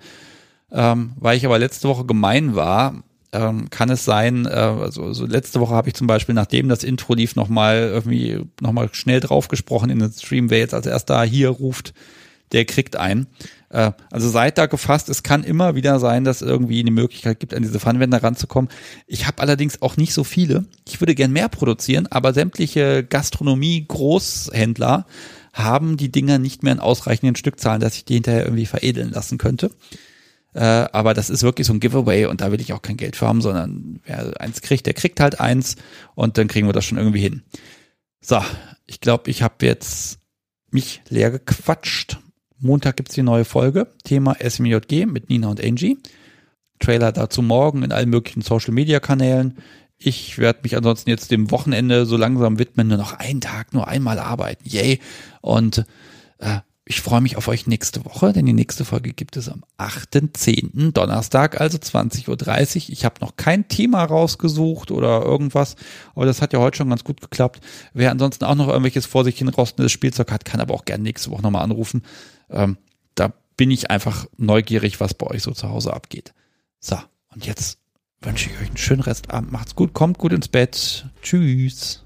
Ähm, 0.72 1.12
weil 1.18 1.36
ich 1.36 1.46
aber 1.46 1.60
letzte 1.60 1.90
Woche 1.90 2.06
gemein 2.06 2.56
war, 2.56 3.04
ähm, 3.34 3.70
kann 3.70 3.90
es 3.90 4.06
sein, 4.06 4.46
äh, 4.46 4.52
also, 4.52 5.04
also 5.04 5.26
letzte 5.26 5.60
Woche 5.60 5.74
habe 5.74 5.90
ich 5.90 5.96
zum 5.96 6.08
Beispiel, 6.08 6.34
nachdem 6.34 6.70
das 6.70 6.86
Intro 6.86 7.14
lief, 7.14 7.36
nochmal 7.36 7.90
irgendwie 7.92 8.40
nochmal 8.62 8.88
schnell 8.94 9.20
drauf 9.20 9.50
gesprochen 9.50 9.90
in 9.90 10.00
den 10.00 10.12
Stream, 10.14 10.50
wer 10.50 10.60
jetzt 10.60 10.74
als 10.74 10.86
erster 10.86 11.22
hier 11.24 11.50
ruft, 11.50 11.94
der 12.54 12.66
kriegt 12.66 12.96
einen. 12.96 13.28
Äh, 13.70 13.92
also 14.12 14.30
seid 14.30 14.58
da 14.58 14.68
gefasst, 14.68 15.10
es 15.10 15.24
kann 15.24 15.44
immer 15.44 15.76
wieder 15.76 16.00
sein, 16.00 16.24
dass 16.24 16.42
irgendwie 16.42 16.80
eine 16.80 16.92
Möglichkeit 16.92 17.40
gibt, 17.40 17.54
an 17.54 17.64
diese 17.64 17.80
Pfannenwender 17.80 18.24
ranzukommen. 18.24 18.72
Ich 19.08 19.28
habe 19.28 19.42
allerdings 19.42 19.82
auch 19.82 19.98
nicht 19.98 20.14
so 20.14 20.24
viele. 20.24 20.66
Ich 20.88 21.02
würde 21.02 21.16
gern 21.16 21.32
mehr 21.32 21.50
produzieren, 21.50 22.08
aber 22.08 22.34
sämtliche 22.34 23.04
Gastronomie-Großhändler 23.04 25.06
haben 25.54 25.98
die 25.98 26.12
Dinger 26.12 26.40
nicht 26.40 26.64
mehr 26.64 26.74
in 26.74 26.80
ausreichenden 26.80 27.36
Stückzahlen, 27.36 27.82
dass 27.82 27.96
ich 27.96 28.06
die 28.06 28.16
hinterher 28.16 28.46
irgendwie 28.46 28.66
veredeln 28.66 29.12
lassen 29.12 29.38
könnte. 29.38 29.70
Äh, 30.54 30.62
aber 30.62 31.14
das 31.14 31.30
ist 31.30 31.44
wirklich 31.44 31.68
so 31.68 31.74
ein 31.74 31.80
Giveaway 31.80 32.26
und 32.26 32.42
da 32.42 32.52
will 32.52 32.62
ich 32.62 32.74
auch 32.74 32.82
kein 32.82 32.98
Geld 32.98 33.16
für 33.16 33.28
haben, 33.28 33.42
sondern 33.42 34.00
wer 34.06 34.40
eins 34.40 34.62
kriegt, 34.62 34.86
der 34.86 34.94
kriegt 34.94 35.20
halt 35.20 35.40
eins 35.40 35.78
und 36.16 36.38
dann 36.38 36.48
kriegen 36.48 36.68
wir 36.68 36.74
das 36.74 36.86
schon 36.86 36.98
irgendwie 36.98 37.22
hin. 37.22 37.44
So, 38.22 38.40
ich 38.86 39.00
glaube, 39.00 39.32
ich 39.32 39.42
habe 39.42 39.66
jetzt 39.66 40.20
mich 40.70 41.02
leer 41.10 41.32
gequatscht. 41.32 42.20
Montag 42.64 42.98
gibt's 42.98 43.16
die 43.16 43.24
neue 43.24 43.46
Folge. 43.46 43.88
Thema 44.04 44.36
SMJG 44.40 45.06
mit 45.06 45.30
Nina 45.30 45.50
und 45.50 45.64
Angie. 45.64 45.98
Trailer 46.80 47.12
dazu 47.12 47.42
morgen 47.42 47.84
in 47.84 47.92
allen 47.92 48.10
möglichen 48.10 48.42
Social 48.42 48.74
Media 48.74 49.00
Kanälen. 49.00 49.58
Ich 49.98 50.38
werde 50.38 50.60
mich 50.64 50.76
ansonsten 50.76 51.10
jetzt 51.10 51.32
dem 51.32 51.52
Wochenende 51.52 52.06
so 52.06 52.18
langsam 52.18 52.60
widmen, 52.60 52.88
nur 52.88 52.98
noch 52.98 53.14
einen 53.14 53.42
Tag, 53.42 53.74
nur 53.74 53.88
einmal 53.88 54.20
arbeiten. 54.20 54.68
Yay. 54.68 55.00
Und 55.42 55.86
äh, 56.40 56.60
ich 56.86 57.00
freue 57.00 57.22
mich 57.22 57.38
auf 57.38 57.48
euch 57.48 57.66
nächste 57.66 58.04
Woche, 58.04 58.34
denn 58.34 58.46
die 58.46 58.52
nächste 58.52 58.84
Folge 58.84 59.14
gibt 59.14 59.38
es 59.38 59.48
am 59.48 59.64
8.10. 59.78 60.92
Donnerstag, 60.92 61.62
also 61.62 61.78
20.30 61.78 62.28
Uhr. 62.28 62.90
Ich 62.90 63.06
habe 63.06 63.22
noch 63.22 63.38
kein 63.38 63.70
Thema 63.70 64.04
rausgesucht 64.04 64.92
oder 64.92 65.22
irgendwas, 65.22 65.78
aber 66.14 66.26
das 66.26 66.42
hat 66.42 66.52
ja 66.52 66.60
heute 66.60 66.78
schon 66.78 66.90
ganz 66.90 67.06
gut 67.06 67.22
geklappt. 67.22 67.62
Wer 67.94 68.12
ansonsten 68.12 68.44
auch 68.44 68.56
noch 68.56 68.68
irgendwelches 68.68 69.06
vor 69.06 69.24
sich 69.24 69.38
hin 69.38 69.48
rostendes 69.48 69.94
Spielzeug 69.94 70.30
hat, 70.30 70.44
kann 70.44 70.60
aber 70.60 70.74
auch 70.74 70.84
gerne 70.84 71.04
nächste 71.04 71.32
Woche 71.32 71.42
nochmal 71.42 71.64
anrufen. 71.64 72.04
Ähm, 72.50 72.78
da 73.16 73.34
bin 73.58 73.72
ich 73.72 73.92
einfach 73.92 74.26
neugierig, 74.38 75.00
was 75.00 75.14
bei 75.14 75.28
euch 75.28 75.44
so 75.44 75.52
zu 75.52 75.70
Hause 75.70 75.94
abgeht. 75.94 76.34
So, 76.80 76.98
und 77.34 77.46
jetzt 77.46 77.78
wünsche 78.22 78.50
ich 78.50 78.60
euch 78.60 78.68
einen 78.68 78.78
schönen 78.78 79.02
Restabend. 79.02 79.52
Macht's 79.52 79.76
gut, 79.76 79.94
kommt 79.94 80.18
gut 80.18 80.34
ins 80.34 80.48
Bett. 80.48 81.06
Tschüss. 81.22 82.03